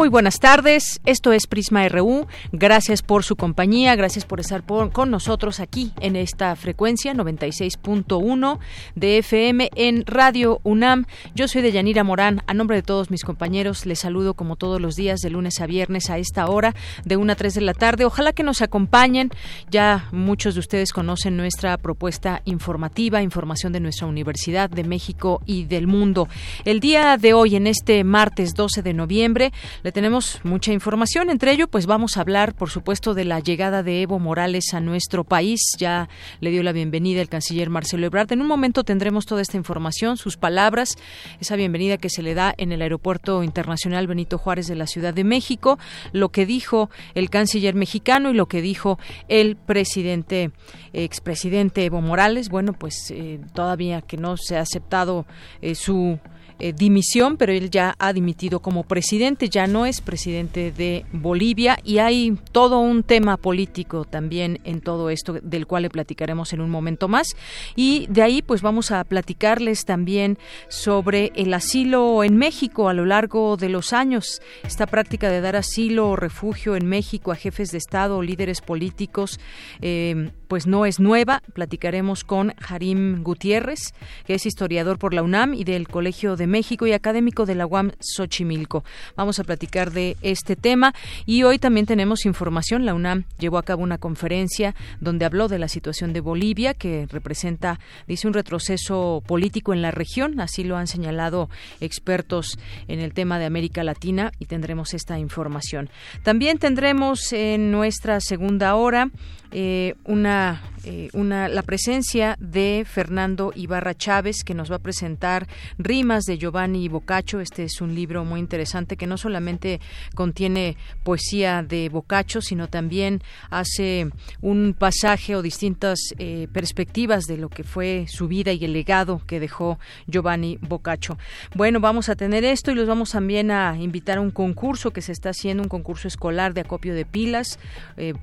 Muy 0.00 0.08
buenas 0.08 0.40
tardes, 0.40 0.98
esto 1.04 1.30
es 1.34 1.46
Prisma 1.46 1.86
RU. 1.86 2.26
Gracias 2.52 3.02
por 3.02 3.22
su 3.22 3.36
compañía, 3.36 3.94
gracias 3.96 4.24
por 4.24 4.40
estar 4.40 4.62
con 4.64 5.10
nosotros 5.10 5.60
aquí 5.60 5.92
en 6.00 6.16
esta 6.16 6.56
frecuencia 6.56 7.12
96.1 7.12 8.58
de 8.94 9.18
FM 9.18 9.68
en 9.76 10.06
Radio 10.06 10.62
UNAM. 10.62 11.04
Yo 11.34 11.48
soy 11.48 11.60
Deyanira 11.60 12.02
Morán. 12.02 12.40
A 12.46 12.54
nombre 12.54 12.76
de 12.76 12.82
todos 12.82 13.10
mis 13.10 13.24
compañeros, 13.24 13.84
les 13.84 13.98
saludo 13.98 14.32
como 14.32 14.56
todos 14.56 14.80
los 14.80 14.96
días 14.96 15.20
de 15.20 15.28
lunes 15.28 15.60
a 15.60 15.66
viernes 15.66 16.08
a 16.08 16.16
esta 16.16 16.46
hora 16.46 16.74
de 17.04 17.18
1 17.18 17.34
a 17.34 17.36
3 17.36 17.52
de 17.52 17.60
la 17.60 17.74
tarde. 17.74 18.06
Ojalá 18.06 18.32
que 18.32 18.42
nos 18.42 18.62
acompañen. 18.62 19.28
Ya 19.70 20.08
muchos 20.12 20.54
de 20.54 20.60
ustedes 20.60 20.94
conocen 20.94 21.36
nuestra 21.36 21.76
propuesta 21.76 22.40
informativa, 22.46 23.20
información 23.20 23.74
de 23.74 23.80
nuestra 23.80 24.06
Universidad 24.06 24.70
de 24.70 24.84
México 24.84 25.42
y 25.44 25.64
del 25.64 25.86
mundo. 25.86 26.26
El 26.64 26.80
día 26.80 27.18
de 27.18 27.34
hoy, 27.34 27.56
en 27.56 27.66
este 27.66 28.02
martes 28.02 28.54
12 28.54 28.80
de 28.80 28.94
noviembre, 28.94 29.52
tenemos 29.92 30.40
mucha 30.44 30.72
información. 30.72 31.30
Entre 31.30 31.52
ello, 31.52 31.68
pues 31.68 31.86
vamos 31.86 32.16
a 32.16 32.20
hablar, 32.20 32.54
por 32.54 32.70
supuesto, 32.70 33.14
de 33.14 33.24
la 33.24 33.40
llegada 33.40 33.82
de 33.82 34.02
Evo 34.02 34.18
Morales 34.18 34.74
a 34.74 34.80
nuestro 34.80 35.24
país. 35.24 35.60
Ya 35.78 36.08
le 36.40 36.50
dio 36.50 36.62
la 36.62 36.72
bienvenida 36.72 37.20
el 37.20 37.28
canciller 37.28 37.70
Marcelo 37.70 38.06
Ebrard. 38.06 38.32
En 38.32 38.40
un 38.40 38.46
momento 38.46 38.84
tendremos 38.84 39.26
toda 39.26 39.42
esta 39.42 39.56
información, 39.56 40.16
sus 40.16 40.36
palabras, 40.36 40.96
esa 41.40 41.56
bienvenida 41.56 41.96
que 41.96 42.10
se 42.10 42.22
le 42.22 42.34
da 42.34 42.54
en 42.56 42.72
el 42.72 42.82
Aeropuerto 42.82 43.42
Internacional 43.42 44.06
Benito 44.06 44.38
Juárez 44.38 44.66
de 44.66 44.76
la 44.76 44.86
Ciudad 44.86 45.14
de 45.14 45.24
México, 45.24 45.78
lo 46.12 46.30
que 46.30 46.46
dijo 46.46 46.90
el 47.14 47.30
canciller 47.30 47.74
mexicano 47.74 48.30
y 48.30 48.34
lo 48.34 48.46
que 48.46 48.62
dijo 48.62 48.98
el 49.28 49.56
presidente, 49.56 50.50
expresidente 50.92 51.84
Evo 51.84 52.00
Morales. 52.00 52.48
Bueno, 52.48 52.72
pues 52.72 53.10
eh, 53.10 53.40
todavía 53.54 54.02
que 54.02 54.16
no 54.16 54.36
se 54.36 54.56
ha 54.56 54.60
aceptado 54.60 55.26
eh, 55.62 55.74
su 55.74 56.18
eh, 56.60 56.72
dimisión, 56.72 57.36
pero 57.36 57.52
él 57.52 57.70
ya 57.70 57.94
ha 57.98 58.12
dimitido 58.12 58.60
como 58.60 58.84
presidente, 58.84 59.48
ya 59.48 59.66
no 59.66 59.86
es 59.86 60.00
presidente 60.00 60.72
de 60.72 61.04
Bolivia 61.12 61.78
y 61.84 61.98
hay 61.98 62.36
todo 62.52 62.80
un 62.80 63.02
tema 63.02 63.36
político 63.36 64.04
también 64.04 64.60
en 64.64 64.80
todo 64.80 65.10
esto 65.10 65.34
del 65.42 65.66
cual 65.66 65.82
le 65.84 65.90
platicaremos 65.90 66.52
en 66.52 66.60
un 66.60 66.70
momento 66.70 67.08
más. 67.08 67.36
Y 67.76 68.06
de 68.08 68.22
ahí 68.22 68.42
pues 68.42 68.62
vamos 68.62 68.90
a 68.90 69.02
platicarles 69.04 69.84
también 69.84 70.38
sobre 70.68 71.32
el 71.34 71.52
asilo 71.54 72.22
en 72.24 72.36
México 72.36 72.88
a 72.88 72.94
lo 72.94 73.06
largo 73.06 73.56
de 73.56 73.68
los 73.68 73.92
años, 73.92 74.40
esta 74.62 74.86
práctica 74.86 75.30
de 75.30 75.40
dar 75.40 75.56
asilo 75.56 76.10
o 76.10 76.16
refugio 76.16 76.76
en 76.76 76.86
México 76.86 77.32
a 77.32 77.36
jefes 77.36 77.70
de 77.70 77.78
Estado 77.78 78.20
líderes 78.22 78.60
políticos 78.60 79.40
eh, 79.80 80.30
pues 80.50 80.66
no 80.66 80.84
es 80.84 80.98
nueva. 80.98 81.44
Platicaremos 81.54 82.24
con 82.24 82.54
Harim 82.68 83.22
Gutiérrez, 83.22 83.94
que 84.26 84.34
es 84.34 84.46
historiador 84.46 84.98
por 84.98 85.14
la 85.14 85.22
UNAM 85.22 85.54
y 85.54 85.62
del 85.62 85.86
Colegio 85.86 86.34
de 86.34 86.48
México 86.48 86.88
y 86.88 86.92
académico 86.92 87.46
de 87.46 87.54
la 87.54 87.66
UAM 87.66 87.92
Xochimilco. 88.00 88.82
Vamos 89.14 89.38
a 89.38 89.44
platicar 89.44 89.92
de 89.92 90.16
este 90.22 90.56
tema 90.56 90.92
y 91.24 91.44
hoy 91.44 91.60
también 91.60 91.86
tenemos 91.86 92.26
información. 92.26 92.84
La 92.84 92.94
UNAM 92.94 93.26
llevó 93.38 93.58
a 93.58 93.62
cabo 93.62 93.84
una 93.84 93.98
conferencia 93.98 94.74
donde 94.98 95.24
habló 95.24 95.46
de 95.46 95.60
la 95.60 95.68
situación 95.68 96.12
de 96.12 96.20
Bolivia, 96.20 96.74
que 96.74 97.06
representa, 97.08 97.78
dice, 98.08 98.26
un 98.26 98.34
retroceso 98.34 99.22
político 99.24 99.72
en 99.72 99.82
la 99.82 99.92
región. 99.92 100.40
Así 100.40 100.64
lo 100.64 100.76
han 100.76 100.88
señalado 100.88 101.48
expertos 101.80 102.58
en 102.88 102.98
el 102.98 103.14
tema 103.14 103.38
de 103.38 103.44
América 103.44 103.84
Latina 103.84 104.32
y 104.40 104.46
tendremos 104.46 104.94
esta 104.94 105.16
información. 105.16 105.90
También 106.24 106.58
tendremos 106.58 107.32
en 107.32 107.70
nuestra 107.70 108.18
segunda 108.20 108.74
hora 108.74 109.12
eh, 109.52 109.94
una, 110.04 110.60
eh, 110.84 111.08
una, 111.12 111.48
la 111.48 111.62
presencia 111.62 112.36
de 112.40 112.84
Fernando 112.88 113.52
Ibarra 113.54 113.94
Chávez, 113.94 114.44
que 114.44 114.54
nos 114.54 114.70
va 114.70 114.76
a 114.76 114.80
presentar 114.80 115.46
Rimas 115.78 116.24
de 116.24 116.38
Giovanni 116.38 116.88
Boccaccio. 116.88 117.40
Este 117.40 117.64
es 117.64 117.80
un 117.80 117.94
libro 117.94 118.24
muy 118.24 118.40
interesante 118.40 118.96
que 118.96 119.06
no 119.06 119.16
solamente 119.16 119.80
contiene 120.14 120.76
poesía 121.02 121.62
de 121.62 121.88
Boccaccio, 121.88 122.40
sino 122.40 122.68
también 122.68 123.22
hace 123.50 124.10
un 124.40 124.74
pasaje 124.78 125.36
o 125.36 125.42
distintas 125.42 125.98
eh, 126.18 126.48
perspectivas 126.52 127.24
de 127.24 127.36
lo 127.36 127.48
que 127.48 127.64
fue 127.64 128.06
su 128.08 128.28
vida 128.28 128.52
y 128.52 128.64
el 128.64 128.72
legado 128.72 129.22
que 129.26 129.40
dejó 129.40 129.78
Giovanni 130.06 130.58
Boccaccio. 130.60 131.18
Bueno, 131.54 131.80
vamos 131.80 132.08
a 132.08 132.16
tener 132.16 132.44
esto 132.44 132.70
y 132.70 132.74
los 132.74 132.86
vamos 132.86 133.10
también 133.10 133.50
a 133.50 133.76
invitar 133.76 134.18
a 134.18 134.20
un 134.20 134.30
concurso 134.30 134.92
que 134.92 135.02
se 135.02 135.12
está 135.12 135.30
haciendo, 135.30 135.62
un 135.62 135.68
concurso 135.68 136.08
escolar 136.08 136.54
de 136.54 136.62
acopio 136.62 136.94
de 136.94 137.04
pilas 137.04 137.58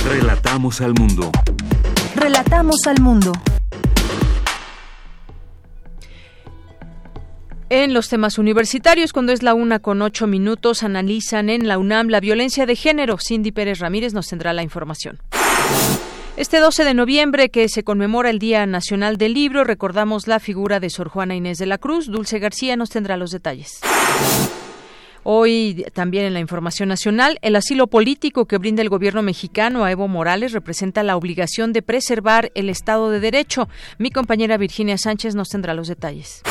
Relatamos 0.08 0.80
al 0.80 0.94
mundo. 0.94 1.32
Relatamos 2.14 2.76
al 2.86 3.00
mundo. 3.00 3.32
En 7.68 7.92
los 7.92 8.08
temas 8.08 8.38
universitarios, 8.38 9.12
cuando 9.12 9.32
es 9.32 9.42
la 9.42 9.52
una 9.52 9.80
con 9.80 10.00
ocho 10.00 10.28
minutos, 10.28 10.84
analizan 10.84 11.50
en 11.50 11.66
la 11.66 11.78
UNAM 11.78 12.06
la 12.08 12.20
violencia 12.20 12.64
de 12.64 12.76
género. 12.76 13.18
Cindy 13.18 13.50
Pérez 13.50 13.80
Ramírez 13.80 14.14
nos 14.14 14.28
tendrá 14.28 14.52
la 14.52 14.62
información. 14.62 15.18
Este 16.36 16.60
12 16.60 16.84
de 16.84 16.94
noviembre, 16.94 17.48
que 17.48 17.68
se 17.68 17.82
conmemora 17.82 18.30
el 18.30 18.38
Día 18.38 18.66
Nacional 18.66 19.16
del 19.16 19.34
Libro, 19.34 19.64
recordamos 19.64 20.28
la 20.28 20.38
figura 20.38 20.78
de 20.78 20.90
Sor 20.90 21.08
Juana 21.08 21.34
Inés 21.34 21.58
de 21.58 21.66
la 21.66 21.78
Cruz. 21.78 22.06
Dulce 22.06 22.38
García 22.38 22.76
nos 22.76 22.90
tendrá 22.90 23.16
los 23.16 23.32
detalles. 23.32 23.80
Hoy 25.24 25.84
también 25.92 26.24
en 26.24 26.34
la 26.34 26.40
información 26.40 26.88
nacional, 26.88 27.36
el 27.42 27.56
asilo 27.56 27.88
político 27.88 28.44
que 28.44 28.58
brinda 28.58 28.82
el 28.82 28.90
gobierno 28.90 29.22
mexicano 29.22 29.84
a 29.84 29.90
Evo 29.90 30.06
Morales 30.06 30.52
representa 30.52 31.02
la 31.02 31.16
obligación 31.16 31.72
de 31.72 31.82
preservar 31.82 32.52
el 32.54 32.70
Estado 32.70 33.10
de 33.10 33.18
Derecho. 33.18 33.68
Mi 33.98 34.12
compañera 34.12 34.56
Virginia 34.56 34.98
Sánchez 34.98 35.34
nos 35.34 35.48
tendrá 35.48 35.74
los 35.74 35.88
detalles. 35.88 36.42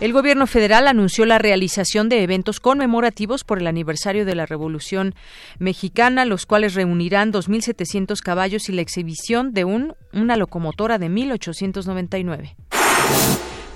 El 0.00 0.14
gobierno 0.14 0.46
federal 0.46 0.88
anunció 0.88 1.26
la 1.26 1.38
realización 1.38 2.08
de 2.08 2.22
eventos 2.22 2.58
conmemorativos 2.58 3.44
por 3.44 3.58
el 3.58 3.66
aniversario 3.66 4.24
de 4.24 4.34
la 4.34 4.46
Revolución 4.46 5.14
Mexicana, 5.58 6.24
los 6.24 6.46
cuales 6.46 6.72
reunirán 6.72 7.34
2.700 7.34 8.18
caballos 8.20 8.70
y 8.70 8.72
la 8.72 8.80
exhibición 8.80 9.52
de 9.52 9.66
un, 9.66 9.94
una 10.14 10.36
locomotora 10.36 10.96
de 10.96 11.10
1899. 11.10 12.56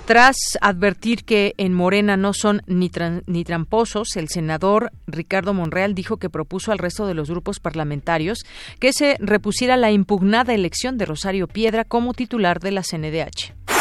Tras 0.05 0.37
advertir 0.61 1.25
que 1.25 1.53
en 1.57 1.73
Morena 1.73 2.17
no 2.17 2.33
son 2.33 2.63
ni, 2.65 2.89
ni, 3.27 3.43
tramposos, 3.43 4.15
el 4.15 4.27
senador 4.27 4.91
Ricardo 5.05 5.53
Monreal 5.53 5.93
dijo 5.93 6.17
que 6.17 6.31
propuso 6.31 6.71
al 6.71 6.79
resto 6.79 7.05
de 7.05 7.13
los 7.13 7.29
grupos 7.29 7.59
parlamentarios 7.59 8.45
que 8.79 8.93
se 8.93 9.17
repusiera 9.19 9.77
la 9.77 9.91
impugnada 9.91 10.55
elección 10.55 10.97
de 10.97 11.05
Rosario 11.05 11.47
Piedra 11.47 11.85
como 11.85 12.15
titular 12.15 12.59
de 12.61 12.71
la 12.71 12.81
CNDH 12.81 13.74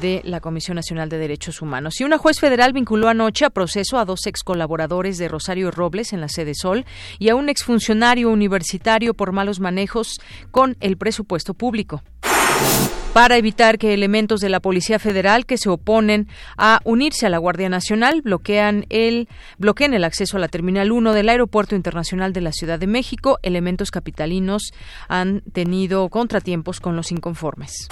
de 0.00 0.20
la 0.24 0.40
Comisión 0.40 0.76
Nacional 0.76 1.08
de 1.08 1.18
Derechos 1.18 1.62
Humanos. 1.62 2.00
Y 2.00 2.04
una 2.04 2.18
juez 2.18 2.38
federal 2.38 2.72
vinculó 2.72 3.08
anoche 3.08 3.44
a 3.44 3.50
proceso 3.50 3.98
a 3.98 4.04
dos 4.04 4.26
ex 4.26 4.42
colaboradores 4.42 5.18
de 5.18 5.28
Rosario 5.28 5.70
Robles 5.70 6.12
en 6.12 6.20
la 6.20 6.28
sede 6.28 6.54
Sol 6.54 6.84
y 7.18 7.28
a 7.28 7.34
un 7.34 7.48
exfuncionario 7.48 8.30
universitario 8.30 9.14
por 9.14 9.32
malos 9.32 9.60
manejos 9.60 10.20
con 10.50 10.76
el 10.80 10.96
presupuesto 10.96 11.54
público 11.54 12.02
para 13.16 13.38
evitar 13.38 13.78
que 13.78 13.94
elementos 13.94 14.40
de 14.40 14.50
la 14.50 14.60
Policía 14.60 14.98
Federal 14.98 15.46
que 15.46 15.56
se 15.56 15.70
oponen 15.70 16.28
a 16.58 16.80
unirse 16.84 17.24
a 17.24 17.30
la 17.30 17.38
Guardia 17.38 17.70
Nacional 17.70 18.20
bloquean 18.20 18.84
el, 18.90 19.26
bloqueen 19.56 19.94
el 19.94 20.04
acceso 20.04 20.36
a 20.36 20.40
la 20.40 20.48
Terminal 20.48 20.92
1 20.92 21.14
del 21.14 21.30
Aeropuerto 21.30 21.74
Internacional 21.74 22.34
de 22.34 22.42
la 22.42 22.52
Ciudad 22.52 22.78
de 22.78 22.86
México. 22.86 23.38
Elementos 23.40 23.90
capitalinos 23.90 24.74
han 25.08 25.40
tenido 25.54 26.10
contratiempos 26.10 26.78
con 26.78 26.94
los 26.94 27.10
inconformes. 27.10 27.88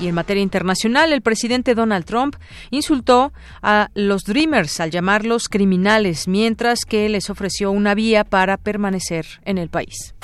Y 0.00 0.08
en 0.08 0.14
materia 0.14 0.42
internacional, 0.42 1.14
el 1.14 1.22
presidente 1.22 1.74
Donald 1.74 2.04
Trump 2.04 2.36
insultó 2.70 3.32
a 3.62 3.88
los 3.94 4.24
Dreamers 4.24 4.80
al 4.80 4.90
llamarlos 4.90 5.48
criminales, 5.48 6.28
mientras 6.28 6.80
que 6.86 7.08
les 7.08 7.30
ofreció 7.30 7.70
una 7.70 7.94
vía 7.94 8.22
para 8.22 8.58
permanecer 8.58 9.24
en 9.46 9.56
el 9.56 9.70
país. 9.70 10.14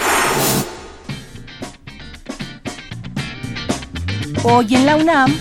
Hoy 4.44 4.74
en 4.74 4.86
la 4.86 4.96
UNAM, 4.96 5.32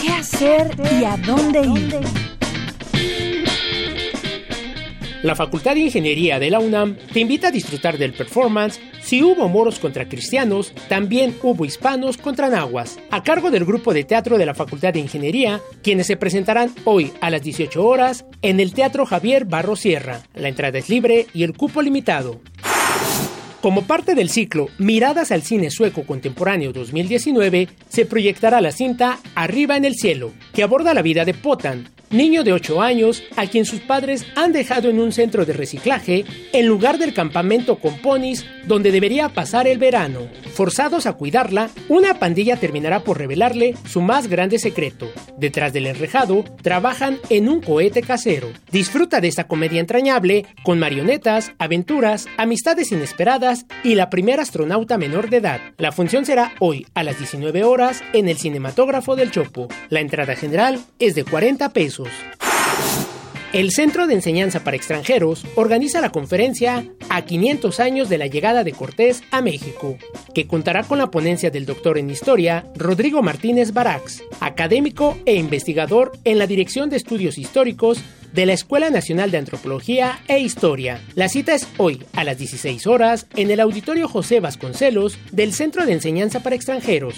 ¿qué 0.00 0.08
hacer 0.08 0.74
y 0.98 1.04
a 1.04 1.18
dónde 1.18 1.60
ir? 1.60 2.00
La 5.22 5.36
Facultad 5.36 5.74
de 5.74 5.80
Ingeniería 5.80 6.38
de 6.38 6.50
la 6.50 6.58
UNAM 6.58 6.96
te 7.12 7.20
invita 7.20 7.48
a 7.48 7.50
disfrutar 7.50 7.98
del 7.98 8.14
performance 8.14 8.80
Si 9.02 9.22
hubo 9.22 9.46
moros 9.46 9.78
contra 9.78 10.08
cristianos, 10.08 10.72
también 10.88 11.36
hubo 11.42 11.66
hispanos 11.66 12.16
contra 12.16 12.48
nahuas, 12.48 12.98
a 13.10 13.22
cargo 13.22 13.50
del 13.50 13.66
grupo 13.66 13.92
de 13.92 14.04
teatro 14.04 14.38
de 14.38 14.46
la 14.46 14.54
Facultad 14.54 14.94
de 14.94 15.00
Ingeniería, 15.00 15.60
quienes 15.82 16.06
se 16.06 16.16
presentarán 16.16 16.74
hoy 16.84 17.12
a 17.20 17.28
las 17.28 17.42
18 17.42 17.84
horas 17.84 18.24
en 18.40 18.58
el 18.60 18.72
Teatro 18.72 19.04
Javier 19.04 19.44
Barro 19.44 19.76
Sierra. 19.76 20.22
La 20.34 20.48
entrada 20.48 20.78
es 20.78 20.88
libre 20.88 21.26
y 21.34 21.42
el 21.42 21.54
cupo 21.54 21.82
limitado. 21.82 22.40
Como 23.62 23.82
parte 23.82 24.16
del 24.16 24.28
ciclo 24.28 24.66
Miradas 24.78 25.30
al 25.30 25.42
cine 25.42 25.70
sueco 25.70 26.04
contemporáneo 26.04 26.72
2019, 26.72 27.68
se 27.88 28.04
proyectará 28.06 28.60
la 28.60 28.72
cinta 28.72 29.20
Arriba 29.36 29.76
en 29.76 29.84
el 29.84 29.94
cielo, 29.94 30.32
que 30.52 30.64
aborda 30.64 30.94
la 30.94 31.02
vida 31.02 31.24
de 31.24 31.32
Potan, 31.32 31.88
niño 32.12 32.44
de 32.44 32.52
8 32.52 32.82
años 32.82 33.22
a 33.36 33.46
quien 33.46 33.64
sus 33.64 33.80
padres 33.80 34.26
han 34.36 34.52
dejado 34.52 34.90
en 34.90 35.00
un 35.00 35.12
centro 35.12 35.44
de 35.44 35.52
reciclaje 35.52 36.24
en 36.52 36.66
lugar 36.66 36.98
del 36.98 37.14
campamento 37.14 37.76
con 37.76 37.98
ponis 37.98 38.46
donde 38.66 38.92
debería 38.92 39.28
pasar 39.28 39.66
el 39.66 39.78
verano. 39.78 40.28
Forzados 40.54 41.06
a 41.06 41.14
cuidarla, 41.14 41.70
una 41.88 42.18
pandilla 42.18 42.56
terminará 42.56 43.00
por 43.00 43.18
revelarle 43.18 43.74
su 43.88 44.00
más 44.00 44.28
grande 44.28 44.58
secreto. 44.58 45.10
Detrás 45.38 45.72
del 45.72 45.86
enrejado, 45.86 46.44
trabajan 46.62 47.18
en 47.30 47.48
un 47.48 47.60
cohete 47.60 48.02
casero. 48.02 48.48
Disfruta 48.70 49.20
de 49.20 49.28
esta 49.28 49.44
comedia 49.44 49.80
entrañable 49.80 50.46
con 50.62 50.78
marionetas, 50.78 51.52
aventuras, 51.58 52.26
amistades 52.36 52.92
inesperadas 52.92 53.66
y 53.82 53.94
la 53.94 54.10
primera 54.10 54.42
astronauta 54.42 54.98
menor 54.98 55.30
de 55.30 55.38
edad. 55.38 55.60
La 55.78 55.92
función 55.92 56.24
será 56.24 56.52
hoy 56.60 56.86
a 56.94 57.02
las 57.02 57.18
19 57.18 57.64
horas 57.64 58.02
en 58.12 58.28
el 58.28 58.36
cinematógrafo 58.36 59.16
del 59.16 59.30
Chopo. 59.30 59.68
La 59.88 60.00
entrada 60.00 60.36
general 60.36 60.80
es 60.98 61.14
de 61.14 61.24
40 61.24 61.70
pesos. 61.70 62.01
El 63.52 63.70
Centro 63.70 64.06
de 64.06 64.14
Enseñanza 64.14 64.64
para 64.64 64.78
Extranjeros 64.78 65.44
organiza 65.56 66.00
la 66.00 66.10
conferencia 66.10 66.86
A 67.10 67.26
500 67.26 67.80
años 67.80 68.08
de 68.08 68.16
la 68.16 68.26
llegada 68.26 68.64
de 68.64 68.72
Cortés 68.72 69.22
a 69.30 69.42
México, 69.42 69.98
que 70.34 70.46
contará 70.46 70.84
con 70.84 70.96
la 70.96 71.10
ponencia 71.10 71.50
del 71.50 71.66
doctor 71.66 71.98
en 71.98 72.08
Historia 72.08 72.64
Rodrigo 72.76 73.22
Martínez 73.22 73.74
Barax, 73.74 74.22
académico 74.40 75.18
e 75.26 75.34
investigador 75.34 76.12
en 76.24 76.38
la 76.38 76.46
Dirección 76.46 76.88
de 76.88 76.96
Estudios 76.96 77.36
Históricos 77.36 78.02
de 78.32 78.46
la 78.46 78.54
Escuela 78.54 78.88
Nacional 78.88 79.30
de 79.30 79.36
Antropología 79.36 80.18
e 80.28 80.38
Historia. 80.38 81.02
La 81.14 81.28
cita 81.28 81.54
es 81.54 81.68
hoy 81.76 82.02
a 82.14 82.24
las 82.24 82.38
16 82.38 82.86
horas 82.86 83.26
en 83.36 83.50
el 83.50 83.60
Auditorio 83.60 84.08
José 84.08 84.40
Vasconcelos 84.40 85.18
del 85.30 85.52
Centro 85.52 85.84
de 85.84 85.92
Enseñanza 85.92 86.40
para 86.40 86.56
Extranjeros. 86.56 87.16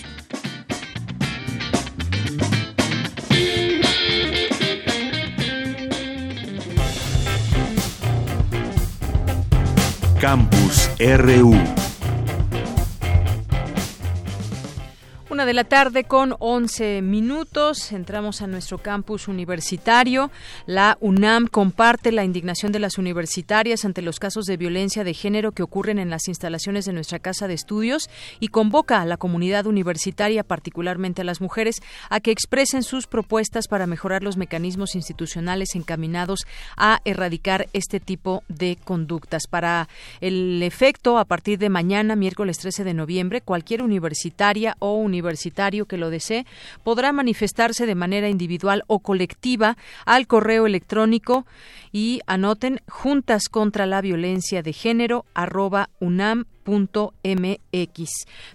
Campus 10.25 10.89
RU. 10.99 11.84
Una 15.35 15.47
de 15.47 15.53
la 15.53 15.65
tarde 15.65 16.05
con 16.05 16.37
11 16.39 17.03
minutos. 17.03 17.91
Entramos 17.91 18.41
a 18.41 18.47
nuestro 18.47 18.79
campus 18.79 19.27
universitario. 19.27 20.31
La 20.65 20.97
UNAM 21.01 21.49
comparte 21.49 22.13
la 22.13 22.23
indignación 22.23 22.71
de 22.71 22.79
las 22.79 22.99
universitarias 22.99 23.85
ante 23.85 24.01
los 24.01 24.21
casos 24.21 24.45
de 24.45 24.57
violencia 24.57 25.03
de 25.03 25.13
género 25.13 25.51
que 25.51 25.65
ocurren 25.65 25.99
en 25.99 26.09
las 26.09 26.29
instalaciones 26.29 26.85
de 26.85 26.93
nuestra 26.93 27.19
casa 27.19 27.49
de 27.49 27.55
estudios 27.55 28.09
y 28.39 28.47
convoca 28.47 29.01
a 29.01 29.07
la 29.07 29.17
comunidad 29.17 29.67
universitaria, 29.67 30.45
particularmente 30.45 31.23
a 31.23 31.25
las 31.25 31.41
mujeres, 31.41 31.83
a 32.11 32.21
que 32.21 32.31
expresen 32.31 32.85
sus 32.85 33.09
propuestas 33.09 33.67
para 33.67 33.89
mejorar 33.89 34.23
los 34.23 34.37
mecanismos 34.37 34.95
institucionales 34.95 35.75
encaminados 35.75 36.47
a 36.77 37.01
erradicar 37.05 37.67
este 37.73 37.99
tipo 37.99 38.45
de 38.47 38.79
conductas. 38.85 39.49
Para 39.49 39.89
el 40.21 40.63
efecto, 40.63 41.19
a 41.19 41.25
partir 41.25 41.59
de 41.59 41.71
mañana, 41.71 42.15
miércoles 42.15 42.59
13 42.59 42.85
de 42.85 42.95
noviembre, 42.95 43.41
cualquier 43.41 43.83
universitaria 43.83 44.77
o 44.79 44.95
universitaria 44.95 45.24
universitario 45.25 45.87
que 45.87 45.97
lo 45.97 46.11
desee 46.11 46.47
podrá 46.83 47.13
manifestarse 47.13 47.87
de 47.87 47.95
manera 47.95 48.29
individual 48.29 48.85
o 48.87 49.01
colectiva 49.01 49.77
al 50.05 50.27
correo 50.27 50.67
electrónico 50.67 51.47
y 51.93 52.21
anoten 52.27 52.81
juntas 52.89 53.49
contra 53.49 53.87
la 53.87 54.01
violencia 54.01 54.63
de 54.63 54.73
género 54.73 55.25
arroba 55.35 55.89
unam 56.01 56.45
mx. 56.67 58.11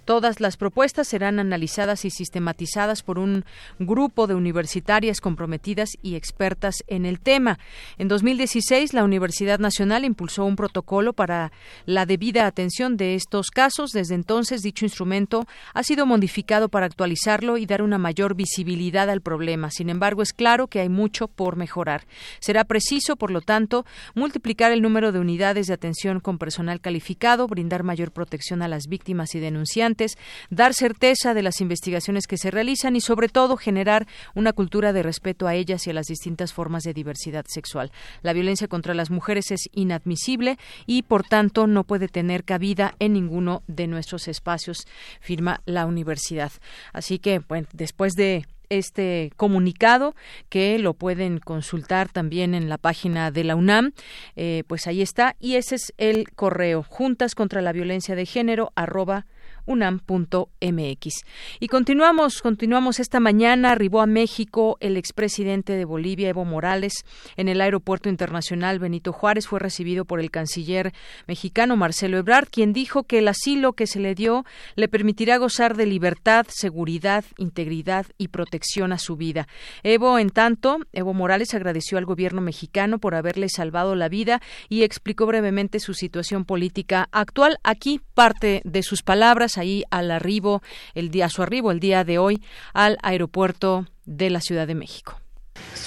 Todas 0.05 0.39
las 0.39 0.57
propuestas 0.57 1.07
serán 1.07 1.39
analizadas 1.39 2.05
y 2.05 2.09
sistematizadas 2.09 3.03
por 3.03 3.19
un 3.19 3.45
grupo 3.77 4.27
de 4.27 4.35
universitarias 4.35 5.21
comprometidas 5.21 5.89
y 6.01 6.15
expertas 6.15 6.75
en 6.87 7.05
el 7.05 7.19
tema. 7.19 7.59
En 7.97 8.07
2016, 8.07 8.93
la 8.93 9.03
Universidad 9.03 9.59
Nacional 9.59 10.05
impulsó 10.05 10.45
un 10.45 10.55
protocolo 10.55 11.13
para 11.13 11.51
la 11.85 12.05
debida 12.05 12.45
atención 12.45 12.97
de 12.97 13.15
estos 13.15 13.51
casos. 13.51 13.91
Desde 13.91 14.15
entonces, 14.15 14.61
dicho 14.61 14.85
instrumento 14.85 15.45
ha 15.73 15.83
sido 15.83 16.05
modificado 16.05 16.69
para 16.69 16.85
actualizarlo 16.85 17.57
y 17.57 17.65
dar 17.65 17.81
una 17.81 17.97
mayor 17.97 18.35
visibilidad 18.35 19.09
al 19.09 19.21
problema. 19.21 19.71
Sin 19.71 19.89
embargo, 19.89 20.21
es 20.21 20.33
claro 20.33 20.67
que 20.67 20.79
hay 20.79 20.89
mucho 20.89 21.27
por 21.27 21.55
mejorar. 21.55 22.05
Será 22.39 22.63
preciso, 22.63 23.15
por 23.15 23.31
lo 23.31 23.41
tanto, 23.41 23.85
multiplicar 24.15 24.71
el 24.71 24.81
número 24.81 25.11
de 25.11 25.19
unidades 25.19 25.67
de 25.67 25.73
atención 25.73 26.19
con 26.19 26.37
personal 26.37 26.81
calificado, 26.81 27.47
brindar 27.47 27.83
mayor 27.83 27.98
protección 28.07 28.61
a 28.61 28.67
las 28.67 28.87
víctimas 28.87 29.35
y 29.35 29.39
denunciantes, 29.39 30.17
dar 30.49 30.73
certeza 30.73 31.33
de 31.33 31.43
las 31.43 31.61
investigaciones 31.61 32.27
que 32.27 32.37
se 32.37 32.51
realizan 32.51 32.95
y, 32.95 33.01
sobre 33.01 33.29
todo, 33.29 33.57
generar 33.57 34.07
una 34.35 34.53
cultura 34.53 34.93
de 34.93 35.03
respeto 35.03 35.47
a 35.47 35.55
ellas 35.55 35.85
y 35.85 35.89
a 35.89 35.93
las 35.93 36.07
distintas 36.07 36.53
formas 36.53 36.83
de 36.83 36.93
diversidad 36.93 37.45
sexual. 37.47 37.91
La 38.21 38.33
violencia 38.33 38.67
contra 38.67 38.93
las 38.93 39.11
mujeres 39.11 39.51
es 39.51 39.69
inadmisible 39.73 40.57
y, 40.85 41.03
por 41.03 41.23
tanto, 41.23 41.67
no 41.67 41.83
puede 41.83 42.07
tener 42.07 42.43
cabida 42.43 42.95
en 42.99 43.13
ninguno 43.13 43.63
de 43.67 43.87
nuestros 43.87 44.27
espacios, 44.27 44.87
firma 45.19 45.61
la 45.65 45.85
universidad. 45.85 46.51
Así 46.93 47.19
que, 47.19 47.39
bueno, 47.39 47.67
después 47.73 48.13
de 48.13 48.45
este 48.69 49.31
comunicado 49.35 50.15
que 50.49 50.79
lo 50.79 50.93
pueden 50.93 51.39
consultar 51.39 52.09
también 52.09 52.53
en 52.53 52.69
la 52.69 52.77
página 52.77 53.31
de 53.31 53.43
la 53.43 53.55
UNAM. 53.55 53.91
Eh, 54.35 54.63
pues 54.67 54.87
ahí 54.87 55.01
está. 55.01 55.35
Y 55.39 55.55
ese 55.55 55.75
es 55.75 55.93
el 55.97 56.31
correo 56.31 56.83
juntas 56.83 57.35
contra 57.35 57.61
la 57.61 57.71
violencia 57.71 58.15
de 58.15 58.25
género 58.25 58.71
arroba 58.75 59.25
unam.mx. 59.69 61.13
Y 61.59 61.67
continuamos, 61.67 62.41
continuamos 62.41 62.99
esta 62.99 63.19
mañana. 63.19 63.71
Arribó 63.71 64.01
a 64.01 64.07
México 64.07 64.77
el 64.79 64.97
expresidente 64.97 65.73
de 65.73 65.85
Bolivia, 65.85 66.29
Evo 66.29 66.43
Morales, 66.43 67.05
en 67.37 67.47
el 67.47 67.61
Aeropuerto 67.61 68.09
Internacional 68.09 68.79
Benito 68.79 69.13
Juárez. 69.13 69.47
Fue 69.47 69.59
recibido 69.59 70.05
por 70.05 70.19
el 70.19 70.31
canciller 70.31 70.91
mexicano 71.27 71.77
Marcelo 71.77 72.17
Ebrard, 72.17 72.49
quien 72.49 72.73
dijo 72.73 73.03
que 73.03 73.19
el 73.19 73.27
asilo 73.27 73.73
que 73.73 73.85
se 73.85 73.99
le 73.99 74.15
dio 74.15 74.43
le 74.75 74.87
permitirá 74.87 75.37
gozar 75.37 75.77
de 75.77 75.85
libertad, 75.85 76.47
seguridad, 76.49 77.23
integridad 77.37 78.07
y 78.17 78.29
protección 78.29 78.91
a 78.91 78.97
su 78.97 79.17
vida. 79.17 79.47
Evo, 79.83 80.17
en 80.17 80.31
tanto, 80.31 80.79
Evo 80.93 81.13
Morales 81.13 81.53
agradeció 81.53 81.99
al 81.99 82.05
gobierno 82.05 82.41
mexicano 82.41 82.97
por 82.97 83.13
haberle 83.13 83.49
salvado 83.49 83.93
la 83.93 84.09
vida 84.09 84.41
y 84.67 84.81
explicó 84.81 85.27
brevemente 85.27 85.79
su 85.79 85.93
situación 85.93 86.43
política 86.43 87.07
actual. 87.11 87.59
Aquí 87.63 88.01
parte 88.15 88.61
de 88.65 88.81
sus 88.81 89.03
palabras 89.03 89.58
ahí 89.59 89.83
al 89.91 90.11
arribo, 90.11 90.63
el 90.95 91.11
día, 91.11 91.25
a 91.25 91.29
su 91.29 91.41
arribo 91.43 91.71
el 91.71 91.79
día 91.79 92.03
de 92.03 92.17
hoy 92.17 92.41
al 92.73 92.97
aeropuerto 93.01 93.87
de 94.05 94.29
la 94.29 94.41
Ciudad 94.41 94.67
de 94.67 94.75
México. 94.75 95.19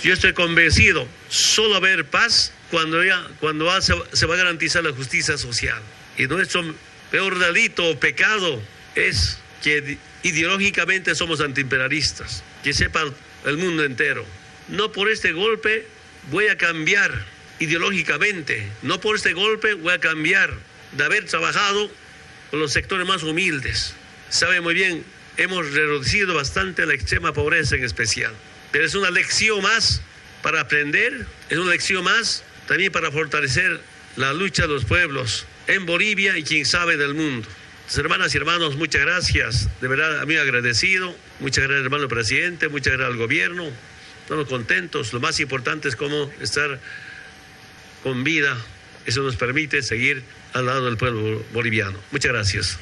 Yo 0.02 0.12
estoy 0.12 0.32
convencido, 0.32 1.06
solo 1.28 1.76
haber 1.76 2.06
paz 2.06 2.52
cuando, 2.70 3.02
ya, 3.04 3.26
cuando 3.40 3.68
se 3.80 4.26
va 4.26 4.34
a 4.34 4.38
garantizar 4.38 4.82
la 4.82 4.92
justicia 4.92 5.38
social. 5.38 5.80
Y 6.18 6.26
nuestro 6.26 6.62
peor 7.10 7.38
delito 7.38 7.88
o 7.88 7.98
pecado 7.98 8.60
es 8.94 9.38
que 9.62 9.98
ideológicamente 10.22 11.14
somos 11.14 11.40
antiimperialistas, 11.40 12.42
que 12.62 12.72
sepa 12.72 13.04
el 13.44 13.56
mundo 13.58 13.84
entero. 13.84 14.24
No 14.68 14.92
por 14.92 15.10
este 15.10 15.32
golpe 15.32 15.86
voy 16.30 16.48
a 16.48 16.56
cambiar 16.56 17.26
ideológicamente, 17.58 18.66
no 18.82 19.00
por 19.00 19.16
este 19.16 19.32
golpe 19.34 19.74
voy 19.74 19.92
a 19.92 19.98
cambiar 19.98 20.52
de 20.92 21.04
haber 21.04 21.26
trabajado 21.26 21.90
con 22.52 22.61
los 22.61 22.71
sectores 22.71 23.09
más 23.09 23.23
humildes. 23.23 23.94
Sabe 24.28 24.61
muy 24.61 24.75
bien, 24.75 25.02
hemos 25.38 25.73
reducido 25.73 26.35
bastante 26.35 26.85
la 26.85 26.92
extrema 26.92 27.32
pobreza 27.32 27.76
en 27.76 27.85
especial. 27.85 28.35
Pero 28.71 28.85
es 28.85 28.94
una 28.94 29.11
lección 29.11 29.62
más 29.62 30.02
para 30.42 30.61
aprender, 30.61 31.26
es 31.49 31.56
una 31.56 31.71
lección 31.71 32.04
más 32.04 32.44
también 32.68 32.92
para 32.92 33.11
fortalecer 33.11 33.80
la 34.16 34.35
lucha 34.35 34.66
de 34.66 34.68
los 34.68 34.85
pueblos 34.85 35.47
en 35.66 35.87
Bolivia 35.87 36.37
y 36.37 36.42
quien 36.42 36.66
sabe 36.66 36.99
del 36.99 37.14
mundo. 37.14 37.49
hermanas 37.97 38.35
y 38.35 38.37
hermanos, 38.37 38.76
muchas 38.76 39.00
gracias. 39.00 39.68
De 39.80 39.88
verdad, 39.88 40.21
a 40.21 40.26
mí 40.26 40.37
agradecido. 40.37 41.16
Muchas 41.40 41.64
gracias, 41.64 41.85
hermano 41.85 42.06
presidente. 42.06 42.68
Muchas 42.68 42.92
gracias 42.92 43.12
al 43.12 43.16
gobierno. 43.16 43.71
Estamos 44.25 44.47
contentos. 44.47 45.14
Lo 45.14 45.21
más 45.21 45.40
importante 45.40 45.88
es 45.88 45.97
cómo 45.97 46.30
estar 46.38 46.78
con 48.02 48.25
vida. 48.25 48.59
Eso 49.06 49.23
nos 49.23 49.37
permite 49.37 49.82
seguir 49.82 50.23
al 50.52 50.66
lado 50.66 50.87
del 50.87 50.97
pueblo 50.97 51.42
boliviano. 51.52 51.99
Muchas 52.11 52.32
gracias. 52.32 52.78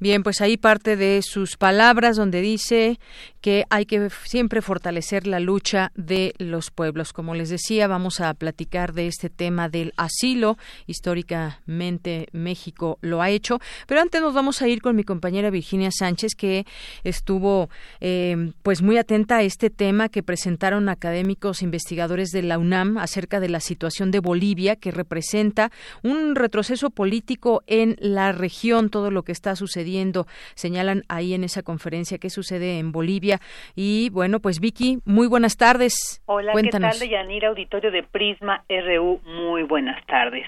Bien, 0.00 0.22
pues 0.22 0.40
ahí 0.40 0.56
parte 0.56 0.96
de 0.96 1.22
sus 1.22 1.56
palabras 1.56 2.16
donde 2.16 2.40
dice 2.40 2.98
que 3.44 3.66
hay 3.68 3.84
que 3.84 4.08
siempre 4.24 4.62
fortalecer 4.62 5.26
la 5.26 5.38
lucha 5.38 5.92
de 5.94 6.32
los 6.38 6.70
pueblos. 6.70 7.12
Como 7.12 7.34
les 7.34 7.50
decía, 7.50 7.86
vamos 7.86 8.20
a 8.20 8.32
platicar 8.32 8.94
de 8.94 9.06
este 9.06 9.28
tema 9.28 9.68
del 9.68 9.92
asilo. 9.98 10.56
Históricamente 10.86 12.28
México 12.32 12.96
lo 13.02 13.20
ha 13.20 13.28
hecho, 13.28 13.60
pero 13.86 14.00
antes 14.00 14.22
nos 14.22 14.32
vamos 14.32 14.62
a 14.62 14.68
ir 14.68 14.80
con 14.80 14.96
mi 14.96 15.04
compañera 15.04 15.50
Virginia 15.50 15.90
Sánchez, 15.90 16.34
que 16.34 16.64
estuvo 17.02 17.68
eh, 18.00 18.50
pues 18.62 18.80
muy 18.80 18.96
atenta 18.96 19.36
a 19.36 19.42
este 19.42 19.68
tema 19.68 20.08
que 20.08 20.22
presentaron 20.22 20.88
académicos 20.88 21.60
investigadores 21.60 22.30
de 22.30 22.44
la 22.44 22.56
UNAM 22.56 22.96
acerca 22.96 23.40
de 23.40 23.50
la 23.50 23.60
situación 23.60 24.10
de 24.10 24.20
Bolivia, 24.20 24.76
que 24.76 24.90
representa 24.90 25.70
un 26.02 26.34
retroceso 26.34 26.88
político 26.88 27.62
en 27.66 27.98
la 28.00 28.32
región, 28.32 28.88
todo 28.88 29.10
lo 29.10 29.22
que 29.22 29.32
está 29.32 29.54
sucediendo. 29.54 30.26
Señalan 30.54 31.04
ahí 31.08 31.34
en 31.34 31.44
esa 31.44 31.62
conferencia 31.62 32.16
qué 32.16 32.30
sucede 32.30 32.78
en 32.78 32.90
Bolivia 32.90 33.33
y 33.74 34.10
bueno, 34.10 34.40
pues 34.40 34.60
Vicky, 34.60 34.98
muy 35.04 35.26
buenas 35.26 35.56
tardes. 35.56 36.22
Hola, 36.26 36.52
¿qué 36.60 36.68
tal, 36.70 37.08
Yanira, 37.08 37.48
auditorio 37.48 37.90
de 37.90 38.02
Prisma 38.02 38.64
RU? 38.68 39.20
Muy 39.24 39.62
buenas 39.62 40.04
tardes. 40.06 40.46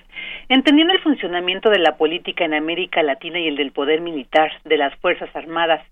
Entendiendo 0.49 0.93
el 0.93 1.01
funcionamiento 1.01 1.71
de 1.71 1.79
la 1.79 1.97
política 1.97 2.45
en 2.45 2.55
América 2.55 3.03
Latina 3.03 3.39
y 3.39 3.49
el 3.49 3.57
del 3.57 3.73
poder 3.73 4.01
militar 4.01 4.51
de 4.65 4.77
las 4.77 4.95
Fuerzas 5.01 5.31
Armadas, 5.35 5.83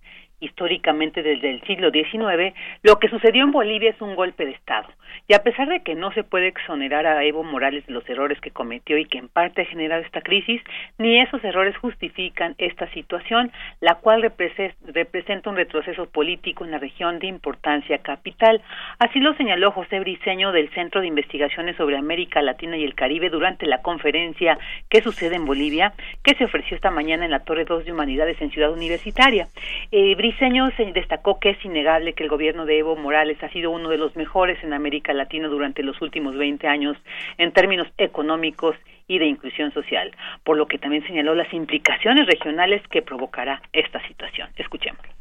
históricamente 0.44 1.22
desde 1.22 1.50
el 1.50 1.62
siglo 1.62 1.90
XIX, 1.90 2.54
lo 2.82 2.98
que 2.98 3.08
sucedió 3.08 3.44
en 3.44 3.52
Bolivia 3.52 3.90
es 3.90 4.00
un 4.00 4.14
golpe 4.14 4.44
de 4.44 4.52
Estado. 4.52 4.88
Y 5.28 5.34
a 5.34 5.42
pesar 5.42 5.68
de 5.68 5.82
que 5.82 5.94
no 5.94 6.12
se 6.12 6.24
puede 6.24 6.48
exonerar 6.48 7.06
a 7.06 7.24
Evo 7.24 7.44
Morales 7.44 7.86
de 7.86 7.92
los 7.92 8.08
errores 8.08 8.40
que 8.40 8.50
cometió 8.50 8.98
y 8.98 9.06
que 9.06 9.18
en 9.18 9.28
parte 9.28 9.62
ha 9.62 9.66
generado 9.66 10.02
esta 10.02 10.20
crisis, 10.20 10.60
ni 10.98 11.20
esos 11.20 11.42
errores 11.44 11.76
justifican 11.76 12.54
esta 12.58 12.88
situación, 12.92 13.50
la 13.80 13.96
cual 13.96 14.22
representa 14.22 15.50
un 15.50 15.56
retroceso 15.56 16.06
político 16.06 16.64
en 16.64 16.70
la 16.70 16.78
región 16.78 17.18
de 17.18 17.26
importancia 17.26 17.98
capital. 17.98 18.62
Así 18.98 19.20
lo 19.20 19.34
señaló 19.34 19.70
José 19.70 20.00
Briceño 20.00 20.52
del 20.52 20.70
Centro 20.70 21.00
de 21.00 21.06
Investigaciones 21.06 21.76
sobre 21.76 21.96
América 21.96 22.42
Latina 22.42 22.76
y 22.76 22.84
el 22.84 22.94
Caribe 22.94 23.30
durante 23.30 23.66
la 23.66 23.82
conferencia 23.82 24.58
que 24.88 25.02
sucede 25.02 25.36
en 25.36 25.46
Bolivia, 25.46 25.92
que 26.22 26.34
se 26.34 26.44
ofreció 26.44 26.76
esta 26.76 26.90
mañana 26.90 27.24
en 27.24 27.30
la 27.30 27.44
Torre 27.44 27.64
2 27.64 27.84
de 27.84 27.92
Humanidades 27.92 28.40
en 28.40 28.50
Ciudad 28.50 28.72
Universitaria. 28.72 29.46
Eh, 29.90 30.14
Briceño 30.34 30.68
destacó 30.92 31.38
que 31.38 31.50
es 31.50 31.64
innegable 31.64 32.14
que 32.14 32.24
el 32.24 32.28
gobierno 32.28 32.66
de 32.66 32.78
Evo 32.78 32.96
Morales 32.96 33.40
ha 33.42 33.48
sido 33.50 33.70
uno 33.70 33.88
de 33.88 33.98
los 33.98 34.16
mejores 34.16 34.58
en 34.64 34.72
América 34.72 35.12
Latina 35.12 35.46
durante 35.46 35.84
los 35.84 36.02
últimos 36.02 36.36
20 36.36 36.66
años 36.66 36.96
en 37.38 37.52
términos 37.52 37.86
económicos 37.98 38.74
y 39.06 39.18
de 39.18 39.26
inclusión 39.26 39.72
social, 39.72 40.10
por 40.42 40.56
lo 40.56 40.66
que 40.66 40.78
también 40.78 41.06
señaló 41.06 41.36
las 41.36 41.52
implicaciones 41.52 42.26
regionales 42.26 42.82
que 42.90 43.00
provocará 43.00 43.62
esta 43.72 44.04
situación. 44.08 44.48
Escuchémoslo. 44.56 45.12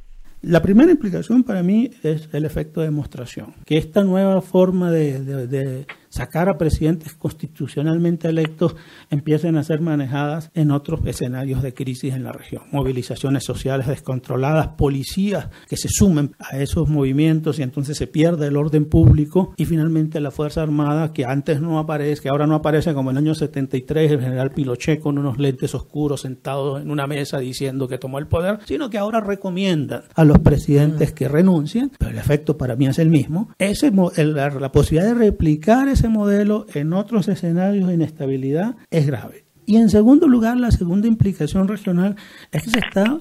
La 0.42 0.64
primera 0.64 0.92
implicación 0.92 1.44
para 1.44 1.62
mí 1.62 1.92
es 2.02 2.34
el 2.34 2.44
efecto 2.44 2.82
de 2.82 2.88
demostración, 2.88 3.54
que 3.68 3.78
esta 3.78 4.04
nueva 4.04 4.42
forma 4.42 4.90
de, 4.90 5.86
sacar 6.14 6.48
a 6.48 6.60
presidentes 6.60 7.16
constitucionalmente 7.16 8.30
electos 8.30 8.76
empiecen 9.10 9.58
a 9.58 9.64
ser 9.64 9.82
manejadas 9.82 10.52
en 10.54 10.70
otros 10.70 11.00
escenarios 11.06 11.64
de 11.64 11.74
crisis 11.74 12.14
en 12.14 12.24
la 12.24 12.32
región. 12.32 12.64
Movilizaciones 12.72 13.44
sociales 13.44 13.88
descontroladas, 13.88 14.68
policías 14.78 15.48
que 15.68 15.76
se 15.76 15.90
sumen 15.90 16.36
a 16.38 16.60
esos 16.60 16.88
movimientos 16.88 17.58
y 17.58 17.64
entonces 17.64 17.98
se 17.98 18.06
pierde 18.06 18.46
el 18.46 18.58
orden 18.58 18.86
público 18.86 19.56
y 19.58 19.66
finalmente 19.66 20.22
la 20.22 20.30
Fuerza 20.30 20.62
Armada 20.62 21.14
que 21.14 21.26
antes 21.26 21.60
no 21.60 21.80
aparece, 21.80 22.22
que 22.22 22.30
ahora 22.30 22.46
no 22.46 22.56
aparece 22.56 22.94
como 22.94 23.10
en 23.10 23.18
el 23.18 23.24
año 23.24 23.34
73 23.34 24.12
el 24.12 24.22
general 24.22 24.52
Pinochet 24.52 25.00
con 25.00 25.18
unos 25.18 25.40
lentes 25.40 25.74
oscuros 25.74 26.22
sentado 26.22 26.78
en 26.78 26.92
una 26.92 27.08
mesa 27.08 27.40
diciendo 27.40 27.88
que 27.88 27.98
tomó 27.98 28.20
el 28.20 28.28
poder, 28.28 28.60
sino 28.66 28.92
que 28.92 29.00
ahora 29.00 29.20
recomiendan 29.20 30.04
a 30.14 30.24
los 30.24 30.38
presidentes 30.40 31.12
que 31.12 31.28
renuncien, 31.28 31.92
pero 31.98 32.12
el 32.12 32.20
efecto 32.20 32.56
para 32.56 32.76
mí 32.76 32.86
es 32.86 33.00
el 33.00 33.10
mismo, 33.10 33.50
ese, 33.58 33.92
la, 33.92 34.52
la 34.52 34.72
posibilidad 34.72 35.12
de 35.12 35.20
replicar 35.20 35.88
ese 35.88 36.03
modelo 36.10 36.66
en 36.74 36.94
otros 36.94 37.28
escenarios 37.28 37.88
de 37.88 37.94
inestabilidad 37.94 38.76
es 38.90 39.08
grave. 39.08 39.46
Y 39.66 39.78
en 39.78 39.90
segundo 39.90 40.28
lugar, 40.28 40.58
la 40.58 40.72
segunda 40.72 41.08
implicación 41.08 41.68
regional 41.68 42.16
es 42.52 42.64
que 42.64 42.70
se 42.70 42.80
está 42.80 43.20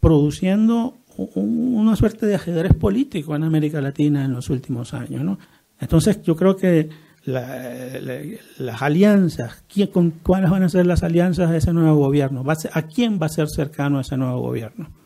produciendo 0.00 0.96
una 1.34 1.96
suerte 1.96 2.26
de 2.26 2.36
ajedrez 2.36 2.74
político 2.74 3.34
en 3.34 3.42
América 3.42 3.80
Latina 3.80 4.24
en 4.24 4.32
los 4.32 4.48
últimos 4.50 4.94
años. 4.94 5.22
¿no? 5.22 5.38
Entonces 5.78 6.22
yo 6.22 6.36
creo 6.36 6.56
que 6.56 6.88
las 7.24 8.82
alianzas, 8.82 9.62
con, 9.92 10.10
¿cuáles 10.10 10.50
van 10.50 10.62
a 10.62 10.68
ser 10.68 10.86
las 10.86 11.02
alianzas 11.02 11.50
de 11.50 11.58
ese 11.58 11.72
nuevo 11.72 11.96
gobierno? 11.96 12.44
¿A 12.72 12.82
quién 12.82 13.18
va 13.20 13.26
a 13.26 13.30
ser 13.30 13.48
cercano 13.48 14.00
ese 14.00 14.16
nuevo 14.16 14.40
gobierno? 14.40 14.99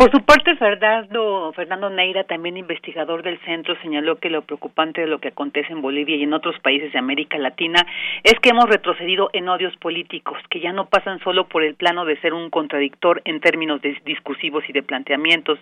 Por 0.00 0.10
su 0.12 0.24
parte, 0.24 0.56
Fernando, 0.56 1.52
Fernando 1.54 1.90
Neira, 1.90 2.24
también 2.24 2.56
investigador 2.56 3.22
del 3.22 3.38
centro, 3.40 3.76
señaló 3.82 4.16
que 4.16 4.30
lo 4.30 4.40
preocupante 4.40 5.02
de 5.02 5.06
lo 5.06 5.18
que 5.18 5.28
acontece 5.28 5.74
en 5.74 5.82
Bolivia 5.82 6.16
y 6.16 6.22
en 6.22 6.32
otros 6.32 6.58
países 6.60 6.90
de 6.90 6.98
América 6.98 7.36
Latina 7.36 7.84
es 8.24 8.32
que 8.40 8.48
hemos 8.48 8.64
retrocedido 8.64 9.28
en 9.34 9.50
odios 9.50 9.76
políticos, 9.76 10.38
que 10.48 10.60
ya 10.60 10.72
no 10.72 10.86
pasan 10.86 11.18
solo 11.18 11.48
por 11.48 11.62
el 11.62 11.74
plano 11.74 12.06
de 12.06 12.18
ser 12.22 12.32
un 12.32 12.48
contradictor 12.48 13.20
en 13.26 13.40
términos 13.40 13.82
discursivos 14.06 14.64
y 14.70 14.72
de 14.72 14.82
planteamientos, 14.82 15.58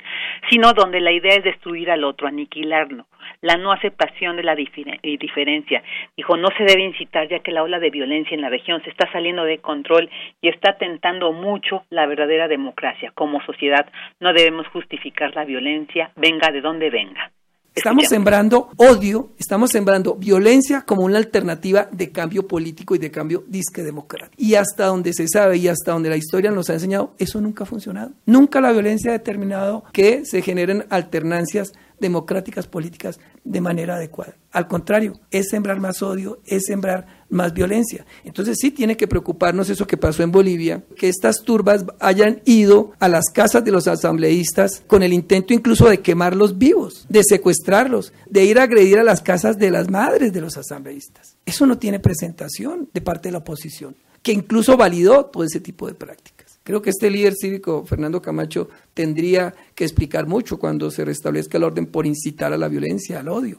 sino 0.49 0.73
donde 0.73 1.01
la 1.01 1.11
idea 1.11 1.35
es 1.35 1.43
destruir 1.43 1.91
al 1.91 2.05
otro, 2.05 2.29
aniquilarlo 2.29 3.07
la 3.41 3.57
no 3.57 3.73
aceptación 3.73 4.37
de 4.37 4.43
la 4.43 4.55
diferencia. 4.55 5.83
Dijo, 6.17 6.37
no 6.37 6.49
se 6.57 6.65
debe 6.65 6.85
incitar 6.85 7.29
ya 7.29 7.41
que 7.41 7.53
la 7.53 7.63
ola 7.63 7.79
de 7.79 7.91
violencia 7.91 8.35
en 8.35 8.41
la 8.41 8.51
región 8.51 8.83
se 8.83 8.91
está 8.91 9.11
saliendo 9.13 9.45
de 9.45 9.59
control 9.59 10.11
y 10.41 10.49
está 10.49 10.77
tentando 10.77 11.33
mucho 11.33 11.85
la 11.91 12.07
verdadera 12.07 12.49
democracia. 12.49 13.13
Como 13.15 13.41
sociedad 13.43 13.87
no 14.21 14.33
debemos 14.33 14.67
justificar 14.69 15.35
la 15.35 15.45
violencia, 15.45 16.11
venga 16.17 16.51
de 16.51 16.61
donde 16.61 16.91
venga. 16.91 17.31
Estamos 17.79 18.09
sembrando 18.09 18.71
odio, 18.77 19.31
estamos 19.39 19.71
sembrando 19.71 20.17
violencia 20.17 20.83
como 20.83 21.05
una 21.05 21.19
alternativa 21.19 21.89
de 21.93 22.11
cambio 22.11 22.45
político 22.49 22.97
y 22.97 22.99
de 22.99 23.13
cambio 23.13 23.45
disque 23.47 23.85
democrático. 23.85 24.35
Y 24.37 24.57
hasta 24.57 24.87
donde 24.87 25.13
se 25.13 25.29
sabe 25.29 25.59
y 25.59 25.69
hasta 25.69 25.93
donde 25.93 26.09
la 26.09 26.17
historia 26.17 26.51
nos 26.51 26.71
ha 26.71 26.73
enseñado, 26.73 27.15
eso 27.19 27.41
nunca 27.41 27.63
ha 27.63 27.67
funcionado. 27.69 28.11
Nunca 28.27 28.61
la 28.61 28.73
violencia 28.73 29.13
ha 29.13 29.19
determinado 29.19 29.85
que 29.93 30.25
se 30.25 30.43
generen 30.43 30.87
alternancias 30.91 31.73
democráticas 32.01 32.67
políticas 32.67 33.19
de 33.45 33.61
manera 33.61 33.97
adecuada. 33.97 34.35
Al 34.53 34.67
contrario, 34.69 35.21
es 35.31 35.49
sembrar 35.51 35.81
más 35.81 36.03
odio, 36.03 36.41
es 36.47 36.65
sembrar 36.67 37.07
más 37.31 37.53
violencia. 37.53 38.07
Entonces 38.25 38.57
sí 38.61 38.71
tiene 38.71 38.97
que 38.97 39.09
preocuparnos 39.09 39.69
eso 39.71 39.87
que 39.87 39.97
pasó 39.97 40.23
en 40.23 40.33
Bolivia, 40.33 40.83
que 40.97 41.09
estas 41.09 41.43
turbas 41.43 41.85
hayan 42.01 42.41
ido 42.45 42.93
a 42.99 43.09
las 43.09 43.27
casas 43.27 43.65
de 43.65 43.71
los 43.71 43.87
asambleístas 43.87 44.83
con 44.87 45.03
el 45.03 45.13
intento 45.13 45.53
incluso 45.53 45.89
de 45.89 46.01
quemarlos 46.01 46.59
vivos, 46.59 47.07
de 47.09 47.23
secuestrarlos, 47.25 48.13
de 48.29 48.45
ir 48.45 48.59
a 48.59 48.65
agredir 48.65 48.99
a 48.99 49.05
las 49.05 49.21
casas 49.21 49.59
de 49.59 49.71
las 49.71 49.91
madres 49.91 50.33
de 50.33 50.41
los 50.41 50.57
asambleístas. 50.57 51.37
Eso 51.45 51.67
no 51.67 51.79
tiene 51.79 52.01
presentación 52.01 52.89
de 52.93 53.01
parte 53.01 53.29
de 53.29 53.33
la 53.33 53.39
oposición, 53.39 53.95
que 54.23 54.33
incluso 54.33 54.77
validó 54.77 55.27
todo 55.27 55.45
ese 55.45 55.61
tipo 55.61 55.87
de 55.87 55.95
prácticas. 55.95 56.48
Creo 56.69 56.83
que 56.83 56.91
este 56.91 57.11
líder 57.11 57.33
cívico, 57.33 57.87
Fernando 57.87 58.21
Camacho, 58.21 58.69
tendría 58.93 59.55
que 59.75 59.85
explicar 59.85 60.27
mucho 60.27 60.59
cuando 60.59 60.91
se 60.91 61.03
restablezca 61.03 61.57
el 61.57 61.65
orden 61.65 61.91
por 61.91 62.05
incitar 62.05 62.53
a 62.53 62.59
la 62.59 62.69
violencia, 62.69 63.21
al 63.21 63.29
odio. 63.29 63.57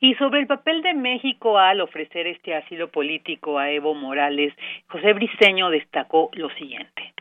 Y 0.00 0.14
sobre 0.14 0.40
el 0.40 0.46
papel 0.46 0.80
de 0.80 0.94
México 0.94 1.58
al 1.58 1.82
ofrecer 1.82 2.26
este 2.26 2.54
asilo 2.54 2.90
político 2.90 3.58
a 3.58 3.70
Evo 3.70 3.92
Morales, 3.92 4.54
José 4.88 5.12
Briceño 5.12 5.68
destacó 5.68 6.30
lo 6.32 6.48
siguiente. 6.54 7.11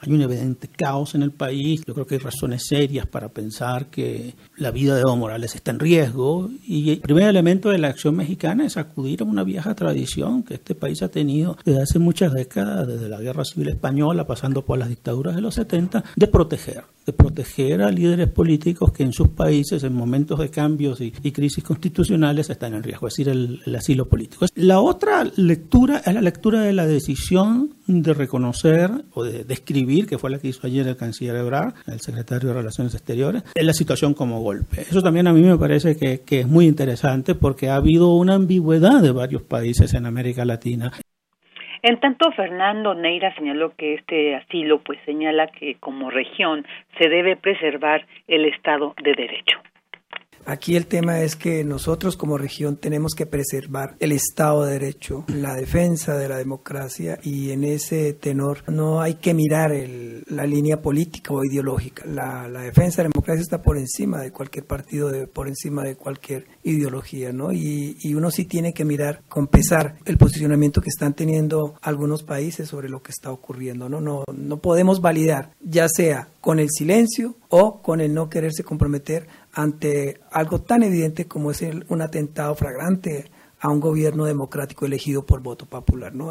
Hay 0.00 0.12
un 0.12 0.20
evidente 0.20 0.68
caos 0.68 1.14
en 1.14 1.22
el 1.22 1.32
país. 1.32 1.82
Yo 1.86 1.94
creo 1.94 2.06
que 2.06 2.16
hay 2.16 2.20
razones 2.20 2.66
serias 2.66 3.06
para 3.06 3.28
pensar 3.28 3.86
que 3.86 4.34
la 4.56 4.70
vida 4.70 4.94
de 4.94 5.00
Evo 5.00 5.16
Morales 5.16 5.54
está 5.54 5.70
en 5.70 5.80
riesgo. 5.80 6.50
Y 6.66 6.90
el 6.90 7.00
primer 7.00 7.28
elemento 7.28 7.70
de 7.70 7.78
la 7.78 7.88
acción 7.88 8.16
mexicana 8.16 8.66
es 8.66 8.76
acudir 8.76 9.22
a 9.22 9.24
una 9.24 9.42
vieja 9.42 9.74
tradición 9.74 10.42
que 10.42 10.54
este 10.54 10.74
país 10.74 11.02
ha 11.02 11.08
tenido 11.08 11.56
desde 11.64 11.82
hace 11.82 11.98
muchas 11.98 12.32
décadas, 12.32 12.86
desde 12.86 13.08
la 13.08 13.20
Guerra 13.20 13.44
Civil 13.44 13.70
Española, 13.70 14.26
pasando 14.26 14.64
por 14.64 14.78
las 14.78 14.88
dictaduras 14.88 15.34
de 15.34 15.40
los 15.40 15.54
70, 15.54 16.04
de 16.14 16.26
proteger 16.26 16.84
de 17.06 17.12
proteger 17.12 17.82
a 17.82 17.90
líderes 17.90 18.28
políticos 18.28 18.92
que 18.92 19.04
en 19.04 19.12
sus 19.12 19.28
países, 19.28 19.84
en 19.84 19.94
momentos 19.94 20.40
de 20.40 20.50
cambios 20.50 21.00
y, 21.00 21.12
crisis 21.12 21.62
constitucionales, 21.62 22.50
están 22.50 22.74
en 22.74 22.82
riesgo, 22.82 23.06
es 23.06 23.14
decir, 23.14 23.28
el, 23.28 23.76
asilo 23.76 24.08
político. 24.08 24.46
La 24.54 24.80
otra 24.80 25.24
lectura 25.36 26.02
es 26.04 26.12
la 26.12 26.20
lectura 26.20 26.62
de 26.62 26.72
la 26.72 26.86
decisión 26.86 27.74
de 27.86 28.14
reconocer 28.14 28.90
o 29.12 29.22
de 29.22 29.44
describir, 29.44 30.06
que 30.06 30.18
fue 30.18 30.30
la 30.30 30.38
que 30.38 30.48
hizo 30.48 30.66
ayer 30.66 30.88
el 30.88 30.96
canciller 30.96 31.36
Ebrard, 31.36 31.74
el 31.86 32.00
secretario 32.00 32.48
de 32.48 32.54
Relaciones 32.54 32.94
Exteriores, 32.94 33.44
la 33.54 33.72
situación 33.72 34.14
como 34.14 34.40
golpe. 34.40 34.82
Eso 34.82 35.02
también 35.02 35.28
a 35.28 35.32
mí 35.32 35.42
me 35.42 35.58
parece 35.58 35.96
que 35.96 36.40
es 36.40 36.48
muy 36.48 36.66
interesante 36.66 37.34
porque 37.34 37.68
ha 37.68 37.76
habido 37.76 38.14
una 38.14 38.34
ambigüedad 38.34 39.00
de 39.02 39.12
varios 39.12 39.42
países 39.42 39.94
en 39.94 40.06
América 40.06 40.44
Latina 40.44 40.92
en 41.88 42.00
tanto, 42.00 42.32
Fernando 42.32 42.94
Neira 42.94 43.32
señaló 43.36 43.72
que 43.76 43.94
este 43.94 44.34
asilo 44.34 44.80
pues 44.80 44.98
señala 45.04 45.46
que 45.46 45.76
como 45.76 46.10
región 46.10 46.66
se 46.98 47.08
debe 47.08 47.36
preservar 47.36 48.04
el 48.26 48.44
Estado 48.44 48.94
de 49.02 49.14
Derecho. 49.14 49.60
Aquí 50.46 50.76
el 50.76 50.86
tema 50.86 51.22
es 51.22 51.34
que 51.34 51.64
nosotros 51.64 52.16
como 52.16 52.38
región 52.38 52.76
tenemos 52.76 53.14
que 53.14 53.26
preservar 53.26 53.96
el 53.98 54.12
Estado 54.12 54.64
de 54.64 54.74
Derecho, 54.74 55.24
la 55.26 55.54
defensa 55.54 56.16
de 56.16 56.28
la 56.28 56.36
democracia 56.38 57.18
y 57.24 57.50
en 57.50 57.64
ese 57.64 58.12
tenor 58.12 58.62
no 58.68 59.00
hay 59.00 59.14
que 59.14 59.34
mirar 59.34 59.72
la 60.26 60.46
línea 60.46 60.80
política 60.80 61.34
o 61.34 61.44
ideológica. 61.44 62.04
La, 62.06 62.48
defensa 62.48 62.98
de 62.98 63.08
la 63.08 63.12
democracia 63.12 63.42
está 63.42 63.60
por 63.60 63.76
encima 63.76 64.20
de 64.20 64.30
cualquier 64.30 64.64
partido, 64.66 65.10
por 65.32 65.48
encima 65.48 65.82
de 65.82 65.96
cualquier 65.96 66.46
ideología, 66.62 67.32
¿no? 67.32 67.52
Y, 67.52 67.96
y 68.00 68.14
uno 68.14 68.30
sí 68.30 68.44
tiene 68.44 68.72
que 68.72 68.84
mirar 68.84 69.22
con 69.28 69.48
pesar 69.48 69.96
el 70.04 70.16
posicionamiento 70.16 70.80
que 70.80 70.90
están 70.90 71.14
teniendo 71.14 71.74
algunos 71.82 72.22
países 72.22 72.68
sobre 72.68 72.88
lo 72.88 73.02
que 73.02 73.10
está 73.10 73.32
ocurriendo, 73.32 73.88
¿no? 73.88 74.00
No, 74.00 74.22
no 74.32 74.58
podemos 74.58 75.00
validar, 75.00 75.50
ya 75.60 75.88
sea 75.88 76.28
con 76.40 76.60
el 76.60 76.70
silencio 76.70 77.34
o 77.48 77.82
con 77.82 78.00
el 78.00 78.14
no 78.14 78.30
quererse 78.30 78.62
comprometer 78.62 79.26
ante 79.56 80.20
algo 80.30 80.60
tan 80.60 80.82
evidente 80.82 81.26
como 81.26 81.50
es 81.50 81.64
un 81.88 82.02
atentado 82.02 82.54
flagrante 82.54 83.30
a 83.58 83.70
un 83.70 83.80
gobierno 83.80 84.26
democrático 84.26 84.84
elegido 84.84 85.24
por 85.24 85.40
voto 85.40 85.64
popular, 85.64 86.14
¿no? 86.14 86.30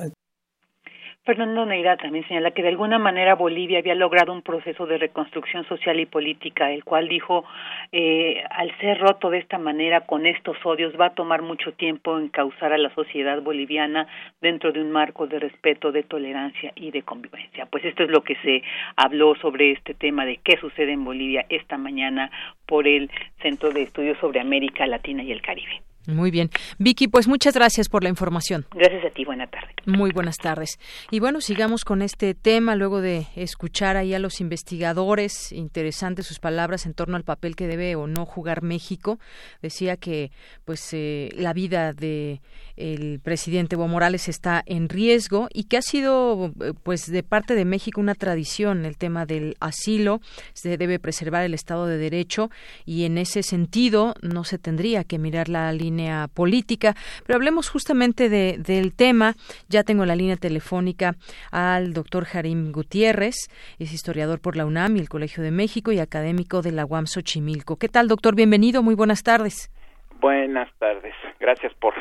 Fernando 1.25 1.65
Neira 1.65 1.97
también 1.97 2.27
señala 2.27 2.51
que 2.51 2.61
de 2.61 2.67
alguna 2.67 2.99
manera 2.99 3.33
Bolivia 3.33 3.79
había 3.79 3.95
logrado 3.95 4.31
un 4.31 4.43
proceso 4.43 4.85
de 4.85 4.99
reconstrucción 4.99 5.67
social 5.67 5.99
y 5.99 6.05
política, 6.05 6.71
el 6.71 6.83
cual 6.83 7.07
dijo, 7.07 7.43
eh, 7.91 8.43
al 8.51 8.77
ser 8.77 8.99
roto 8.99 9.31
de 9.31 9.39
esta 9.39 9.57
manera 9.57 10.01
con 10.01 10.27
estos 10.27 10.55
odios, 10.63 10.93
va 11.01 11.07
a 11.07 11.15
tomar 11.15 11.41
mucho 11.41 11.71
tiempo 11.71 12.19
en 12.19 12.29
causar 12.29 12.73
a 12.73 12.77
la 12.77 12.93
sociedad 12.93 13.41
boliviana 13.41 14.05
dentro 14.39 14.71
de 14.71 14.81
un 14.81 14.91
marco 14.91 15.25
de 15.25 15.39
respeto, 15.39 15.91
de 15.91 16.03
tolerancia 16.03 16.71
y 16.75 16.91
de 16.91 17.01
convivencia. 17.01 17.65
Pues 17.65 17.83
esto 17.85 18.03
es 18.03 18.11
lo 18.11 18.21
que 18.21 18.35
se 18.43 18.61
habló 18.95 19.33
sobre 19.33 19.71
este 19.71 19.95
tema 19.95 20.25
de 20.25 20.37
qué 20.37 20.57
sucede 20.57 20.91
en 20.91 21.05
Bolivia 21.05 21.47
esta 21.49 21.79
mañana 21.79 22.29
por 22.67 22.87
el 22.87 23.09
Centro 23.41 23.71
de 23.71 23.81
Estudios 23.81 24.19
sobre 24.19 24.41
América 24.41 24.85
Latina 24.85 25.23
y 25.23 25.31
el 25.31 25.41
Caribe. 25.41 25.81
Muy 26.07 26.31
bien. 26.31 26.49
Vicky, 26.77 27.07
pues 27.07 27.27
muchas 27.27 27.53
gracias 27.55 27.89
por 27.89 28.03
la 28.03 28.09
información. 28.09 28.65
Gracias 28.71 29.05
a 29.05 29.09
ti, 29.09 29.25
buena 29.25 29.47
tarde. 29.47 29.67
Muy 29.85 30.11
buenas 30.11 30.37
tardes. 30.37 30.79
Y 31.11 31.19
bueno, 31.19 31.41
sigamos 31.41 31.83
con 31.83 32.01
este 32.01 32.33
tema 32.33 32.75
luego 32.75 33.01
de 33.01 33.27
escuchar 33.35 33.97
ahí 33.97 34.13
a 34.13 34.19
los 34.19 34.41
investigadores, 34.41 35.51
interesantes 35.51 36.25
sus 36.25 36.39
palabras 36.39 36.85
en 36.85 36.93
torno 36.93 37.17
al 37.17 37.23
papel 37.23 37.55
que 37.55 37.67
debe 37.67 37.95
o 37.95 38.07
no 38.07 38.25
jugar 38.25 38.61
México. 38.61 39.19
Decía 39.61 39.97
que 39.97 40.31
pues 40.63 40.93
eh, 40.93 41.29
la 41.35 41.53
vida 41.53 41.93
de 41.93 42.41
el 42.77 43.19
presidente 43.21 43.75
Evo 43.75 43.87
Morales 43.87 44.27
está 44.27 44.61
en 44.65 44.89
riesgo 44.89 45.47
y 45.53 45.65
que 45.65 45.77
ha 45.77 45.81
sido 45.81 46.51
pues 46.83 47.09
de 47.09 47.23
parte 47.23 47.55
de 47.55 47.63
México 47.63 48.01
una 48.01 48.15
tradición 48.15 48.85
el 48.85 48.97
tema 48.97 49.25
del 49.25 49.55
asilo, 49.59 50.19
se 50.53 50.77
debe 50.77 50.99
preservar 50.99 51.43
el 51.43 51.53
estado 51.53 51.87
de 51.87 51.97
derecho 51.97 52.49
y 52.85 53.05
en 53.05 53.17
ese 53.17 53.43
sentido 53.43 54.13
no 54.21 54.43
se 54.43 54.57
tendría 54.57 55.03
que 55.03 55.19
mirar 55.19 55.47
la 55.47 55.71
línea 55.71 55.94
política. 56.33 56.95
Pero 57.25 57.37
hablemos 57.37 57.69
justamente 57.69 58.29
de, 58.29 58.57
del 58.57 58.93
tema. 58.93 59.33
Ya 59.69 59.83
tengo 59.83 60.05
la 60.05 60.15
línea 60.15 60.37
telefónica 60.37 61.15
al 61.51 61.93
doctor 61.93 62.25
Jarim 62.25 62.71
Gutiérrez, 62.71 63.35
es 63.79 63.93
historiador 63.93 64.39
por 64.39 64.55
la 64.55 64.65
UNAM 64.65 64.97
y 64.97 64.99
el 64.99 65.09
Colegio 65.09 65.43
de 65.43 65.51
México 65.51 65.91
y 65.91 65.99
académico 65.99 66.61
de 66.61 66.71
la 66.71 66.85
UAM 66.85 67.05
Xochimilco. 67.07 67.77
¿Qué 67.77 67.89
tal, 67.89 68.07
doctor? 68.07 68.35
Bienvenido, 68.35 68.83
muy 68.83 68.95
buenas 68.95 69.23
tardes. 69.23 69.71
Buenas 70.19 70.69
tardes, 70.79 71.13
gracias 71.39 71.73
por 71.75 71.93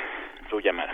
su 0.48 0.60
llamada, 0.60 0.92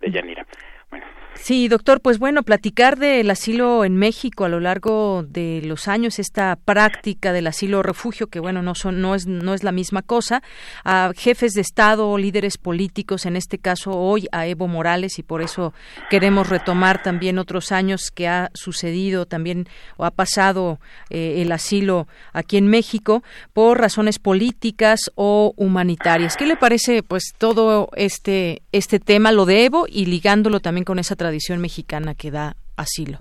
de 0.00 0.10
Yanira. 0.10 0.46
Bueno, 0.90 1.06
Sí, 1.40 1.68
doctor, 1.68 2.00
pues 2.00 2.18
bueno, 2.18 2.42
platicar 2.42 2.98
del 2.98 3.30
asilo 3.30 3.84
en 3.84 3.96
México 3.96 4.44
a 4.44 4.48
lo 4.48 4.58
largo 4.58 5.24
de 5.26 5.62
los 5.64 5.86
años, 5.86 6.18
esta 6.18 6.58
práctica 6.62 7.32
del 7.32 7.46
asilo 7.46 7.82
refugio, 7.82 8.26
que 8.26 8.40
bueno, 8.40 8.60
no 8.60 8.74
son, 8.74 9.00
no 9.00 9.14
es, 9.14 9.26
no 9.26 9.54
es 9.54 9.62
la 9.62 9.70
misma 9.70 10.02
cosa, 10.02 10.42
a 10.84 11.12
jefes 11.16 11.54
de 11.54 11.60
Estado, 11.60 12.18
líderes 12.18 12.58
políticos, 12.58 13.24
en 13.24 13.36
este 13.36 13.58
caso 13.58 13.92
hoy 13.92 14.26
a 14.32 14.46
Evo 14.46 14.66
Morales, 14.66 15.18
y 15.20 15.22
por 15.22 15.40
eso 15.40 15.72
queremos 16.10 16.48
retomar 16.48 17.02
también 17.02 17.38
otros 17.38 17.70
años 17.70 18.10
que 18.12 18.26
ha 18.26 18.50
sucedido 18.52 19.24
también 19.24 19.68
o 19.96 20.04
ha 20.04 20.10
pasado 20.10 20.80
eh, 21.08 21.36
el 21.38 21.52
asilo 21.52 22.08
aquí 22.32 22.56
en 22.56 22.66
México 22.66 23.22
por 23.52 23.80
razones 23.80 24.18
políticas 24.18 25.00
o 25.14 25.54
humanitarias. 25.56 26.36
¿Qué 26.36 26.46
le 26.46 26.56
parece 26.56 27.04
pues 27.04 27.32
todo 27.38 27.90
este, 27.94 28.62
este 28.72 28.98
tema, 28.98 29.30
lo 29.30 29.46
de 29.46 29.64
Evo, 29.64 29.86
y 29.88 30.06
ligándolo 30.06 30.58
también 30.60 30.84
con 30.84 30.98
esa 30.98 31.14
tradición 31.14 31.27
mexicana 31.58 32.14
que 32.14 32.30
da 32.30 32.54
asilo? 32.76 33.18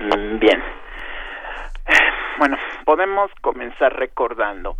Mm, 0.00 0.38
bien. 0.38 0.62
Bueno, 2.38 2.56
podemos 2.84 3.30
comenzar 3.40 3.92
recordando 3.94 4.76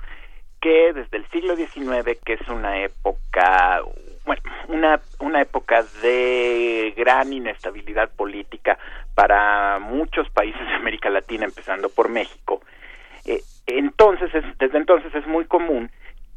que 0.60 0.92
desde 0.92 1.16
el 1.16 1.26
siglo 1.30 1.56
XIX, 1.56 2.18
que 2.24 2.34
es 2.34 2.48
una 2.48 2.78
época, 2.78 3.80
bueno, 4.24 4.42
una, 4.68 5.00
una 5.18 5.42
época 5.42 5.82
de 6.02 6.94
gran 6.96 7.32
inestabilidad 7.32 8.10
política 8.10 8.78
para 9.14 9.78
muchos 9.80 10.28
países 10.30 10.60
de 10.66 10.74
América 10.74 11.10
Latina, 11.10 11.44
empezando 11.44 11.88
por 11.88 12.08
México, 12.08 12.62
eh, 13.24 13.40
entonces, 13.66 14.30
desde 14.58 14.78
entonces 14.78 15.14
es 15.14 15.26
muy 15.26 15.44
común 15.44 15.90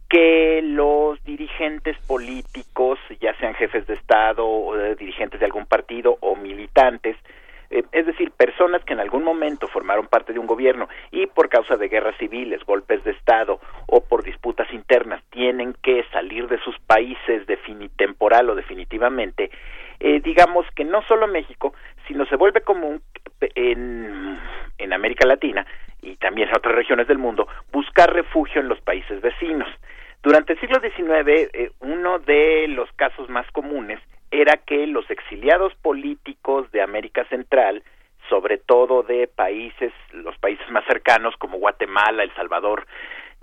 que 0.10 0.62
los 0.64 1.24
dirigentes 1.24 1.98
políticos, 2.08 3.00
ya 3.20 3.36
sean 3.38 3.54
jefes 3.56 3.88
de 3.88 3.96
Estado 3.96 4.48
o 4.48 4.76
dirigentes 4.96 5.40
de 5.40 5.46
algún 5.46 5.66
partido 5.66 6.18
o 6.22 6.36
militantes, 6.36 7.18
eh, 7.72 7.84
es 7.92 8.06
decir, 8.06 8.32
personas 8.32 8.84
que 8.84 8.94
en 8.94 9.00
algún 9.00 9.24
momento 9.24 9.68
formaron 9.68 10.08
parte 10.08 10.34
de 10.34 10.40
un 10.40 10.46
gobierno 10.46 10.88
y 11.12 11.26
por 11.28 11.50
causa 11.50 11.78
de 11.78 11.88
guerras 11.88 12.16
civiles, 12.18 12.64
golpes 12.64 13.04
de 13.04 13.12
Estado 13.12 13.60
o 13.88 14.02
por 14.02 14.24
disputas 14.24 14.72
internas 14.72 15.24
tienen 15.32 15.74
que 15.82 16.04
salir 16.12 16.48
de 16.48 16.60
sus 16.60 16.78
países 16.80 17.46
temporal 17.96 18.50
o 18.50 18.56
definitivamente, 18.56 19.50
eh, 20.00 20.20
digamos 20.22 20.66
que 20.76 20.84
no 20.84 21.02
solo 21.04 21.28
México, 21.28 21.74
sino 22.08 22.26
se 22.26 22.36
vuelve 22.36 22.62
común 22.62 23.02
en, 23.42 24.40
en 24.78 24.94
América 24.94 25.28
Latina 25.28 25.66
y 26.02 26.16
también 26.18 26.50
en 26.50 26.58
otras 26.58 26.76
regiones 26.76 27.08
del 27.08 27.18
mundo 27.18 27.48
buscar 27.72 28.14
refugio 28.14 28.62
en 28.62 28.70
los 28.70 28.80
países 28.82 29.22
vecinos. 29.22 29.68
Durante 30.22 30.54
el 30.54 30.60
siglo 30.60 30.80
XIX, 30.80 31.50
eh, 31.54 31.72
uno 31.82 32.20
de 32.20 32.68
los 32.68 32.92
casos 32.94 33.30
más 33.30 33.50
comunes 33.52 34.00
era 34.32 34.58
que 34.58 34.88
los 34.88 35.10
exiliados 35.10 35.74
políticos 35.76 36.72
de 36.72 36.82
América 36.82 37.26
Central, 37.26 37.84
sobre 38.30 38.58
todo 38.58 39.04
de 39.04 39.28
países, 39.28 39.94
los 40.14 40.38
países 40.40 40.68
más 40.72 40.84
cercanos 40.86 41.36
como 41.38 41.60
Guatemala, 41.60 42.24
El 42.24 42.34
Salvador, 42.34 42.88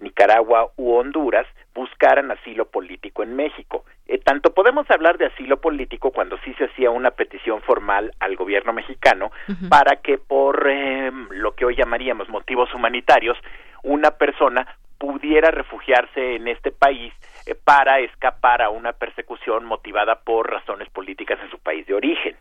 Nicaragua 0.03 0.71
u 0.77 0.95
Honduras 0.95 1.47
buscaran 1.75 2.31
asilo 2.31 2.67
político 2.67 3.23
en 3.23 3.35
México. 3.35 3.85
Eh, 4.07 4.19
tanto 4.19 4.53
podemos 4.53 4.91
hablar 4.91 5.17
de 5.17 5.27
asilo 5.27 5.61
político 5.61 6.11
cuando 6.11 6.37
sí 6.45 6.53
se 6.55 6.65
hacía 6.65 6.91
una 6.91 7.13
petición 7.13 7.63
formal 7.63 8.13
al 8.21 8.37
gobierno 8.37 8.73
mexicano 8.73 9.31
para 9.71 9.97
que 9.97 10.19
por 10.19 10.69
em, 10.69 11.29
lo 11.31 11.55
que 11.55 11.65
hoy 11.65 11.77
llamaríamos 11.77 12.29
motivos 12.29 12.73
humanitarios, 12.75 13.39
una 13.83 14.11
persona 14.11 14.67
pudiera 14.99 15.51
refugiarse 15.51 16.37
en 16.37 16.49
este 16.49 16.73
país 16.73 17.13
eh, 17.47 17.55
para 17.55 18.01
escapar 18.01 18.61
a 18.61 18.71
una 18.71 18.93
persecución 18.93 19.65
motivada 19.65 20.17
por 20.17 20.51
razones 20.51 20.89
políticas 20.91 21.39
en 21.43 21.51
su 21.51 21.59
país 21.59 21.87
de 21.87 21.95
origen. 21.95 22.37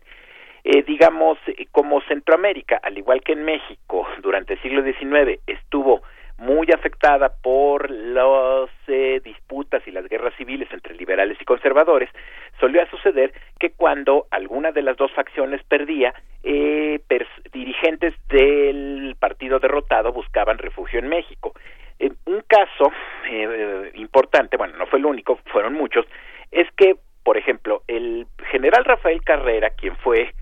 Eh, 0.64 0.82
digamos, 0.84 1.38
como 1.72 2.00
Centroamérica, 2.02 2.78
al 2.82 2.96
igual 2.96 3.20
que 3.22 3.32
en 3.32 3.44
México, 3.44 4.06
durante 4.20 4.54
el 4.54 4.62
siglo 4.62 4.82
XIX 4.84 5.40
estuvo 5.46 6.02
muy 6.42 6.66
afectada 6.74 7.32
por 7.40 7.88
las 7.88 8.68
eh, 8.88 9.20
disputas 9.24 9.80
y 9.86 9.92
las 9.92 10.08
guerras 10.08 10.34
civiles 10.36 10.68
entre 10.72 10.96
liberales 10.96 11.38
y 11.40 11.44
conservadores, 11.44 12.10
solía 12.58 12.84
suceder 12.90 13.32
que 13.60 13.70
cuando 13.70 14.26
alguna 14.32 14.72
de 14.72 14.82
las 14.82 14.96
dos 14.96 15.12
facciones 15.12 15.62
perdía, 15.62 16.12
eh, 16.42 17.00
dirigentes 17.52 18.14
del 18.28 19.14
partido 19.20 19.60
derrotado 19.60 20.12
buscaban 20.12 20.58
refugio 20.58 20.98
en 20.98 21.08
México. 21.08 21.54
un 22.26 22.42
caso 22.48 22.90
eh, 23.30 23.92
importante, 23.94 24.56
bueno, 24.56 24.76
no 24.76 24.86
fue 24.86 24.98
el 24.98 25.06
único, 25.06 25.38
fueron 25.52 25.74
muchos, 25.74 26.04
es 26.50 26.66
que, 26.76 26.96
por 27.22 27.36
ejemplo, 27.36 27.82
el 27.86 28.26
general 28.50 28.84
Rafael 28.84 29.22
Carrera, 29.22 29.70
quien 29.70 29.96
fue 29.98 30.32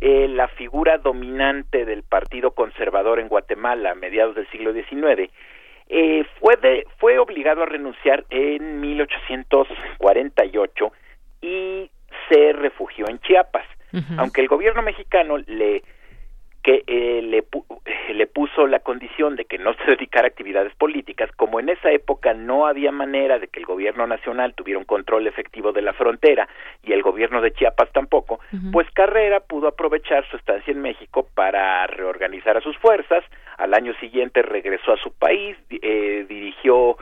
eh, 0.00 0.26
la 0.28 0.48
figura 0.48 0.98
dominante 0.98 1.84
del 1.84 2.02
Partido 2.02 2.50
Conservador 2.52 3.20
en 3.20 3.28
Guatemala 3.28 3.90
a 3.90 3.94
mediados 3.94 4.34
del 4.34 4.48
siglo 4.48 4.72
XIX, 4.72 5.30
eh, 5.88 6.24
fue, 6.38 6.56
de, 6.56 6.86
fue 6.98 7.18
obligado 7.18 7.62
a 7.62 7.66
renunciar 7.66 8.24
en 8.30 8.80
1848 8.80 10.92
y 11.42 11.90
se 12.28 12.52
refugió 12.52 13.08
en 13.08 13.18
Chiapas. 13.20 13.66
Aunque 14.18 14.40
el 14.40 14.46
gobierno 14.46 14.82
mexicano 14.82 15.38
le 15.38 15.82
que 16.62 16.84
eh, 16.86 17.22
le, 17.22 17.38
eh, 17.38 18.14
le 18.14 18.26
puso 18.26 18.66
la 18.66 18.80
condición 18.80 19.36
de 19.36 19.44
que 19.46 19.58
no 19.58 19.72
se 19.74 19.84
dedicara 19.90 20.26
a 20.26 20.28
actividades 20.28 20.74
políticas, 20.74 21.30
como 21.36 21.60
en 21.60 21.70
esa 21.70 21.90
época 21.90 22.34
no 22.34 22.66
había 22.66 22.92
manera 22.92 23.38
de 23.38 23.48
que 23.48 23.60
el 23.60 23.66
gobierno 23.66 24.06
nacional 24.06 24.54
tuviera 24.54 24.78
un 24.78 24.84
control 24.84 25.26
efectivo 25.26 25.72
de 25.72 25.82
la 25.82 25.92
frontera 25.92 26.48
y 26.82 26.92
el 26.92 27.02
gobierno 27.02 27.40
de 27.40 27.52
Chiapas 27.52 27.90
tampoco, 27.92 28.40
pues 28.72 28.90
Carrera 28.92 29.40
pudo 29.40 29.68
aprovechar 29.68 30.28
su 30.30 30.36
estancia 30.36 30.72
en 30.72 30.82
México 30.82 31.28
para 31.34 31.86
reorganizar 31.86 32.56
a 32.56 32.60
sus 32.60 32.76
fuerzas, 32.78 33.24
al 33.58 33.74
año 33.74 33.94
siguiente 34.00 34.42
regresó 34.42 34.92
a 34.92 34.96
su 34.96 35.12
país, 35.12 35.56
eh, 35.70 36.26
dirigió 36.28 36.96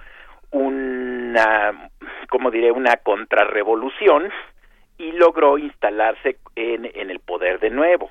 una, 0.51 1.90
como 2.29 2.51
diré, 2.51 2.73
una 2.73 2.97
contrarrevolución 2.97 4.31
y 4.99 5.12
logró 5.12 5.59
instalarse 5.59 6.38
en, 6.57 6.90
en 6.94 7.11
el 7.11 7.21
poder 7.21 7.61
de 7.61 7.71
nuevo. 7.71 8.11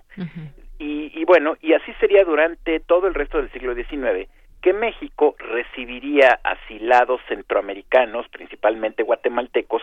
Y, 0.79 1.25
bueno, 1.25 1.57
y 1.61 1.73
así 1.73 1.91
sería 1.99 2.23
durante 2.23 2.79
todo 2.79 3.07
el 3.07 3.13
resto 3.13 3.37
del 3.37 3.51
siglo 3.51 3.73
XIX, 3.73 4.29
que 4.61 4.73
México 4.73 5.35
recibiría 5.39 6.39
asilados 6.43 7.21
centroamericanos, 7.27 8.27
principalmente 8.29 9.03
guatemaltecos, 9.03 9.81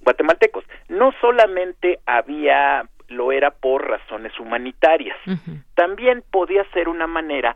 guatemaltecos. 0.00 0.64
No 0.88 1.12
solamente 1.20 2.00
había 2.06 2.88
lo 3.08 3.30
era 3.30 3.50
por 3.52 3.88
razones 3.88 4.38
humanitarias, 4.40 5.16
también 5.74 6.24
podía 6.30 6.64
ser 6.72 6.88
una 6.88 7.06
manera 7.06 7.54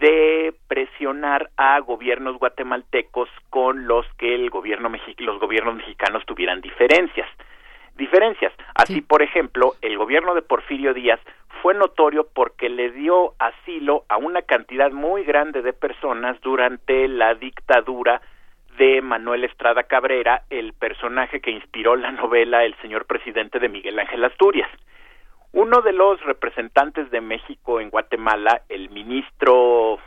de 0.00 0.54
presionar 0.68 1.50
a 1.56 1.78
gobiernos 1.80 2.38
guatemaltecos 2.38 3.28
con 3.50 3.86
los 3.86 4.06
que 4.18 4.34
el 4.34 4.50
gobierno 4.50 4.90
los 5.18 5.40
gobiernos 5.40 5.76
mexicanos 5.76 6.24
tuvieran 6.26 6.60
diferencias 6.60 7.28
diferencias. 7.96 8.52
Así, 8.74 9.00
por 9.00 9.22
ejemplo, 9.22 9.74
el 9.82 9.96
gobierno 9.96 10.34
de 10.34 10.42
Porfirio 10.42 10.94
Díaz 10.94 11.20
fue 11.62 11.74
notorio 11.74 12.26
porque 12.32 12.68
le 12.68 12.90
dio 12.90 13.34
asilo 13.38 14.04
a 14.08 14.16
una 14.16 14.42
cantidad 14.42 14.90
muy 14.90 15.24
grande 15.24 15.62
de 15.62 15.72
personas 15.72 16.40
durante 16.40 17.08
la 17.08 17.34
dictadura 17.34 18.20
de 18.78 19.00
Manuel 19.02 19.44
Estrada 19.44 19.84
Cabrera, 19.84 20.42
el 20.50 20.72
personaje 20.72 21.40
que 21.40 21.50
inspiró 21.50 21.96
la 21.96 22.10
novela 22.10 22.64
El 22.64 22.74
señor 22.82 23.06
presidente 23.06 23.58
de 23.58 23.68
Miguel 23.68 23.98
Ángel 23.98 24.24
Asturias. 24.24 24.68
Uno 25.52 25.82
de 25.82 25.92
los 25.92 26.20
representantes 26.22 27.10
de 27.10 27.20
México 27.20 27.80
en 27.80 27.90
Guatemala, 27.90 28.62
el 28.68 28.90
ministro 28.90 29.98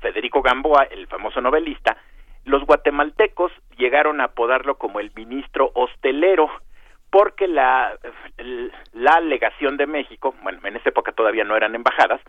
Federico 0.00 0.40
Gamboa, 0.40 0.84
el 0.84 1.06
famoso 1.06 1.40
novelista, 1.40 1.98
los 2.44 2.64
guatemaltecos 2.64 3.52
llegaron 3.76 4.20
a 4.20 4.24
apodarlo 4.24 4.76
como 4.76 5.00
el 5.00 5.10
ministro 5.14 5.70
hostelero, 5.74 6.48
porque 7.16 7.48
la, 7.48 7.98
la 8.92 9.20
legación 9.20 9.78
de 9.78 9.86
México, 9.86 10.34
bueno, 10.42 10.58
en 10.64 10.76
esa 10.76 10.90
época 10.90 11.12
todavía 11.12 11.44
no 11.44 11.56
eran 11.56 11.74
embajadas, 11.74 12.20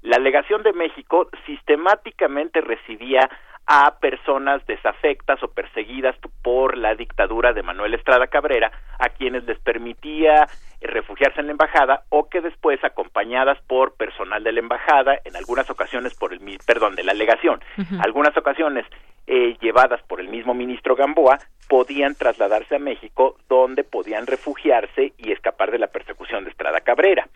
la 0.00 0.18
legación 0.18 0.64
de 0.64 0.72
México 0.72 1.30
sistemáticamente 1.46 2.60
recibía 2.60 3.30
a 3.66 3.98
personas 4.00 4.64
desafectas 4.66 5.42
o 5.42 5.48
perseguidas 5.48 6.16
por 6.42 6.76
la 6.76 6.94
dictadura 6.94 7.52
de 7.52 7.62
Manuel 7.62 7.94
Estrada 7.94 8.26
Cabrera, 8.26 8.72
a 8.98 9.08
quienes 9.10 9.44
les 9.44 9.58
permitía 9.60 10.48
refugiarse 10.80 11.40
en 11.40 11.46
la 11.46 11.52
embajada 11.52 12.02
o 12.08 12.28
que 12.28 12.40
después 12.40 12.82
acompañadas 12.82 13.58
por 13.66 13.94
personal 13.94 14.42
de 14.42 14.52
la 14.52 14.60
embajada, 14.60 15.18
en 15.24 15.36
algunas 15.36 15.70
ocasiones 15.70 16.14
por 16.14 16.32
el 16.32 16.40
perdón, 16.66 16.96
de 16.96 17.04
la 17.04 17.14
legación, 17.14 17.60
algunas 18.00 18.36
ocasiones 18.36 18.84
eh, 19.26 19.56
llevadas 19.60 20.02
por 20.02 20.20
el 20.20 20.28
mismo 20.28 20.54
ministro 20.54 20.96
Gamboa, 20.96 21.38
podían 21.68 22.16
trasladarse 22.16 22.76
a 22.76 22.80
México 22.80 23.36
donde 23.48 23.84
podían 23.84 24.26
refugiarse 24.26 25.12
y 25.16 25.30
escapar 25.30 25.70
de 25.70 25.78
la 25.78 25.86
persecución 25.86 26.44
de 26.44 26.50
Estrada 26.50 26.80
Cabrera. 26.80 27.28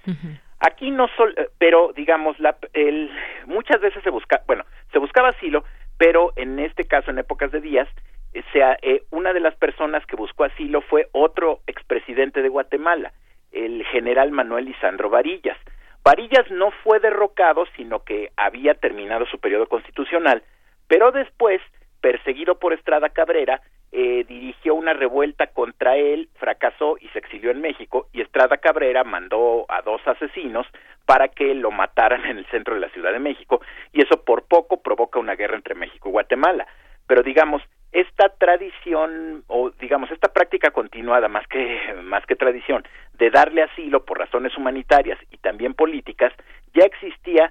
Aquí 0.59 0.91
no 0.91 1.07
solo, 1.17 1.33
eh, 1.37 1.49
pero 1.59 1.93
digamos, 1.95 2.39
la, 2.41 2.57
el, 2.73 3.11
muchas 3.47 3.81
veces 3.81 4.03
se 4.03 4.11
busca, 4.11 4.43
bueno, 4.47 4.65
se 4.91 4.99
buscaba 4.99 5.29
asilo, 5.29 5.65
pero 5.99 6.33
en 6.37 6.59
este 6.59 6.85
caso, 6.85 7.11
en 7.11 7.19
épocas 7.19 7.51
de 7.53 7.61
Díaz, 7.61 7.89
eh, 8.35 8.43
sea, 8.53 8.77
eh, 8.83 9.03
una 9.11 9.33
de 9.33 9.41
las 9.41 9.55
personas 9.57 10.05
que 10.07 10.17
buscó 10.17 10.45
asilo 10.45 10.83
fue 10.83 11.09
otro 11.13 11.61
expresidente 11.67 12.43
de 12.43 12.49
Guatemala, 12.49 13.13
el 13.53 13.85
general 13.87 14.31
Manuel 14.31 14.67
Lisandro 14.67 15.09
Varillas. 15.09 15.57
Varillas 16.05 16.51
no 16.51 16.71
fue 16.85 17.01
derrocado, 17.01 17.65
sino 17.77 18.05
que 18.05 18.31
había 18.37 18.75
terminado 18.75 19.27
su 19.27 19.39
periodo 19.39 19.67
constitucional, 19.67 20.43
pero 20.87 21.13
después, 21.13 21.61
perseguido 22.01 22.59
por 22.59 22.73
Estrada 22.73 23.09
Cabrera, 23.09 23.61
eh, 23.99 24.27
dirigió 24.29 24.75
una 24.75 24.93
revuelta 24.93 25.47
contra 25.47 25.97
él, 25.97 26.29
fracasó 26.35 26.99
y 27.01 27.09
se 27.09 27.19
exilió 27.19 27.51
en 27.51 27.63
México, 27.63 28.09
y 28.13 28.21
Estrada 28.21 28.59
Cabrera 28.59 29.05
mandó 29.05 29.65
a 29.71 29.81
dos 29.81 30.03
asesinos 30.07 30.67
para 31.07 31.29
que 31.29 31.55
lo 31.55 31.71
mataran 31.71 32.27
en 32.27 32.37
el 32.37 32.45
centro 32.51 32.75
de 32.75 32.81
la 32.81 32.91
Ciudad 32.91 33.11
de 33.11 33.21
México, 33.21 33.63
y 33.95 34.03
eso 34.03 34.23
por 34.23 34.43
poco 34.43 34.83
provoca 34.83 35.19
una 35.19 35.35
guerra 35.35 35.57
entre 35.57 35.75
México 35.75 36.11
y 36.11 36.13
Guatemala. 36.13 36.67
Pero 37.07 37.23
digamos, 37.23 37.63
esta 37.91 38.29
tradición 38.29 39.45
o 39.47 39.71
digamos 39.81 40.11
esta 40.11 40.31
práctica 40.31 40.73
continuada 40.73 41.29
más 41.29 41.47
que 41.47 41.95
más 42.03 42.27
que 42.27 42.37
tradición 42.37 42.85
de 43.15 43.31
darle 43.31 43.63
asilo 43.63 44.05
por 44.05 44.19
razones 44.19 44.55
humanitarias 44.59 45.19
y 45.31 45.39
también 45.39 45.73
políticas 45.73 46.35
ya 46.75 46.85
existía 46.85 47.51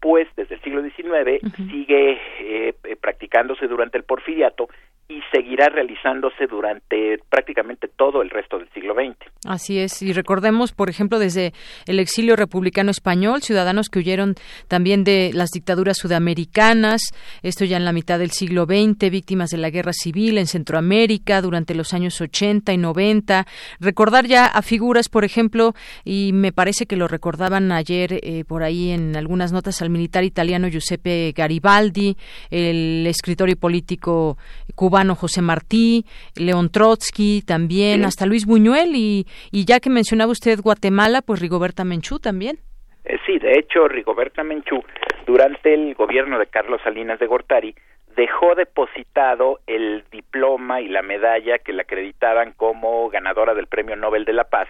pues 0.00 0.28
desde 0.36 0.56
el 0.56 0.60
siglo 0.60 0.82
XIX 0.82 1.40
sigue 1.70 2.20
eh, 2.40 2.74
practicándose 3.00 3.66
durante 3.66 3.96
el 3.96 4.04
porfiriato 4.04 4.68
y 5.08 5.20
seguirá 5.30 5.68
realizándose 5.68 6.46
durante 6.46 7.18
prácticamente 7.30 7.88
todo 7.88 8.22
el 8.22 8.30
resto 8.30 8.58
del 8.58 8.68
siglo 8.70 8.94
XX. 8.94 9.16
Así 9.46 9.78
es, 9.78 10.02
y 10.02 10.12
recordemos, 10.12 10.72
por 10.72 10.90
ejemplo, 10.90 11.18
desde 11.18 11.52
el 11.86 12.00
exilio 12.00 12.34
republicano 12.34 12.90
español, 12.90 13.42
ciudadanos 13.42 13.88
que 13.88 14.00
huyeron 14.00 14.34
también 14.66 15.04
de 15.04 15.30
las 15.32 15.50
dictaduras 15.50 15.98
sudamericanas, 15.98 17.00
esto 17.42 17.64
ya 17.64 17.76
en 17.76 17.84
la 17.84 17.92
mitad 17.92 18.18
del 18.18 18.32
siglo 18.32 18.64
XX, 18.64 19.10
víctimas 19.10 19.50
de 19.50 19.58
la 19.58 19.70
guerra 19.70 19.92
civil 19.92 20.38
en 20.38 20.46
Centroamérica 20.46 21.40
durante 21.40 21.74
los 21.74 21.94
años 21.94 22.20
80 22.20 22.72
y 22.72 22.78
90, 22.78 23.46
recordar 23.78 24.26
ya 24.26 24.46
a 24.46 24.62
figuras, 24.62 25.08
por 25.08 25.24
ejemplo, 25.24 25.74
y 26.04 26.32
me 26.32 26.50
parece 26.50 26.86
que 26.86 26.96
lo 26.96 27.06
recordaban 27.06 27.70
ayer 27.70 28.18
eh, 28.22 28.44
por 28.44 28.64
ahí 28.64 28.90
en 28.90 29.14
algunas 29.16 29.52
notas 29.52 29.82
al 29.82 29.90
militar 29.90 30.24
italiano 30.24 30.68
Giuseppe 30.68 31.32
Garibaldi, 31.36 32.16
el 32.50 33.06
escritor 33.06 33.50
y 33.50 33.54
político 33.54 34.36
cubano 34.96 35.14
José 35.14 35.42
Martí, 35.42 36.06
León 36.36 36.70
Trotsky 36.72 37.42
también, 37.46 38.06
hasta 38.06 38.24
Luis 38.24 38.46
Buñuel 38.46 38.94
y, 38.94 39.26
y 39.52 39.66
ya 39.66 39.78
que 39.78 39.90
mencionaba 39.90 40.32
usted 40.32 40.58
Guatemala, 40.62 41.20
pues 41.20 41.40
Rigoberta 41.40 41.84
Menchú 41.84 42.18
también. 42.18 42.56
Eh, 43.04 43.18
sí, 43.26 43.38
de 43.38 43.58
hecho, 43.58 43.88
Rigoberta 43.88 44.42
Menchú, 44.42 44.82
durante 45.26 45.74
el 45.74 45.94
gobierno 45.94 46.38
de 46.38 46.46
Carlos 46.46 46.80
Salinas 46.82 47.18
de 47.18 47.26
Gortari, 47.26 47.74
dejó 48.16 48.54
depositado 48.54 49.58
el 49.66 50.02
diploma 50.10 50.80
y 50.80 50.88
la 50.88 51.02
medalla 51.02 51.58
que 51.58 51.74
le 51.74 51.82
acreditaban 51.82 52.52
como 52.56 53.10
ganadora 53.10 53.52
del 53.52 53.66
Premio 53.66 53.96
Nobel 53.96 54.24
de 54.24 54.32
la 54.32 54.44
Paz, 54.44 54.66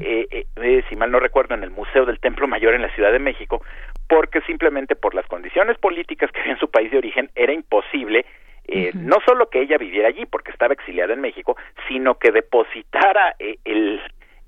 eh, 0.00 0.46
eh, 0.56 0.84
si 0.88 0.96
mal 0.96 1.10
no 1.10 1.20
recuerdo, 1.20 1.54
en 1.54 1.62
el 1.62 1.70
Museo 1.70 2.06
del 2.06 2.18
Templo 2.18 2.48
Mayor 2.48 2.72
en 2.72 2.80
la 2.80 2.94
Ciudad 2.94 3.12
de 3.12 3.18
México, 3.18 3.60
porque 4.08 4.40
simplemente 4.46 4.96
por 4.96 5.14
las 5.14 5.26
condiciones 5.26 5.76
políticas 5.76 6.30
que 6.32 6.40
había 6.40 6.54
en 6.54 6.60
su 6.60 6.70
país 6.70 6.90
de 6.90 6.96
origen 6.96 7.28
era 7.34 7.52
imposible 7.52 8.24
eh, 8.68 8.90
no 8.94 9.16
solo 9.24 9.48
que 9.48 9.60
ella 9.60 9.78
viviera 9.78 10.08
allí 10.08 10.26
porque 10.26 10.50
estaba 10.50 10.74
exiliada 10.74 11.14
en 11.14 11.20
México, 11.20 11.56
sino 11.88 12.18
que 12.18 12.32
depositara 12.32 13.36
eh, 13.38 13.58
el 13.64 14.00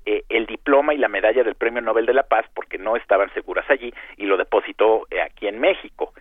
eh, 0.05 0.23
el 0.29 0.45
diploma 0.45 0.93
y 0.93 0.97
la 0.97 1.07
medalla 1.07 1.43
del 1.43 1.55
Premio 1.55 1.81
Nobel 1.81 2.05
de 2.05 2.13
la 2.13 2.23
Paz 2.23 2.45
porque 2.53 2.77
no 2.77 2.95
estaban 2.95 3.31
seguras 3.33 3.69
allí 3.69 3.93
y 4.17 4.25
lo 4.25 4.37
depositó 4.37 5.05
aquí 5.25 5.47
en 5.47 5.59
México. 5.59 6.13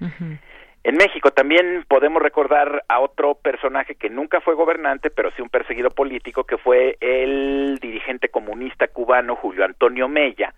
En 0.84 0.96
México 0.96 1.30
también 1.30 1.84
podemos 1.88 2.22
recordar 2.22 2.84
a 2.88 3.00
otro 3.00 3.34
personaje 3.34 3.94
que 3.94 4.10
nunca 4.10 4.40
fue 4.40 4.54
gobernante, 4.54 5.10
pero 5.10 5.30
sí 5.32 5.42
un 5.42 5.48
perseguido 5.48 5.90
político, 5.90 6.44
que 6.44 6.58
fue 6.58 6.96
el 7.00 7.78
dirigente 7.80 8.28
comunista 8.28 8.88
cubano 8.88 9.36
Julio 9.36 9.64
Antonio 9.64 10.08
Mella, 10.08 10.54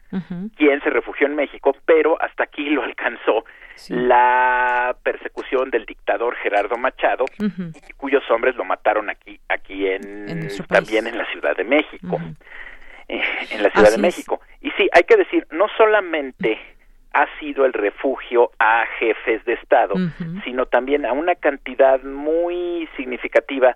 quien 0.56 0.80
se 0.82 0.90
refugió 0.90 1.26
en 1.26 1.36
México, 1.36 1.74
pero 1.84 2.20
hasta 2.20 2.44
aquí 2.44 2.68
lo 2.68 2.82
alcanzó 2.82 3.44
la 3.88 4.96
persecución 5.02 5.70
del 5.70 5.86
dictador 5.86 6.36
Gerardo 6.36 6.76
Machado, 6.76 7.24
cuyos 7.96 8.22
hombres 8.30 8.56
lo 8.56 8.64
mataron 8.64 9.10
aquí, 9.10 9.40
aquí 9.48 9.86
en, 9.86 10.48
también 10.68 11.06
en 11.06 11.18
la 11.18 11.26
Ciudad 11.32 11.56
de 11.56 11.64
México, 11.64 12.20
eh, 13.08 13.22
en 13.50 13.62
la 13.62 13.70
Ciudad 13.70 13.90
de 13.90 13.98
México. 13.98 14.40
Y 14.60 14.70
sí, 14.72 14.88
hay 14.92 15.04
que 15.04 15.16
decir, 15.16 15.46
no 15.50 15.66
solamente 15.76 16.58
ha 17.12 17.26
sido 17.38 17.64
el 17.64 17.72
refugio 17.72 18.52
a 18.58 18.84
jefes 18.98 19.44
de 19.44 19.54
Estado, 19.54 19.94
sino 20.44 20.66
también 20.66 21.04
a 21.04 21.12
una 21.12 21.34
cantidad 21.34 22.02
muy 22.02 22.88
significativa 22.96 23.74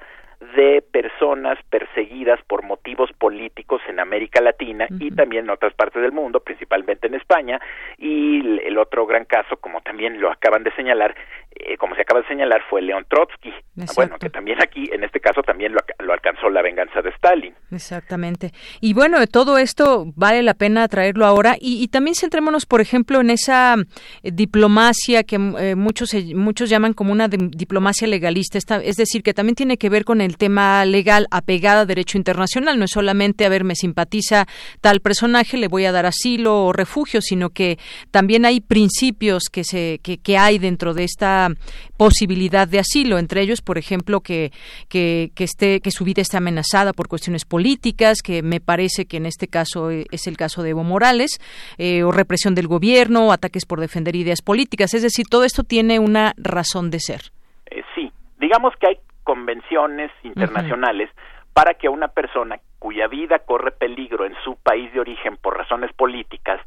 de 0.56 0.82
personas 0.82 1.58
perseguidas 1.70 2.40
por 2.46 2.62
motivos 2.62 3.10
políticos 3.18 3.80
en 3.88 4.00
América 4.00 4.40
Latina 4.40 4.86
y 4.98 5.10
también 5.10 5.44
en 5.44 5.50
otras 5.50 5.74
partes 5.74 6.02
del 6.02 6.12
mundo, 6.12 6.40
principalmente 6.40 7.06
en 7.06 7.14
España, 7.14 7.60
y 7.98 8.40
el 8.64 8.78
otro 8.78 9.06
gran 9.06 9.24
caso, 9.24 9.56
como 9.56 9.80
también 9.80 10.20
lo 10.20 10.30
acaban 10.30 10.62
de 10.62 10.72
señalar, 10.74 11.14
eh, 11.54 11.76
como 11.76 11.94
se 11.94 12.02
acaba 12.02 12.20
de 12.20 12.26
señalar, 12.26 12.62
fue 12.68 12.82
León 12.82 13.06
Trotsky. 13.08 13.52
Bueno, 13.96 14.18
que 14.18 14.30
también 14.30 14.58
aquí, 14.62 14.88
en 14.92 15.04
este 15.04 15.20
caso, 15.20 15.42
también 15.42 15.72
lo, 15.72 16.12
alcanzó 16.12 16.48
la 16.48 16.62
venganza 16.62 17.00
de 17.02 17.10
Stalin. 17.10 17.54
Exactamente. 17.70 18.52
Y 18.80 18.94
bueno, 18.94 19.24
todo 19.26 19.58
esto 19.58 20.04
vale 20.16 20.42
la 20.42 20.54
pena 20.54 20.86
traerlo 20.88 21.26
ahora 21.26 21.56
y, 21.60 21.88
también 21.88 22.14
centrémonos, 22.14 22.66
por 22.66 22.80
ejemplo, 22.80 23.20
en 23.20 23.30
esa 23.30 23.76
eh, 24.22 24.30
diplomacia 24.32 25.22
que 25.24 25.36
eh, 25.36 25.74
muchos 25.76 26.14
muchos 26.34 26.70
llaman 26.70 26.92
como 26.92 27.12
una 27.12 27.28
diplomacia 27.28 28.06
legalista, 28.08 28.58
es 28.58 28.96
decir, 28.96 29.22
que 29.22 29.34
también 29.34 29.54
tiene 29.54 29.76
que 29.76 29.88
ver 29.88 30.04
con 30.04 30.20
el 30.20 30.33
tema 30.36 30.84
legal 30.84 31.26
apegada 31.30 31.82
a 31.82 31.86
derecho 31.86 32.18
internacional. 32.18 32.78
No 32.78 32.84
es 32.84 32.90
solamente, 32.90 33.44
a 33.44 33.48
ver, 33.48 33.64
me 33.64 33.74
simpatiza 33.74 34.46
tal 34.80 35.00
personaje, 35.00 35.56
le 35.56 35.68
voy 35.68 35.84
a 35.84 35.92
dar 35.92 36.06
asilo 36.06 36.64
o 36.64 36.72
refugio, 36.72 37.20
sino 37.20 37.50
que 37.50 37.78
también 38.10 38.44
hay 38.44 38.60
principios 38.60 39.44
que, 39.50 39.64
se, 39.64 40.00
que, 40.02 40.18
que 40.18 40.38
hay 40.38 40.58
dentro 40.58 40.94
de 40.94 41.04
esta 41.04 41.48
posibilidad 41.96 42.66
de 42.66 42.78
asilo. 42.78 43.18
Entre 43.18 43.40
ellos, 43.40 43.62
por 43.62 43.78
ejemplo, 43.78 44.20
que, 44.20 44.52
que, 44.88 45.30
esté, 45.38 45.80
que 45.80 45.90
su 45.90 46.04
vida 46.04 46.22
esté 46.22 46.36
amenazada 46.36 46.92
por 46.92 47.08
cuestiones 47.08 47.44
políticas, 47.44 48.22
que 48.22 48.42
me 48.42 48.60
parece 48.60 49.06
que 49.06 49.16
en 49.16 49.26
este 49.26 49.48
caso 49.48 49.90
eh, 49.90 50.06
es 50.10 50.26
el 50.26 50.36
caso 50.36 50.62
de 50.62 50.70
Evo 50.70 50.84
Morales, 50.84 51.40
eh, 51.78 52.02
o 52.02 52.12
represión 52.12 52.54
del 52.54 52.68
gobierno, 52.68 53.32
ataques 53.32 53.66
por 53.66 53.80
defender 53.80 54.16
ideas 54.16 54.42
políticas. 54.42 54.94
Es 54.94 55.02
decir, 55.02 55.26
todo 55.28 55.44
esto 55.44 55.64
tiene 55.64 55.98
una 55.98 56.34
razón 56.36 56.90
de 56.90 57.00
ser. 57.00 57.32
Eh, 57.70 57.82
sí, 57.94 58.12
digamos 58.40 58.74
que 58.80 58.88
hay 58.88 58.98
convenciones 59.24 60.12
internacionales 60.22 61.10
para 61.52 61.74
que 61.74 61.88
una 61.88 62.08
persona 62.08 62.60
cuya 62.78 63.06
vida 63.08 63.38
corre 63.40 63.70
peligro 63.70 64.26
en 64.26 64.34
su 64.44 64.56
país 64.56 64.92
de 64.92 65.00
origen 65.00 65.36
por 65.36 65.56
razones 65.56 65.92
políticas 65.94 66.60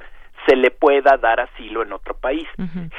se 0.48 0.56
le 0.56 0.72
pueda 0.72 1.18
dar 1.18 1.40
asilo 1.40 1.84
en 1.84 1.92
otro 1.94 2.16
país. 2.16 2.48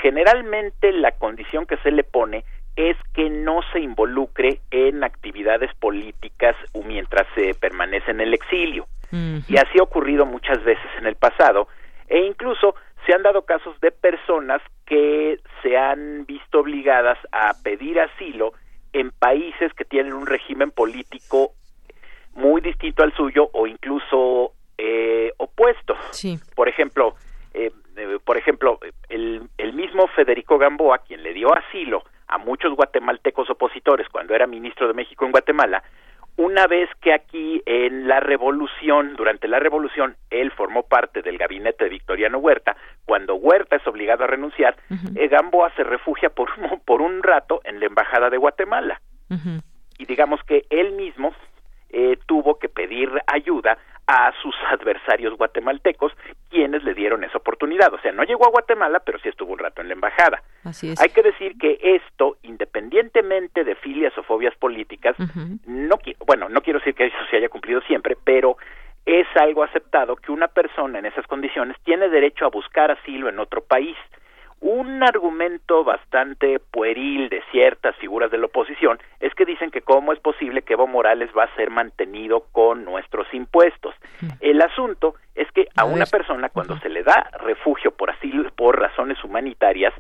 Generalmente 0.03 0.93
la 0.93 1.13
condición 1.13 1.67
que 1.67 1.79
se 1.79 1.91
le 1.91 2.05
pone 2.05 2.45
es 2.77 2.97
que 3.15 3.31
no 3.31 3.61
se 3.73 3.81
involucre 3.81 4.61
en 4.71 5.03
actividades 5.03 5.75
políticas 5.75 6.55
mientras 6.87 7.27
se 7.35 7.55
permanece 7.55 8.11
en 8.11 8.21
el 8.21 8.35
exilio. 8.35 8.87
Y 9.11 9.57
así 9.57 9.79
ha 9.81 9.83
ocurrido 9.83 10.27
muchas 10.27 10.63
veces 10.63 10.87
en 10.99 11.07
el 11.07 11.17
pasado 11.17 11.69
e 12.07 12.19
incluso 12.21 12.75
se 13.07 13.15
han 13.15 13.23
dado 13.23 13.47
casos 13.47 13.81
de 13.81 13.91
personas 13.91 14.61
que 14.85 15.41
se 15.63 15.77
han 15.77 16.27
visto 16.27 16.61
obligadas 16.61 17.19
a 17.33 17.53
pedir 17.63 17.99
asilo 17.99 18.53
en 18.93 19.11
países 19.11 19.73
que 19.75 19.85
tienen 19.85 20.13
un 20.13 20.27
régimen 20.27 20.71
político 20.71 21.53
muy 22.35 22.61
distinto 22.61 23.03
al 23.03 23.13
suyo 23.15 23.51
o 23.53 23.67
incluso 23.67 24.53
eh, 24.77 25.33
opuesto. 25.39 25.97
Por 26.55 26.69
ejemplo, 26.69 27.15
eh, 27.55 27.71
eh, 27.97 28.19
por 28.25 28.37
ejemplo, 28.37 28.79
el, 29.09 29.43
el 29.59 29.73
mismo 29.73 30.07
Federico 30.09 30.59
Gamboa, 30.59 30.99
quien 30.99 31.23
le 31.23 31.35
dio 31.35 31.53
asilo 31.53 32.05
a 32.29 32.39
muchos 32.39 32.75
guatemaltecos 32.75 33.51
opositores 33.51 34.09
cuando 34.09 34.35
era 34.35 34.47
ministro 34.47 34.87
de 34.87 34.95
México 34.95 35.25
en 35.25 35.33
Guatemala, 35.33 35.83
una 36.39 36.69
vez 36.69 36.89
que 37.01 37.13
aquí 37.13 37.61
en 37.67 38.07
la 38.07 38.21
revolución, 38.21 39.17
durante 39.17 39.49
la 39.49 39.59
revolución, 39.59 40.17
él 40.31 40.53
formó 40.53 40.85
parte 40.85 41.21
del 41.21 41.37
gabinete 41.37 41.85
de 41.85 41.91
Victoriano 41.91 42.39
Huerta, 42.39 42.77
cuando 43.05 43.35
Huerta 43.35 43.75
es 43.75 43.87
obligado 43.89 44.23
a 44.23 44.29
renunciar, 44.29 44.77
eh, 45.17 45.27
Gamboa 45.27 45.73
se 45.75 45.83
refugia 45.83 46.31
por 46.31 46.49
un, 46.57 46.81
por 46.87 47.03
un 47.03 47.25
rato 47.25 47.61
en 47.65 47.81
la 47.81 47.87
embajada 47.87 48.31
de 48.31 48.37
Guatemala. 48.37 49.01
Y 49.99 50.07
digamos 50.07 50.41
que 50.45 50.65
él 50.71 50.93
mismo 50.93 51.35
eh, 51.91 52.17
tuvo 52.27 52.61
que 52.61 52.69
pedir 52.69 53.11
ayuda 53.27 53.77
a 54.09 54.33
sus 54.43 54.55
adversarios 54.73 55.37
guatemaltecos, 55.37 56.13
quienes 56.51 56.83
le 56.83 56.95
dieron 56.95 57.23
esa 57.23 57.39
oportunidad. 57.39 57.93
O 57.93 58.01
sea, 58.01 58.11
no 58.11 58.25
llegó 58.25 58.47
a 58.47 58.51
Guatemala, 58.51 59.01
pero 59.01 59.19
sí 59.21 59.29
estuvo 59.29 59.53
un 59.53 59.59
rato 59.59 59.83
en 59.83 59.89
la 59.89 59.95
embajada. 59.95 60.43
Así 60.65 60.91
es. 60.91 61.01
Hay 61.01 61.11
que 61.11 61.23
decir 61.23 61.57
que 61.59 61.79
esto, 61.81 62.39
independientemente 62.43 63.63
de 63.63 63.77
filias 63.77 64.17
o 64.19 64.23
fobias 64.23 64.57
políticas, 64.57 65.15
no, 65.67 65.99
bueno, 66.27 66.49
no 66.49 66.63
quiero 66.63 66.81
decir 66.81 66.95
que 66.95 67.07
eso 67.07 67.17
se 67.31 67.37
haya 67.37 67.49
cumplido 67.49 67.81
siempre, 67.83 68.17
pero 68.25 68.57
es 69.05 69.27
algo 69.37 69.63
aceptado 69.63 70.17
que 70.17 70.33
una 70.33 70.49
persona 70.49 70.99
en 70.99 71.07
esas 71.07 71.27
condiciones 71.27 71.77
tiene 71.85 72.09
derecho 72.09 72.47
a 72.47 72.51
buscar 72.51 72.91
asilo 72.91 73.29
en 73.29 73.39
otro 73.39 73.63
país 73.63 73.97
un 74.61 75.03
argumento 75.03 75.85
bastante 75.85 76.59
pueril 76.59 77.29
de 77.29 77.43
ciertas 77.51 77.97
figuras 77.97 78.31
de 78.31 78.39
la 78.39 78.47
oposición 78.47 78.99
es 79.21 79.35
que 79.35 79.45
dicen 79.45 79.71
que 79.71 79.83
cómo 79.83 80.13
es 80.13 80.21
posible 80.21 80.63
que 80.63 80.73
Evo 80.73 80.87
Morales 80.87 81.31
va 81.37 81.45
a 81.45 81.55
ser 81.55 81.71
mantenido 81.71 82.45
con 82.53 82.85
nuestros 82.85 83.33
impuestos. 83.33 83.95
El 84.41 84.61
asunto 84.61 85.15
es 85.35 85.51
que 85.53 85.69
a 85.77 85.85
una 85.85 86.07
persona 86.07 86.49
cuando 86.49 86.77
se 86.79 86.89
le 86.89 87.03
da 87.03 87.31
refugio 87.41 87.93
por 87.93 88.11
asilo 88.11 88.51
por 88.51 88.81
razones 88.81 89.23
humanitarias 89.23 89.95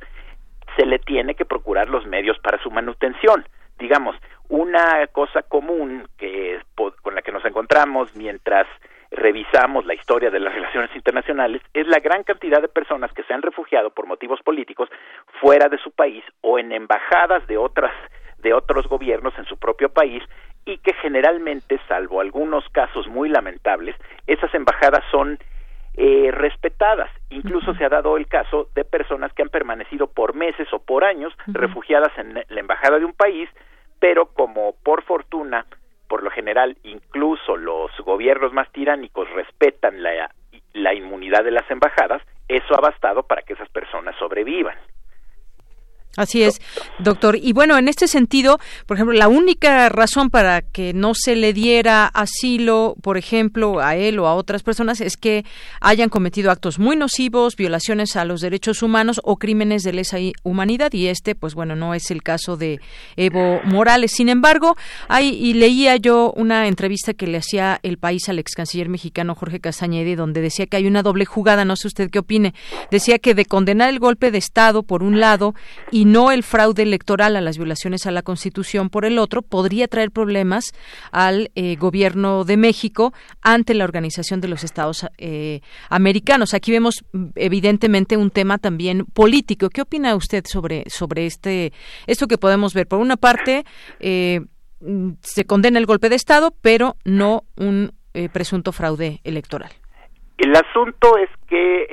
se 0.76 0.86
le 0.86 0.98
tiene 0.98 1.34
que 1.34 1.44
procurar 1.44 1.88
los 1.88 2.06
medios 2.06 2.38
para 2.40 2.62
su 2.62 2.70
manutención. 2.70 3.44
Digamos, 3.78 4.16
una 4.48 5.06
cosa 5.08 5.42
común 5.42 6.08
que 6.16 6.60
con 7.02 7.14
la 7.14 7.22
que 7.22 7.32
nos 7.32 7.44
encontramos 7.44 8.14
mientras 8.16 8.66
revisamos 9.10 9.86
la 9.86 9.94
historia 9.94 10.30
de 10.30 10.40
las 10.40 10.54
relaciones 10.54 10.94
internacionales, 10.94 11.62
es 11.72 11.86
la 11.86 11.98
gran 11.98 12.24
cantidad 12.24 12.60
de 12.60 12.68
personas 12.68 13.12
que 13.12 13.22
se 13.24 13.34
han 13.34 13.42
refugiado 13.42 13.90
por 13.90 14.06
motivos 14.06 14.40
políticos 14.42 14.88
fuera 15.40 15.68
de 15.68 15.78
su 15.78 15.90
país 15.92 16.24
o 16.40 16.58
en 16.58 16.72
embajadas 16.72 17.46
de 17.46 17.56
otras 17.56 17.92
de 18.38 18.54
otros 18.54 18.86
gobiernos 18.86 19.36
en 19.36 19.46
su 19.46 19.56
propio 19.56 19.88
país 19.88 20.22
y 20.64 20.78
que 20.78 20.92
generalmente, 20.94 21.80
salvo 21.88 22.20
algunos 22.20 22.68
casos 22.68 23.08
muy 23.08 23.28
lamentables, 23.28 23.96
esas 24.26 24.54
embajadas 24.54 25.02
son 25.10 25.38
eh, 25.96 26.30
respetadas. 26.30 27.10
Incluso 27.30 27.74
se 27.74 27.84
ha 27.84 27.88
dado 27.88 28.16
el 28.16 28.28
caso 28.28 28.68
de 28.74 28.84
personas 28.84 29.32
que 29.32 29.42
han 29.42 29.48
permanecido 29.48 30.06
por 30.06 30.34
meses 30.34 30.68
o 30.72 30.78
por 30.78 31.04
años 31.04 31.32
refugiadas 31.46 32.12
en 32.18 32.34
la 32.34 32.60
embajada 32.60 32.98
de 32.98 33.04
un 33.04 33.14
país, 33.14 33.48
pero 33.98 34.26
como 34.26 34.74
por 34.84 35.02
fortuna 35.02 35.66
por 36.08 36.22
lo 36.22 36.30
general 36.30 36.76
incluso 36.82 37.56
los 37.56 37.90
gobiernos 38.00 38.52
más 38.52 38.70
tiránicos 38.72 39.30
respetan 39.30 40.02
la, 40.02 40.30
la 40.72 40.94
inmunidad 40.94 41.44
de 41.44 41.50
las 41.50 41.70
embajadas, 41.70 42.22
eso 42.48 42.74
ha 42.74 42.80
bastado 42.80 43.22
para 43.24 43.42
que 43.42 43.52
esas 43.52 43.68
personas 43.68 44.16
sobrevivan. 44.18 44.76
Así 46.18 46.42
es, 46.42 46.60
doctor. 46.98 47.38
Y 47.40 47.52
bueno, 47.52 47.78
en 47.78 47.86
este 47.86 48.08
sentido, 48.08 48.58
por 48.86 48.96
ejemplo, 48.96 49.16
la 49.16 49.28
única 49.28 49.88
razón 49.88 50.30
para 50.30 50.62
que 50.62 50.92
no 50.92 51.14
se 51.14 51.36
le 51.36 51.52
diera 51.52 52.06
asilo, 52.06 52.96
por 53.02 53.16
ejemplo, 53.16 53.78
a 53.78 53.94
él 53.94 54.18
o 54.18 54.26
a 54.26 54.34
otras 54.34 54.64
personas 54.64 55.00
es 55.00 55.16
que 55.16 55.44
hayan 55.80 56.08
cometido 56.08 56.50
actos 56.50 56.80
muy 56.80 56.96
nocivos, 56.96 57.54
violaciones 57.54 58.16
a 58.16 58.24
los 58.24 58.40
derechos 58.40 58.82
humanos 58.82 59.20
o 59.22 59.36
crímenes 59.36 59.84
de 59.84 59.92
lesa 59.92 60.16
humanidad. 60.42 60.92
Y 60.92 61.06
este, 61.06 61.36
pues 61.36 61.54
bueno, 61.54 61.76
no 61.76 61.94
es 61.94 62.10
el 62.10 62.24
caso 62.24 62.56
de 62.56 62.80
Evo 63.16 63.60
Morales. 63.62 64.10
Sin 64.10 64.28
embargo, 64.28 64.76
hay, 65.06 65.28
y 65.28 65.54
leía 65.54 65.94
yo 65.98 66.32
una 66.34 66.66
entrevista 66.66 67.14
que 67.14 67.28
le 67.28 67.38
hacía 67.38 67.78
el 67.84 67.96
país 67.96 68.28
al 68.28 68.40
ex 68.40 68.56
canciller 68.56 68.88
mexicano 68.88 69.36
Jorge 69.36 69.60
Castañeda, 69.60 70.16
donde 70.16 70.40
decía 70.40 70.66
que 70.66 70.78
hay 70.78 70.88
una 70.88 71.04
doble 71.04 71.26
jugada, 71.26 71.64
no 71.64 71.76
sé 71.76 71.86
usted 71.86 72.10
qué 72.10 72.18
opine. 72.18 72.54
Decía 72.90 73.20
que 73.20 73.36
de 73.36 73.44
condenar 73.44 73.90
el 73.90 74.00
golpe 74.00 74.32
de 74.32 74.38
Estado 74.38 74.82
por 74.82 75.04
un 75.04 75.20
lado 75.20 75.54
y 75.92 76.07
no 76.08 76.32
el 76.32 76.42
fraude 76.42 76.82
electoral 76.82 77.36
a 77.36 77.40
las 77.40 77.58
violaciones 77.58 78.06
a 78.06 78.10
la 78.10 78.22
Constitución 78.22 78.88
por 78.88 79.04
el 79.04 79.18
otro, 79.18 79.42
podría 79.42 79.88
traer 79.88 80.10
problemas 80.10 80.72
al 81.12 81.50
eh, 81.54 81.76
gobierno 81.76 82.44
de 82.44 82.56
México 82.56 83.12
ante 83.42 83.74
la 83.74 83.84
Organización 83.84 84.40
de 84.40 84.48
los 84.48 84.64
Estados 84.64 85.06
eh, 85.18 85.60
Americanos. 85.90 86.54
Aquí 86.54 86.72
vemos 86.72 87.04
evidentemente 87.36 88.16
un 88.16 88.30
tema 88.30 88.58
también 88.58 89.04
político. 89.04 89.68
¿Qué 89.68 89.82
opina 89.82 90.16
usted 90.16 90.44
sobre 90.46 90.84
sobre 90.88 91.26
este 91.26 91.72
esto 92.06 92.26
que 92.26 92.38
podemos 92.38 92.72
ver? 92.72 92.86
Por 92.86 93.00
una 93.00 93.16
parte, 93.16 93.64
eh, 94.00 94.40
se 95.20 95.44
condena 95.44 95.78
el 95.78 95.86
golpe 95.86 96.08
de 96.08 96.16
Estado, 96.16 96.52
pero 96.62 96.96
no 97.04 97.42
un 97.56 97.92
presunto 98.32 98.72
fraude 98.72 99.20
electoral. 99.22 99.70
El 100.38 100.54
asunto 100.56 101.16
es 101.18 101.28
que 101.48 101.86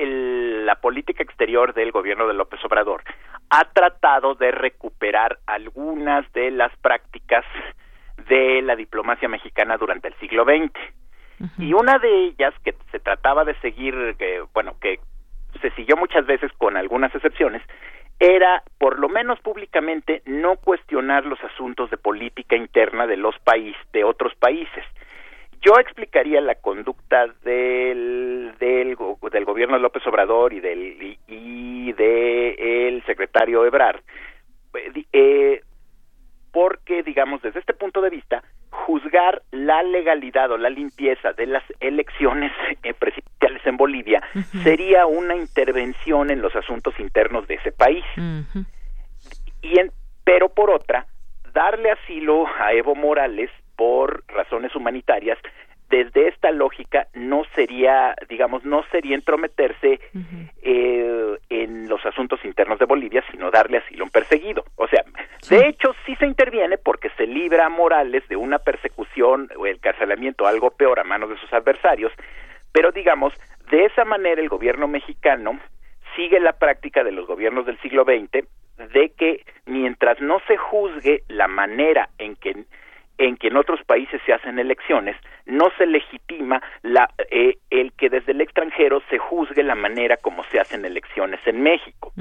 la 0.64 0.76
política 0.76 1.22
exterior 1.22 1.74
del 1.74 1.92
gobierno 1.92 2.26
de 2.26 2.34
López 2.34 2.58
Obrador 2.64 3.02
ha 3.50 3.64
tratado 3.72 4.34
de 4.34 4.50
recuperar 4.50 5.38
algunas 5.46 6.30
de 6.32 6.50
las 6.50 6.74
prácticas 6.78 7.44
de 8.28 8.62
la 8.62 8.76
diplomacia 8.76 9.28
mexicana 9.28 9.76
durante 9.76 10.08
el 10.08 10.14
siglo 10.14 10.44
XX. 10.44 10.72
Y 11.58 11.74
una 11.74 11.98
de 11.98 12.28
ellas 12.28 12.54
que 12.64 12.74
se 12.90 12.98
trataba 12.98 13.44
de 13.44 13.54
seguir, 13.60 14.16
que, 14.18 14.42
bueno, 14.54 14.76
que 14.80 15.00
se 15.60 15.70
siguió 15.72 15.96
muchas 15.96 16.24
veces 16.26 16.50
con 16.56 16.76
algunas 16.76 17.14
excepciones, 17.14 17.62
era, 18.18 18.62
por 18.78 18.98
lo 18.98 19.10
menos 19.10 19.38
públicamente, 19.40 20.22
no 20.24 20.56
cuestionar 20.56 21.26
los 21.26 21.38
asuntos 21.44 21.90
de 21.90 21.98
política 21.98 22.56
interna 22.56 23.06
de 23.06 23.18
los 23.18 23.38
países, 23.40 23.80
de 23.92 24.04
otros 24.04 24.34
países 24.36 24.84
yo 25.66 25.80
explicaría 25.80 26.40
la 26.40 26.54
conducta 26.54 27.26
del, 27.42 28.54
del, 28.60 28.96
del 29.32 29.44
gobierno 29.44 29.74
de 29.74 29.82
López 29.82 30.06
Obrador 30.06 30.52
y 30.52 30.60
del 30.60 31.18
y 31.26 31.92
de 31.92 32.88
el 32.88 33.04
secretario 33.04 33.64
Ebrard 33.66 34.00
eh, 35.12 35.62
porque 36.52 37.02
digamos 37.02 37.42
desde 37.42 37.58
este 37.58 37.74
punto 37.74 38.00
de 38.00 38.10
vista 38.10 38.44
juzgar 38.70 39.42
la 39.50 39.82
legalidad 39.82 40.50
o 40.52 40.56
la 40.56 40.70
limpieza 40.70 41.32
de 41.32 41.46
las 41.46 41.64
elecciones 41.80 42.52
eh, 42.82 42.94
presidenciales 42.94 43.66
en 43.66 43.76
Bolivia 43.76 44.22
sería 44.62 45.06
una 45.06 45.34
intervención 45.34 46.30
en 46.30 46.42
los 46.42 46.54
asuntos 46.54 46.94
internos 47.00 47.48
de 47.48 47.54
ese 47.54 47.72
país. 47.72 48.04
Y 49.62 49.80
en, 49.80 49.90
pero 50.24 50.48
por 50.48 50.70
otra 50.70 51.06
darle 51.52 51.90
asilo 51.90 52.46
a 52.58 52.72
Evo 52.72 52.94
Morales 52.94 53.50
por 53.76 54.24
razones 54.28 54.74
humanitarias, 54.74 55.38
desde 55.88 56.28
esta 56.28 56.50
lógica 56.50 57.06
no 57.14 57.44
sería, 57.54 58.14
digamos, 58.28 58.64
no 58.64 58.82
sería 58.90 59.14
entrometerse 59.14 60.00
eh, 60.62 61.38
en 61.48 61.88
los 61.88 62.04
asuntos 62.04 62.44
internos 62.44 62.78
de 62.78 62.86
Bolivia, 62.86 63.22
sino 63.30 63.50
darle 63.50 63.78
asilo 63.78 64.02
a 64.02 64.06
un 64.06 64.10
perseguido. 64.10 64.64
O 64.74 64.88
sea, 64.88 65.04
de 65.48 65.68
hecho, 65.68 65.94
sí 66.04 66.16
se 66.16 66.26
interviene 66.26 66.76
porque 66.76 67.10
se 67.16 67.26
libra 67.26 67.66
a 67.66 67.68
Morales 67.68 68.26
de 68.28 68.36
una 68.36 68.58
persecución 68.58 69.48
o 69.56 69.66
el 69.66 69.78
carcelamiento, 69.78 70.46
algo 70.46 70.70
peor, 70.70 70.98
a 70.98 71.04
manos 71.04 71.30
de 71.30 71.38
sus 71.38 71.52
adversarios, 71.52 72.12
pero 72.72 72.90
digamos, 72.90 73.32
de 73.70 73.84
esa 73.84 74.04
manera 74.04 74.40
el 74.40 74.48
gobierno 74.48 74.88
mexicano 74.88 75.60
sigue 76.16 76.40
la 76.40 76.54
práctica 76.54 77.04
de 77.04 77.12
los 77.12 77.26
gobiernos 77.26 77.64
del 77.66 77.80
siglo 77.80 78.04
XX 78.04 78.44
de 78.92 79.10
que 79.16 79.44
mientras 79.64 80.20
no 80.20 80.40
se 80.46 80.56
juzgue 80.56 81.22
la 81.28 81.48
manera 81.48 82.10
en 82.18 82.36
que 82.36 82.64
en 83.18 83.36
que 83.36 83.48
en 83.48 83.56
otros 83.56 83.80
países 83.84 84.20
se 84.26 84.32
hacen 84.32 84.58
elecciones, 84.58 85.16
no 85.46 85.70
se 85.78 85.86
legitima 85.86 86.62
la, 86.82 87.10
eh, 87.30 87.58
el 87.70 87.92
que 87.92 88.10
desde 88.10 88.32
el 88.32 88.40
extranjero 88.40 89.02
se 89.08 89.18
juzgue 89.18 89.62
la 89.62 89.74
manera 89.74 90.16
como 90.16 90.44
se 90.44 90.60
hacen 90.60 90.84
elecciones 90.84 91.40
en 91.46 91.62
México. 91.62 92.12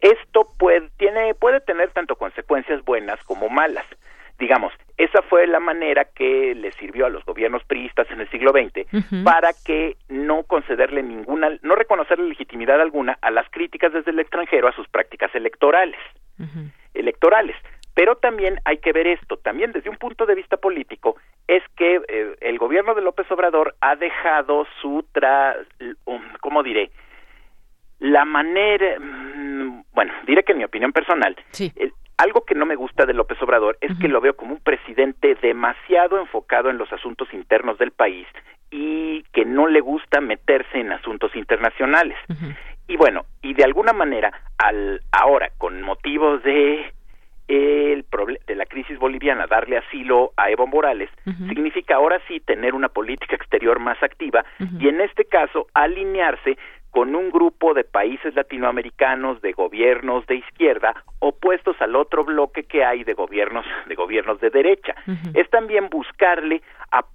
Esto 0.00 0.46
puede, 0.58 0.88
tiene, 0.98 1.34
puede 1.34 1.60
tener 1.60 1.90
tanto 1.90 2.16
consecuencias 2.16 2.84
buenas 2.84 3.22
como 3.24 3.48
malas. 3.48 3.84
Digamos, 4.38 4.72
esa 4.98 5.22
fue 5.22 5.46
la 5.46 5.60
manera 5.60 6.04
que 6.04 6.54
le 6.54 6.70
sirvió 6.72 7.06
a 7.06 7.08
los 7.08 7.24
gobiernos 7.24 7.64
priistas 7.64 8.10
en 8.10 8.20
el 8.20 8.28
siglo 8.28 8.52
XX 8.52 9.24
para 9.24 9.52
que 9.64 9.96
no 10.08 10.42
concederle 10.42 11.02
ninguna, 11.02 11.56
no 11.62 11.74
reconocerle 11.74 12.28
legitimidad 12.28 12.80
alguna 12.80 13.18
a 13.22 13.30
las 13.30 13.48
críticas 13.50 13.94
desde 13.94 14.10
el 14.10 14.20
extranjero 14.20 14.68
a 14.68 14.72
sus 14.72 14.86
prácticas 14.88 15.34
electorales. 15.34 15.98
Electorales 16.92 17.56
pero 17.96 18.16
también 18.16 18.60
hay 18.66 18.76
que 18.76 18.92
ver 18.92 19.06
esto, 19.06 19.38
también 19.38 19.72
desde 19.72 19.88
un 19.88 19.96
punto 19.96 20.26
de 20.26 20.34
vista 20.34 20.58
político, 20.58 21.16
es 21.48 21.62
que 21.78 21.98
eh, 22.08 22.36
el 22.42 22.58
gobierno 22.58 22.94
de 22.94 23.00
López 23.00 23.28
Obrador 23.30 23.74
ha 23.80 23.96
dejado 23.96 24.66
su, 24.82 25.02
tra 25.12 25.56
um, 26.04 26.20
¿cómo 26.42 26.62
diré? 26.62 26.90
La 27.98 28.26
manera, 28.26 29.00
mm, 29.00 29.84
bueno, 29.94 30.12
diré 30.26 30.42
que 30.42 30.52
en 30.52 30.58
mi 30.58 30.64
opinión 30.64 30.92
personal, 30.92 31.34
algo 32.18 32.44
que 32.44 32.54
no 32.54 32.66
me 32.66 32.76
gusta 32.76 33.06
de 33.06 33.14
López 33.14 33.40
Obrador 33.40 33.78
es 33.80 33.98
que 33.98 34.08
lo 34.08 34.20
veo 34.20 34.36
como 34.36 34.52
un 34.52 34.60
presidente 34.60 35.34
demasiado 35.36 36.20
enfocado 36.20 36.68
en 36.68 36.76
los 36.76 36.92
asuntos 36.92 37.32
internos 37.32 37.78
del 37.78 37.92
país 37.92 38.26
y 38.70 39.22
que 39.32 39.46
no 39.46 39.68
le 39.68 39.80
gusta 39.80 40.20
meterse 40.20 40.80
en 40.80 40.92
asuntos 40.92 41.34
internacionales. 41.34 42.18
Y 42.88 42.96
bueno, 42.98 43.24
y 43.40 43.54
de 43.54 43.64
alguna 43.64 43.94
manera, 43.94 44.38
al 44.58 45.00
ahora, 45.12 45.50
con 45.56 45.80
motivos 45.80 46.42
de 46.42 46.92
el 47.48 48.04
de 48.46 48.54
la 48.54 48.66
crisis 48.66 48.98
boliviana, 48.98 49.46
darle 49.46 49.78
asilo 49.78 50.32
a 50.36 50.50
Evo 50.50 50.66
Morales, 50.66 51.10
significa 51.48 51.96
ahora 51.96 52.20
sí 52.26 52.40
tener 52.40 52.74
una 52.74 52.88
política 52.88 53.36
exterior 53.36 53.78
más 53.78 54.02
activa 54.02 54.44
y 54.80 54.88
en 54.88 55.00
este 55.00 55.24
caso 55.24 55.66
alinearse 55.74 56.58
con 56.90 57.14
un 57.14 57.30
grupo 57.30 57.74
de 57.74 57.84
países 57.84 58.34
latinoamericanos 58.34 59.42
de 59.42 59.52
gobiernos 59.52 60.26
de 60.26 60.36
izquierda 60.36 60.94
opuestos 61.18 61.76
al 61.80 61.94
otro 61.94 62.24
bloque 62.24 62.64
que 62.64 62.84
hay 62.84 63.04
de 63.04 63.12
gobiernos 63.12 63.66
de 63.86 63.94
gobiernos 63.94 64.40
de 64.40 64.50
derecha. 64.50 64.94
Es 65.34 65.48
también 65.50 65.88
buscarle 65.90 66.62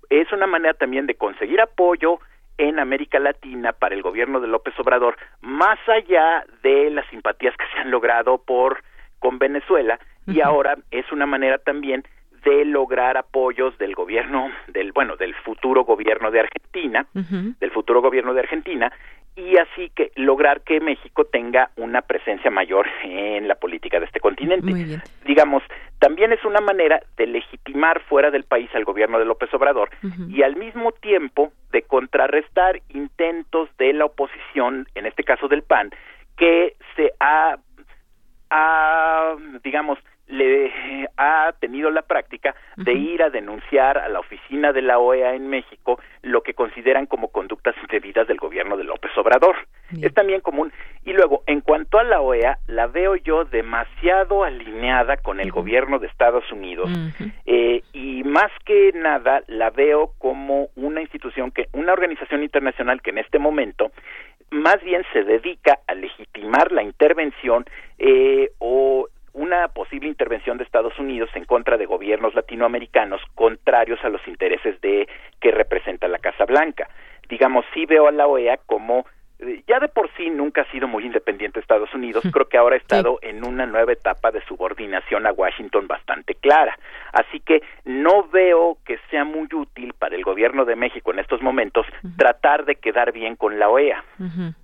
es 0.09 0.31
una 0.31 0.47
manera 0.47 0.73
también 0.73 1.07
de 1.07 1.15
conseguir 1.15 1.59
apoyo 1.61 2.19
en 2.57 2.79
América 2.79 3.17
Latina 3.17 3.73
para 3.73 3.95
el 3.95 4.03
gobierno 4.03 4.39
de 4.39 4.47
López 4.47 4.77
Obrador, 4.79 5.17
más 5.41 5.79
allá 5.87 6.45
de 6.61 6.91
las 6.91 7.07
simpatías 7.07 7.55
que 7.57 7.65
se 7.73 7.79
han 7.79 7.89
logrado 7.89 8.37
por 8.37 8.83
con 9.21 9.37
Venezuela 9.39 9.99
y 10.27 10.41
ahora 10.41 10.75
es 10.89 11.09
una 11.11 11.25
manera 11.25 11.59
también 11.59 12.03
de 12.43 12.65
lograr 12.65 13.17
apoyos 13.17 13.77
del 13.77 13.93
gobierno 13.93 14.49
del 14.67 14.91
bueno 14.91 15.15
del 15.15 15.35
futuro 15.35 15.85
gobierno 15.85 16.31
de 16.31 16.39
Argentina 16.39 17.05
del 17.13 17.71
futuro 17.71 18.01
gobierno 18.01 18.33
de 18.33 18.41
Argentina 18.41 18.91
y 19.35 19.57
así 19.57 19.91
que 19.95 20.11
lograr 20.15 20.61
que 20.61 20.79
México 20.81 21.23
tenga 21.25 21.69
una 21.77 22.01
presencia 22.01 22.51
mayor 22.51 22.87
en 23.03 23.47
la 23.47 23.55
política 23.55 23.97
de 23.99 24.05
este 24.05 24.19
continente. 24.19 25.01
Digamos 25.25 25.63
también 25.99 26.33
es 26.33 26.43
una 26.43 26.59
manera 26.59 26.99
de 27.15 27.27
legitimar 27.27 28.01
fuera 28.01 28.31
del 28.31 28.43
país 28.43 28.69
al 28.73 28.83
gobierno 28.83 29.19
de 29.19 29.25
López 29.25 29.53
Obrador 29.53 29.89
y 30.29 30.41
al 30.41 30.55
mismo 30.55 30.91
tiempo 30.93 31.53
de 31.71 31.83
contrarrestar 31.83 32.81
intentos 32.89 33.69
de 33.77 33.93
la 33.93 34.05
oposición 34.05 34.87
en 34.95 35.05
este 35.05 35.23
caso 35.23 35.47
del 35.47 35.61
PAN 35.61 35.91
que 36.37 36.75
se 36.95 37.13
ha 37.19 37.57
ha, 38.51 39.35
digamos, 39.63 39.97
le 40.27 40.71
ha 41.17 41.53
tenido 41.59 41.89
la 41.91 42.03
práctica 42.03 42.55
de 42.77 42.93
ir 42.93 43.21
a 43.21 43.29
denunciar 43.29 43.97
a 43.97 44.07
la 44.07 44.19
oficina 44.19 44.71
de 44.71 44.81
la 44.81 44.97
OEA 44.97 45.35
en 45.35 45.49
México 45.49 45.99
lo 46.21 46.41
que 46.41 46.53
consideran 46.53 47.05
como 47.05 47.29
conductas 47.29 47.75
indebidas 47.81 48.27
del 48.27 48.37
gobierno 48.37 48.77
de 48.77 48.85
López 48.85 49.11
Obrador. 49.17 49.55
Es 50.01 50.13
también 50.13 50.39
común. 50.39 50.71
Y 51.03 51.11
luego, 51.11 51.43
en 51.47 51.59
cuanto 51.59 51.99
a 51.99 52.05
la 52.05 52.21
OEA, 52.21 52.59
la 52.67 52.87
veo 52.87 53.17
yo 53.17 53.43
demasiado 53.43 54.45
alineada 54.45 55.17
con 55.17 55.41
el 55.41 55.51
gobierno 55.51 55.99
de 55.99 56.07
Estados 56.07 56.49
Unidos 56.51 56.89
eh, 57.45 57.83
y 57.91 58.23
más 58.23 58.51
que 58.65 58.93
nada 58.93 59.43
la 59.47 59.69
veo 59.69 60.13
como 60.17 60.69
una 60.75 61.01
institución 61.01 61.51
que, 61.51 61.67
una 61.73 61.91
organización 61.91 62.41
internacional 62.43 63.01
que 63.01 63.09
en 63.09 63.17
este 63.17 63.37
momento 63.37 63.91
más 64.51 64.81
bien 64.83 65.03
se 65.13 65.23
dedica 65.23 65.79
a 65.87 65.95
legitimar 65.95 66.71
la 66.71 66.83
intervención 66.83 67.65
eh, 68.03 68.51
o 68.57 69.07
una 69.33 69.67
posible 69.67 70.07
intervención 70.07 70.57
de 70.57 70.63
Estados 70.63 70.97
Unidos 70.97 71.29
en 71.35 71.45
contra 71.45 71.77
de 71.77 71.85
gobiernos 71.85 72.33
latinoamericanos 72.33 73.21
contrarios 73.35 73.99
a 74.03 74.09
los 74.09 74.27
intereses 74.27 74.81
de 74.81 75.07
que 75.39 75.51
representa 75.51 76.07
la 76.07 76.17
Casa 76.17 76.45
Blanca. 76.45 76.89
Digamos, 77.29 77.63
sí 77.75 77.85
veo 77.85 78.07
a 78.07 78.11
la 78.11 78.25
OEA 78.25 78.57
como 78.65 79.05
eh, 79.41 79.63
ya 79.67 79.79
de 79.79 79.87
por 79.87 80.09
sí 80.15 80.29
nunca 80.29 80.61
ha 80.61 80.71
sido 80.71 80.87
muy 80.87 81.05
independiente 81.05 81.59
Estados 81.59 81.93
Unidos, 81.93 82.23
creo 82.31 82.47
que 82.47 82.57
ahora 82.57 82.75
ha 82.75 82.79
estado 82.79 83.19
en 83.21 83.45
una 83.45 83.65
nueva 83.65 83.91
etapa 83.93 84.31
de 84.31 84.43
subordinación 84.45 85.25
a 85.25 85.31
Washington 85.31 85.87
bastante 85.87 86.35
clara. 86.35 86.77
Así 87.11 87.39
que 87.39 87.61
no 87.83 88.27
veo 88.29 88.77
que 88.85 88.99
sea 89.09 89.23
muy 89.25 89.47
útil 89.51 89.93
para 89.97 90.15
el 90.15 90.23
gobierno 90.23 90.65
de 90.65 90.75
México 90.75 91.11
en 91.11 91.19
estos 91.19 91.41
momentos 91.41 91.85
tratar 92.17 92.65
de 92.65 92.75
quedar 92.75 93.11
bien 93.11 93.35
con 93.35 93.59
la 93.59 93.69
OEA. 93.69 94.03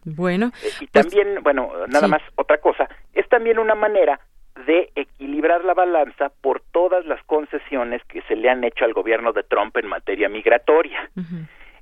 Bueno. 0.05 0.51
Eh, 0.63 0.69
y 0.81 0.87
pues 0.87 1.07
también, 1.07 1.39
bueno, 1.43 1.71
nada 1.87 2.07
más 2.07 2.21
otra 2.35 2.57
cosa, 2.59 2.87
es 3.27 3.29
también 3.29 3.59
una 3.59 3.75
manera 3.75 4.21
de 4.65 4.89
equilibrar 4.95 5.65
la 5.65 5.73
balanza 5.73 6.31
por 6.41 6.61
todas 6.71 7.05
las 7.05 7.21
concesiones 7.25 8.01
que 8.05 8.21
se 8.21 8.37
le 8.37 8.49
han 8.49 8.63
hecho 8.63 8.85
al 8.85 8.93
gobierno 8.93 9.33
de 9.33 9.43
Trump 9.43 9.75
en 9.75 9.87
materia 9.87 10.29
migratoria. 10.29 11.09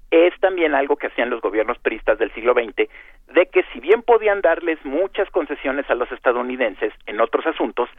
Es 0.09 0.33
también 0.39 0.73
algo 0.73 0.97
que 0.97 1.07
hacían 1.07 1.29
los 1.29 1.41
gobiernos 1.41 1.77
peristas 1.77 2.17
del 2.17 2.33
siglo 2.33 2.53
XX, 2.53 2.89
de 3.33 3.45
que 3.45 3.63
si 3.71 3.79
bien 3.79 4.01
podían 4.01 4.41
darles 4.41 4.83
muchas 4.83 5.29
concesiones 5.29 5.87
a 5.89 5.95
los 5.95 6.11
estadounidenses 6.11 6.93
en 7.05 7.21
otros 7.21 7.45
asuntos, 7.45 7.89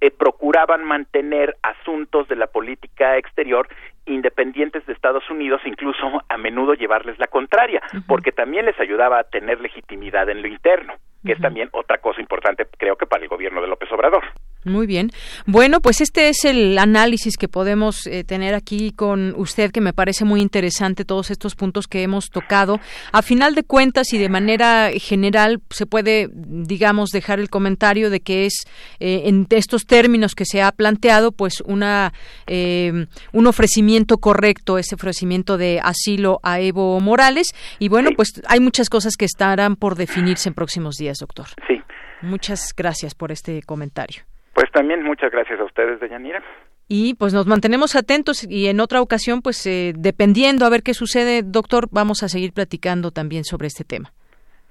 eh, 0.00 0.10
procuraban 0.10 0.82
mantener 0.82 1.56
asuntos 1.62 2.26
de 2.28 2.36
la 2.36 2.46
política 2.46 3.18
exterior 3.18 3.68
independientes 4.06 4.84
de 4.86 4.94
Estados 4.94 5.28
Unidos, 5.30 5.60
incluso 5.64 6.22
a 6.28 6.36
menudo 6.38 6.74
llevarles 6.74 7.18
la 7.18 7.26
contraria, 7.26 7.82
porque 8.08 8.32
también 8.32 8.66
les 8.66 8.78
ayudaba 8.80 9.18
a 9.18 9.24
tener 9.24 9.60
legitimidad 9.60 10.28
en 10.30 10.42
lo 10.42 10.48
interno, 10.48 10.94
que 11.24 11.32
es 11.32 11.40
también 11.40 11.68
otra 11.72 11.98
cosa 11.98 12.20
importante, 12.20 12.66
creo 12.78 12.96
que 12.96 13.06
para 13.06 13.22
el 13.22 13.28
gobierno 13.28 13.60
de 13.60 13.68
López 13.68 13.90
Obrador. 13.92 14.24
Muy 14.64 14.86
bien. 14.86 15.10
Bueno, 15.46 15.80
pues 15.80 16.02
este 16.02 16.28
es 16.28 16.44
el 16.44 16.76
análisis 16.78 17.38
que 17.38 17.48
podemos 17.48 18.06
eh, 18.06 18.24
tener 18.24 18.54
aquí 18.54 18.92
con 18.92 19.34
usted, 19.36 19.70
que 19.70 19.80
me 19.80 19.94
parece 19.94 20.26
muy 20.26 20.42
interesante 20.42 21.06
todos 21.06 21.30
estos 21.30 21.54
puntos 21.54 21.86
que 21.86 22.02
hemos 22.02 22.28
tocado. 22.28 22.78
A 23.12 23.22
final 23.22 23.54
de 23.54 23.62
cuentas 23.62 24.12
y 24.12 24.18
de 24.18 24.28
manera 24.28 24.90
general, 24.94 25.62
se 25.70 25.86
puede, 25.86 26.28
digamos, 26.34 27.08
dejar 27.10 27.40
el 27.40 27.48
comentario 27.48 28.10
de 28.10 28.20
que 28.20 28.44
es 28.44 28.66
eh, 28.98 29.22
en 29.24 29.46
estos 29.48 29.86
términos 29.86 30.34
que 30.34 30.44
se 30.44 30.60
ha 30.60 30.72
planteado, 30.72 31.32
pues 31.32 31.62
una 31.64 32.12
eh, 32.46 33.06
un 33.32 33.46
ofrecimiento 33.46 34.18
correcto, 34.18 34.76
ese 34.76 34.94
ofrecimiento 34.94 35.56
de 35.56 35.80
asilo 35.82 36.38
a 36.42 36.60
Evo 36.60 37.00
Morales. 37.00 37.54
Y 37.78 37.88
bueno, 37.88 38.10
pues 38.14 38.42
hay 38.46 38.60
muchas 38.60 38.90
cosas 38.90 39.16
que 39.16 39.24
estarán 39.24 39.76
por 39.76 39.94
definirse 39.94 40.50
en 40.50 40.54
próximos 40.54 40.96
días, 40.96 41.16
doctor. 41.18 41.46
Sí. 41.66 41.80
Muchas 42.20 42.74
gracias 42.76 43.14
por 43.14 43.32
este 43.32 43.62
comentario. 43.62 44.24
Pues 44.60 44.70
también 44.72 45.02
muchas 45.02 45.32
gracias 45.32 45.58
a 45.58 45.64
ustedes, 45.64 46.00
Deyanira. 46.00 46.42
Y 46.86 47.14
pues 47.14 47.32
nos 47.32 47.46
mantenemos 47.46 47.96
atentos 47.96 48.44
y 48.46 48.66
en 48.66 48.80
otra 48.80 49.00
ocasión, 49.00 49.40
pues 49.40 49.64
eh, 49.66 49.94
dependiendo 49.96 50.66
a 50.66 50.68
ver 50.68 50.82
qué 50.82 50.92
sucede, 50.92 51.40
doctor, 51.42 51.88
vamos 51.90 52.22
a 52.22 52.28
seguir 52.28 52.52
platicando 52.52 53.10
también 53.10 53.44
sobre 53.44 53.68
este 53.68 53.84
tema. 53.84 54.12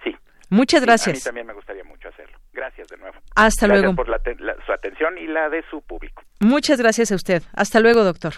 Sí. 0.03 0.15
Muchas 0.51 0.83
gracias. 0.85 1.15
a 1.15 1.17
mí 1.17 1.23
también 1.23 1.47
me 1.47 1.53
gustaría 1.53 1.83
mucho 1.85 2.07
hacerlo. 2.07 2.37
Gracias 2.53 2.87
de 2.87 2.97
nuevo. 2.97 3.17
Hasta 3.35 3.65
luego. 3.65 3.95
por 3.95 4.05
su 4.05 4.71
atención 4.71 5.17
y 5.17 5.25
la 5.25 5.49
de 5.49 5.63
su 5.71 5.81
público. 5.81 6.21
Muchas 6.39 6.79
gracias 6.79 7.11
a 7.11 7.15
usted. 7.15 7.41
Hasta 7.55 7.79
luego, 7.79 8.03
doctor. 8.03 8.33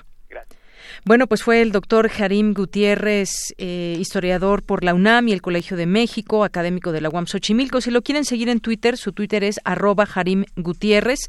Bueno, 1.04 1.26
pues 1.26 1.41
fue 1.41 1.64
el 1.64 1.72
doctor 1.72 2.10
Jarim 2.10 2.54
Gutiérrez, 2.54 3.56
eh, 3.58 3.95
historiador 3.99 4.62
por 4.62 4.84
la 4.84 4.93
UNAM 4.93 5.30
y 5.30 5.32
el 5.32 5.41
Colegio 5.41 5.76
de 5.76 5.88
México, 5.88 6.43
académico 6.43 6.91
de 6.91 7.02
la 7.02 7.10
UAM 7.10 7.26
Xochimilco. 7.26 7.82
Si 7.82 7.89
lo 7.89 8.04
quieren 8.04 8.24
seguir 8.24 8.49
en 8.49 8.60
Twitter, 8.60 8.97
su 8.97 9.12
Twitter 9.12 9.43
es 9.43 9.60
arroba 9.64 10.06
Jarim 10.06 10.45
Gutiérrez, 10.56 11.22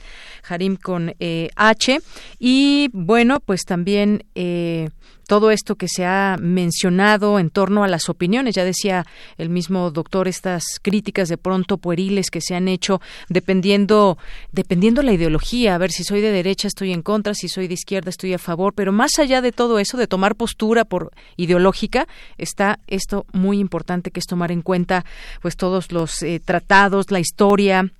Jarim 0.43 0.77
con 0.77 1.14
eh, 1.20 1.49
H. 1.57 2.01
Y 2.39 2.91
bueno, 2.93 3.41
pues 3.41 3.62
también... 3.64 4.25
Eh, 4.35 4.91
todo 5.27 5.51
esto 5.51 5.77
que 5.77 5.89
se 5.89 6.05
ha 6.05 6.37
mencionado 6.41 7.39
en 7.39 7.51
torno 7.51 7.85
a 7.85 7.89
las 7.89 8.09
opiniones. 8.09 8.55
Ya 8.55 8.64
decía 8.64 9.07
el 9.39 9.49
mismo 9.49 9.91
doctor 9.91 10.29
estas 10.29 10.64
críticas 10.83 11.29
de 11.29 11.39
pronto 11.39 11.79
pueriles 11.79 12.31
que 12.31 12.41
se 12.41 12.55
han 12.55 12.68
hecho 12.68 13.01
dependiendo 13.29 14.18
dependiendo 14.53 15.03
la 15.03 15.12
ideología, 15.12 15.75
a 15.75 15.79
ver 15.79 15.91
si 15.91 16.05
soy 16.05 16.20
de 16.20 16.31
derecha 16.33 16.68
estoy 16.68 16.93
en 16.93 17.03
contra, 17.03 17.35
si 17.35 17.49
soy 17.49 17.68
de 17.68 17.75
izquierda 17.75 18.11
estoy 18.11 18.35
a 18.35 18.39
favor, 18.39 18.75
pero 18.75 18.93
más 18.93 19.18
allá 19.18 19.41
de 19.41 19.53
todo 19.53 19.79
eso 19.79 19.97
de 19.97 20.07
tomar 20.07 20.37
postura 20.37 20.85
por 20.85 21.11
ideológica 21.37 22.07
está 22.39 22.79
esto 22.87 23.27
muy 23.33 23.59
importante 23.59 24.11
que 24.11 24.20
es 24.20 24.27
tomar 24.27 24.53
en 24.53 24.62
cuenta 24.62 25.05
pues 25.41 25.57
todos 25.57 25.93
los 25.93 26.23
eh, 26.23 26.41
tratados, 26.45 27.11
la 27.11 27.20
historia, 27.20 27.91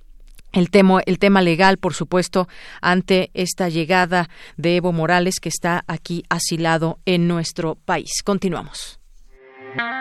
el 0.53 0.69
tema, 0.69 1.01
el 1.05 1.19
tema 1.19 1.41
legal, 1.41 1.77
por 1.77 1.93
supuesto, 1.93 2.47
ante 2.81 3.31
esta 3.33 3.67
llegada 3.67 4.29
de 4.55 4.77
Evo 4.77 4.93
Morales 4.93 5.39
que 5.41 5.49
está 5.49 5.83
aquí 5.87 6.23
asilado 6.29 6.99
en 7.05 7.27
nuestro 7.27 7.75
país. 7.75 8.21
Continuamos. 8.23 8.99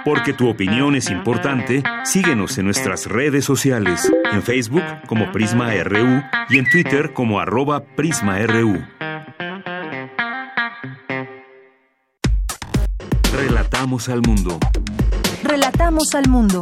Porque 0.04 0.32
tu 0.32 0.48
opinión 0.48 0.94
es 0.96 1.10
importante, 1.10 1.82
síguenos 2.04 2.58
en 2.58 2.66
nuestras 2.66 3.06
redes 3.06 3.44
sociales, 3.44 4.12
en 4.30 4.42
Facebook 4.42 4.84
como 5.06 5.32
Prisma 5.32 5.72
RU 5.82 6.22
y 6.50 6.58
en 6.58 6.68
Twitter 6.68 7.12
como 7.14 7.40
arroba 7.40 7.82
PrismaRU. 7.96 8.84
Relatamos 13.34 14.08
al 14.08 14.20
mundo. 14.20 14.58
Relatamos 15.42 16.14
al 16.14 16.28
mundo. 16.28 16.60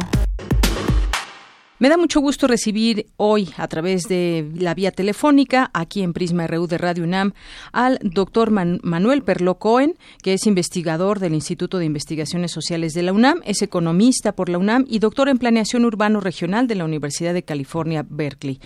Me 1.81 1.89
da 1.89 1.97
mucho 1.97 2.21
gusto 2.21 2.45
recibir 2.45 3.07
hoy 3.17 3.49
a 3.57 3.67
través 3.67 4.03
de 4.03 4.47
la 4.53 4.75
vía 4.75 4.91
telefónica, 4.91 5.71
aquí 5.73 6.03
en 6.03 6.13
Prisma 6.13 6.45
RU 6.45 6.67
de 6.67 6.77
Radio 6.77 7.03
UNAM, 7.03 7.33
al 7.71 7.97
doctor 8.03 8.51
Manuel 8.51 9.23
Perlo 9.23 9.57
Cohen, 9.57 9.97
que 10.21 10.33
es 10.33 10.45
investigador 10.45 11.17
del 11.17 11.33
Instituto 11.33 11.79
de 11.79 11.85
Investigaciones 11.85 12.51
Sociales 12.51 12.93
de 12.93 13.01
la 13.01 13.13
UNAM, 13.13 13.41
es 13.45 13.63
economista 13.63 14.33
por 14.33 14.49
la 14.49 14.59
UNAM 14.59 14.85
y 14.87 14.99
doctor 14.99 15.27
en 15.27 15.39
Planeación 15.39 15.83
Urbano 15.83 16.19
Regional 16.19 16.67
de 16.67 16.75
la 16.75 16.85
Universidad 16.85 17.33
de 17.33 17.41
California, 17.41 18.05
Berkeley. 18.07 18.59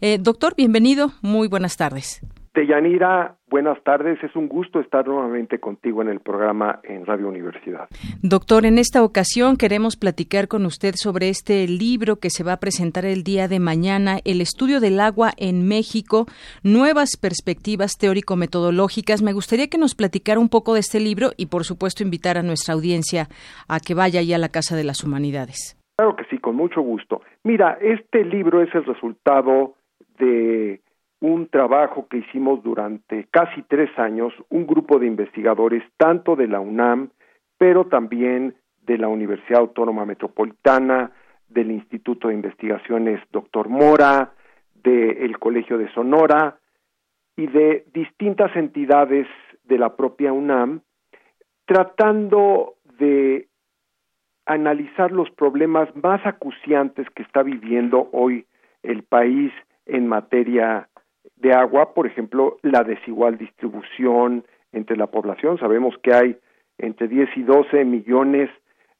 Eh, 0.00 0.16
doctor, 0.18 0.54
bienvenido, 0.56 1.12
muy 1.20 1.48
buenas 1.48 1.76
tardes. 1.76 2.22
Deyanira, 2.54 3.36
buenas 3.48 3.82
tardes. 3.82 4.22
Es 4.22 4.36
un 4.36 4.46
gusto 4.46 4.78
estar 4.78 5.06
nuevamente 5.06 5.58
contigo 5.58 6.02
en 6.02 6.08
el 6.08 6.20
programa 6.20 6.80
en 6.82 7.06
Radio 7.06 7.28
Universidad. 7.28 7.88
Doctor, 8.22 8.66
en 8.66 8.76
esta 8.76 9.02
ocasión 9.02 9.56
queremos 9.56 9.96
platicar 9.96 10.48
con 10.48 10.66
usted 10.66 10.92
sobre 10.96 11.30
este 11.30 11.66
libro 11.66 12.16
que 12.16 12.28
se 12.28 12.44
va 12.44 12.52
a 12.52 12.60
presentar 12.60 13.06
el 13.06 13.22
día 13.22 13.48
de 13.48 13.58
mañana, 13.58 14.18
El 14.26 14.42
estudio 14.42 14.80
del 14.80 15.00
agua 15.00 15.30
en 15.38 15.66
México, 15.66 16.26
nuevas 16.62 17.16
perspectivas 17.18 17.96
teórico-metodológicas. 17.98 19.22
Me 19.22 19.32
gustaría 19.32 19.68
que 19.68 19.78
nos 19.78 19.94
platicara 19.94 20.38
un 20.38 20.50
poco 20.50 20.74
de 20.74 20.80
este 20.80 21.00
libro 21.00 21.30
y, 21.38 21.46
por 21.46 21.64
supuesto, 21.64 22.02
invitar 22.02 22.36
a 22.36 22.42
nuestra 22.42 22.74
audiencia 22.74 23.28
a 23.66 23.80
que 23.80 23.94
vaya 23.94 24.20
ya 24.20 24.36
a 24.36 24.38
la 24.38 24.50
Casa 24.50 24.76
de 24.76 24.84
las 24.84 25.02
Humanidades. 25.02 25.78
Claro 25.96 26.16
que 26.16 26.24
sí, 26.24 26.36
con 26.36 26.56
mucho 26.56 26.82
gusto. 26.82 27.22
Mira, 27.44 27.78
este 27.80 28.26
libro 28.26 28.60
es 28.60 28.74
el 28.74 28.84
resultado 28.84 29.74
de 30.18 30.81
un 31.22 31.46
trabajo 31.46 32.08
que 32.08 32.18
hicimos 32.18 32.64
durante 32.64 33.28
casi 33.30 33.62
tres 33.62 33.96
años, 33.96 34.34
un 34.50 34.66
grupo 34.66 34.98
de 34.98 35.06
investigadores 35.06 35.84
tanto 35.96 36.34
de 36.34 36.48
la 36.48 36.58
UNAM, 36.58 37.10
pero 37.56 37.86
también 37.86 38.56
de 38.84 38.98
la 38.98 39.06
Universidad 39.06 39.60
Autónoma 39.60 40.04
Metropolitana, 40.04 41.12
del 41.48 41.70
Instituto 41.70 42.26
de 42.26 42.34
Investigaciones 42.34 43.20
Doctor 43.30 43.68
Mora, 43.68 44.32
del 44.82 45.38
Colegio 45.38 45.78
de 45.78 45.92
Sonora 45.92 46.58
y 47.36 47.46
de 47.46 47.84
distintas 47.94 48.54
entidades 48.56 49.28
de 49.62 49.78
la 49.78 49.94
propia 49.94 50.32
UNAM, 50.32 50.80
tratando 51.66 52.74
de 52.98 53.46
analizar 54.44 55.12
los 55.12 55.30
problemas 55.30 55.88
más 55.94 56.26
acuciantes 56.26 57.06
que 57.10 57.22
está 57.22 57.44
viviendo 57.44 58.08
hoy 58.10 58.44
el 58.82 59.04
país 59.04 59.52
en 59.86 60.08
materia 60.08 60.88
de 61.36 61.52
agua, 61.52 61.94
por 61.94 62.06
ejemplo, 62.06 62.58
la 62.62 62.82
desigual 62.84 63.38
distribución 63.38 64.44
entre 64.72 64.96
la 64.96 65.08
población. 65.08 65.58
Sabemos 65.58 65.94
que 66.02 66.14
hay 66.14 66.36
entre 66.78 67.08
10 67.08 67.36
y 67.36 67.42
12 67.42 67.84
millones 67.84 68.50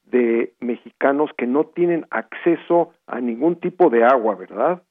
de 0.05 0.53
mexicanos 0.61 1.31
que 1.37 1.47
no 1.47 1.64
tienen 1.64 2.07
acceso 2.11 2.93
a 3.07 3.20
ningún 3.20 3.57
tipo 3.57 3.89
de 3.89 4.05
agua, 4.05 4.35
¿verdad? 4.35 4.83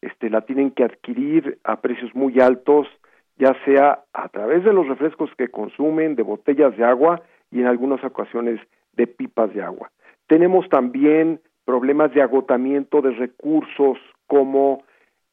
Este 0.00 0.30
la 0.30 0.40
tienen 0.42 0.70
que 0.70 0.84
adquirir 0.84 1.58
a 1.64 1.80
precios 1.80 2.14
muy 2.14 2.40
altos, 2.40 2.88
ya 3.36 3.54
sea 3.64 4.04
a 4.12 4.28
través 4.28 4.64
de 4.64 4.72
los 4.72 4.88
refrescos 4.88 5.30
que 5.36 5.48
consumen, 5.48 6.16
de 6.16 6.22
botellas 6.22 6.76
de 6.76 6.84
agua 6.84 7.22
y 7.50 7.60
en 7.60 7.66
algunas 7.66 8.02
ocasiones 8.02 8.60
de 8.94 9.06
pipas 9.06 9.52
de 9.54 9.62
agua. 9.62 9.90
Tenemos 10.26 10.68
también 10.68 11.40
problemas 11.64 12.12
de 12.14 12.22
agotamiento 12.22 13.02
de 13.02 13.10
recursos 13.12 13.98
como 14.26 14.82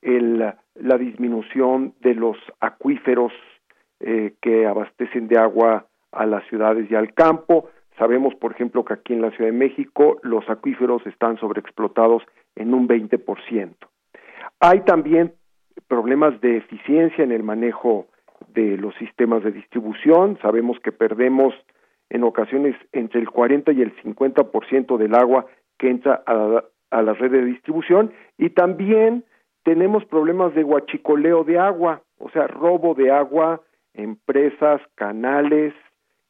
el 0.01 0.53
la 0.81 0.97
disminución 0.97 1.93
de 2.01 2.15
los 2.15 2.37
acuíferos 2.59 3.31
eh, 3.99 4.33
que 4.41 4.65
abastecen 4.65 5.27
de 5.27 5.37
agua 5.37 5.87
a 6.11 6.25
las 6.25 6.45
ciudades 6.47 6.89
y 6.89 6.95
al 6.95 7.13
campo. 7.13 7.69
Sabemos, 7.97 8.33
por 8.35 8.53
ejemplo, 8.53 8.85
que 8.85 8.93
aquí 8.93 9.13
en 9.13 9.21
la 9.21 9.31
Ciudad 9.31 9.51
de 9.51 9.57
México 9.57 10.19
los 10.23 10.49
acuíferos 10.49 11.05
están 11.05 11.37
sobreexplotados 11.37 12.23
en 12.55 12.73
un 12.73 12.87
20%. 12.87 13.75
Hay 14.61 14.81
también 14.81 15.33
problemas 15.87 16.39
de 16.41 16.57
eficiencia 16.57 17.23
en 17.23 17.31
el 17.31 17.43
manejo 17.43 18.07
de 18.47 18.77
los 18.77 18.95
sistemas 18.95 19.43
de 19.43 19.51
distribución. 19.51 20.37
Sabemos 20.41 20.79
que 20.79 20.91
perdemos 20.91 21.53
en 22.09 22.23
ocasiones 22.23 22.75
entre 22.93 23.19
el 23.19 23.29
40 23.29 23.71
y 23.73 23.81
el 23.81 23.95
50% 23.97 24.97
del 24.97 25.15
agua 25.15 25.45
que 25.77 25.89
entra 25.89 26.23
a 26.25 26.63
a 26.91 27.01
la 27.01 27.13
red 27.13 27.31
de 27.31 27.45
distribución 27.45 28.11
y 28.37 28.49
también 28.49 29.23
tenemos 29.69 30.03
problemas 30.05 30.55
de 30.55 30.63
guachicoleo 30.63 31.43
de 31.43 31.59
agua, 31.59 32.01
o 32.17 32.31
sea, 32.31 32.47
robo 32.47 32.95
de 32.95 33.11
agua, 33.11 33.61
empresas, 33.93 34.81
canales 34.95 35.75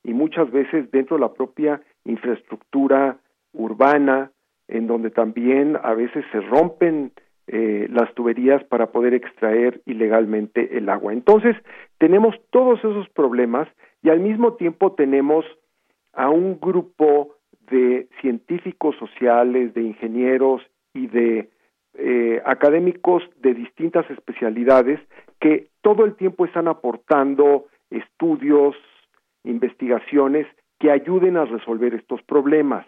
y 0.04 0.14
muchas 0.14 0.52
veces 0.52 0.92
dentro 0.92 1.16
de 1.16 1.22
la 1.22 1.32
propia 1.32 1.82
infraestructura 2.04 3.16
urbana, 3.54 4.34
en 4.68 4.88
donde 4.88 5.10
también 5.10 5.78
a 5.82 5.94
veces 5.94 6.26
se 6.34 6.42
rompen 6.42 7.14
eh, 7.48 7.88
las 7.90 8.14
tuberías 8.14 8.62
para 8.66 8.92
poder 8.92 9.14
extraer 9.14 9.82
ilegalmente 9.86 10.78
el 10.78 10.90
agua. 10.90 11.14
Entonces, 11.14 11.56
tenemos 11.98 12.36
todos 12.50 12.80
esos 12.80 13.08
problemas 13.08 13.70
y 14.04 14.10
al 14.10 14.20
mismo 14.20 14.56
tiempo 14.56 14.96
tenemos 14.96 15.46
a 16.12 16.30
un 16.30 16.60
grupo 16.60 17.36
de 17.72 18.10
científicos 18.20 18.98
sociales, 18.98 19.74
de 19.76 19.84
ingenieros 19.84 20.62
y 20.94 21.08
de 21.08 21.50
eh, 21.96 22.42
académicos 22.46 23.24
de 23.42 23.54
distintas 23.54 24.10
especialidades 24.10 25.00
que 25.40 25.68
todo 25.82 26.06
el 26.06 26.16
tiempo 26.16 26.46
están 26.46 26.68
aportando 26.68 27.66
estudios, 27.90 28.76
investigaciones 29.44 30.48
que 30.80 30.92
ayuden 30.92 31.38
a 31.38 31.46
resolver 31.46 31.94
estos 31.94 32.22
problemas. 32.24 32.86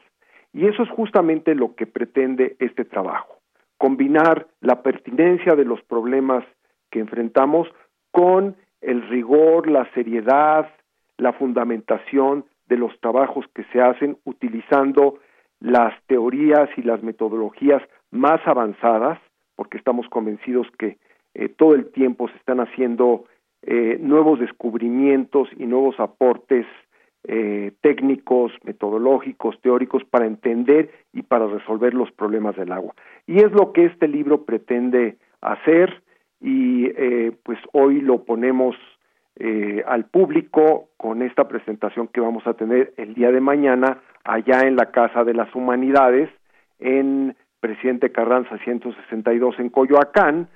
Y 0.53 0.67
eso 0.67 0.83
es 0.83 0.89
justamente 0.89 1.55
lo 1.55 1.75
que 1.75 1.87
pretende 1.87 2.55
este 2.59 2.85
trabajo, 2.85 3.39
combinar 3.77 4.47
la 4.59 4.83
pertinencia 4.83 5.55
de 5.55 5.65
los 5.65 5.81
problemas 5.83 6.43
que 6.89 6.99
enfrentamos 6.99 7.67
con 8.11 8.55
el 8.81 9.07
rigor, 9.07 9.69
la 9.69 9.89
seriedad, 9.93 10.69
la 11.17 11.33
fundamentación 11.33 12.45
de 12.67 12.77
los 12.77 12.99
trabajos 12.99 13.45
que 13.53 13.63
se 13.71 13.81
hacen 13.81 14.17
utilizando 14.25 15.19
las 15.59 15.93
teorías 16.07 16.69
y 16.77 16.81
las 16.81 17.03
metodologías 17.03 17.81
más 18.12 18.41
avanzadas, 18.45 19.20
porque 19.55 19.78
estamos 19.78 20.07
convencidos 20.09 20.68
que 20.78 20.97
eh, 21.34 21.49
todo 21.49 21.76
el 21.76 21.91
tiempo 21.91 22.28
se 22.28 22.36
están 22.38 22.59
haciendo 22.59 23.26
eh, 23.62 23.97
nuevos 23.99 24.39
descubrimientos 24.39 25.47
y 25.57 25.66
nuevos 25.66 25.99
aportes 25.99 26.66
eh, 27.24 27.72
técnicos, 27.82 28.51
metodológicos, 28.64 29.59
teóricos 29.62 30.03
para 30.03 30.26
entender 30.26 30.91
y 31.14 31.22
para 31.22 31.47
resolver 31.47 31.93
los 31.93 32.12
problemas 32.12 32.55
del 32.55 32.72
agua. 32.72 32.93
Y 33.28 33.38
es 33.38 33.51
lo 33.51 33.72
que 33.72 33.86
este 33.86 34.07
libro 34.07 34.43
pretende 34.43 35.18
hacer 35.41 36.01
y 36.43 36.89
pues 37.43 37.59
hoy 37.72 38.01
lo 38.01 38.24
ponemos 38.24 38.76
al 39.86 40.05
público 40.05 40.89
con 40.97 41.22
esta 41.22 41.47
presentación 41.47 42.07
que 42.07 42.20
vamos 42.20 42.47
a 42.47 42.55
tener 42.55 42.93
el 42.97 43.14
día 43.14 43.32
de 43.32 43.41
mañana 43.41 43.99
allá 44.24 44.62
en 44.62 44.76
la 44.76 44.89
Casa 44.89 45.24
de 45.24 45.36
las 45.36 45.53
Humanidades 45.53 46.32
en 46.80 47.36
Presidente 47.62 48.12
Carranza 48.12 48.57
162 48.57 49.59
en 49.59 49.70
Coyoacán 49.70 50.49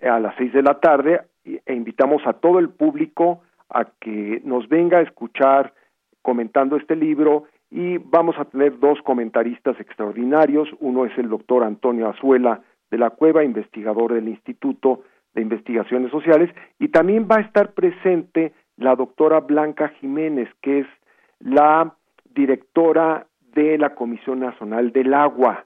a 0.00 0.18
las 0.18 0.34
seis 0.36 0.52
de 0.52 0.62
la 0.62 0.80
tarde 0.80 1.20
e 1.44 1.74
invitamos 1.74 2.22
a 2.26 2.34
todo 2.34 2.58
el 2.58 2.70
público 2.70 3.42
a 3.68 3.84
que 4.00 4.40
nos 4.44 4.68
venga 4.68 4.98
a 4.98 5.02
escuchar 5.02 5.74
comentando 6.22 6.76
este 6.76 6.96
libro 6.96 7.44
y 7.70 7.98
vamos 7.98 8.36
a 8.38 8.44
tener 8.44 8.78
dos 8.78 9.00
comentaristas 9.02 9.78
extraordinarios. 9.80 10.68
Uno 10.80 11.04
es 11.04 11.16
el 11.18 11.28
doctor 11.28 11.64
Antonio 11.64 12.08
Azuela 12.08 12.60
de 12.90 12.98
la 12.98 13.10
Cueva, 13.10 13.44
investigador 13.44 14.12
del 14.12 14.28
Instituto 14.28 15.02
de 15.34 15.42
Investigaciones 15.42 16.10
Sociales, 16.10 16.50
y 16.78 16.88
también 16.88 17.26
va 17.30 17.36
a 17.36 17.40
estar 17.40 17.72
presente 17.72 18.52
la 18.76 18.94
doctora 18.94 19.40
Blanca 19.40 19.88
Jiménez, 20.00 20.48
que 20.60 20.80
es 20.80 20.86
la 21.40 21.94
directora 22.34 23.26
de 23.54 23.78
la 23.78 23.94
Comisión 23.94 24.40
Nacional 24.40 24.92
del 24.92 25.14
Agua. 25.14 25.64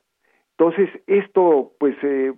Entonces, 0.59 0.89
esto 1.07 1.73
pues 1.79 1.97
eh, 2.03 2.33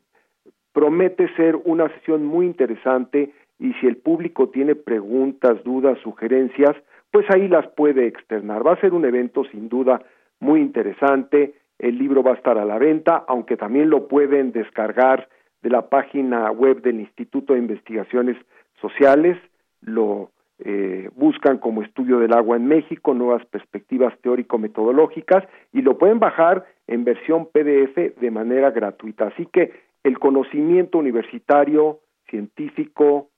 promete 0.72 1.32
ser 1.36 1.56
una 1.64 1.88
sesión 1.94 2.24
muy 2.24 2.46
interesante 2.46 3.32
y 3.58 3.72
si 3.74 3.86
el 3.86 3.96
público 3.96 4.48
tiene 4.48 4.74
preguntas, 4.74 5.62
dudas, 5.64 5.98
sugerencias, 6.02 6.76
pues 7.10 7.26
ahí 7.30 7.48
las 7.48 7.66
puede 7.68 8.06
externar. 8.06 8.66
Va 8.66 8.72
a 8.72 8.80
ser 8.80 8.92
un 8.92 9.04
evento 9.04 9.44
sin 9.44 9.68
duda 9.68 10.02
muy 10.40 10.60
interesante. 10.60 11.54
El 11.78 11.98
libro 11.98 12.22
va 12.22 12.32
a 12.32 12.36
estar 12.36 12.58
a 12.58 12.64
la 12.64 12.78
venta, 12.78 13.24
aunque 13.28 13.56
también 13.56 13.88
lo 13.90 14.08
pueden 14.08 14.52
descargar 14.52 15.28
de 15.62 15.70
la 15.70 15.88
página 15.88 16.50
web 16.50 16.82
del 16.82 17.00
Instituto 17.00 17.52
de 17.54 17.60
Investigaciones 17.60 18.36
Sociales. 18.80 19.36
Lo 19.80 20.30
eh, 20.64 21.08
buscan 21.14 21.58
como 21.58 21.82
Estudio 21.82 22.18
del 22.18 22.32
Agua 22.32 22.56
en 22.56 22.66
México, 22.66 23.14
nuevas 23.14 23.44
perspectivas 23.46 24.12
teórico-metodológicas, 24.22 25.44
y 25.72 25.82
lo 25.82 25.98
pueden 25.98 26.18
bajar 26.18 26.66
en 26.86 27.04
versión 27.04 27.46
PDF 27.46 28.18
de 28.20 28.30
manera 28.30 28.70
gratuita. 28.70 29.28
Así 29.28 29.46
que 29.46 29.72
el 30.02 30.18
conocimiento 30.18 30.98
universitario, 30.98 32.00
científico, 32.28 33.28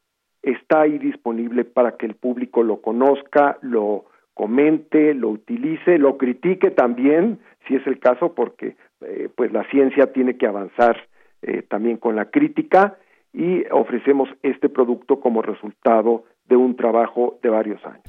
está 0.43 0.83
ahí 0.83 0.99
disponible 0.99 1.65
para 1.65 1.97
que 1.97 2.07
el 2.07 2.15
público 2.15 2.63
lo 2.63 2.81
conozca, 2.81 3.59
lo 3.61 4.07
comente, 4.35 5.13
lo 5.13 5.29
utilice, 5.29 5.99
lo 5.99 6.17
critique 6.17 6.71
también, 6.71 7.39
si 7.67 7.75
es 7.75 7.87
el 7.87 7.99
caso, 7.99 8.35
porque 8.35 8.77
eh, 9.03 9.29
pues 9.35 9.53
la 9.53 9.65
ciencia 9.65 10.13
tiene 10.13 10.37
que 10.39 10.47
avanzar 10.47 10.97
eh, 11.43 11.63
también 11.63 11.99
con 11.99 12.17
la 12.17 12.27
crítica 12.27 12.97
y 13.33 13.65
ofrecemos 13.71 14.29
este 14.43 14.69
producto 14.69 15.21
como 15.21 15.43
resultado 15.43 16.25
de 16.51 16.57
un 16.57 16.77
trabajo 16.77 17.39
de 17.43 17.49
varios 17.49 17.83
años. 17.87 18.03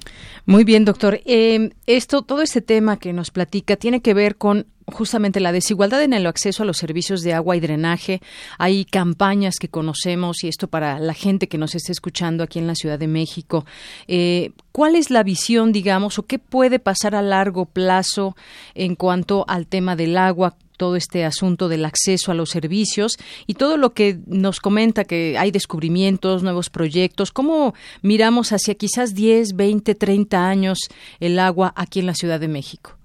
Muy 0.45 0.63
bien, 0.63 0.83
doctor. 0.83 1.21
Eh, 1.25 1.69
esto, 1.85 2.23
todo 2.23 2.41
este 2.41 2.61
tema 2.61 2.97
que 2.97 3.13
nos 3.13 3.29
platica 3.29 3.75
tiene 3.77 4.01
que 4.01 4.15
ver 4.15 4.35
con 4.35 4.65
justamente 4.87 5.39
la 5.39 5.51
desigualdad 5.51 6.01
en 6.01 6.13
el 6.13 6.25
acceso 6.25 6.63
a 6.63 6.65
los 6.65 6.77
servicios 6.77 7.21
de 7.21 7.33
agua 7.33 7.55
y 7.55 7.59
drenaje. 7.59 8.19
Hay 8.57 8.83
campañas 8.83 9.55
que 9.59 9.69
conocemos 9.69 10.43
y 10.43 10.47
esto 10.47 10.67
para 10.67 10.99
la 10.99 11.13
gente 11.13 11.47
que 11.47 11.59
nos 11.59 11.75
esté 11.75 11.91
escuchando 11.91 12.43
aquí 12.43 12.57
en 12.57 12.67
la 12.67 12.75
Ciudad 12.75 12.97
de 12.97 13.07
México. 13.07 13.63
Eh, 14.07 14.51
¿Cuál 14.71 14.95
es 14.95 15.11
la 15.11 15.21
visión, 15.21 15.71
digamos, 15.71 16.17
o 16.17 16.23
qué 16.23 16.39
puede 16.39 16.79
pasar 16.79 17.13
a 17.13 17.21
largo 17.21 17.65
plazo 17.65 18.35
en 18.73 18.95
cuanto 18.95 19.45
al 19.47 19.67
tema 19.67 19.95
del 19.95 20.17
agua? 20.17 20.55
Todo 20.82 20.95
este 20.95 21.25
asunto 21.25 21.69
del 21.69 21.86
acceso 21.86 22.32
a 22.32 22.34
los 22.34 22.49
servicios 22.49 23.19
y 23.45 23.53
todo 23.53 23.77
lo 23.77 23.91
que 23.91 24.15
nos 24.25 24.59
comenta 24.59 25.03
que 25.03 25.38
hay 25.38 25.51
descubrimientos, 25.51 26.41
nuevos 26.41 26.71
proyectos. 26.71 27.32
¿Cómo 27.32 27.73
miramos 28.01 28.51
hacia 28.51 28.73
quizás 28.73 29.13
10, 29.13 29.55
20, 29.55 29.93
30 29.93 30.49
años 30.49 30.79
el 31.19 31.38
agua 31.38 31.71
aquí 31.75 31.99
en 31.99 32.07
la 32.07 32.15
Ciudad 32.15 32.39
de 32.39 32.47
México? 32.47 32.97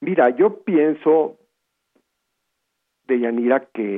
Mira, 0.00 0.30
yo 0.30 0.62
pienso, 0.62 1.38
Deyanira, 3.08 3.66
que 3.74 3.96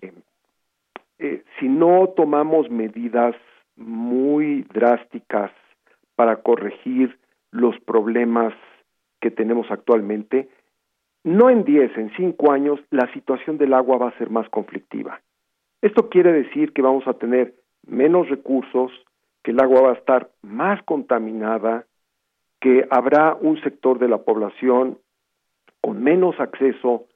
eh, 1.19 1.45
si 1.61 1.69
no 1.69 2.09
tomamos 2.17 2.71
medidas 2.71 3.35
muy 3.77 4.63
drásticas 4.73 5.51
para 6.17 6.37
corregir 6.37 7.19
los 7.51 7.79
problemas 7.81 8.55
que 9.21 9.31
tenemos 9.31 9.67
actualmente, 9.71 10.49
no 11.25 11.51
en 11.51 11.65
10, 11.65 11.97
en 11.97 12.11
5 12.17 12.53
años, 12.53 12.81
la 12.91 13.11
situación 13.13 13.59
del 13.59 13.75
agua 13.75 13.99
va 13.99 14.09
a 14.09 14.19
ser 14.19 14.31
más 14.31 14.49
conflictiva. 14.51 15.21
Esto 15.81 16.09
quiere 16.09 16.33
decir 16.33 16.73
que 16.73 16.83
vamos 16.83 17.07
a 17.07 17.15
tener 17.15 17.55
menos 17.87 18.29
recursos, 18.29 18.93
que 19.43 19.51
el 19.51 19.61
agua 19.61 19.83
va 19.83 19.91
a 19.91 19.95
estar 19.95 20.31
más 20.43 20.83
contaminada, 20.85 21.87
que 22.61 22.87
habrá 22.91 23.35
un 23.35 23.61
sector 23.63 23.99
de 23.99 24.09
la 24.09 24.19
población 24.19 24.99
con 25.81 26.03
menos 26.03 26.39
acceso 26.41 27.07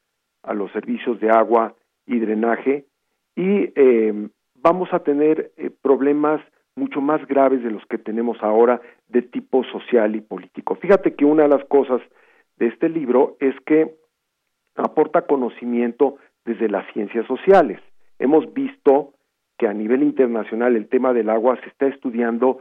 a 0.43 0.53
los 0.53 0.71
servicios 0.73 1.21
de 1.21 1.31
agua 1.31 1.75
y 2.07 2.19
drenaje 2.19 2.85
y 3.35 3.73
eh, 3.75 4.29
vamos 4.57 4.93
a 4.93 5.01
tener 5.01 5.53
eh, 5.57 5.71
problemas 5.83 6.41
mucho 6.77 7.01
más 7.01 7.27
graves 7.27 7.63
de 7.63 7.71
los 7.71 7.85
que 7.87 7.99
tenemos 7.99 8.37
ahora 8.43 8.81
de 9.09 9.23
tipo 9.23 9.65
social 9.65 10.15
y 10.17 10.21
político. 10.21 10.75
Fíjate 10.77 11.15
que 11.15 11.25
una 11.25 11.45
de 11.45 11.49
las 11.49 11.65
cosas 11.65 12.01
de 12.57 12.67
este 12.67 12.89
libro 12.89 13.37
es 13.41 13.55
que 13.67 13.95
aporta 14.79 15.23
conocimiento 15.23 16.17
desde 16.45 16.69
las 16.69 16.87
ciencias 16.93 17.27
sociales. 17.27 17.81
Hemos 18.19 18.53
visto 18.53 19.13
que 19.59 19.67
a 19.67 19.75
nivel 19.75 20.03
internacional 20.03 20.77
el 20.77 20.89
tema 20.89 21.13
del 21.13 21.31
agua 21.31 21.59
se 21.63 21.69
está 21.69 21.87
estudiando 21.87 22.61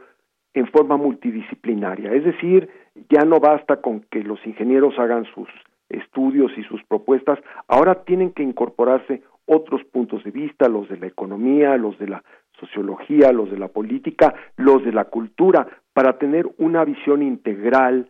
en 0.53 0.67
forma 0.67 0.97
multidisciplinaria, 0.97 2.11
es 2.13 2.23
decir, 2.23 2.69
ya 3.09 3.23
no 3.25 3.39
basta 3.39 3.77
con 3.77 4.01
que 4.09 4.23
los 4.23 4.43
ingenieros 4.45 4.97
hagan 4.97 5.25
sus 5.35 5.47
estudios 5.89 6.51
y 6.57 6.63
sus 6.63 6.83
propuestas, 6.85 7.39
ahora 7.67 8.03
tienen 8.03 8.31
que 8.31 8.43
incorporarse 8.43 9.21
otros 9.45 9.83
puntos 9.85 10.23
de 10.23 10.31
vista, 10.31 10.67
los 10.67 10.89
de 10.89 10.97
la 10.97 11.07
economía, 11.07 11.77
los 11.77 11.97
de 11.99 12.07
la 12.07 12.23
sociología, 12.59 13.31
los 13.31 13.51
de 13.51 13.59
la 13.59 13.67
política, 13.67 14.33
los 14.57 14.83
de 14.83 14.91
la 14.91 15.05
cultura, 15.05 15.67
para 15.93 16.17
tener 16.17 16.49
una 16.57 16.83
visión 16.83 17.21
integral 17.21 18.09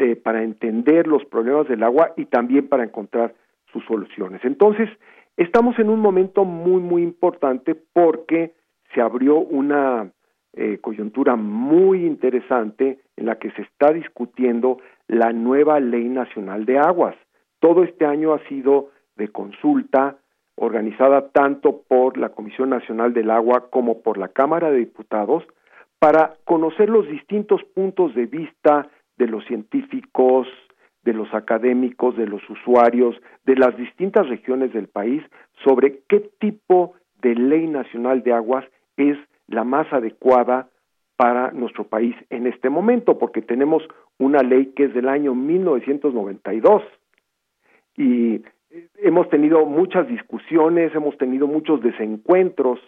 eh, 0.00 0.16
para 0.16 0.42
entender 0.42 1.06
los 1.06 1.26
problemas 1.26 1.68
del 1.68 1.82
agua 1.82 2.14
y 2.16 2.24
también 2.24 2.68
para 2.68 2.84
encontrar 2.84 3.34
sus 3.70 3.84
soluciones. 3.84 4.42
Entonces, 4.44 4.88
estamos 5.36 5.78
en 5.78 5.90
un 5.90 6.00
momento 6.00 6.46
muy, 6.46 6.80
muy 6.80 7.02
importante 7.02 7.74
porque 7.74 8.54
se 8.94 9.02
abrió 9.02 9.36
una 9.36 10.10
eh, 10.54 10.78
coyuntura 10.80 11.36
muy 11.36 12.06
interesante 12.06 12.98
en 13.16 13.26
la 13.26 13.34
que 13.38 13.50
se 13.50 13.60
está 13.60 13.92
discutiendo 13.92 14.78
la 15.06 15.34
nueva 15.34 15.78
Ley 15.80 16.08
Nacional 16.08 16.64
de 16.64 16.78
Aguas. 16.78 17.14
Todo 17.58 17.84
este 17.84 18.06
año 18.06 18.32
ha 18.32 18.42
sido 18.48 18.88
de 19.16 19.28
consulta 19.28 20.16
organizada 20.56 21.28
tanto 21.28 21.82
por 21.86 22.16
la 22.16 22.30
Comisión 22.30 22.70
Nacional 22.70 23.12
del 23.12 23.30
Agua 23.30 23.68
como 23.68 24.00
por 24.00 24.16
la 24.16 24.28
Cámara 24.28 24.70
de 24.70 24.78
Diputados 24.78 25.44
para 25.98 26.36
conocer 26.46 26.88
los 26.88 27.06
distintos 27.06 27.62
puntos 27.74 28.14
de 28.14 28.24
vista 28.24 28.88
de 29.20 29.28
los 29.28 29.44
científicos, 29.44 30.48
de 31.04 31.12
los 31.12 31.32
académicos, 31.34 32.16
de 32.16 32.26
los 32.26 32.42
usuarios, 32.48 33.14
de 33.44 33.54
las 33.54 33.76
distintas 33.76 34.26
regiones 34.28 34.72
del 34.72 34.88
país 34.88 35.22
sobre 35.62 36.00
qué 36.08 36.30
tipo 36.40 36.94
de 37.20 37.34
ley 37.34 37.66
nacional 37.66 38.22
de 38.22 38.32
aguas 38.32 38.64
es 38.96 39.18
la 39.46 39.62
más 39.62 39.92
adecuada 39.92 40.68
para 41.16 41.50
nuestro 41.50 41.84
país 41.84 42.16
en 42.30 42.46
este 42.46 42.70
momento, 42.70 43.18
porque 43.18 43.42
tenemos 43.42 43.82
una 44.18 44.40
ley 44.40 44.72
que 44.74 44.84
es 44.84 44.94
del 44.94 45.08
año 45.08 45.34
1992 45.34 46.82
y 47.98 48.40
hemos 49.02 49.28
tenido 49.28 49.66
muchas 49.66 50.08
discusiones, 50.08 50.94
hemos 50.94 51.18
tenido 51.18 51.46
muchos 51.46 51.82
desencuentros 51.82 52.78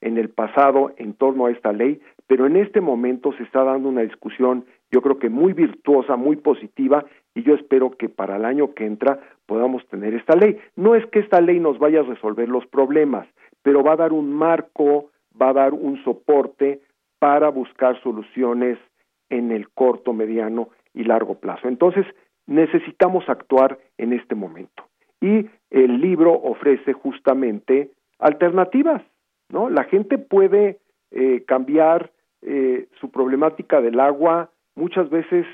en 0.00 0.18
el 0.18 0.28
pasado 0.28 0.92
en 0.98 1.14
torno 1.14 1.46
a 1.46 1.50
esta 1.50 1.72
ley, 1.72 2.00
pero 2.30 2.46
en 2.46 2.54
este 2.54 2.80
momento 2.80 3.32
se 3.32 3.42
está 3.42 3.64
dando 3.64 3.88
una 3.88 4.02
discusión, 4.02 4.64
yo 4.92 5.02
creo 5.02 5.18
que 5.18 5.28
muy 5.28 5.52
virtuosa, 5.52 6.14
muy 6.14 6.36
positiva, 6.36 7.04
y 7.34 7.42
yo 7.42 7.56
espero 7.56 7.90
que 7.90 8.08
para 8.08 8.36
el 8.36 8.44
año 8.44 8.72
que 8.72 8.86
entra 8.86 9.18
podamos 9.46 9.84
tener 9.88 10.14
esta 10.14 10.36
ley. 10.36 10.56
No 10.76 10.94
es 10.94 11.04
que 11.06 11.18
esta 11.18 11.40
ley 11.40 11.58
nos 11.58 11.80
vaya 11.80 11.98
a 11.98 12.04
resolver 12.04 12.48
los 12.48 12.64
problemas, 12.66 13.26
pero 13.62 13.82
va 13.82 13.94
a 13.94 13.96
dar 13.96 14.12
un 14.12 14.32
marco, 14.32 15.10
va 15.42 15.48
a 15.48 15.54
dar 15.54 15.74
un 15.74 16.00
soporte 16.04 16.80
para 17.18 17.48
buscar 17.48 18.00
soluciones 18.00 18.78
en 19.28 19.50
el 19.50 19.68
corto, 19.68 20.12
mediano 20.12 20.68
y 20.94 21.02
largo 21.02 21.34
plazo. 21.34 21.66
Entonces, 21.66 22.06
necesitamos 22.46 23.28
actuar 23.28 23.80
en 23.98 24.12
este 24.12 24.36
momento. 24.36 24.84
Y 25.20 25.50
el 25.70 26.00
libro 26.00 26.32
ofrece 26.34 26.92
justamente 26.92 27.90
alternativas, 28.20 29.02
¿no? 29.48 29.68
La 29.68 29.82
gente 29.82 30.16
puede 30.16 30.78
eh, 31.10 31.42
cambiar 31.44 32.12
eh, 32.42 32.88
su 33.00 33.10
problemática 33.10 33.80
del 33.80 34.00
agua 34.00 34.50
muchas 34.74 35.10
veces 35.10 35.46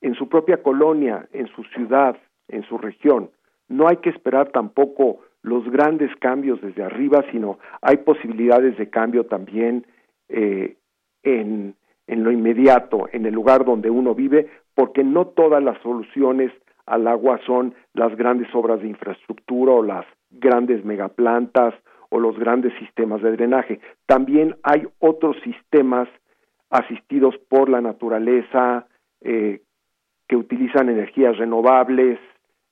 en 0.00 0.14
su 0.14 0.28
propia 0.28 0.62
colonia, 0.62 1.28
en 1.32 1.46
su 1.48 1.64
ciudad, 1.64 2.16
en 2.48 2.62
su 2.64 2.78
región. 2.78 3.30
No 3.68 3.88
hay 3.88 3.96
que 3.96 4.10
esperar 4.10 4.50
tampoco 4.50 5.20
los 5.42 5.68
grandes 5.70 6.14
cambios 6.16 6.60
desde 6.60 6.82
arriba, 6.82 7.24
sino 7.30 7.58
hay 7.80 7.98
posibilidades 7.98 8.76
de 8.76 8.90
cambio 8.90 9.26
también 9.26 9.86
eh, 10.28 10.76
en, 11.22 11.74
en 12.06 12.24
lo 12.24 12.30
inmediato, 12.30 13.08
en 13.12 13.26
el 13.26 13.34
lugar 13.34 13.64
donde 13.64 13.90
uno 13.90 14.14
vive, 14.14 14.48
porque 14.74 15.02
no 15.04 15.28
todas 15.28 15.62
las 15.62 15.80
soluciones 15.82 16.52
al 16.86 17.06
agua 17.08 17.40
son 17.46 17.74
las 17.94 18.16
grandes 18.16 18.48
obras 18.54 18.80
de 18.80 18.88
infraestructura 18.88 19.72
o 19.72 19.82
las 19.82 20.06
grandes 20.30 20.84
megaplantas 20.84 21.74
o 22.10 22.20
los 22.20 22.38
grandes 22.38 22.72
sistemas 22.78 23.22
de 23.22 23.32
drenaje. 23.32 23.80
También 24.06 24.56
hay 24.62 24.86
otros 25.00 25.36
sistemas 25.42 26.08
asistidos 26.70 27.36
por 27.48 27.68
la 27.68 27.80
naturaleza 27.80 28.86
eh, 29.20 29.62
que 30.28 30.36
utilizan 30.36 30.88
energías 30.88 31.36
renovables, 31.38 32.18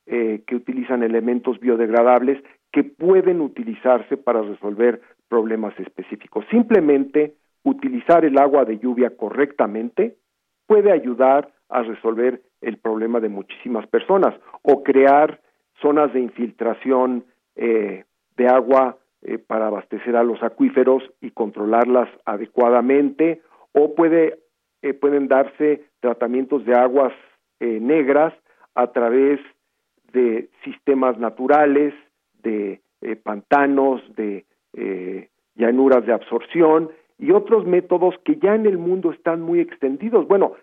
eh, 0.07 0.43
que 0.47 0.57
utilizan 0.57 1.03
elementos 1.03 1.61
biodegradables, 1.61 2.43
que 2.73 2.83
pueden 2.85 3.41
utilizarse 3.41 4.17
para 4.17 4.43
resolver 4.43 5.01
problemas 5.29 5.79
específicos. 5.79 6.45
Simplemente 6.51 7.35
utilizar 7.63 8.25
el 8.25 8.39
agua 8.39 8.65
de 8.65 8.79
lluvia 8.79 9.17
correctamente 9.17 10.17
puede 10.67 10.93
ayudar 10.93 11.53
a 11.69 11.83
resolver 11.83 12.43
el 12.61 12.79
problema 12.79 13.21
de 13.21 13.29
muchísimas 13.29 13.87
personas 13.87 14.35
o 14.63 14.83
crear 14.83 15.41
zonas 15.81 16.13
de 16.13 16.21
infiltración 16.21 17.25
eh, 17.57 18.05
de 18.37 18.49
agua 18.49 18.99
para 19.47 19.69
abastecer 19.69 20.17
a 20.17 20.23
los 20.23 20.43
acuíferos 20.43 21.03
y 21.23 21.31
controlarlas 21.31 22.11
adecuadamente 22.27 23.41
o 23.75 23.95
puede, 23.95 24.39
eh, 24.81 24.95
pueden 24.95 25.29
darse 25.29 25.85
tratamientos 26.01 26.65
de 26.65 26.75
aguas 26.75 27.13
negras 27.61 28.35
a 28.75 28.89
través 28.89 29.41
de 30.13 30.51
sistemas 30.65 31.17
naturales, 31.19 31.95
de 32.43 32.83
pantanos, 33.23 34.03
de 34.17 34.45
llanuras 35.55 36.05
de 36.05 36.13
absorción 36.13 36.91
y 37.19 37.31
otros 37.31 37.65
métodos 37.65 38.17
que 38.23 38.37
ya 38.37 38.55
en 38.55 38.67
el 38.67 38.77
mundo 38.77 39.13
están 39.13 39.41
muy 39.41 39.61
extendidos. 39.61 40.29
Bueno, 40.29 40.57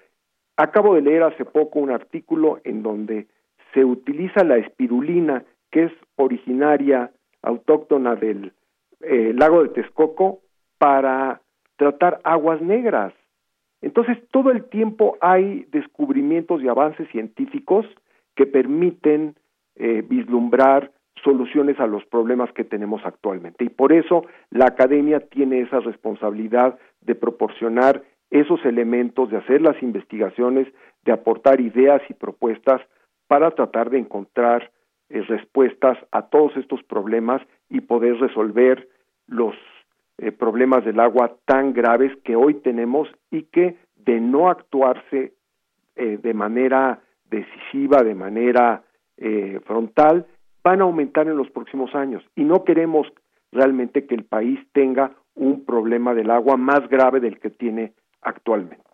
Acabo 0.61 0.93
de 0.93 1.01
leer 1.01 1.23
hace 1.23 1.43
poco 1.43 1.79
un 1.79 1.89
artículo 1.89 2.59
en 2.63 2.83
donde 2.83 3.25
se 3.73 3.83
utiliza 3.83 4.43
la 4.43 4.57
espirulina, 4.57 5.43
que 5.71 5.85
es 5.85 5.91
originaria, 6.17 7.11
autóctona 7.41 8.15
del 8.15 8.53
eh, 8.99 9.33
lago 9.35 9.63
de 9.63 9.69
Texcoco, 9.69 10.41
para 10.77 11.41
tratar 11.81 12.21
aguas 12.23 12.61
negras. 12.61 13.11
Entonces, 13.81 14.19
todo 14.29 14.51
el 14.51 14.65
tiempo 14.65 15.17
hay 15.19 15.65
descubrimientos 15.71 16.61
y 16.61 16.67
avances 16.67 17.09
científicos 17.09 17.87
que 18.35 18.45
permiten 18.45 19.33
eh, 19.77 20.03
vislumbrar 20.07 20.91
soluciones 21.23 21.79
a 21.79 21.87
los 21.87 22.05
problemas 22.05 22.51
que 22.53 22.63
tenemos 22.63 23.01
actualmente. 23.03 23.63
Y 23.63 23.69
por 23.69 23.93
eso 23.93 24.27
la 24.51 24.65
academia 24.65 25.21
tiene 25.21 25.61
esa 25.61 25.79
responsabilidad 25.79 26.77
de 27.01 27.15
proporcionar 27.15 28.03
esos 28.29 28.63
elementos, 28.63 29.31
de 29.31 29.37
hacer 29.37 29.63
las 29.63 29.81
investigaciones, 29.81 30.67
de 31.03 31.13
aportar 31.13 31.61
ideas 31.61 32.03
y 32.09 32.13
propuestas 32.13 32.79
para 33.27 33.49
tratar 33.49 33.89
de 33.89 33.97
encontrar 33.97 34.69
eh, 35.09 35.21
respuestas 35.23 35.97
a 36.11 36.27
todos 36.27 36.55
estos 36.57 36.83
problemas 36.83 37.41
y 37.69 37.81
poder 37.81 38.19
resolver 38.19 38.87
los 39.25 39.55
eh, 40.21 40.31
problemas 40.31 40.85
del 40.85 40.99
agua 40.99 41.35
tan 41.45 41.73
graves 41.73 42.15
que 42.23 42.35
hoy 42.35 42.53
tenemos 42.53 43.09
y 43.29 43.43
que 43.43 43.75
de 43.95 44.21
no 44.21 44.49
actuarse 44.49 45.33
eh, 45.95 46.19
de 46.21 46.33
manera 46.33 47.01
decisiva, 47.29 48.03
de 48.03 48.15
manera 48.15 48.83
frontal, 49.65 50.25
van 50.63 50.81
a 50.81 50.85
aumentar 50.85 51.27
en 51.27 51.37
los 51.37 51.51
próximos 51.51 51.93
años. 51.93 52.23
Y 52.35 52.43
no 52.43 52.63
queremos 52.63 53.05
realmente 53.51 54.07
que 54.07 54.15
el 54.15 54.23
país 54.23 54.59
tenga 54.73 55.11
un 55.35 55.63
problema 55.63 56.15
del 56.15 56.31
agua 56.31 56.57
más 56.57 56.89
grave 56.89 57.19
del 57.19 57.39
que 57.39 57.51
tiene 57.51 57.93
actualmente. 58.21 58.90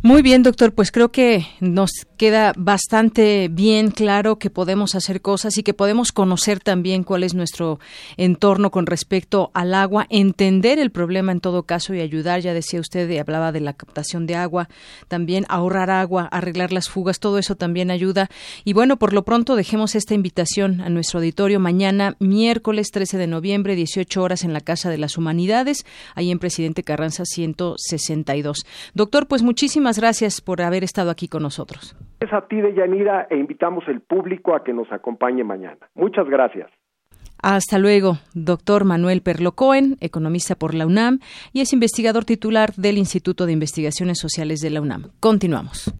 Muy 0.00 0.22
bien, 0.22 0.44
doctor, 0.44 0.72
pues 0.74 0.92
creo 0.92 1.10
que 1.10 1.44
nos 1.58 1.90
queda 2.16 2.52
bastante 2.56 3.48
bien 3.50 3.90
claro 3.90 4.38
que 4.38 4.48
podemos 4.48 4.94
hacer 4.94 5.20
cosas 5.20 5.58
y 5.58 5.64
que 5.64 5.74
podemos 5.74 6.12
conocer 6.12 6.60
también 6.60 7.02
cuál 7.02 7.24
es 7.24 7.34
nuestro 7.34 7.80
entorno 8.16 8.70
con 8.70 8.86
respecto 8.86 9.50
al 9.54 9.74
agua, 9.74 10.06
entender 10.08 10.78
el 10.78 10.92
problema 10.92 11.32
en 11.32 11.40
todo 11.40 11.64
caso 11.64 11.94
y 11.94 12.00
ayudar, 12.00 12.40
ya 12.40 12.54
decía 12.54 12.78
usted, 12.78 13.18
hablaba 13.18 13.50
de 13.50 13.58
la 13.58 13.72
captación 13.72 14.26
de 14.26 14.36
agua, 14.36 14.68
también 15.08 15.46
ahorrar 15.48 15.90
agua, 15.90 16.28
arreglar 16.30 16.72
las 16.72 16.88
fugas, 16.88 17.18
todo 17.18 17.38
eso 17.38 17.56
también 17.56 17.90
ayuda. 17.90 18.28
Y 18.64 18.74
bueno, 18.74 18.98
por 18.98 19.12
lo 19.12 19.24
pronto 19.24 19.56
dejemos 19.56 19.96
esta 19.96 20.14
invitación 20.14 20.80
a 20.80 20.90
nuestro 20.90 21.18
auditorio 21.18 21.58
mañana, 21.58 22.14
miércoles 22.20 22.92
13 22.92 23.18
de 23.18 23.26
noviembre, 23.26 23.74
18 23.74 24.22
horas 24.22 24.44
en 24.44 24.52
la 24.52 24.60
Casa 24.60 24.90
de 24.90 24.98
las 24.98 25.18
Humanidades, 25.18 25.84
ahí 26.14 26.30
en 26.30 26.38
Presidente 26.38 26.84
Carranza 26.84 27.24
162. 27.24 28.64
Doctor, 28.94 29.26
pues 29.26 29.42
muchísimas 29.42 29.87
gracias 29.96 30.40
por 30.40 30.60
haber 30.60 30.84
estado 30.84 31.10
aquí 31.10 31.28
con 31.28 31.42
nosotros. 31.42 31.96
Es 32.20 32.32
a 32.32 32.46
ti, 32.48 32.60
Deyanira, 32.60 33.28
e 33.30 33.36
invitamos 33.38 33.84
el 33.88 34.00
público 34.00 34.54
a 34.54 34.64
que 34.64 34.72
nos 34.72 34.90
acompañe 34.92 35.44
mañana. 35.44 35.88
Muchas 35.94 36.28
gracias. 36.28 36.68
Hasta 37.40 37.78
luego, 37.78 38.18
doctor 38.34 38.84
Manuel 38.84 39.22
Perlo 39.22 39.52
Cohen, 39.52 39.96
economista 40.00 40.56
por 40.56 40.74
la 40.74 40.86
UNAM 40.86 41.20
y 41.52 41.60
es 41.60 41.72
investigador 41.72 42.24
titular 42.24 42.74
del 42.74 42.98
Instituto 42.98 43.46
de 43.46 43.52
Investigaciones 43.52 44.18
Sociales 44.18 44.60
de 44.60 44.70
la 44.70 44.80
UNAM. 44.80 45.12
Continuamos. 45.20 45.94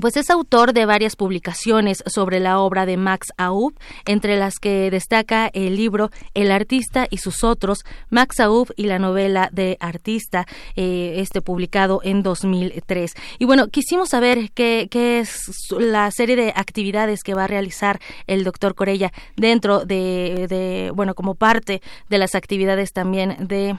pues 0.00 0.16
es 0.16 0.30
autor 0.30 0.72
de 0.72 0.84
varias 0.84 1.16
publicaciones 1.16 2.02
sobre 2.06 2.38
la 2.38 2.60
obra 2.60 2.86
de 2.86 2.96
Max 2.96 3.28
Aub, 3.38 3.74
entre 4.04 4.36
las 4.36 4.58
que 4.58 4.90
destaca 4.90 5.50
el 5.52 5.76
libro 5.76 6.10
El 6.34 6.50
artista 6.50 7.06
y 7.10 7.18
sus 7.18 7.42
otros, 7.44 7.78
Max 8.10 8.40
Aub 8.40 8.72
y 8.76 8.84
la 8.84 8.98
novela 8.98 9.48
de 9.52 9.76
artista, 9.80 10.46
eh, 10.76 11.14
este 11.16 11.40
publicado 11.40 12.00
en 12.04 12.22
2003. 12.22 13.14
Y 13.38 13.46
bueno, 13.46 13.68
quisimos 13.68 14.10
saber 14.10 14.50
qué, 14.52 14.88
qué, 14.90 15.20
es 15.20 15.40
la 15.78 16.10
serie 16.10 16.36
de 16.36 16.52
actividades 16.54 17.22
que 17.22 17.34
va 17.34 17.44
a 17.44 17.48
realizar 17.48 18.00
el 18.26 18.44
doctor 18.44 18.74
Corella 18.74 19.12
dentro 19.36 19.84
de, 19.84 20.46
de, 20.48 20.92
bueno, 20.94 21.14
como 21.14 21.34
parte 21.34 21.80
de 22.08 22.18
las 22.18 22.34
actividades 22.34 22.92
también 22.92 23.36
de 23.48 23.78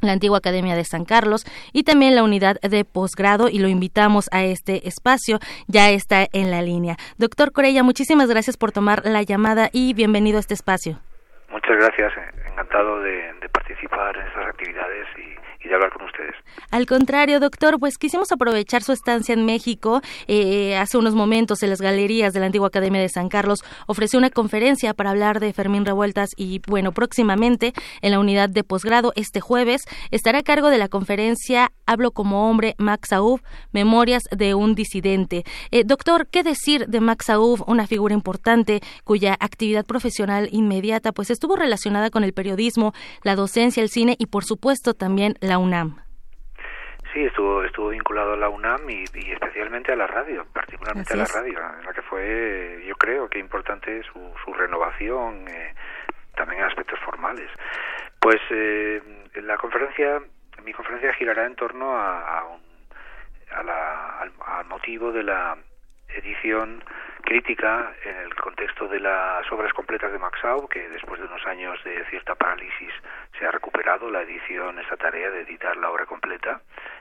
la 0.00 0.12
antigua 0.12 0.38
Academia 0.38 0.76
de 0.76 0.84
San 0.84 1.04
Carlos 1.04 1.44
y 1.72 1.84
también 1.84 2.14
la 2.14 2.22
unidad 2.22 2.60
de 2.60 2.84
posgrado 2.84 3.48
y 3.48 3.58
lo 3.58 3.68
invitamos 3.68 4.28
a 4.32 4.44
este 4.44 4.88
espacio, 4.88 5.38
ya 5.66 5.90
está 5.90 6.26
en 6.32 6.50
la 6.50 6.62
línea. 6.62 6.96
Doctor 7.16 7.52
Corella, 7.52 7.82
muchísimas 7.82 8.28
gracias 8.28 8.56
por 8.56 8.72
tomar 8.72 9.04
la 9.04 9.22
llamada 9.22 9.70
y 9.72 9.94
bienvenido 9.94 10.38
a 10.38 10.40
este 10.40 10.54
espacio. 10.54 10.98
Muchas 11.50 11.76
gracias, 11.76 12.12
encantado 12.46 13.00
de, 13.00 13.32
de 13.40 13.48
participar 13.48 14.16
en 14.16 14.26
estas 14.26 14.46
actividades 14.46 15.06
y 15.16 15.47
hablar 15.74 15.92
con 15.92 16.06
ustedes. 16.06 16.34
Al 16.70 16.86
contrario, 16.86 17.40
doctor, 17.40 17.78
pues 17.78 17.98
quisimos 17.98 18.32
aprovechar 18.32 18.82
su 18.82 18.92
estancia 18.92 19.32
en 19.32 19.44
México. 19.44 20.00
Eh, 20.26 20.76
hace 20.76 20.98
unos 20.98 21.14
momentos 21.14 21.62
en 21.62 21.70
las 21.70 21.80
galerías 21.80 22.32
de 22.32 22.40
la 22.40 22.46
antigua 22.46 22.68
Academia 22.68 23.00
de 23.00 23.08
San 23.08 23.28
Carlos 23.28 23.64
ofreció 23.86 24.18
una 24.18 24.30
conferencia 24.30 24.94
para 24.94 25.10
hablar 25.10 25.40
de 25.40 25.52
Fermín 25.52 25.84
Revueltas 25.84 26.30
y 26.36 26.60
bueno, 26.66 26.92
próximamente 26.92 27.72
en 28.02 28.12
la 28.12 28.18
unidad 28.18 28.48
de 28.48 28.64
posgrado 28.64 29.12
este 29.16 29.40
jueves 29.40 29.82
estará 30.10 30.38
a 30.38 30.42
cargo 30.42 30.70
de 30.70 30.78
la 30.78 30.88
conferencia 30.88 31.72
Hablo 31.86 32.10
como 32.10 32.50
hombre, 32.50 32.74
Max 32.78 33.12
Aub, 33.12 33.40
Memorias 33.72 34.24
de 34.30 34.54
un 34.54 34.74
disidente. 34.74 35.44
Eh, 35.70 35.84
doctor, 35.84 36.26
¿qué 36.26 36.42
decir 36.42 36.86
de 36.86 37.00
Max 37.00 37.30
Aub, 37.30 37.64
una 37.66 37.86
figura 37.86 38.14
importante 38.14 38.80
cuya 39.04 39.36
actividad 39.40 39.86
profesional 39.86 40.48
inmediata 40.52 41.12
pues 41.12 41.30
estuvo 41.30 41.56
relacionada 41.56 42.10
con 42.10 42.24
el 42.24 42.32
periodismo, 42.32 42.92
la 43.22 43.36
docencia, 43.36 43.82
el 43.82 43.88
cine 43.88 44.16
y 44.18 44.26
por 44.26 44.44
supuesto 44.44 44.94
también 44.94 45.36
la 45.40 45.57
UNAM. 45.58 46.00
Sí, 47.12 47.24
estuvo, 47.24 47.64
estuvo 47.64 47.88
vinculado 47.88 48.34
a 48.34 48.36
la 48.36 48.48
UNAM 48.48 48.88
y, 48.90 49.04
especialmente 49.32 49.92
a 49.92 49.96
la 49.96 50.06
radio, 50.06 50.46
particularmente 50.52 51.14
a 51.14 51.16
la 51.16 51.24
radio, 51.24 51.58
en 51.78 51.86
la 51.86 51.92
que 51.94 52.02
fue, 52.02 52.84
yo 52.86 52.94
creo 52.96 53.28
que 53.28 53.38
importante 53.38 54.02
su, 54.12 54.32
su 54.44 54.52
renovación, 54.52 55.48
eh, 55.48 55.74
también 56.36 56.60
en 56.60 56.68
aspectos 56.68 56.98
formales. 57.00 57.50
Pues 58.20 58.36
eh, 58.50 59.02
la 59.42 59.56
conferencia, 59.56 60.20
mi 60.64 60.72
conferencia 60.72 61.14
girará 61.14 61.46
en 61.46 61.56
torno 61.56 61.96
a, 61.96 62.40
a, 63.50 63.62
la, 63.62 64.20
al 64.20 64.66
motivo 64.66 65.10
de 65.10 65.22
la 65.22 65.56
edición 66.08 66.84
crítica 67.22 67.92
en 68.04 68.16
el 68.16 68.34
contexto 68.34 68.88
de 68.88 69.00
las 69.00 69.50
obras 69.52 69.72
completas 69.72 70.12
de 70.12 70.18
Maxau, 70.18 70.68
que 70.68 70.88
después 70.88 71.20
de 71.20 71.26
unos 71.26 71.44
años 71.46 71.82
de 71.84 72.04
cierta 72.06 72.34
parálisis 72.34 72.92
se 73.38 73.46
ha 73.46 73.50
recuperado 73.50 74.10
la 74.10 74.22
edición, 74.22 74.78
esa 74.78 74.96
tarea 74.96 75.30
de 75.30 75.42
editar 75.42 75.76
la 75.76 75.90
obra 75.90 76.06
completa 76.06 76.60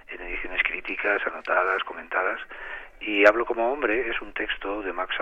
en 0.09 0.21
ediciones 0.21 0.61
críticas, 0.63 1.25
anotadas, 1.25 1.83
comentadas. 1.83 2.39
Y 2.99 3.25
Hablo 3.27 3.45
como 3.45 3.71
hombre 3.71 4.09
es 4.09 4.19
un 4.21 4.33
texto 4.33 4.81
de 4.81 4.91
Max 4.91 5.15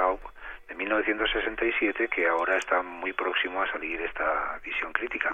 de 0.68 0.76
1967 0.76 2.08
que 2.08 2.28
ahora 2.28 2.58
está 2.58 2.82
muy 2.82 3.14
próximo 3.14 3.62
a 3.62 3.72
salir 3.72 4.02
esta 4.02 4.60
visión 4.64 4.92
crítica. 4.94 5.32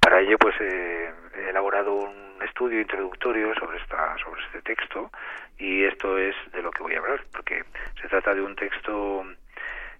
Para 0.00 0.20
ello 0.20 0.38
pues 0.38 0.54
he 0.60 1.12
elaborado 1.48 1.94
un 1.94 2.42
estudio 2.42 2.80
introductorio 2.80 3.54
sobre 3.54 3.78
esta 3.78 4.16
sobre 4.18 4.42
este 4.44 4.62
texto 4.62 5.10
y 5.58 5.84
esto 5.84 6.18
es 6.18 6.34
de 6.52 6.62
lo 6.62 6.70
que 6.70 6.82
voy 6.82 6.94
a 6.94 6.98
hablar 6.98 7.24
porque 7.32 7.64
se 8.00 8.08
trata 8.08 8.34
de 8.34 8.42
un 8.42 8.56
texto 8.56 9.24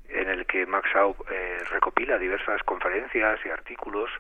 en 0.09 0.29
el 0.29 0.47
que 0.47 0.67
Max 0.67 0.91
Aub 0.95 1.17
eh, 1.31 1.59
recopila 1.71 2.19
diversas 2.19 2.63
conferencias 2.65 3.41
y 3.45 3.49
artículos 3.49 4.11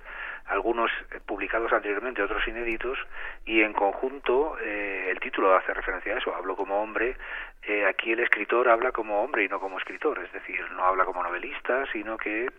algunos 0.47 0.91
eh, 1.11 1.21
publicados 1.25 1.73
anteriormente, 1.73 2.23
otros 2.23 2.47
inéditos, 2.47 2.99
y 3.45 3.63
en 3.63 3.73
conjunto 3.73 4.59
eh, 4.61 5.09
el 5.11 5.21
título 5.21 5.55
hace 5.55 5.73
referencia 5.73 6.15
a 6.15 6.19
eso, 6.19 6.35
hablo 6.35 6.57
como 6.57 6.83
hombre, 6.83 7.17
eh, 7.63 7.87
aquí 7.87 8.13
el 8.13 8.21
escritor 8.21 8.69
habla 8.69 8.93
como 8.93 9.23
hombre 9.23 9.45
y 9.45 9.49
no 9.49 9.61
como 9.61 9.79
escritor, 9.79 10.19
es 10.25 10.33
decir, 10.33 10.61
no 10.73 10.85
habla 10.85 11.05
como 11.05 11.23
novelista, 11.23 11.85
sino 11.93 12.17
que 12.17 12.51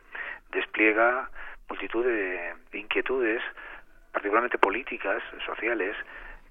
despliega 0.51 1.29
multitud 1.69 2.05
de, 2.05 2.53
inquietudes, 2.73 3.41
particularmente 4.11 4.57
políticas, 4.57 5.21
sociales, 5.45 5.95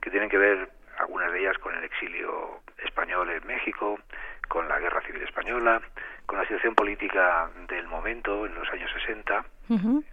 que 0.01 0.11
tienen 0.11 0.29
que 0.29 0.39
ver 0.39 0.69
algunas 0.99 1.33
de 1.33 1.41
ellas 1.41 1.59
con 1.59 1.75
el 1.75 1.85
exilio 1.85 2.61
español 2.85 3.31
en 3.31 3.47
México, 3.47 3.99
con 4.49 4.69
la 4.69 4.79
guerra 4.79 5.01
civil 5.03 5.23
española, 5.23 5.81
con 6.27 6.39
la 6.39 6.45
situación 6.45 6.75
política 6.75 7.51
del 7.69 7.87
momento 7.87 8.47
en 8.47 8.55
los 8.55 8.69
años 8.71 8.91
60, 8.93 9.45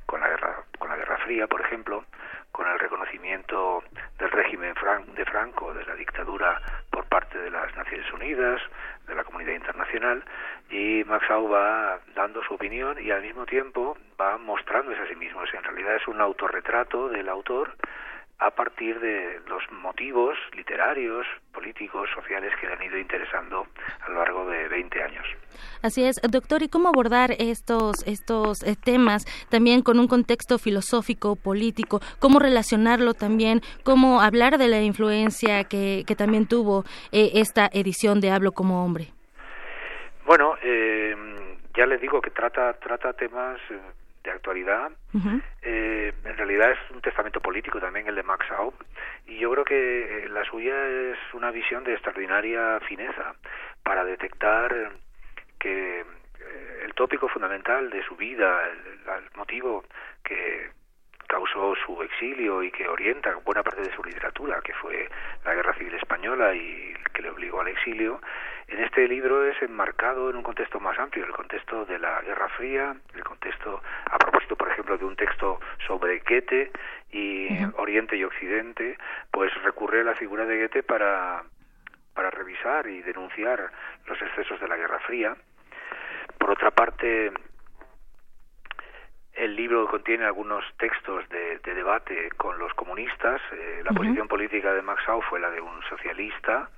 con 0.06 0.20
la 0.22 0.30
guerra 0.30 0.64
con 0.78 0.90
la 0.90 0.96
Guerra 0.96 1.18
Fría, 1.18 1.48
por 1.48 1.62
ejemplo, 1.62 2.06
con 2.52 2.68
el 2.68 2.80
reconocimiento 2.80 3.84
del 4.18 4.32
régimen 4.32 4.74
de 5.16 5.26
Franco, 5.26 5.74
de 5.74 5.86
la 5.86 5.96
dictadura 5.96 6.62
por 6.90 7.06
parte 7.06 7.38
de 7.38 7.52
las 7.52 7.76
Naciones 7.76 8.12
Unidas, 8.14 8.62
de 9.08 9.16
la 9.16 9.24
comunidad 9.24 9.54
internacional, 9.54 10.24
y 10.70 11.04
Max 11.06 11.26
va 11.30 12.00
dando 12.16 12.44
su 12.44 12.54
opinión 12.54 12.98
y 13.02 13.12
al 13.12 13.22
mismo 13.22 13.46
tiempo 13.46 13.98
va 14.20 14.38
mostrándose 14.38 15.02
a 15.02 15.08
sí 15.08 15.16
mismo. 15.16 15.42
En 15.42 15.64
realidad 15.64 15.96
es 15.96 16.08
un 16.08 16.22
autorretrato 16.22 17.10
del 17.10 17.30
autor 17.30 17.76
a 18.40 18.52
partir 18.52 19.00
de 19.00 19.42
los 19.48 19.62
motivos 19.72 20.38
literarios, 20.56 21.28
políticos, 21.52 22.10
sociales 22.16 22.54
que 22.60 22.68
le 22.68 22.74
han 22.74 22.84
ido 22.84 22.98
interesando 22.98 23.68
a 24.06 24.10
lo 24.10 24.20
largo 24.20 24.50
de 24.50 24.68
20 24.70 25.04
años. 25.04 25.26
Así 25.84 26.06
es, 26.06 26.22
doctor, 26.22 26.64
¿y 26.64 26.70
cómo 26.70 26.88
abordar 26.88 27.32
estos 27.38 28.08
estos 28.08 28.64
eh, 28.64 28.76
temas 28.82 29.26
también 29.50 29.82
con 29.82 30.00
un 30.00 30.08
contexto 30.08 30.58
filosófico, 30.58 31.36
político? 31.36 32.00
¿Cómo 32.20 32.40
relacionarlo 32.40 33.14
también? 33.14 33.62
¿Cómo 33.84 34.22
hablar 34.22 34.58
de 34.58 34.70
la 34.70 34.82
influencia 34.82 35.66
que, 35.66 36.04
que 36.08 36.16
también 36.16 36.48
tuvo 36.48 36.86
eh, 37.12 37.32
esta 37.36 37.70
edición 37.74 38.22
de 38.22 38.32
Hablo 38.32 38.54
como 38.54 38.86
hombre? 38.86 39.08
Bueno, 40.26 40.56
eh, 40.64 41.14
ya 41.76 41.86
les 41.86 42.00
digo 42.00 42.22
que 42.22 42.30
trata 42.30 42.74
trata 42.74 43.12
temas 43.14 43.60
de 44.30 44.36
actualidad. 44.36 44.92
eh, 45.62 46.14
en 46.24 46.38
realidad 46.38 46.72
es 46.72 46.92
un 46.92 47.02
testamento 47.02 47.42
político 47.42 47.80
también 47.80 48.08
el 48.08 48.16
de 48.16 48.24
Max 48.24 48.46
Aub 48.52 48.74
y 49.26 49.40
yo 49.40 49.52
creo 49.52 49.66
que 49.66 50.24
eh, 50.24 50.30
la 50.30 50.44
suya 50.46 50.76
es 50.88 51.18
una 51.34 51.52
visión 51.52 51.84
de 51.84 51.94
extraordinaria 51.94 52.80
fineza 52.82 53.36
para 53.84 54.04
detectar 54.04 54.92
que 55.60 56.02
eh, 56.02 56.82
el 56.84 56.94
tópico 56.94 57.28
fundamental 57.28 57.90
de 57.90 58.04
su 58.06 58.16
vida, 58.16 58.62
el, 58.70 59.24
el 59.24 59.30
motivo 59.36 59.84
que 60.24 60.70
causó 61.28 61.76
su 61.86 62.02
exilio 62.02 62.64
y 62.64 62.72
que 62.72 62.88
orienta 62.88 63.36
buena 63.46 63.62
parte 63.62 63.82
de 63.82 63.96
su 63.96 64.04
literatura, 64.04 64.62
que 64.62 64.74
fue 64.74 65.08
la 65.46 65.54
Guerra 65.54 65.76
Civil 65.76 65.94
Española 65.94 66.56
y 66.56 66.94
que 67.14 67.22
le 67.22 67.30
obligó 67.30 67.62
al 67.62 67.68
exilio, 67.68 68.20
en 68.70 68.84
este 68.84 69.08
libro 69.08 69.46
es 69.46 69.62
enmarcado 69.62 70.30
en 70.30 70.36
un 70.36 70.44
contexto 70.44 70.80
más 70.80 70.98
amplio, 71.00 71.26
el 71.26 71.32
contexto 71.32 71.86
de 71.86 71.98
la 71.98 72.22
Guerra 72.22 72.50
Fría, 72.50 72.96
el 73.16 73.24
contexto, 73.24 73.82
a 74.06 74.18
propósito, 74.18 74.56
por 74.56 74.70
ejemplo, 74.70 74.98
de 74.98 75.06
un 75.06 75.16
texto 75.16 75.60
sobre 75.88 76.20
Goethe 76.20 76.72
y 77.12 77.48
Oriente 77.78 78.16
y 78.16 78.24
Occidente, 78.24 78.98
pues 79.32 79.52
recurre 79.64 80.02
a 80.02 80.04
la 80.04 80.16
figura 80.16 80.46
de 80.46 80.60
Goethe 80.60 80.84
para, 80.84 81.44
para 82.14 82.30
revisar 82.30 82.88
y 82.88 83.02
denunciar 83.02 83.72
los 84.06 84.22
excesos 84.22 84.60
de 84.60 84.68
la 84.68 84.78
Guerra 84.78 85.00
Fría. 85.00 85.36
Por 86.38 86.52
otra 86.52 86.72
parte, 86.72 87.32
el 89.34 89.56
libro 89.56 89.88
contiene 89.88 90.26
algunos 90.26 90.64
textos 90.78 91.28
de, 91.30 91.60
de 91.60 91.74
debate 91.74 92.30
con 92.38 92.60
los 92.60 92.74
comunistas. 92.74 93.42
Eh, 93.52 93.82
la 93.84 93.92
posición 93.92 94.28
política 94.28 94.74
de 94.74 94.82
Max 94.82 95.08
Au 95.08 95.22
fue 95.24 95.40
la 95.40 95.50
de 95.50 95.62
un 95.62 95.82
socialista, 95.84 96.70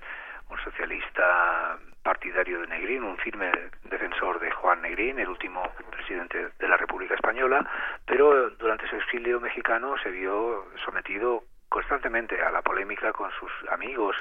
un 0.51 0.59
socialista 0.59 1.77
partidario 2.03 2.61
de 2.61 2.67
Negrín, 2.67 3.03
un 3.03 3.17
firme 3.17 3.51
defensor 3.83 4.39
de 4.39 4.51
Juan 4.51 4.81
Negrín, 4.81 5.19
el 5.19 5.29
último 5.29 5.63
presidente 5.89 6.49
de 6.59 6.67
la 6.67 6.77
República 6.77 7.15
Española, 7.15 7.65
pero 8.05 8.49
durante 8.51 8.87
su 8.89 8.95
exilio 8.97 9.39
mexicano 9.39 9.95
se 10.03 10.09
vio 10.09 10.65
sometido 10.83 11.43
constantemente 11.69 12.41
a 12.41 12.51
la 12.51 12.61
polémica 12.61 13.13
con 13.13 13.31
sus 13.39 13.51
amigos 13.69 14.15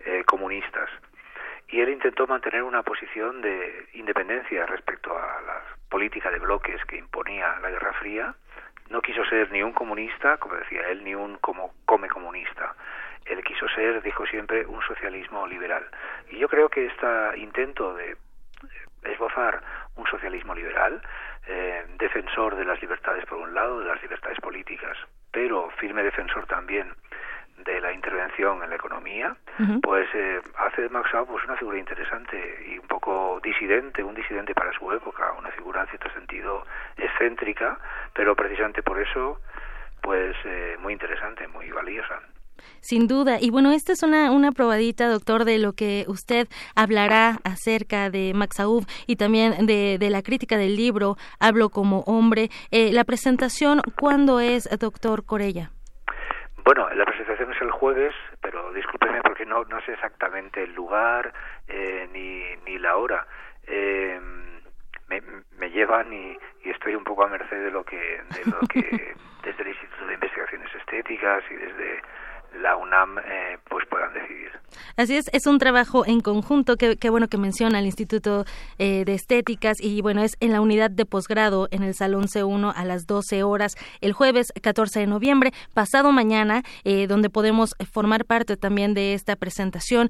eh, 0.00 0.24
comunistas 0.24 0.90
y 1.68 1.80
él 1.80 1.90
intentó 1.90 2.26
mantener 2.26 2.62
una 2.62 2.82
posición 2.82 3.42
de 3.42 3.88
independencia 3.92 4.64
respecto 4.66 5.16
a 5.16 5.40
la 5.42 5.62
política 5.90 6.30
de 6.30 6.38
bloques 6.38 6.82
que 6.86 6.96
imponía 6.96 7.58
la 7.60 7.70
Guerra 7.70 7.92
Fría. 7.94 8.34
No 8.88 9.02
quiso 9.02 9.24
ser 9.26 9.50
ni 9.52 9.62
un 9.62 9.72
comunista, 9.72 10.38
como 10.38 10.54
decía 10.54 10.88
él, 10.88 11.04
ni 11.04 11.14
un 11.14 11.36
como 11.38 11.74
come 11.84 12.08
comunista. 12.08 12.74
Él 13.26 13.42
quiso 13.44 13.68
ser, 13.68 14.02
dijo 14.02 14.26
siempre, 14.26 14.66
un 14.66 14.82
socialismo 14.82 15.46
liberal. 15.46 15.86
Y 16.30 16.38
yo 16.38 16.48
creo 16.48 16.68
que 16.68 16.86
este 16.86 17.38
intento 17.38 17.94
de 17.94 18.16
esbozar 19.04 19.62
un 19.96 20.06
socialismo 20.06 20.54
liberal, 20.54 21.00
eh, 21.46 21.84
defensor 21.98 22.56
de 22.56 22.64
las 22.64 22.80
libertades 22.80 23.24
por 23.26 23.38
un 23.38 23.54
lado, 23.54 23.80
de 23.80 23.86
las 23.86 24.02
libertades 24.02 24.38
políticas, 24.40 24.96
pero 25.30 25.70
firme 25.78 26.02
defensor 26.02 26.46
también 26.46 26.94
de 27.64 27.80
la 27.80 27.92
intervención 27.92 28.62
en 28.62 28.70
la 28.70 28.76
economía, 28.76 29.36
pues 29.82 30.08
eh, 30.14 30.40
hace 30.58 30.82
de 30.82 30.88
Max 30.88 31.10
pues 31.26 31.44
una 31.44 31.56
figura 31.56 31.78
interesante 31.78 32.64
y 32.68 32.78
un 32.78 32.86
poco 32.86 33.40
disidente, 33.42 34.02
un 34.02 34.14
disidente 34.14 34.54
para 34.54 34.72
su 34.72 34.92
época, 34.92 35.32
una 35.32 35.50
figura 35.50 35.82
en 35.82 35.88
cierto 35.88 36.10
sentido 36.10 36.64
excéntrica, 36.96 37.78
pero 38.14 38.36
precisamente 38.36 38.82
por 38.82 39.00
eso, 39.00 39.40
pues 40.00 40.36
eh, 40.44 40.76
muy 40.80 40.92
interesante, 40.92 41.48
muy 41.48 41.70
valiosa. 41.70 42.20
Sin 42.80 43.06
duda. 43.06 43.38
Y 43.40 43.50
bueno, 43.50 43.72
esta 43.72 43.92
es 43.92 44.02
una, 44.02 44.30
una 44.30 44.52
probadita, 44.52 45.08
doctor, 45.08 45.44
de 45.44 45.58
lo 45.58 45.72
que 45.72 46.04
usted 46.08 46.48
hablará 46.74 47.38
acerca 47.44 48.10
de 48.10 48.32
Max 48.34 48.60
Aub 48.60 48.86
y 49.06 49.16
también 49.16 49.66
de, 49.66 49.98
de 49.98 50.10
la 50.10 50.22
crítica 50.22 50.56
del 50.56 50.76
libro 50.76 51.16
Hablo 51.40 51.70
como 51.70 52.00
hombre. 52.00 52.48
Eh, 52.70 52.92
la 52.92 53.04
presentación, 53.04 53.80
¿cuándo 53.98 54.40
es, 54.40 54.68
doctor 54.78 55.24
Corella? 55.24 55.70
Bueno, 56.64 56.88
la 56.94 57.04
presentación 57.06 57.50
es 57.52 57.62
el 57.62 57.70
jueves, 57.70 58.14
pero 58.42 58.72
discúlpeme 58.72 59.22
porque 59.22 59.46
no, 59.46 59.64
no 59.64 59.80
sé 59.86 59.92
exactamente 59.92 60.62
el 60.62 60.74
lugar 60.74 61.32
eh, 61.66 62.08
ni, 62.12 62.42
ni 62.70 62.78
la 62.78 62.96
hora. 62.96 63.26
Eh, 63.66 64.20
me, 65.08 65.22
me 65.56 65.70
llevan 65.70 66.12
y, 66.12 66.36
y, 66.64 66.70
estoy 66.70 66.94
un 66.94 67.04
poco 67.04 67.24
a 67.24 67.28
merced 67.28 67.64
de 67.64 67.70
lo 67.70 67.84
que, 67.84 67.96
de 67.96 68.50
lo 68.50 68.60
que 68.68 68.80
desde 69.42 69.62
el 69.62 69.68
Instituto 69.68 70.06
de 70.06 70.14
Investigaciones 70.14 70.74
Estéticas 70.74 71.42
y 71.50 71.54
desde 71.54 72.02
la 72.54 72.76
UNAM 72.76 73.18
eh, 73.18 73.58
pues 73.68 73.86
puedan 73.86 74.12
decidir. 74.12 74.50
Así 74.96 75.16
es, 75.16 75.30
es 75.32 75.46
un 75.46 75.58
trabajo 75.58 76.04
en 76.06 76.20
conjunto, 76.20 76.76
qué, 76.76 77.10
bueno 77.10 77.28
que 77.28 77.38
menciona 77.38 77.78
el 77.78 77.86
Instituto 77.86 78.44
eh, 78.78 79.04
de 79.04 79.14
Estéticas 79.14 79.76
y 79.80 80.02
bueno, 80.02 80.22
es 80.22 80.36
en 80.40 80.52
la 80.52 80.60
unidad 80.60 80.90
de 80.90 81.06
posgrado 81.06 81.68
en 81.70 81.82
el 81.82 81.94
Salón 81.94 82.24
C1 82.24 82.72
a 82.74 82.84
las 82.84 83.06
12 83.06 83.42
horas 83.42 83.72
el 84.00 84.12
jueves 84.12 84.52
14 84.62 85.00
de 85.00 85.06
noviembre, 85.06 85.50
pasado 85.74 86.12
mañana, 86.12 86.62
eh, 86.84 87.06
donde 87.06 87.30
podemos 87.30 87.74
formar 87.92 88.24
parte 88.24 88.56
también 88.56 88.94
de 88.94 89.14
esta 89.14 89.36
presentación, 89.36 90.08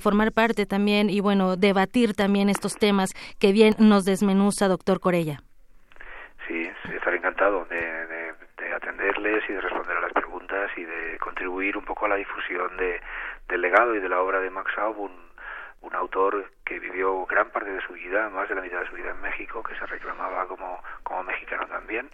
formar 0.00 0.32
parte 0.32 0.66
también 0.66 1.10
y 1.10 1.20
bueno, 1.20 1.56
debatir 1.56 2.14
también 2.14 2.48
estos 2.48 2.76
temas 2.76 3.10
que 3.38 3.52
bien 3.52 3.74
nos 3.78 4.04
desmenuza 4.04 4.68
doctor 4.68 5.00
Corella. 5.00 5.40
Sí, 6.46 6.68
estaré 6.94 7.18
encantado 7.18 7.64
de 7.66 8.00
atenderles 8.74 9.42
y 9.48 9.52
de 9.52 9.60
responder 9.60 9.96
a 9.96 10.00
las 10.00 10.12
preguntas 10.12 10.70
y 10.76 10.84
de 10.84 11.18
contribuir 11.40 11.78
un 11.78 11.84
poco 11.84 12.04
a 12.04 12.08
la 12.10 12.16
difusión 12.16 12.76
de, 12.76 13.00
del 13.48 13.62
legado 13.62 13.94
y 13.94 14.00
de 14.00 14.10
la 14.10 14.20
obra 14.20 14.40
de 14.40 14.50
Max 14.50 14.76
Aub, 14.76 14.98
un, 14.98 15.12
un 15.80 15.94
autor 15.94 16.50
que 16.66 16.78
vivió 16.78 17.24
gran 17.24 17.48
parte 17.48 17.70
de 17.70 17.80
su 17.80 17.94
vida, 17.94 18.28
más 18.28 18.46
de 18.50 18.56
la 18.56 18.60
mitad 18.60 18.80
de 18.80 18.88
su 18.88 18.94
vida 18.94 19.12
en 19.12 19.20
México, 19.22 19.62
que 19.62 19.74
se 19.76 19.86
reclamaba 19.86 20.46
como, 20.46 20.82
como 21.02 21.22
mexicano 21.22 21.66
también, 21.66 22.10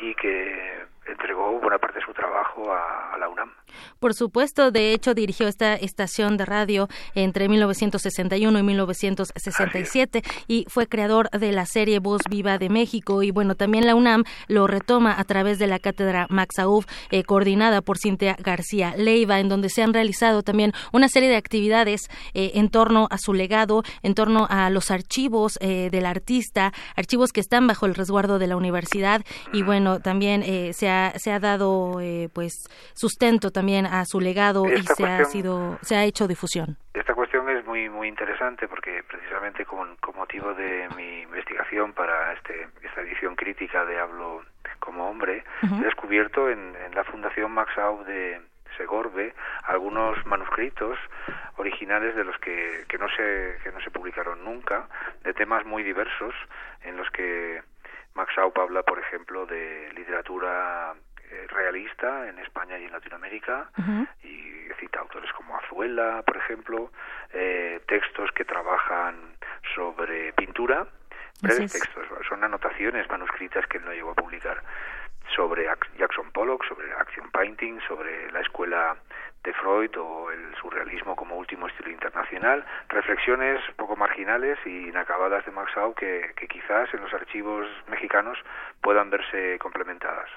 y 0.00 0.14
que 0.14 0.86
entregó 1.06 1.58
buena 1.60 1.78
parte 1.78 1.98
de 1.98 2.04
su 2.04 2.12
trabajo 2.12 2.72
a, 2.72 3.16
la 3.18 3.28
UNAM. 3.28 3.50
Por 3.98 4.14
supuesto, 4.14 4.70
de 4.70 4.92
hecho 4.92 5.14
dirigió 5.14 5.48
esta 5.48 5.74
estación 5.74 6.36
de 6.36 6.44
radio 6.44 6.88
entre 7.14 7.48
1961 7.48 8.58
y 8.58 8.62
1967 8.62 10.22
y 10.48 10.66
fue 10.68 10.86
creador 10.86 11.30
de 11.30 11.52
la 11.52 11.66
serie 11.66 11.98
Voz 11.98 12.22
Viva 12.28 12.58
de 12.58 12.68
México. 12.68 13.22
Y 13.22 13.30
bueno, 13.30 13.54
también 13.54 13.86
la 13.86 13.94
UNAM 13.94 14.24
lo 14.48 14.66
retoma 14.66 15.18
a 15.18 15.24
través 15.24 15.58
de 15.58 15.66
la 15.66 15.78
cátedra 15.78 16.26
Max 16.30 16.58
Aub, 16.58 16.84
eh, 17.10 17.22
coordinada 17.24 17.80
por 17.80 17.98
Cintia 17.98 18.36
García 18.38 18.94
Leiva, 18.96 19.40
en 19.40 19.48
donde 19.48 19.68
se 19.68 19.82
han 19.82 19.94
realizado 19.94 20.42
también 20.42 20.72
una 20.92 21.08
serie 21.08 21.28
de 21.28 21.36
actividades 21.36 22.08
eh, 22.34 22.52
en 22.54 22.70
torno 22.70 23.08
a 23.10 23.18
su 23.18 23.34
legado, 23.34 23.82
en 24.02 24.14
torno 24.14 24.46
a 24.50 24.70
los 24.70 24.90
archivos 24.90 25.58
eh, 25.60 25.90
del 25.90 26.06
artista, 26.06 26.72
archivos 26.96 27.32
que 27.32 27.40
están 27.40 27.66
bajo 27.66 27.86
el 27.86 27.94
resguardo 27.94 28.38
de 28.38 28.46
la 28.46 28.56
universidad. 28.56 29.22
Y 29.52 29.62
bueno, 29.62 30.00
también 30.00 30.42
se 30.72 30.88
ha 30.88 30.91
se 31.16 31.32
ha 31.32 31.38
dado 31.38 32.00
eh, 32.00 32.28
pues 32.32 32.52
sustento 32.94 33.50
también 33.50 33.86
a 33.86 34.04
su 34.04 34.20
legado 34.20 34.64
y 34.66 34.82
se 34.82 35.04
ha 35.04 35.24
sido 35.24 35.78
se 35.82 35.96
ha 35.96 36.04
hecho 36.04 36.26
difusión. 36.26 36.76
Esta 36.94 37.14
cuestión 37.14 37.48
es 37.48 37.64
muy 37.66 37.88
muy 37.88 38.08
interesante 38.08 38.68
porque 38.68 39.02
precisamente 39.08 39.64
con, 39.64 39.96
motivo 40.14 40.54
de 40.54 40.88
mi 40.96 41.22
investigación 41.22 41.92
para 41.92 42.32
este 42.34 42.68
esta 42.82 43.00
edición 43.00 43.34
crítica 43.34 43.84
de 43.84 43.98
Hablo 43.98 44.42
como 44.78 45.08
hombre 45.08 45.44
he 45.62 45.84
descubierto 45.84 46.48
en, 46.50 46.72
la 46.94 47.04
Fundación 47.04 47.52
Max 47.52 47.76
Aub 47.78 48.04
de 48.04 48.40
Segorbe 48.76 49.34
algunos 49.64 50.24
manuscritos 50.26 50.98
originales 51.56 52.14
de 52.14 52.24
los 52.24 52.36
que, 52.38 52.84
que 52.88 52.98
no 52.98 53.08
se 53.08 53.58
que 53.62 53.72
no 53.72 53.80
se 53.80 53.90
publicaron 53.90 54.44
nunca 54.44 54.88
de 55.24 55.32
temas 55.32 55.64
muy 55.64 55.82
diversos 55.82 56.34
en 56.84 56.96
los 56.96 57.08
que 57.10 57.62
Max 58.14 58.36
Aup 58.38 58.58
habla, 58.58 58.82
por 58.82 58.98
ejemplo, 58.98 59.46
de 59.46 59.90
literatura 59.94 60.94
eh, 61.30 61.46
realista 61.48 62.28
en 62.28 62.38
España 62.38 62.78
y 62.78 62.84
en 62.84 62.92
Latinoamérica 62.92 63.70
y 64.22 64.68
cita 64.78 65.00
autores 65.00 65.32
como 65.32 65.56
Azuela, 65.56 66.22
por 66.26 66.36
ejemplo, 66.36 66.90
eh, 67.32 67.80
textos 67.86 68.30
que 68.32 68.44
trabajan 68.44 69.36
sobre 69.74 70.32
pintura, 70.34 70.86
breves 71.40 71.72
textos, 71.72 72.06
son 72.28 72.44
anotaciones 72.44 73.08
manuscritas 73.08 73.66
que 73.66 73.78
él 73.78 73.84
no 73.84 73.92
llegó 73.92 74.10
a 74.10 74.14
publicar 74.14 74.62
sobre 75.34 75.66
Jackson 75.96 76.30
Pollock, 76.32 76.64
sobre 76.66 76.92
Action 76.92 77.30
Painting, 77.30 77.80
sobre 77.88 78.30
la 78.32 78.40
escuela 78.40 78.96
de 79.44 79.52
Freud 79.54 79.90
o 79.98 80.30
el 80.30 80.54
surrealismo 80.60 81.16
como 81.16 81.36
último 81.36 81.66
estilo 81.66 81.90
internacional, 81.90 82.64
reflexiones 82.88 83.60
poco 83.76 83.96
marginales 83.96 84.58
y 84.64 84.88
inacabadas 84.88 85.44
de 85.44 85.50
Max 85.50 85.72
Au 85.76 85.94
que, 85.94 86.32
que, 86.36 86.46
quizás 86.46 86.92
en 86.94 87.00
los 87.00 87.12
archivos 87.12 87.66
mexicanos 87.90 88.38
puedan 88.80 89.10
verse 89.10 89.58
complementadas. 89.58 90.28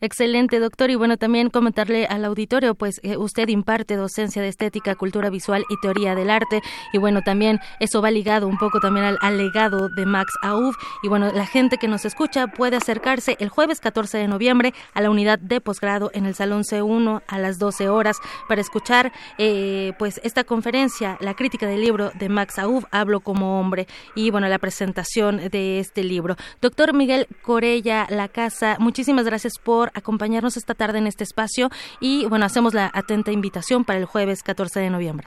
Excelente, 0.00 0.60
doctor. 0.60 0.90
Y 0.90 0.94
bueno, 0.94 1.16
también 1.16 1.50
comentarle 1.50 2.06
al 2.06 2.24
auditorio, 2.24 2.74
pues 2.74 3.00
eh, 3.02 3.16
usted 3.16 3.48
imparte 3.48 3.96
docencia 3.96 4.42
de 4.42 4.48
estética, 4.48 4.94
cultura 4.94 5.30
visual 5.30 5.64
y 5.68 5.80
teoría 5.80 6.14
del 6.14 6.30
arte. 6.30 6.60
Y 6.92 6.98
bueno, 6.98 7.22
también 7.22 7.58
eso 7.80 8.02
va 8.02 8.10
ligado 8.10 8.46
un 8.46 8.58
poco 8.58 8.80
también 8.80 9.16
al, 9.20 9.38
legado 9.38 9.88
de 9.88 10.06
Max 10.06 10.32
Aub. 10.42 10.74
Y 11.02 11.08
bueno, 11.08 11.32
la 11.32 11.46
gente 11.46 11.78
que 11.78 11.88
nos 11.88 12.04
escucha 12.04 12.46
puede 12.46 12.76
acercarse 12.76 13.36
el 13.40 13.48
jueves 13.48 13.80
14 13.80 14.18
de 14.18 14.28
noviembre 14.28 14.72
a 14.94 15.00
la 15.00 15.10
unidad 15.10 15.38
de 15.38 15.60
posgrado 15.60 16.10
en 16.14 16.26
el 16.26 16.34
Salón 16.34 16.62
C1 16.62 17.22
a 17.26 17.38
las 17.38 17.58
12 17.58 17.88
horas 17.88 18.20
para 18.48 18.53
escuchar 18.60 19.12
eh, 19.38 19.92
pues 19.98 20.20
esta 20.24 20.44
conferencia, 20.44 21.16
la 21.20 21.34
crítica 21.34 21.66
del 21.66 21.80
libro 21.80 22.10
de 22.14 22.28
Max 22.28 22.58
Aub, 22.58 22.86
Hablo 22.90 23.20
como 23.20 23.60
hombre, 23.60 23.86
y 24.14 24.30
bueno, 24.30 24.48
la 24.48 24.58
presentación 24.58 25.36
de 25.50 25.78
este 25.78 26.02
libro. 26.04 26.36
Doctor 26.60 26.94
Miguel 26.94 27.26
Corella 27.42 28.06
La 28.08 28.28
Casa, 28.28 28.76
muchísimas 28.78 29.24
gracias 29.26 29.58
por 29.58 29.90
acompañarnos 29.94 30.56
esta 30.56 30.74
tarde 30.74 30.98
en 30.98 31.06
este 31.06 31.24
espacio 31.24 31.70
y 32.00 32.26
bueno, 32.26 32.44
hacemos 32.44 32.74
la 32.74 32.90
atenta 32.92 33.32
invitación 33.32 33.84
para 33.84 33.98
el 33.98 34.04
jueves 34.04 34.42
14 34.42 34.80
de 34.80 34.90
noviembre. 34.90 35.26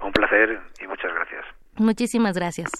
Un 0.00 0.12
placer 0.12 0.60
y 0.80 0.86
muchas 0.86 1.12
gracias. 1.14 1.44
Muchísimas 1.78 2.36
gracias. 2.36 2.70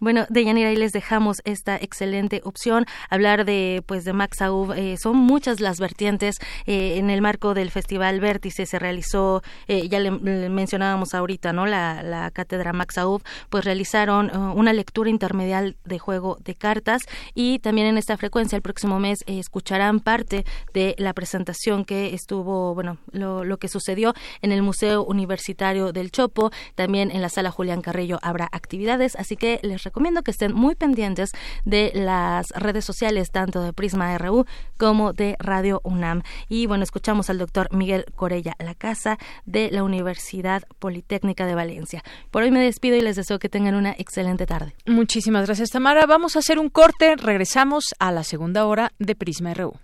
Bueno, 0.00 0.26
de 0.28 0.44
Yanira, 0.44 0.68
ahí 0.68 0.76
les 0.76 0.92
dejamos 0.92 1.38
esta 1.44 1.76
excelente 1.76 2.40
opción. 2.44 2.86
Hablar 3.10 3.44
de, 3.44 3.82
pues, 3.86 4.04
de 4.04 4.12
Max 4.12 4.42
Aub. 4.42 4.72
Eh, 4.72 4.96
son 4.96 5.16
muchas 5.16 5.60
las 5.60 5.78
vertientes. 5.78 6.36
Eh, 6.66 6.98
en 6.98 7.10
el 7.10 7.20
marco 7.20 7.54
del 7.54 7.70
Festival 7.70 8.20
Vértice 8.20 8.66
se 8.66 8.78
realizó, 8.78 9.42
eh, 9.68 9.88
ya 9.88 10.00
le, 10.00 10.10
mencionábamos 10.10 11.14
ahorita, 11.14 11.52
¿no? 11.52 11.66
La, 11.66 12.02
la 12.02 12.30
cátedra 12.30 12.72
Max 12.72 12.98
Aub, 12.98 13.22
pues 13.50 13.64
realizaron 13.64 14.34
uh, 14.34 14.52
una 14.54 14.72
lectura 14.72 15.10
intermedial 15.10 15.76
de 15.84 15.98
juego 15.98 16.38
de 16.44 16.54
cartas 16.54 17.02
y 17.34 17.58
también 17.58 17.86
en 17.86 17.98
esta 17.98 18.16
frecuencia 18.16 18.56
el 18.56 18.62
próximo 18.62 18.98
mes 18.98 19.24
escucharán 19.26 20.00
parte 20.00 20.44
de 20.72 20.94
la 20.98 21.12
presentación 21.12 21.84
que 21.84 22.14
estuvo, 22.14 22.74
bueno, 22.74 22.98
lo, 23.12 23.44
lo 23.44 23.58
que 23.58 23.68
sucedió 23.68 24.14
en 24.42 24.52
el 24.52 24.62
Museo 24.62 25.04
Universitario 25.04 25.92
del 25.92 26.10
Chopo. 26.10 26.50
También 26.74 27.10
en 27.10 27.22
la 27.22 27.28
sala 27.28 27.50
Julián 27.50 27.82
Carrillo 27.82 28.18
habrá 28.22 28.48
actividades, 28.52 29.16
así 29.16 29.36
que 29.36 29.60
les 29.62 29.83
les 29.84 29.92
recomiendo 29.92 30.22
que 30.22 30.30
estén 30.30 30.54
muy 30.54 30.74
pendientes 30.74 31.32
de 31.64 31.92
las 31.94 32.50
redes 32.50 32.84
sociales, 32.84 33.30
tanto 33.30 33.62
de 33.62 33.72
Prisma 33.72 34.16
RU 34.16 34.46
como 34.78 35.12
de 35.12 35.36
Radio 35.38 35.80
UNAM. 35.84 36.22
Y 36.48 36.66
bueno, 36.66 36.84
escuchamos 36.84 37.28
al 37.28 37.38
doctor 37.38 37.68
Miguel 37.72 38.06
Corella, 38.16 38.54
la 38.58 38.74
casa 38.74 39.18
de 39.44 39.70
la 39.70 39.82
Universidad 39.82 40.62
Politécnica 40.78 41.46
de 41.46 41.54
Valencia. 41.54 42.02
Por 42.30 42.42
hoy 42.42 42.50
me 42.50 42.60
despido 42.60 42.96
y 42.96 43.02
les 43.02 43.16
deseo 43.16 43.38
que 43.38 43.48
tengan 43.48 43.74
una 43.74 43.92
excelente 43.92 44.46
tarde. 44.46 44.74
Muchísimas 44.86 45.46
gracias, 45.46 45.70
Tamara. 45.70 46.06
Vamos 46.06 46.36
a 46.36 46.38
hacer 46.38 46.58
un 46.58 46.70
corte. 46.70 47.16
Regresamos 47.16 47.94
a 47.98 48.10
la 48.10 48.24
segunda 48.24 48.64
hora 48.66 48.92
de 48.98 49.14
Prisma 49.14 49.52
RU. 49.52 49.74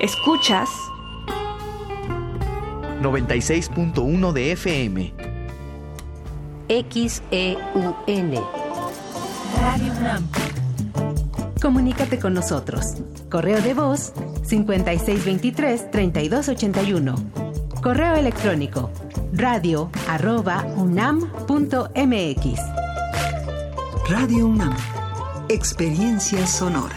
Escuchas 0.00 0.68
96.1 3.02 4.32
de 4.32 4.52
FM. 4.52 5.21
XEUN. 6.72 8.32
Radio 9.60 9.92
UNAM. 10.00 10.24
Comunícate 11.60 12.18
con 12.18 12.32
nosotros. 12.32 12.94
Correo 13.30 13.60
de 13.60 13.74
voz 13.74 14.14
5623-3281. 14.48 17.14
Correo 17.82 18.14
electrónico 18.14 18.90
radio 19.34 19.90
arroba 20.08 20.64
unam.mx. 20.76 22.58
Radio 24.08 24.46
UNAM. 24.46 24.74
Experiencia 25.48 26.46
sonora. 26.46 26.96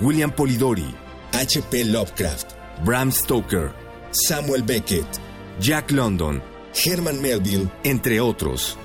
William 0.00 0.32
Polidori, 0.32 0.94
H.P. 1.32 1.84
Lovecraft, 1.84 2.54
Bram 2.84 3.12
Stoker, 3.12 3.72
Samuel 4.10 4.62
Beckett, 4.62 5.06
Jack 5.60 5.90
London, 5.90 6.42
Herman 6.72 7.20
Melville, 7.20 7.70
entre 7.84 8.20
otros. 8.20 8.76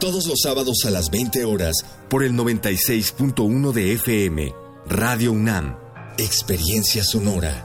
Todos 0.00 0.26
los 0.26 0.40
sábados 0.42 0.84
a 0.86 0.90
las 0.90 1.10
20 1.10 1.44
horas 1.44 1.84
por 2.08 2.22
el 2.22 2.32
96.1 2.32 3.72
de 3.72 3.92
FM, 3.92 4.54
Radio 4.86 5.32
UNAM, 5.32 5.76
Experiencia 6.16 7.04
Sonora. 7.04 7.64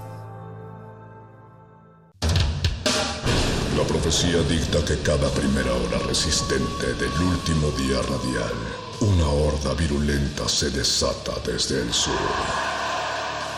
La 3.77 3.83
profecía 3.87 4.41
dicta 4.43 4.83
que 4.85 4.97
cada 5.03 5.29
primera 5.31 5.73
hora 5.73 5.99
resistente 6.07 6.93
del 6.99 7.11
último 7.21 7.71
día 7.77 8.01
radial, 8.01 8.53
una 9.03 9.27
horda 9.27 9.73
virulenta 9.73 10.47
se 10.47 10.69
desata 10.69 11.33
desde 11.45 11.81
el 11.81 11.93
sur. 11.93 12.13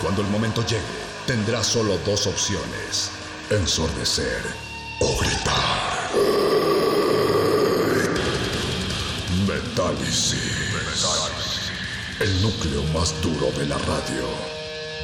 Cuando 0.02 0.22
el 0.22 0.28
momento 0.30 0.66
llegue, 0.66 0.82
tendrás 1.28 1.68
solo 1.68 1.98
dos 2.06 2.26
opciones. 2.26 3.12
Ensordecer 3.52 4.41
o 5.02 5.18
gritar. 5.20 6.12
Metálisis. 9.48 11.06
El 12.20 12.41
núcleo 12.41 12.84
más 12.93 13.14
duro 13.22 13.52
de 13.58 13.68
la 13.68 13.78
radio. 13.78 14.26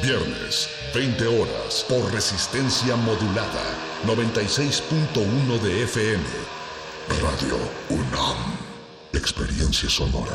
Viernes, 0.02 0.68
20 0.92 1.26
horas, 1.26 1.84
por 1.88 2.12
resistencia 2.12 2.96
modulada. 2.96 3.76
96.1 4.06 5.60
de 5.60 5.84
FM. 5.84 6.24
Radio 7.20 7.58
UNAM. 7.90 8.61
Experiencia 9.14 9.90
sonora. 9.90 10.32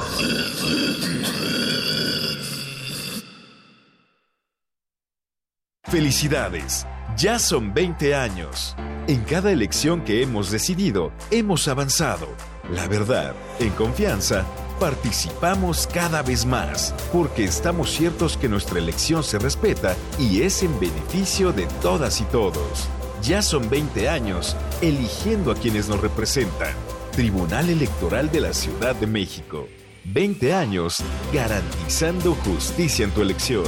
Felicidades, 5.83 6.85
ya 7.17 7.39
son 7.39 7.73
20 7.73 8.13
años. 8.13 8.75
En 9.07 9.23
cada 9.23 9.51
elección 9.51 10.03
que 10.03 10.21
hemos 10.21 10.51
decidido, 10.51 11.11
hemos 11.31 11.67
avanzado. 11.67 12.27
La 12.69 12.87
verdad, 12.87 13.33
en 13.59 13.71
confianza, 13.71 14.45
participamos 14.79 15.87
cada 15.87 16.21
vez 16.21 16.45
más, 16.45 16.93
porque 17.11 17.45
estamos 17.45 17.89
ciertos 17.91 18.37
que 18.37 18.47
nuestra 18.47 18.77
elección 18.79 19.23
se 19.23 19.39
respeta 19.39 19.95
y 20.19 20.41
es 20.43 20.61
en 20.61 20.79
beneficio 20.79 21.51
de 21.51 21.65
todas 21.81 22.21
y 22.21 22.25
todos. 22.25 22.87
Ya 23.23 23.41
son 23.41 23.69
20 23.69 24.07
años 24.07 24.55
eligiendo 24.81 25.51
a 25.51 25.55
quienes 25.55 25.89
nos 25.89 25.99
representan. 25.99 26.86
Tribunal 27.17 27.67
Electoral 27.71 28.31
de 28.31 28.41
la 28.41 28.53
Ciudad 28.53 28.95
de 28.95 29.07
México. 29.07 29.67
20 30.05 30.53
años 30.53 30.97
garantizando 31.33 32.35
justicia 32.35 33.05
en 33.05 33.11
tu 33.11 33.23
elección. 33.23 33.65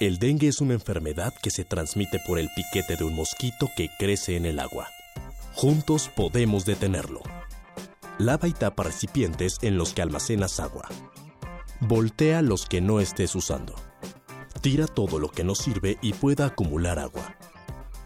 El 0.00 0.18
dengue 0.18 0.48
es 0.48 0.62
una 0.62 0.72
enfermedad 0.72 1.34
que 1.42 1.50
se 1.50 1.66
transmite 1.66 2.20
por 2.26 2.38
el 2.38 2.48
piquete 2.56 2.96
de 2.96 3.04
un 3.04 3.16
mosquito 3.16 3.68
que 3.76 3.90
crece 3.98 4.36
en 4.36 4.46
el 4.46 4.60
agua. 4.60 4.88
Juntos 5.52 6.08
podemos 6.16 6.64
detenerlo. 6.64 7.20
Lava 8.16 8.48
y 8.48 8.52
tapa 8.52 8.84
recipientes 8.84 9.58
en 9.60 9.76
los 9.76 9.92
que 9.92 10.00
almacenas 10.00 10.58
agua. 10.58 10.88
Voltea 11.80 12.40
los 12.40 12.64
que 12.64 12.80
no 12.80 13.00
estés 13.00 13.34
usando. 13.34 13.74
Tira 14.62 14.86
todo 14.86 15.18
lo 15.18 15.28
que 15.28 15.44
no 15.44 15.54
sirve 15.54 15.98
y 16.00 16.14
pueda 16.14 16.46
acumular 16.46 16.98
agua. 16.98 17.36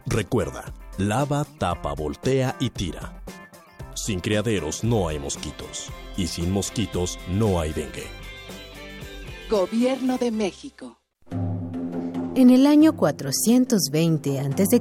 Recuerda, 0.07 0.74
lava, 0.99 1.47
tapa, 1.59 1.95
voltea 1.95 2.57
y 2.61 2.70
tira. 2.70 3.22
Sin 3.95 4.20
criaderos 4.20 4.84
no 4.84 5.09
hay 5.09 5.18
mosquitos. 5.18 5.90
Y 6.16 6.26
sin 6.26 6.51
mosquitos 6.51 7.18
no 7.28 7.61
hay 7.61 7.72
dengue. 7.72 8.07
Gobierno 9.51 10.18
de 10.18 10.30
México. 10.30 10.99
En 12.34 12.51
el 12.51 12.66
año 12.66 12.97
420 12.97 14.40
a.C., 14.40 14.80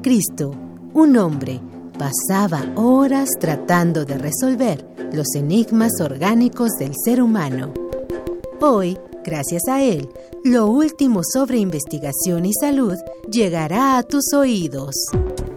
un 0.94 1.18
hombre 1.18 1.62
pasaba 1.98 2.66
horas 2.76 3.30
tratando 3.40 4.06
de 4.06 4.18
resolver 4.18 4.86
los 5.14 5.36
enigmas 5.36 5.92
orgánicos 6.02 6.72
del 6.80 6.94
ser 6.96 7.22
humano. 7.22 7.74
Hoy, 8.60 8.98
gracias 9.24 9.68
a 9.70 9.84
él, 9.84 10.10
lo 10.44 10.68
último 10.68 11.22
sobre 11.24 11.60
investigación 11.60 12.46
y 12.46 12.54
salud 12.60 12.96
llegará 13.30 13.98
a 13.98 14.04
tus 14.04 14.34
oídos. 14.34 14.96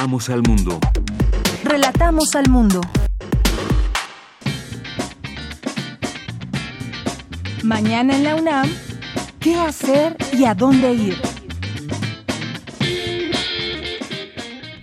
Relatamos 0.00 0.30
al 0.30 0.42
mundo. 0.48 0.80
Relatamos 1.62 2.34
al 2.34 2.48
mundo. 2.48 2.80
Mañana 7.62 8.16
en 8.16 8.24
la 8.24 8.36
UNAM, 8.36 8.70
¿qué 9.40 9.56
hacer 9.56 10.16
y 10.32 10.46
a 10.46 10.54
dónde 10.54 10.94
ir? 10.94 11.16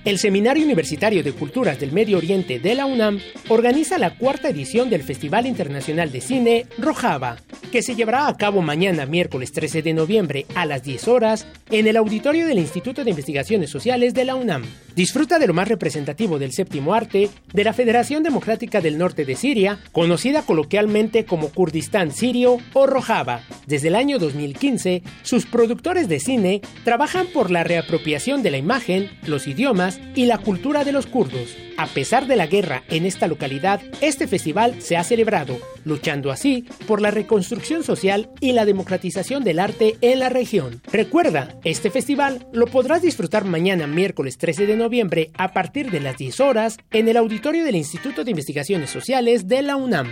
El 0.05 0.19
Seminario 0.19 0.63
Universitario 0.63 1.23
de 1.23 1.33
Culturas 1.33 1.79
del 1.79 1.93
Medio 1.93 2.19
Oriente 2.19 2.59
de 2.59 2.75
la 2.75 2.85
UNAM 2.85 3.19
organiza 3.49 3.97
la 3.97 4.15
cuarta 4.15 4.49
edición 4.49 4.91
del 4.91 5.01
Festival 5.01 5.47
Internacional 5.47 6.11
de 6.11 6.21
Cine 6.21 6.67
Rojava, 6.77 7.37
que 7.71 7.81
se 7.81 7.95
llevará 7.95 8.27
a 8.27 8.37
cabo 8.37 8.61
mañana 8.61 9.05
miércoles 9.05 9.51
13 9.51 9.81
de 9.81 9.93
noviembre 9.93 10.45
a 10.55 10.65
las 10.65 10.83
10 10.83 11.07
horas 11.07 11.47
en 11.69 11.87
el 11.87 11.97
auditorio 11.97 12.47
del 12.47 12.59
Instituto 12.59 13.03
de 13.03 13.09
Investigaciones 13.09 13.69
Sociales 13.69 14.13
de 14.13 14.25
la 14.25 14.35
UNAM. 14.35 14.63
Disfruta 14.95 15.37
de 15.37 15.47
lo 15.47 15.53
más 15.53 15.67
representativo 15.67 16.39
del 16.39 16.53
séptimo 16.53 16.93
arte 16.93 17.29
de 17.53 17.63
la 17.63 17.73
Federación 17.73 18.23
Democrática 18.23 18.81
del 18.81 18.97
Norte 18.97 19.25
de 19.25 19.35
Siria, 19.35 19.79
conocida 19.91 20.41
coloquialmente 20.41 21.25
como 21.25 21.49
Kurdistán 21.49 22.11
Sirio 22.11 22.57
o 22.73 22.87
Rojava. 22.87 23.41
Desde 23.67 23.89
el 23.89 23.95
año 23.95 24.17
2015, 24.17 25.03
sus 25.21 25.45
productores 25.45 26.07
de 26.07 26.19
cine 26.19 26.61
trabajan 26.83 27.27
por 27.27 27.51
la 27.51 27.63
reapropiación 27.63 28.43
de 28.43 28.51
la 28.51 28.57
imagen, 28.57 29.09
los 29.25 29.47
idiomas 29.47 29.99
y 30.15 30.25
la 30.25 30.37
cultura 30.37 30.83
de 30.83 30.93
los 30.93 31.05
kurdos. 31.05 31.55
A 31.77 31.85
pesar 31.85 32.25
de 32.25 32.35
la 32.35 32.47
guerra 32.47 32.83
en 32.89 33.05
esta 33.05 33.27
localidad, 33.27 33.81
este 34.01 34.27
festival 34.27 34.81
se 34.81 34.97
ha 34.97 35.03
celebrado, 35.03 35.59
luchando 35.85 36.31
así 36.31 36.65
por 36.87 37.01
la 37.01 37.11
reconstrucción 37.11 37.46
social 37.83 38.29
y 38.39 38.51
la 38.51 38.65
democratización 38.65 39.43
del 39.43 39.59
arte 39.59 39.97
en 40.01 40.19
la 40.19 40.29
región. 40.29 40.81
Recuerda, 40.91 41.55
este 41.63 41.89
festival 41.89 42.47
lo 42.53 42.67
podrás 42.67 43.01
disfrutar 43.01 43.45
mañana 43.45 43.87
miércoles 43.87 44.37
13 44.37 44.67
de 44.67 44.75
noviembre 44.75 45.31
a 45.37 45.53
partir 45.53 45.91
de 45.91 45.99
las 45.99 46.17
10 46.17 46.39
horas 46.39 46.77
en 46.91 47.07
el 47.07 47.17
auditorio 47.17 47.63
del 47.63 47.75
Instituto 47.75 48.23
de 48.23 48.31
Investigaciones 48.31 48.89
Sociales 48.89 49.47
de 49.47 49.61
la 49.61 49.75
UNAM. 49.75 50.07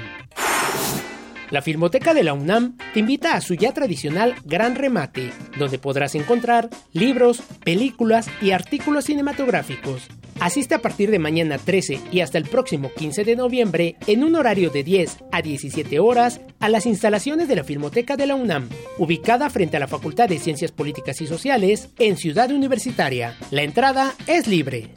La 1.52 1.62
Filmoteca 1.62 2.14
de 2.14 2.24
la 2.24 2.34
UNAM 2.34 2.76
te 2.93 3.00
invita 3.00 3.34
a 3.34 3.41
su 3.41 3.54
ya 3.54 3.72
tradicional 3.72 4.36
Gran 4.46 4.76
Remate, 4.76 5.32
donde 5.58 5.78
podrás 5.78 6.16
encontrar 6.16 6.70
libros, 6.91 7.41
películas 7.64 8.28
y 8.41 8.52
artículos 8.52 9.06
cinematográficos. 9.06 10.08
Asiste 10.39 10.76
a 10.76 10.82
partir 10.82 11.12
de 11.12 11.20
mañana 11.20 11.58
13 11.58 12.02
y 12.12 12.20
hasta 12.20 12.38
el 12.38 12.46
próximo 12.46 12.91
15 12.98 13.24
de 13.24 13.36
noviembre 13.36 13.96
en 14.08 14.24
un 14.24 14.36
horario 14.36 14.70
de 14.70 14.84
10 14.84 15.20
a 15.32 15.41
17 15.41 16.00
horas 16.00 16.41
a 16.60 16.68
las 16.68 16.86
instalaciones 16.86 17.48
de 17.48 17.56
la 17.56 17.64
Filmoteca 17.64 18.18
de 18.18 18.26
la 18.26 18.36
UNAM, 18.36 18.68
ubicada 18.98 19.50
frente 19.50 19.78
a 19.78 19.80
la 19.80 19.88
Facultad 19.88 20.28
de 20.28 20.39
Ciencias 20.39 20.72
Políticas 20.72 21.22
y 21.22 21.28
Sociales 21.28 21.89
en 22.00 22.18
Ciudad 22.18 22.52
Universitaria. 22.52 23.38
La 23.52 23.62
entrada 23.62 24.14
es 24.28 24.48
libre 24.48 24.89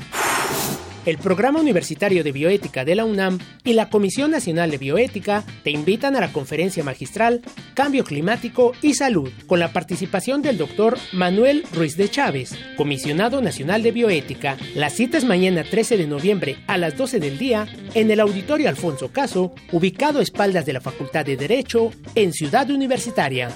el 1.08 1.16
Programa 1.16 1.58
Universitario 1.58 2.22
de 2.22 2.32
Bioética 2.32 2.84
de 2.84 2.94
la 2.94 3.06
UNAM 3.06 3.38
y 3.64 3.72
la 3.72 3.88
Comisión 3.88 4.30
Nacional 4.30 4.70
de 4.70 4.76
Bioética 4.76 5.42
te 5.64 5.70
invitan 5.70 6.14
a 6.16 6.20
la 6.20 6.32
conferencia 6.32 6.84
magistral 6.84 7.40
Cambio 7.72 8.04
Climático 8.04 8.72
y 8.82 8.92
Salud, 8.92 9.32
con 9.46 9.58
la 9.58 9.72
participación 9.72 10.42
del 10.42 10.58
doctor 10.58 10.98
Manuel 11.14 11.64
Ruiz 11.72 11.96
de 11.96 12.10
Chávez, 12.10 12.54
comisionado 12.76 13.40
nacional 13.40 13.82
de 13.82 13.92
bioética. 13.92 14.58
La 14.74 14.90
cita 14.90 15.16
es 15.16 15.24
mañana 15.24 15.64
13 15.64 15.96
de 15.96 16.06
noviembre 16.06 16.58
a 16.66 16.76
las 16.76 16.94
12 16.98 17.20
del 17.20 17.38
día 17.38 17.66
en 17.94 18.10
el 18.10 18.20
Auditorio 18.20 18.68
Alfonso 18.68 19.10
Caso, 19.10 19.54
ubicado 19.72 20.18
a 20.18 20.22
espaldas 20.22 20.66
de 20.66 20.74
la 20.74 20.82
Facultad 20.82 21.24
de 21.24 21.38
Derecho 21.38 21.90
en 22.16 22.34
Ciudad 22.34 22.70
Universitaria. 22.70 23.48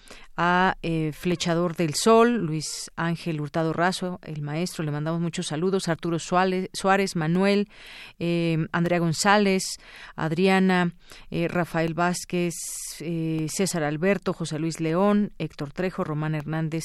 a 0.43 0.79
eh, 0.83 1.13
Flechador 1.13 1.77
del 1.77 1.95
Sol, 1.95 2.47
Luis 2.47 2.91
Ángel 2.97 3.43
Hurtado 3.43 3.75
Razo, 3.75 4.21
el 4.23 4.41
maestro, 4.41 4.83
le 4.85 4.91
mandamos 5.01 5.23
muchos 5.23 5.47
saludos, 5.47 5.89
Arturo 5.89 6.19
Suárez, 6.19 6.69
Suárez 6.75 7.17
Manuel, 7.17 7.69
eh, 8.19 8.67
Andrea 8.71 8.99
González, 8.99 9.79
Adriana, 10.15 10.93
eh, 11.31 11.49
Rafael 11.49 11.95
Vázquez, 11.95 12.55
César 13.49 13.83
Alberto, 13.83 14.35
José 14.35 14.59
Luis 14.59 14.79
León, 14.79 15.33
Héctor 15.39 15.73
Trejo, 15.73 16.05
Román 16.05 16.35
Hernández 16.35 16.85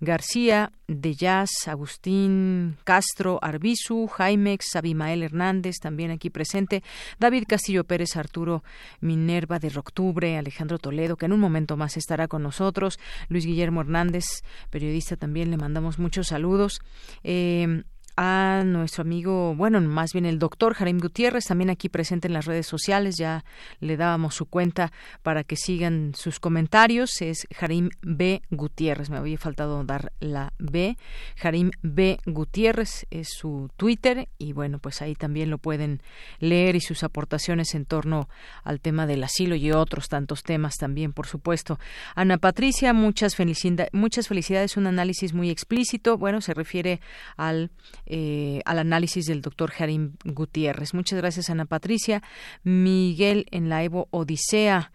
García, 0.00 0.72
De 0.92 1.14
Jazz, 1.14 1.68
Agustín 1.68 2.76
Castro, 2.82 3.38
Arbizu, 3.42 4.08
Jaimex, 4.08 4.74
Abimael 4.74 5.22
Hernández, 5.22 5.76
también 5.80 6.10
aquí 6.10 6.30
presente, 6.30 6.82
David 7.20 7.44
Castillo 7.46 7.84
Pérez, 7.84 8.16
Arturo 8.16 8.64
Minerva 9.00 9.60
de 9.60 9.70
Octubre, 9.78 10.36
Alejandro 10.36 10.80
Toledo, 10.80 11.16
que 11.16 11.26
en 11.26 11.32
un 11.32 11.38
momento 11.38 11.76
más 11.76 11.96
estará 11.96 12.26
con 12.26 12.42
nosotros, 12.42 12.98
Luis 13.28 13.46
Guillermo 13.46 13.82
Hernández, 13.82 14.24
periodista 14.70 15.16
también, 15.16 15.52
le 15.52 15.58
mandamos 15.58 16.00
muchos 16.00 16.26
saludos. 16.26 16.80
Eh, 17.22 17.84
a 18.22 18.64
nuestro 18.66 19.00
amigo, 19.00 19.54
bueno, 19.54 19.80
más 19.80 20.12
bien 20.12 20.26
el 20.26 20.38
doctor 20.38 20.74
Jarim 20.74 20.98
Gutiérrez, 20.98 21.46
también 21.46 21.70
aquí 21.70 21.88
presente 21.88 22.28
en 22.28 22.34
las 22.34 22.44
redes 22.44 22.66
sociales, 22.66 23.16
ya 23.16 23.46
le 23.78 23.96
dábamos 23.96 24.34
su 24.34 24.44
cuenta 24.44 24.92
para 25.22 25.42
que 25.42 25.56
sigan 25.56 26.12
sus 26.14 26.38
comentarios, 26.38 27.22
es 27.22 27.46
Jarim 27.50 27.88
B. 28.02 28.42
Gutiérrez, 28.50 29.08
me 29.08 29.16
había 29.16 29.38
faltado 29.38 29.82
dar 29.84 30.12
la 30.20 30.52
B, 30.58 30.98
Jarim 31.36 31.70
B. 31.80 32.18
Gutiérrez 32.26 33.06
es 33.10 33.28
su 33.30 33.70
Twitter 33.78 34.28
y 34.36 34.52
bueno, 34.52 34.80
pues 34.80 35.00
ahí 35.00 35.14
también 35.14 35.48
lo 35.48 35.56
pueden 35.56 36.02
leer 36.40 36.76
y 36.76 36.82
sus 36.82 37.02
aportaciones 37.04 37.74
en 37.74 37.86
torno 37.86 38.28
al 38.64 38.82
tema 38.82 39.06
del 39.06 39.24
asilo 39.24 39.54
y 39.54 39.72
otros 39.72 40.10
tantos 40.10 40.42
temas 40.42 40.76
también, 40.76 41.14
por 41.14 41.26
supuesto. 41.26 41.78
Ana 42.14 42.36
Patricia, 42.36 42.92
muchas, 42.92 43.34
felicidades, 43.34 43.88
muchas 43.94 44.28
felicidades, 44.28 44.76
un 44.76 44.88
análisis 44.88 45.32
muy 45.32 45.48
explícito, 45.48 46.18
bueno, 46.18 46.42
se 46.42 46.52
refiere 46.52 47.00
al 47.38 47.70
eh, 48.12 48.60
al 48.64 48.80
análisis 48.80 49.26
del 49.26 49.40
doctor 49.40 49.70
Jarim 49.70 50.14
Gutiérrez. 50.24 50.94
Muchas 50.94 51.16
gracias, 51.18 51.48
Ana 51.48 51.64
Patricia. 51.64 52.22
Miguel 52.64 53.46
en 53.52 53.68
la 53.68 53.84
Evo 53.84 54.08
Odisea. 54.10 54.90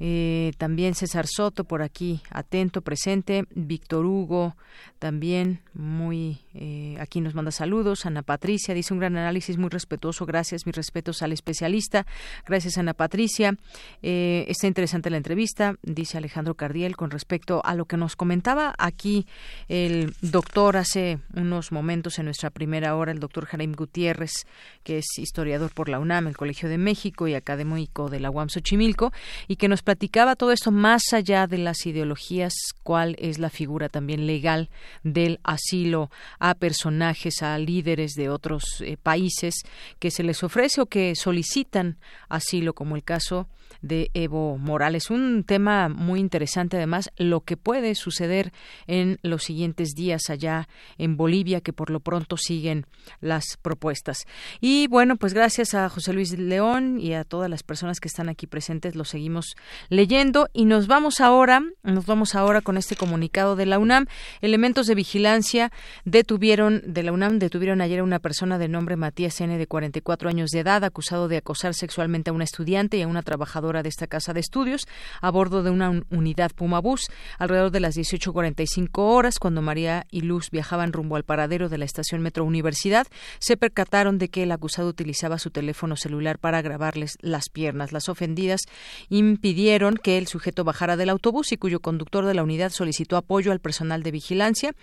Eh, 0.00 0.52
también 0.58 0.94
César 0.94 1.26
Soto 1.26 1.64
por 1.64 1.82
aquí, 1.82 2.22
atento, 2.30 2.80
presente. 2.80 3.44
Víctor 3.54 4.06
Hugo, 4.06 4.56
también 4.98 5.60
muy 5.74 6.40
eh, 6.54 6.96
aquí 6.98 7.20
nos 7.20 7.34
manda 7.34 7.50
saludos. 7.50 8.06
Ana 8.06 8.22
Patricia 8.22 8.74
dice 8.74 8.92
un 8.92 9.00
gran 9.00 9.16
análisis 9.16 9.56
muy 9.56 9.68
respetuoso. 9.68 10.26
Gracias, 10.26 10.66
mis 10.66 10.74
respetos 10.74 11.22
al 11.22 11.32
especialista. 11.32 12.06
Gracias, 12.46 12.78
Ana 12.78 12.94
Patricia. 12.94 13.56
Eh, 14.02 14.44
está 14.48 14.66
interesante 14.66 15.10
la 15.10 15.16
entrevista, 15.16 15.76
dice 15.82 16.18
Alejandro 16.18 16.54
Cardiel, 16.54 16.96
con 16.96 17.10
respecto 17.10 17.60
a 17.64 17.74
lo 17.74 17.84
que 17.84 17.96
nos 17.96 18.16
comentaba 18.16 18.74
aquí 18.78 19.26
el 19.68 20.14
doctor 20.22 20.76
hace 20.76 21.18
unos 21.34 21.72
momentos 21.72 22.18
en 22.18 22.24
nuestra 22.24 22.50
primera 22.50 22.96
hora, 22.96 23.12
el 23.12 23.20
doctor 23.20 23.46
Jaime 23.46 23.74
Gutiérrez, 23.74 24.46
que 24.82 24.98
es 24.98 25.06
historiador 25.18 25.72
por 25.72 25.88
la 25.88 25.98
UNAM, 25.98 26.26
el 26.26 26.36
Colegio 26.36 26.68
de 26.68 26.78
México 26.78 27.28
y 27.28 27.34
académico 27.34 28.08
de 28.08 28.20
la 28.20 28.30
UAM 28.30 28.48
Xochimilco, 28.48 29.12
y 29.46 29.56
que 29.56 29.68
nos 29.68 29.82
platicaba 29.90 30.36
todo 30.36 30.52
esto 30.52 30.70
más 30.70 31.02
allá 31.12 31.48
de 31.48 31.58
las 31.58 31.84
ideologías, 31.84 32.54
cuál 32.84 33.16
es 33.18 33.40
la 33.40 33.50
figura 33.50 33.88
también 33.88 34.24
legal 34.24 34.70
del 35.02 35.40
asilo 35.42 36.12
a 36.38 36.54
personajes, 36.54 37.42
a 37.42 37.58
líderes 37.58 38.12
de 38.12 38.28
otros 38.28 38.62
eh, 38.82 38.96
países 39.02 39.64
que 39.98 40.12
se 40.12 40.22
les 40.22 40.44
ofrece 40.44 40.80
o 40.80 40.86
que 40.86 41.16
solicitan 41.16 41.98
asilo, 42.28 42.72
como 42.72 42.94
el 42.94 43.02
caso 43.02 43.48
de 43.82 44.10
Evo 44.14 44.58
Morales. 44.58 45.10
Un 45.10 45.44
tema 45.44 45.88
muy 45.88 46.20
interesante, 46.20 46.76
además, 46.76 47.10
lo 47.16 47.40
que 47.40 47.56
puede 47.56 47.94
suceder 47.94 48.52
en 48.86 49.18
los 49.22 49.44
siguientes 49.44 49.90
días 49.94 50.28
allá 50.28 50.68
en 50.98 51.16
Bolivia, 51.16 51.60
que 51.60 51.72
por 51.72 51.90
lo 51.90 52.00
pronto 52.00 52.36
siguen 52.36 52.86
las 53.20 53.56
propuestas. 53.60 54.26
Y 54.60 54.86
bueno, 54.88 55.16
pues 55.16 55.34
gracias 55.34 55.74
a 55.74 55.88
José 55.88 56.12
Luis 56.12 56.38
León 56.38 57.00
y 57.00 57.14
a 57.14 57.24
todas 57.24 57.50
las 57.50 57.62
personas 57.62 58.00
que 58.00 58.08
están 58.08 58.28
aquí 58.28 58.46
presentes, 58.46 58.94
lo 58.94 59.04
seguimos 59.04 59.56
leyendo 59.88 60.48
y 60.52 60.64
nos 60.64 60.86
vamos 60.86 61.20
ahora, 61.20 61.62
nos 61.82 62.06
vamos 62.06 62.34
ahora 62.34 62.60
con 62.60 62.76
este 62.76 62.96
comunicado 62.96 63.56
de 63.56 63.66
la 63.66 63.78
UNAM. 63.78 64.06
Elementos 64.40 64.86
de 64.86 64.94
vigilancia 64.94 65.72
detuvieron 66.04 66.82
de 66.84 67.02
la 67.02 67.12
UNAM 67.12 67.38
detuvieron 67.38 67.80
ayer 67.80 68.00
a 68.00 68.04
una 68.04 68.18
persona 68.18 68.58
de 68.58 68.68
nombre 68.68 68.96
Matías 68.96 69.40
N 69.40 69.56
de 69.56 69.66
44 69.66 70.28
años 70.28 70.50
de 70.50 70.60
edad 70.60 70.84
acusado 70.84 71.28
de 71.28 71.38
acosar 71.38 71.74
sexualmente 71.74 72.30
a 72.30 72.32
una 72.32 72.44
estudiante 72.44 72.98
y 72.98 73.02
a 73.02 73.08
una 73.08 73.22
trabajadora 73.22 73.82
de 73.82 73.88
esta 73.88 74.06
casa 74.06 74.32
de 74.32 74.40
estudios 74.40 74.86
a 75.20 75.30
bordo 75.30 75.62
de 75.62 75.70
una 75.70 76.02
unidad 76.10 76.50
Pumabús 76.52 77.08
alrededor 77.38 77.70
de 77.70 77.80
las 77.80 77.96
18.45 77.96 78.88
horas 78.98 79.38
cuando 79.38 79.62
María 79.62 80.06
y 80.10 80.22
Luz 80.22 80.50
viajaban 80.50 80.92
rumbo 80.92 81.16
al 81.16 81.24
paradero 81.24 81.68
de 81.68 81.78
la 81.78 81.84
estación 81.84 82.22
Metro 82.22 82.44
Universidad 82.44 83.06
se 83.38 83.56
percataron 83.56 84.18
de 84.18 84.28
que 84.28 84.42
el 84.42 84.52
acusado 84.52 84.88
utilizaba 84.88 85.38
su 85.38 85.50
teléfono 85.50 85.96
celular 85.96 86.38
para 86.38 86.62
grabarles 86.62 87.16
las 87.20 87.48
piernas. 87.48 87.92
Las 87.92 88.08
ofendidas 88.08 88.60
impidieron 89.08 89.69
que 90.02 90.18
el 90.18 90.26
sujeto 90.26 90.64
bajara 90.64 90.96
del 90.96 91.10
autobús 91.10 91.52
y 91.52 91.56
cuyo 91.56 91.78
conductor 91.78 92.26
de 92.26 92.34
la 92.34 92.42
unidad 92.42 92.72
solicitó 92.72 93.16
apoyo 93.16 93.52
al 93.52 93.60
personal 93.60 94.02
de 94.02 94.10
vigilancia 94.10 94.74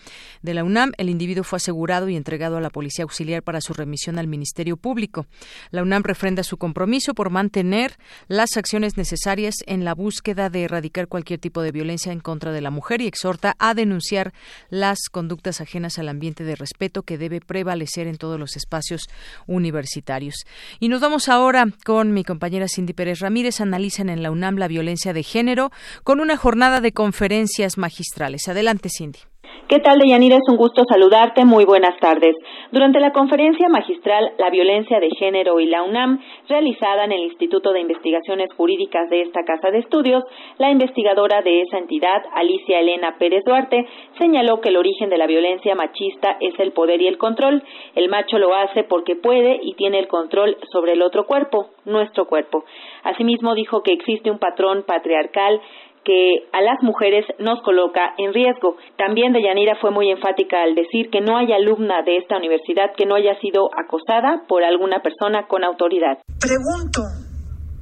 de 0.41 0.53
la 0.53 0.64
UNAM. 0.64 0.93
El 0.97 1.09
individuo 1.09 1.43
fue 1.43 1.57
asegurado 1.57 2.07
y 2.07 2.15
entregado 2.15 2.55
a 2.55 2.61
la 2.61 2.69
Policía 2.69 3.03
Auxiliar 3.03 3.43
para 3.43 3.59
su 3.59 3.73
remisión 3.73 4.18
al 4.18 4.27
Ministerio 4.27 4.77
Público. 4.77 5.26
La 5.72 5.81
UNAM 5.81 6.03
refrenda 6.03 6.41
su 6.43 6.55
compromiso 6.55 7.14
por 7.14 7.31
mantener 7.31 7.97
las 8.30 8.55
acciones 8.55 8.95
necesarias 8.95 9.55
en 9.65 9.84
la 9.84 9.93
búsqueda 9.93 10.49
de 10.49 10.64
erradicar 10.64 11.09
cualquier 11.09 11.39
tipo 11.39 11.61
de 11.61 11.73
violencia 11.73 12.14
en 12.14 12.22
contra 12.22 12.53
de 12.53 12.61
la 12.61 12.72
mujer 12.72 13.01
y 13.01 13.07
exhorta 13.07 13.57
a 13.59 13.73
denunciar 13.73 14.34
las 14.69 15.09
conductas 15.11 15.59
ajenas 15.59 15.99
al 15.99 16.07
ambiente 16.07 16.45
de 16.45 16.55
respeto 16.55 17.03
que 17.03 17.18
debe 17.18 17.41
prevalecer 17.41 18.07
en 18.07 18.18
todos 18.18 18.39
los 18.39 18.55
espacios 18.55 19.01
universitarios. 19.47 20.45
Y 20.80 20.88
nos 20.88 21.01
vamos 21.01 21.27
ahora 21.27 21.65
con 21.84 22.14
mi 22.14 22.23
compañera 22.23 22.68
Cindy 22.73 22.93
Pérez 22.93 23.19
Ramírez. 23.19 23.59
Analizan 23.59 24.09
en 24.09 24.23
la 24.23 24.31
UNAM 24.31 24.55
la 24.55 24.66
violencia 24.68 25.14
de 25.14 25.23
género 25.23 25.72
con 26.03 26.19
una 26.19 26.38
jornada 26.38 26.81
de 26.81 26.91
conferencias 26.91 27.77
magistrales. 27.77 28.48
Adelante, 28.48 28.89
Cindy. 28.89 29.19
¿Qué 29.68 29.80
tal, 29.80 29.99
Deyanira? 29.99 30.38
Es 30.38 30.48
un 30.49 30.56
gusto 30.56 30.84
saludarte. 30.88 31.44
Muy 31.44 31.65
buenas 31.65 31.99
tardes. 31.99 32.36
Durante 32.72 33.02
la 33.02 33.11
conferencia 33.11 33.68
magistral 33.68 34.32
La 34.38 34.49
violencia 34.49 34.99
de 35.02 35.10
género 35.19 35.60
y 35.60 35.65
la 35.65 35.84
UNAM, 35.84 36.22
realizada 36.48 37.03
en 37.03 37.11
el 37.11 37.24
Instituto 37.24 37.74
de 37.74 37.82
Investigaciones 37.82 38.48
Jurídicas 38.56 39.10
de 39.10 39.24
esta 39.24 39.44
Casa 39.44 39.69
de 39.69 39.80
Estudios, 39.80 40.24
la 40.57 40.72
investigadora 40.72 41.41
de 41.41 41.61
esa 41.64 41.80
entidad, 41.80 42.24
Alicia 42.34 42.80
Elena 42.80 43.18
Pérez 43.19 43.44
Duarte, 43.45 43.86
señaló 44.18 44.61
que 44.61 44.69
el 44.69 44.78
origen 44.78 45.10
de 45.10 45.18
la 45.18 45.28
violencia 45.28 45.76
machista 45.76 46.38
es 46.40 46.57
el 46.60 46.72
poder 46.72 47.02
y 47.02 47.07
el 47.07 47.18
control. 47.18 47.61
El 47.95 48.07
macho 48.07 48.38
lo 48.40 48.53
hace 48.56 48.84
porque 48.84 49.15
puede 49.15 49.60
y 49.61 49.74
tiene 49.74 49.99
el 49.99 50.07
control 50.07 50.57
sobre 50.72 50.94
el 50.94 51.02
otro 51.02 51.26
cuerpo, 51.26 51.72
nuestro 51.84 52.26
cuerpo. 52.26 52.64
Asimismo, 53.03 53.53
dijo 53.53 53.84
que 53.84 53.91
existe 53.91 54.32
un 54.32 54.40
patrón 54.40 54.84
patriarcal 54.88 55.60
que 56.07 56.47
a 56.53 56.61
las 56.61 56.79
mujeres 56.81 57.25
nos 57.38 57.59
coloca 57.63 58.15
en 58.17 58.34
riesgo. 58.34 58.77
También 58.97 59.34
Deyanira 59.34 59.75
fue 59.81 59.91
muy 59.91 60.09
enfática 60.09 60.63
al 60.63 60.73
decir 60.73 61.09
que 61.11 61.19
no 61.19 61.38
hay 61.38 61.51
alumna 61.51 62.01
de 62.03 62.15
esta 62.15 62.38
universidad 62.38 62.95
que 62.95 63.05
no 63.05 63.15
haya 63.15 63.38
sido 63.41 63.67
acosada 63.75 64.47
por 64.47 64.63
alguna 64.63 65.03
persona 65.03 65.47
con 65.47 65.65
autoridad. 65.65 66.17
Pregunto, 66.39 67.03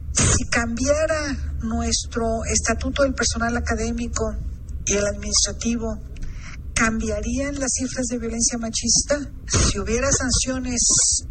si 0.10 0.50
cambiara 0.50 1.38
nuestro 1.62 2.26
estatuto 2.50 3.04
del 3.04 3.14
personal 3.14 3.54
académico 3.56 4.26
y 4.88 4.98
el 4.98 5.06
administrativo, 5.06 5.86
¿Cambiarían 6.76 7.58
las 7.58 7.72
cifras 7.72 8.08
de 8.08 8.20
violencia 8.20 8.58
machista 8.58 9.18
si 9.48 9.80
hubiera 9.80 10.12
sanciones 10.12 10.82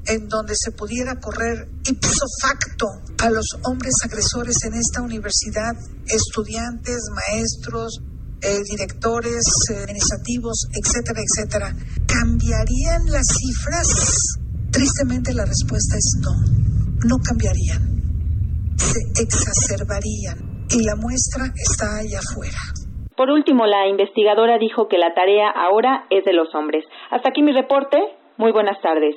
en 0.06 0.26
donde 0.26 0.54
se 0.56 0.72
pudiera 0.72 1.20
correr 1.20 1.68
ipso 1.84 2.24
facto 2.40 2.86
a 3.18 3.28
los 3.28 3.58
hombres 3.64 3.92
agresores 4.04 4.56
en 4.64 4.72
esta 4.72 5.02
universidad, 5.02 5.76
estudiantes, 6.06 6.96
maestros, 7.14 8.00
eh, 8.40 8.60
directores 8.70 9.44
eh, 9.70 9.82
administrativos, 9.82 10.66
etcétera, 10.72 11.20
etcétera? 11.20 11.76
¿Cambiarían 12.06 13.04
las 13.10 13.26
cifras? 13.26 13.88
Tristemente 14.70 15.34
la 15.34 15.44
respuesta 15.44 15.98
es 15.98 16.20
no, 16.20 16.32
no 17.06 17.18
cambiarían, 17.18 18.74
se 18.78 19.22
exacerbarían 19.22 20.66
y 20.70 20.82
la 20.84 20.96
muestra 20.96 21.52
está 21.54 21.96
allá 21.96 22.20
afuera. 22.20 22.60
Por 23.16 23.30
último, 23.30 23.66
la 23.66 23.86
investigadora 23.86 24.58
dijo 24.58 24.88
que 24.88 24.98
la 24.98 25.14
tarea 25.14 25.48
ahora 25.50 26.06
es 26.10 26.24
de 26.24 26.32
los 26.32 26.54
hombres. 26.54 26.84
Hasta 27.10 27.28
aquí 27.30 27.42
mi 27.42 27.52
reporte. 27.52 27.98
Muy 28.36 28.50
buenas 28.50 28.80
tardes. 28.82 29.14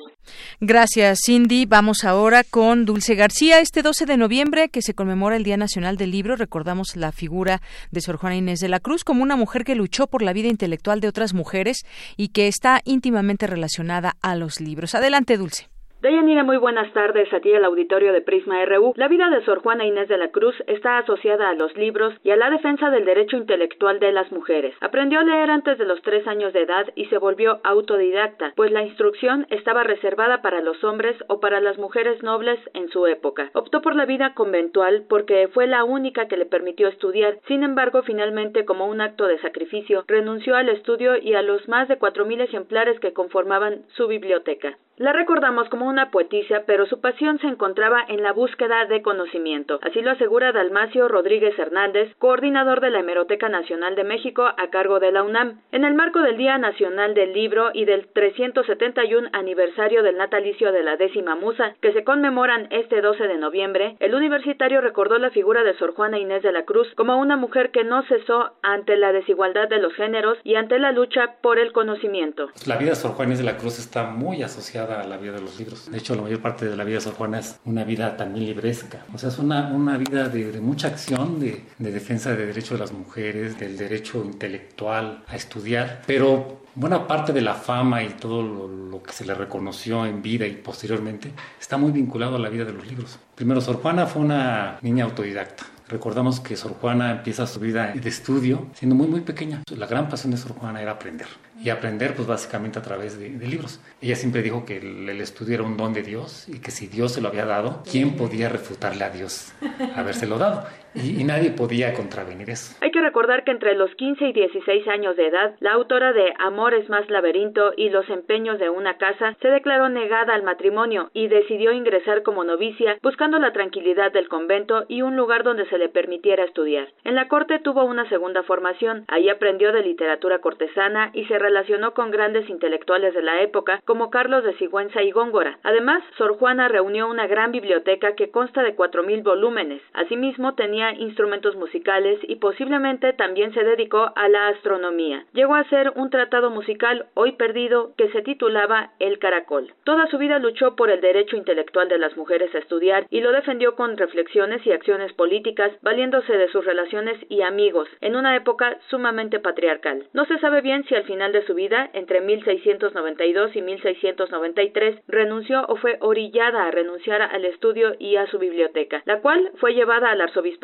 Gracias, 0.60 1.18
Cindy. 1.26 1.66
Vamos 1.66 2.04
ahora 2.04 2.44
con 2.48 2.84
Dulce 2.84 3.16
García. 3.16 3.58
Este 3.58 3.82
12 3.82 4.06
de 4.06 4.16
noviembre, 4.16 4.68
que 4.68 4.80
se 4.80 4.94
conmemora 4.94 5.34
el 5.34 5.42
Día 5.42 5.56
Nacional 5.56 5.96
del 5.96 6.12
Libro, 6.12 6.36
recordamos 6.36 6.94
la 6.94 7.10
figura 7.10 7.60
de 7.90 8.00
Sor 8.00 8.18
Juana 8.18 8.36
Inés 8.36 8.60
de 8.60 8.68
la 8.68 8.78
Cruz 8.78 9.02
como 9.02 9.24
una 9.24 9.34
mujer 9.34 9.64
que 9.64 9.74
luchó 9.74 10.06
por 10.06 10.22
la 10.22 10.32
vida 10.32 10.48
intelectual 10.48 11.00
de 11.00 11.08
otras 11.08 11.34
mujeres 11.34 11.84
y 12.16 12.28
que 12.28 12.46
está 12.46 12.80
íntimamente 12.84 13.48
relacionada 13.48 14.12
a 14.22 14.36
los 14.36 14.60
libros. 14.60 14.94
Adelante, 14.94 15.36
Dulce. 15.36 15.68
Deyanira, 16.00 16.44
muy 16.44 16.58
buenas 16.58 16.92
tardes 16.92 17.32
a 17.34 17.40
ti 17.40 17.50
el 17.50 17.64
auditorio 17.64 18.12
de 18.12 18.20
Prisma 18.20 18.64
RU. 18.64 18.92
La 18.94 19.08
vida 19.08 19.28
de 19.30 19.44
Sor 19.44 19.58
Juana 19.62 19.84
Inés 19.84 20.06
de 20.06 20.16
la 20.16 20.28
Cruz 20.28 20.54
está 20.68 20.98
asociada 20.98 21.50
a 21.50 21.54
los 21.54 21.76
libros 21.76 22.14
y 22.22 22.30
a 22.30 22.36
la 22.36 22.50
defensa 22.50 22.88
del 22.90 23.04
derecho 23.04 23.36
intelectual 23.36 23.98
de 23.98 24.12
las 24.12 24.30
mujeres. 24.30 24.76
Aprendió 24.80 25.18
a 25.18 25.24
leer 25.24 25.50
antes 25.50 25.76
de 25.76 25.86
los 25.86 26.00
tres 26.02 26.24
años 26.28 26.52
de 26.52 26.62
edad 26.62 26.86
y 26.94 27.06
se 27.06 27.18
volvió 27.18 27.58
autodidacta, 27.64 28.52
pues 28.54 28.70
la 28.70 28.84
instrucción 28.84 29.48
estaba 29.50 29.82
reservada 29.82 30.40
para 30.40 30.60
los 30.60 30.84
hombres 30.84 31.16
o 31.26 31.40
para 31.40 31.60
las 31.60 31.78
mujeres 31.78 32.22
nobles 32.22 32.60
en 32.74 32.88
su 32.90 33.08
época. 33.08 33.50
Optó 33.54 33.82
por 33.82 33.96
la 33.96 34.06
vida 34.06 34.34
conventual 34.34 35.04
porque 35.08 35.48
fue 35.48 35.66
la 35.66 35.82
única 35.82 36.28
que 36.28 36.36
le 36.36 36.46
permitió 36.46 36.86
estudiar. 36.86 37.40
Sin 37.48 37.64
embargo, 37.64 38.04
finalmente, 38.04 38.64
como 38.64 38.86
un 38.86 39.00
acto 39.00 39.26
de 39.26 39.40
sacrificio, 39.40 40.04
renunció 40.06 40.54
al 40.54 40.68
estudio 40.68 41.16
y 41.16 41.34
a 41.34 41.42
los 41.42 41.66
más 41.66 41.88
de 41.88 41.98
cuatro 41.98 42.24
mil 42.24 42.40
ejemplares 42.40 43.00
que 43.00 43.12
conformaban 43.12 43.82
su 43.96 44.06
biblioteca. 44.06 44.78
La 44.98 45.12
recordamos 45.12 45.68
como 45.68 45.87
una 45.88 46.10
poetisa, 46.10 46.62
pero 46.66 46.86
su 46.86 47.00
pasión 47.00 47.38
se 47.40 47.46
encontraba 47.46 48.04
en 48.08 48.22
la 48.22 48.32
búsqueda 48.32 48.84
de 48.86 49.02
conocimiento. 49.02 49.78
Así 49.82 50.00
lo 50.02 50.10
asegura 50.10 50.52
Dalmacio 50.52 51.08
Rodríguez 51.08 51.58
Hernández, 51.58 52.14
coordinador 52.18 52.80
de 52.80 52.90
la 52.90 53.00
Hemeroteca 53.00 53.48
Nacional 53.48 53.96
de 53.96 54.04
México 54.04 54.44
a 54.44 54.70
cargo 54.70 55.00
de 55.00 55.12
la 55.12 55.22
UNAM. 55.22 55.60
En 55.72 55.84
el 55.84 55.94
marco 55.94 56.20
del 56.20 56.36
Día 56.36 56.58
Nacional 56.58 57.14
del 57.14 57.32
Libro 57.32 57.70
y 57.72 57.84
del 57.84 58.08
371 58.08 59.30
aniversario 59.32 60.02
del 60.02 60.16
natalicio 60.16 60.72
de 60.72 60.82
la 60.82 60.96
décima 60.96 61.34
musa, 61.34 61.74
que 61.80 61.92
se 61.92 62.04
conmemoran 62.04 62.68
este 62.70 63.00
12 63.00 63.26
de 63.26 63.38
noviembre, 63.38 63.96
el 64.00 64.14
universitario 64.14 64.80
recordó 64.80 65.18
la 65.18 65.30
figura 65.30 65.62
de 65.64 65.76
Sor 65.78 65.94
Juana 65.94 66.18
Inés 66.18 66.42
de 66.42 66.52
la 66.52 66.64
Cruz 66.64 66.88
como 66.96 67.18
una 67.18 67.36
mujer 67.36 67.70
que 67.70 67.84
no 67.84 68.02
cesó 68.04 68.52
ante 68.62 68.96
la 68.96 69.12
desigualdad 69.12 69.68
de 69.68 69.78
los 69.78 69.94
géneros 69.94 70.38
y 70.44 70.56
ante 70.56 70.78
la 70.78 70.92
lucha 70.92 71.36
por 71.42 71.58
el 71.58 71.72
conocimiento. 71.72 72.48
La 72.66 72.76
vida 72.76 72.90
de 72.90 72.96
Sor 72.96 73.12
Juana 73.12 73.30
Inés 73.30 73.38
de 73.38 73.44
la 73.44 73.56
Cruz 73.56 73.78
está 73.78 74.04
muy 74.04 74.42
asociada 74.42 75.00
a 75.00 75.06
la 75.06 75.16
vida 75.16 75.32
de 75.32 75.40
los 75.40 75.58
libros. 75.58 75.77
De 75.86 75.98
hecho, 75.98 76.14
la 76.14 76.22
mayor 76.22 76.40
parte 76.40 76.66
de 76.66 76.76
la 76.76 76.84
vida 76.84 76.96
de 76.96 77.00
Sor 77.02 77.14
Juana 77.14 77.38
es 77.38 77.58
una 77.64 77.84
vida 77.84 78.16
también 78.16 78.46
libresca. 78.46 79.04
O 79.14 79.18
sea, 79.18 79.28
es 79.28 79.38
una, 79.38 79.68
una 79.68 79.96
vida 79.96 80.28
de, 80.28 80.60
mucha 80.60 80.88
acción, 80.88 81.38
de, 81.40 81.64
de, 81.78 81.92
defensa 81.92 82.30
de 82.34 82.46
derechos 82.46 82.72
de 82.72 82.78
las 82.78 82.92
mujeres, 82.92 83.58
del 83.58 83.76
derecho 83.76 84.24
intelectual 84.24 85.24
a 85.28 85.36
estudiar. 85.36 86.02
Pero 86.06 86.62
buena 86.74 87.06
parte 87.06 87.32
de 87.32 87.40
la 87.40 87.54
fama 87.54 88.02
y 88.02 88.10
todo 88.10 88.42
lo, 88.42 88.68
lo, 88.68 89.02
que 89.02 89.12
se 89.12 89.24
le 89.24 89.34
reconoció 89.34 90.06
en 90.06 90.22
vida 90.22 90.46
y 90.46 90.54
posteriormente 90.54 91.32
está 91.60 91.76
muy 91.76 91.92
vinculado 91.92 92.36
a 92.36 92.38
la 92.38 92.48
vida 92.48 92.64
de 92.64 92.72
los 92.72 92.86
libros. 92.86 93.18
Primero, 93.34 93.60
Sor 93.60 93.76
Juana 93.76 94.06
fue 94.06 94.22
una 94.22 94.78
niña 94.82 95.04
autodidacta. 95.04 95.64
Recordamos 95.88 96.40
que 96.40 96.56
Sor 96.56 96.74
Juana 96.74 97.10
empieza 97.12 97.46
su 97.46 97.60
vida 97.60 97.92
de 97.94 98.08
estudio 98.08 98.66
siendo 98.74 98.94
muy 98.94 99.06
muy 99.06 99.20
pequeña. 99.20 99.62
La 99.74 99.86
gran 99.86 100.08
pasión 100.08 100.32
de 100.32 100.36
Sor 100.36 100.52
Juana 100.52 100.82
era 100.82 100.92
aprender 100.92 101.28
y 101.60 101.70
aprender 101.70 102.14
pues 102.14 102.28
básicamente 102.28 102.78
a 102.78 102.82
través 102.82 103.18
de, 103.18 103.28
libros. 103.30 103.80
Ella 104.00 104.16
siempre 104.16 104.42
dijo 104.42 104.64
que 104.64 104.78
el, 104.78 105.08
el, 105.08 105.20
estudio 105.20 105.54
era 105.54 105.62
un 105.64 105.76
don 105.76 105.92
de 105.92 106.02
Dios 106.02 106.44
y 106.48 106.58
que 106.58 106.70
si 106.70 106.86
Dios 106.86 107.12
se 107.12 107.20
lo 107.20 107.28
había 107.28 107.44
dado, 107.44 107.82
¿quién 107.90 108.16
podía 108.16 108.48
refutarle 108.48 109.04
a 109.04 109.10
Dios 109.10 109.52
habérselo 109.96 110.38
dado? 110.38 110.66
Y, 111.02 111.24
nadie 111.24 111.50
podía 111.50 111.92
contravenir 111.94 112.50
eso. 112.50 112.76
Hay 112.80 112.90
que 112.90 113.00
recordar 113.00 113.44
que 113.44 113.50
entre 113.50 113.74
los 113.74 113.94
15 113.94 114.28
y 114.28 114.32
16 114.32 114.88
años 114.88 115.16
de 115.16 115.28
edad, 115.28 115.54
la 115.60 115.72
autora 115.72 116.12
de 116.12 116.32
Amor 116.38 116.74
es 116.74 116.88
más 116.88 117.08
laberinto 117.10 117.72
y 117.76 117.90
Los 117.90 118.08
empeños 118.10 118.58
de 118.58 118.70
una 118.70 118.96
casa 118.98 119.36
se 119.40 119.48
declaró 119.48 119.88
negada 119.88 120.34
al 120.34 120.42
matrimonio 120.42 121.10
y 121.12 121.28
decidió 121.28 121.72
ingresar 121.72 122.22
como 122.22 122.44
novicia 122.44 122.98
buscando 123.02 123.38
la 123.38 123.52
tranquilidad 123.52 124.12
del 124.12 124.28
convento 124.28 124.84
y 124.88 125.02
un 125.02 125.16
lugar 125.16 125.42
donde 125.42 125.66
se 125.68 125.78
le 125.78 125.88
permitiera 125.88 126.44
estudiar. 126.44 126.88
En 127.04 127.14
la 127.14 127.28
corte 127.28 127.58
tuvo 127.58 127.84
una 127.84 128.08
segunda 128.08 128.42
formación, 128.42 129.04
ahí 129.08 129.28
aprendió 129.28 129.72
de 129.72 129.82
literatura 129.82 130.40
cortesana 130.40 131.10
y 131.14 131.24
se 131.26 131.38
relacionó 131.38 131.94
con 131.94 132.10
grandes 132.10 132.48
intelectuales 132.48 133.14
de 133.14 133.22
la 133.22 133.40
época 133.42 133.80
como 133.84 134.10
Carlos 134.10 134.44
de 134.44 134.56
Sigüenza 134.58 135.02
y 135.02 135.10
Góngora. 135.10 135.58
Además, 135.62 136.02
Sor 136.16 136.36
Juana 136.38 136.68
reunió 136.68 137.08
una 137.08 137.26
gran 137.26 137.52
biblioteca 137.52 138.14
que 138.14 138.30
consta 138.30 138.62
de 138.62 138.74
cuatro 138.74 139.02
mil 139.02 139.22
volúmenes. 139.22 139.82
Asimismo, 139.92 140.54
tenía 140.54 140.87
instrumentos 140.92 141.56
musicales 141.56 142.18
y 142.22 142.36
posiblemente 142.36 143.12
también 143.12 143.52
se 143.54 143.64
dedicó 143.64 144.12
a 144.14 144.28
la 144.28 144.48
astronomía. 144.48 145.24
Llegó 145.32 145.54
a 145.54 145.68
ser 145.68 145.92
un 145.96 146.10
tratado 146.10 146.50
musical 146.50 147.06
hoy 147.14 147.32
perdido 147.32 147.92
que 147.96 148.10
se 148.10 148.22
titulaba 148.22 148.92
El 148.98 149.18
Caracol. 149.18 149.72
Toda 149.84 150.06
su 150.08 150.18
vida 150.18 150.38
luchó 150.38 150.76
por 150.76 150.90
el 150.90 151.00
derecho 151.00 151.36
intelectual 151.36 151.88
de 151.88 151.98
las 151.98 152.16
mujeres 152.16 152.54
a 152.54 152.58
estudiar 152.58 153.06
y 153.10 153.20
lo 153.20 153.32
defendió 153.32 153.74
con 153.74 153.96
reflexiones 153.96 154.66
y 154.66 154.72
acciones 154.72 155.12
políticas, 155.12 155.72
valiéndose 155.82 156.36
de 156.36 156.48
sus 156.48 156.64
relaciones 156.64 157.18
y 157.28 157.42
amigos, 157.42 157.88
en 158.00 158.16
una 158.16 158.36
época 158.36 158.78
sumamente 158.90 159.40
patriarcal. 159.40 160.04
No 160.12 160.24
se 160.26 160.38
sabe 160.38 160.60
bien 160.60 160.84
si 160.84 160.94
al 160.94 161.04
final 161.04 161.32
de 161.32 161.44
su 161.46 161.54
vida, 161.54 161.90
entre 161.92 162.20
1692 162.20 163.56
y 163.56 163.62
1693, 163.62 165.00
renunció 165.08 165.64
o 165.68 165.76
fue 165.76 165.98
orillada 166.00 166.66
a 166.66 166.70
renunciar 166.70 167.22
al 167.22 167.44
estudio 167.44 167.94
y 167.98 168.16
a 168.16 168.26
su 168.26 168.38
biblioteca, 168.38 169.02
la 169.04 169.20
cual 169.20 169.50
fue 169.56 169.74
llevada 169.74 170.10
al 170.10 170.20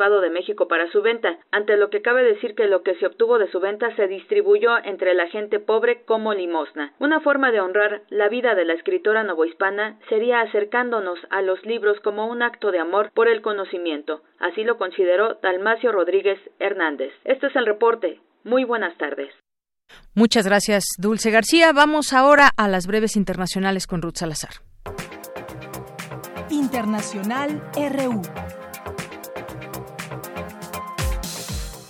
de 0.09 0.29
México 0.29 0.67
para 0.67 0.89
su 0.91 1.01
venta, 1.01 1.37
ante 1.51 1.77
lo 1.77 1.89
que 1.89 2.01
cabe 2.01 2.23
decir 2.23 2.55
que 2.55 2.67
lo 2.67 2.83
que 2.83 2.95
se 2.95 3.07
obtuvo 3.07 3.39
de 3.39 3.49
su 3.51 3.59
venta 3.59 3.93
se 3.95 4.07
distribuyó 4.07 4.77
entre 4.83 5.13
la 5.13 5.27
gente 5.27 5.59
pobre 5.59 6.03
como 6.03 6.33
limosna. 6.33 6.93
Una 6.99 7.19
forma 7.19 7.51
de 7.51 7.59
honrar 7.59 8.03
la 8.09 8.29
vida 8.29 8.55
de 8.55 8.65
la 8.65 8.73
escritora 8.73 9.23
novohispana 9.23 9.99
sería 10.09 10.41
acercándonos 10.41 11.19
a 11.29 11.41
los 11.41 11.63
libros 11.65 11.99
como 12.01 12.27
un 12.27 12.41
acto 12.43 12.71
de 12.71 12.79
amor 12.79 13.11
por 13.13 13.27
el 13.27 13.41
conocimiento. 13.41 14.21
Así 14.39 14.63
lo 14.63 14.77
consideró 14.77 15.39
Dalmacio 15.41 15.91
Rodríguez 15.91 16.39
Hernández. 16.59 17.11
Este 17.23 17.47
es 17.47 17.55
el 17.55 17.65
reporte. 17.65 18.19
Muy 18.43 18.63
buenas 18.63 18.95
tardes. 18.97 19.33
Muchas 20.13 20.45
gracias, 20.45 20.85
Dulce 20.97 21.31
García. 21.31 21.71
Vamos 21.73 22.13
ahora 22.13 22.49
a 22.57 22.67
las 22.67 22.87
breves 22.87 23.15
internacionales 23.15 23.87
con 23.87 24.01
Ruth 24.01 24.15
Salazar. 24.15 24.51
Internacional 26.49 27.61
RU. 27.75 28.21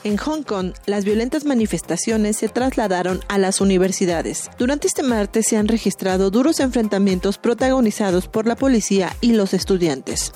En 0.06 0.18
Hong 0.18 0.44
Kong, 0.44 0.74
las 0.86 1.04
violentas 1.04 1.46
manifestaciones 1.46 2.38
se 2.38 2.48
trasladaron 2.48 3.22
a 3.28 3.40
las 3.40 3.60
universidades. 3.60 4.52
Durante 4.60 4.86
este 4.86 5.02
martes 5.02 5.48
se 5.48 5.58
han 5.58 5.68
registrado 5.68 6.30
duros 6.30 6.60
enfrentamientos 6.60 7.40
protagonizados 7.40 8.28
por 8.28 8.46
la 8.46 8.56
policía 8.56 9.16
y 9.20 9.34
los 9.34 9.56
estudiantes. 9.56 10.32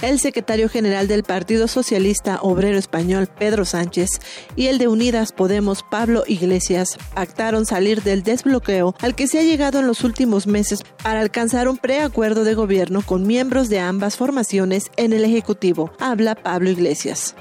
El 0.00 0.18
secretario 0.18 0.70
general 0.70 1.08
del 1.08 1.24
Partido 1.24 1.68
Socialista 1.68 2.38
Obrero 2.40 2.78
Español, 2.78 3.28
Pedro 3.38 3.66
Sánchez, 3.66 4.08
y 4.56 4.68
el 4.68 4.78
de 4.78 4.88
Unidas 4.88 5.32
Podemos, 5.32 5.82
Pablo 5.82 6.24
Iglesias, 6.26 6.96
pactaron 7.14 7.66
salir 7.66 8.02
del 8.02 8.22
desbloqueo 8.22 8.94
al 9.00 9.14
que 9.14 9.26
se 9.26 9.40
ha 9.40 9.42
llegado 9.42 9.80
en 9.80 9.86
los 9.86 10.04
últimos 10.04 10.46
meses 10.46 10.84
para 11.02 11.20
alcanzar 11.20 11.68
un 11.68 11.76
preacuerdo 11.76 12.44
de 12.44 12.54
gobierno 12.54 13.02
con 13.02 13.26
miembros 13.26 13.68
de 13.68 13.80
ambas 13.80 14.16
formaciones 14.16 14.90
en 14.96 15.12
el 15.12 15.22
Ejecutivo. 15.22 15.92
Habla 16.00 16.34
Pablo 16.34 16.70
Iglesias. 16.70 17.36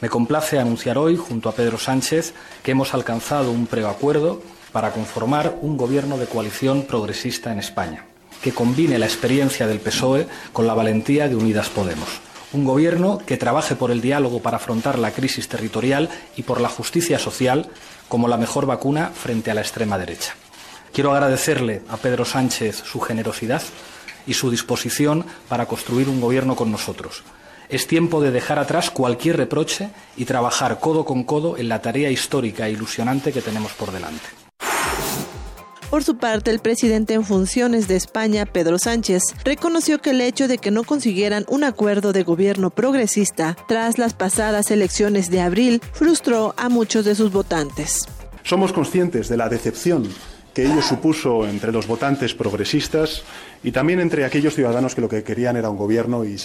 Me 0.00 0.08
complace 0.08 0.58
anunciar 0.58 0.96
hoy, 0.96 1.16
junto 1.16 1.50
a 1.50 1.52
Pedro 1.52 1.76
Sánchez, 1.76 2.32
que 2.62 2.70
hemos 2.70 2.94
alcanzado 2.94 3.50
un 3.52 3.66
preacuerdo 3.66 4.42
para 4.72 4.92
conformar 4.92 5.58
un 5.60 5.76
gobierno 5.76 6.16
de 6.16 6.24
coalición 6.24 6.84
progresista 6.84 7.52
en 7.52 7.58
España, 7.58 8.06
que 8.42 8.52
combine 8.52 8.98
la 8.98 9.04
experiencia 9.04 9.66
del 9.66 9.78
PSOE 9.80 10.26
con 10.54 10.66
la 10.66 10.72
valentía 10.72 11.28
de 11.28 11.36
Unidas 11.36 11.68
Podemos. 11.68 12.08
Un 12.54 12.64
gobierno 12.64 13.20
que 13.26 13.36
trabaje 13.36 13.76
por 13.76 13.90
el 13.90 14.00
diálogo 14.00 14.40
para 14.40 14.56
afrontar 14.56 14.98
la 14.98 15.10
crisis 15.10 15.48
territorial 15.48 16.08
y 16.34 16.44
por 16.44 16.62
la 16.62 16.70
justicia 16.70 17.18
social 17.18 17.68
como 18.08 18.26
la 18.26 18.38
mejor 18.38 18.64
vacuna 18.64 19.08
frente 19.14 19.50
a 19.50 19.54
la 19.54 19.60
extrema 19.60 19.98
derecha. 19.98 20.34
Quiero 20.94 21.12
agradecerle 21.12 21.82
a 21.90 21.98
Pedro 21.98 22.24
Sánchez 22.24 22.82
su 22.84 23.00
generosidad 23.00 23.62
y 24.26 24.32
su 24.32 24.50
disposición 24.50 25.26
para 25.48 25.66
construir 25.66 26.08
un 26.08 26.22
gobierno 26.22 26.56
con 26.56 26.72
nosotros 26.72 27.22
es 27.70 27.86
tiempo 27.86 28.20
de 28.20 28.30
dejar 28.30 28.58
atrás 28.58 28.90
cualquier 28.90 29.36
reproche 29.36 29.90
y 30.16 30.24
trabajar 30.24 30.80
codo 30.80 31.04
con 31.04 31.24
codo 31.24 31.56
en 31.56 31.68
la 31.68 31.80
tarea 31.80 32.10
histórica 32.10 32.66
e 32.66 32.72
ilusionante 32.72 33.32
que 33.32 33.42
tenemos 33.42 33.72
por 33.72 33.92
delante. 33.92 34.28
Por 35.90 36.04
su 36.04 36.18
parte, 36.18 36.52
el 36.52 36.60
presidente 36.60 37.14
en 37.14 37.24
funciones 37.24 37.88
de 37.88 37.96
España, 37.96 38.46
Pedro 38.46 38.78
Sánchez, 38.78 39.22
reconoció 39.44 40.00
que 40.00 40.10
el 40.10 40.20
hecho 40.20 40.46
de 40.46 40.58
que 40.58 40.70
no 40.70 40.84
consiguieran 40.84 41.44
un 41.48 41.64
acuerdo 41.64 42.12
de 42.12 42.22
gobierno 42.22 42.70
progresista 42.70 43.56
tras 43.66 43.98
las 43.98 44.14
pasadas 44.14 44.70
elecciones 44.70 45.30
de 45.30 45.40
abril 45.40 45.82
frustró 45.92 46.54
a 46.56 46.68
muchos 46.68 47.04
de 47.04 47.16
sus 47.16 47.32
votantes. 47.32 48.06
Somos 48.44 48.72
conscientes 48.72 49.28
de 49.28 49.36
la 49.36 49.48
decepción 49.48 50.08
que 50.60 50.66
ello 50.66 50.82
supuso 50.82 51.48
entre 51.48 51.72
los 51.72 51.86
votantes 51.86 52.34
progresistas 52.34 53.22
y 53.64 53.72
también 53.72 53.98
entre 53.98 54.26
aquellos 54.26 54.54
ciudadanos 54.54 54.94
que 54.94 55.00
lo 55.00 55.08
que 55.08 55.22
querían 55.22 55.56
era 55.56 55.70
un 55.70 55.78
gobierno 55.78 56.22
y, 56.22 56.36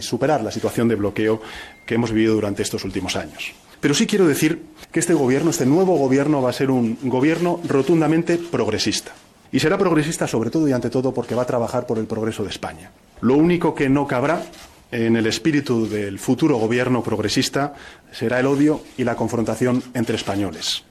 superar 0.00 0.42
la 0.42 0.50
situación 0.50 0.88
de 0.88 0.96
bloqueo 0.96 1.40
que 1.86 1.94
hemos 1.94 2.10
vivido 2.10 2.34
durante 2.34 2.64
estos 2.64 2.84
últimos 2.84 3.14
años. 3.14 3.52
Pero 3.80 3.94
sí 3.94 4.08
quiero 4.08 4.26
decir 4.26 4.60
que 4.90 4.98
este 4.98 5.14
gobierno, 5.14 5.50
este 5.50 5.66
nuevo 5.66 5.96
gobierno, 5.96 6.42
va 6.42 6.50
a 6.50 6.52
ser 6.52 6.68
un 6.68 6.98
gobierno 7.04 7.60
rotundamente 7.68 8.38
progresista. 8.38 9.12
Y 9.52 9.60
será 9.60 9.78
progresista 9.78 10.26
sobre 10.26 10.50
todo 10.50 10.66
y 10.66 10.72
ante 10.72 10.90
todo 10.90 11.14
porque 11.14 11.36
va 11.36 11.42
a 11.42 11.46
trabajar 11.46 11.86
por 11.86 11.98
el 11.98 12.06
progreso 12.06 12.42
de 12.42 12.50
España. 12.50 12.90
Lo 13.20 13.36
único 13.36 13.72
que 13.72 13.88
no 13.88 14.08
cabrá 14.08 14.42
en 14.90 15.14
el 15.14 15.28
espíritu 15.28 15.88
del 15.88 16.18
futuro 16.18 16.56
gobierno 16.56 17.04
progresista 17.04 17.74
será 18.10 18.40
el 18.40 18.46
odio 18.46 18.82
y 18.96 19.04
la 19.04 19.14
confrontación 19.14 19.80
entre 19.94 20.16
españoles 20.16 20.82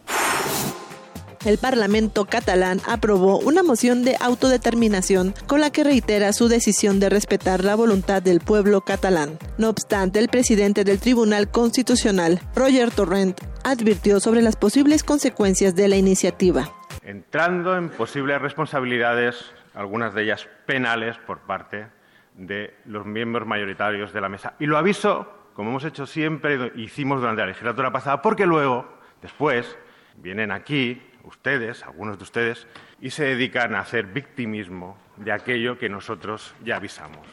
el 1.45 1.57
Parlamento 1.57 2.25
catalán 2.25 2.79
aprobó 2.87 3.39
una 3.39 3.63
moción 3.63 4.03
de 4.03 4.17
autodeterminación 4.19 5.33
con 5.47 5.61
la 5.61 5.71
que 5.71 5.83
reitera 5.83 6.33
su 6.33 6.47
decisión 6.47 6.99
de 6.99 7.09
respetar 7.09 7.63
la 7.63 7.75
voluntad 7.75 8.21
del 8.21 8.41
pueblo 8.41 8.81
catalán. 8.81 9.37
No 9.57 9.69
obstante, 9.69 10.19
el 10.19 10.27
presidente 10.27 10.83
del 10.83 10.99
Tribunal 10.99 11.49
Constitucional, 11.49 12.41
Roger 12.55 12.91
Torrent, 12.91 13.39
advirtió 13.63 14.19
sobre 14.19 14.41
las 14.41 14.55
posibles 14.55 15.03
consecuencias 15.03 15.75
de 15.75 15.87
la 15.87 15.95
iniciativa. 15.95 16.73
Entrando 17.03 17.77
en 17.77 17.89
posibles 17.89 18.41
responsabilidades, 18.41 19.35
algunas 19.73 20.13
de 20.13 20.23
ellas 20.23 20.47
penales, 20.65 21.17
por 21.25 21.39
parte 21.39 21.87
de 22.35 22.75
los 22.85 23.05
miembros 23.05 23.47
mayoritarios 23.47 24.13
de 24.13 24.21
la 24.21 24.29
mesa. 24.29 24.53
Y 24.59 24.65
lo 24.65 24.77
aviso, 24.77 25.27
como 25.53 25.71
hemos 25.71 25.85
hecho 25.85 26.05
siempre, 26.05 26.71
hicimos 26.75 27.21
durante 27.21 27.41
la 27.41 27.47
legislatura 27.47 27.91
pasada, 27.91 28.21
porque 28.21 28.45
luego, 28.45 28.87
después, 29.21 29.77
vienen 30.17 30.51
aquí 30.51 31.01
ustedes, 31.23 31.83
algunos 31.83 32.17
de 32.17 32.23
ustedes, 32.23 32.67
y 33.01 33.11
se 33.11 33.23
dedican 33.23 33.75
a 33.75 33.79
hacer 33.79 34.05
victimismo 34.07 34.97
de 35.17 35.31
aquello 35.31 35.77
que 35.77 35.89
nosotros 35.89 36.55
ya 36.63 36.77
avisamos. 36.77 37.27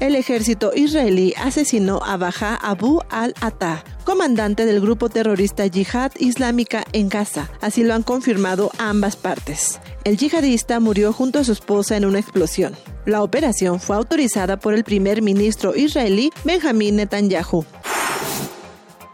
El 0.00 0.14
ejército 0.14 0.70
israelí 0.76 1.34
asesinó 1.36 2.00
a 2.04 2.16
Baja 2.16 2.54
Abu 2.54 3.00
al-Attah, 3.10 3.82
comandante 4.04 4.64
del 4.64 4.80
grupo 4.80 5.08
terrorista 5.08 5.66
Yihad 5.66 6.12
Islámica 6.18 6.84
en 6.92 7.08
Gaza. 7.08 7.50
Así 7.60 7.82
lo 7.82 7.94
han 7.94 8.04
confirmado 8.04 8.70
ambas 8.78 9.16
partes. 9.16 9.80
El 10.04 10.16
yihadista 10.16 10.78
murió 10.78 11.12
junto 11.12 11.40
a 11.40 11.44
su 11.44 11.50
esposa 11.50 11.96
en 11.96 12.04
una 12.04 12.20
explosión. 12.20 12.76
La 13.06 13.24
operación 13.24 13.80
fue 13.80 13.96
autorizada 13.96 14.56
por 14.56 14.72
el 14.72 14.84
primer 14.84 15.20
ministro 15.20 15.74
israelí 15.74 16.30
Benjamin 16.44 16.94
Netanyahu. 16.94 17.64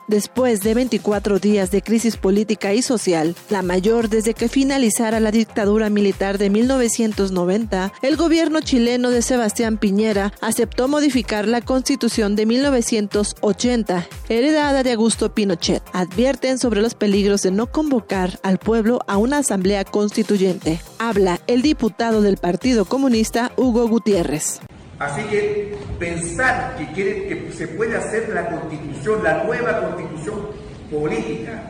Después 0.07 0.61
de 0.61 0.75
24 0.75 1.39
días 1.39 1.71
de 1.71 1.81
crisis 1.81 2.19
política 2.19 2.75
y 2.75 2.83
social, 2.83 3.35
la 3.49 3.63
mayor 3.63 4.11
desde 4.11 4.35
que 4.35 4.49
finalizara 4.49 5.19
la 5.19 5.31
dictadura 5.31 5.89
militar 5.89 6.37
de 6.37 6.51
1990, 6.51 7.93
el 8.03 8.17
gobierno 8.17 8.61
chileno 8.61 9.09
de 9.09 9.23
Sebastián 9.23 9.79
Piñera 9.79 10.35
aceptó 10.43 10.89
modificar 10.89 11.49
la 11.49 11.63
constitución 11.63 12.37
de 12.37 12.45
1980, 12.45 14.07
heredada 14.29 14.83
de 14.83 14.93
Augusto 14.93 15.35
Pinochet. 15.35 15.83
Advierten 15.95 16.59
sobre 16.59 16.83
los 16.83 16.95
peligros 16.95 17.41
de 17.43 17.51
no 17.51 17.67
convocar 17.67 18.39
al 18.43 18.59
pueblo 18.59 19.01
a 19.07 19.17
una 19.17 19.39
asamblea 19.39 19.85
constituyente. 19.85 20.81
Habla 20.99 21.41
el 21.47 21.63
diputado 21.63 22.21
del 22.21 22.37
Partido 22.37 22.85
Comunista, 22.85 23.53
Hugo 23.57 23.89
Gutiérrez. 23.89 24.61
Así 25.05 25.23
que 25.25 25.77
pensar 25.99 26.77
que, 26.77 27.51
se 27.55 27.69
puede 27.69 27.97
hacer 27.97 28.31
la 28.31 28.47
constitución, 28.47 29.23
la 29.23 29.45
nueva 29.45 29.81
constitución 29.81 30.49
política, 30.91 31.63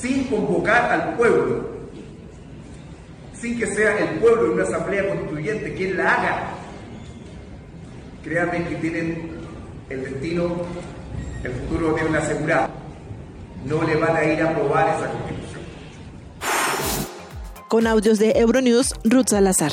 sin 0.00 0.24
convocar 0.24 0.90
al 0.90 1.16
pueblo, 1.16 1.68
sin 3.38 3.58
que 3.58 3.66
sea 3.66 3.98
el 3.98 4.18
pueblo 4.18 4.46
en 4.46 4.52
una 4.52 4.62
asamblea 4.62 5.08
constituyente 5.08 5.74
quien 5.74 5.98
la 5.98 6.14
haga, 6.14 6.42
créanme 8.24 8.64
que 8.64 8.76
tienen 8.76 9.30
el 9.90 10.02
destino, 10.02 10.56
el 11.44 11.52
futuro 11.52 11.92
deben 11.94 12.16
asegurar. 12.16 12.70
No 13.66 13.82
le 13.82 13.96
van 13.96 14.16
a 14.16 14.24
ir 14.24 14.40
a 14.40 14.50
aprobar 14.50 14.96
esa 14.96 15.10
constitución. 15.10 15.60
Con 17.68 17.86
audios 17.86 18.18
de 18.18 18.30
Euronews, 18.30 18.94
Ruth 19.04 19.28
Salazar. 19.28 19.72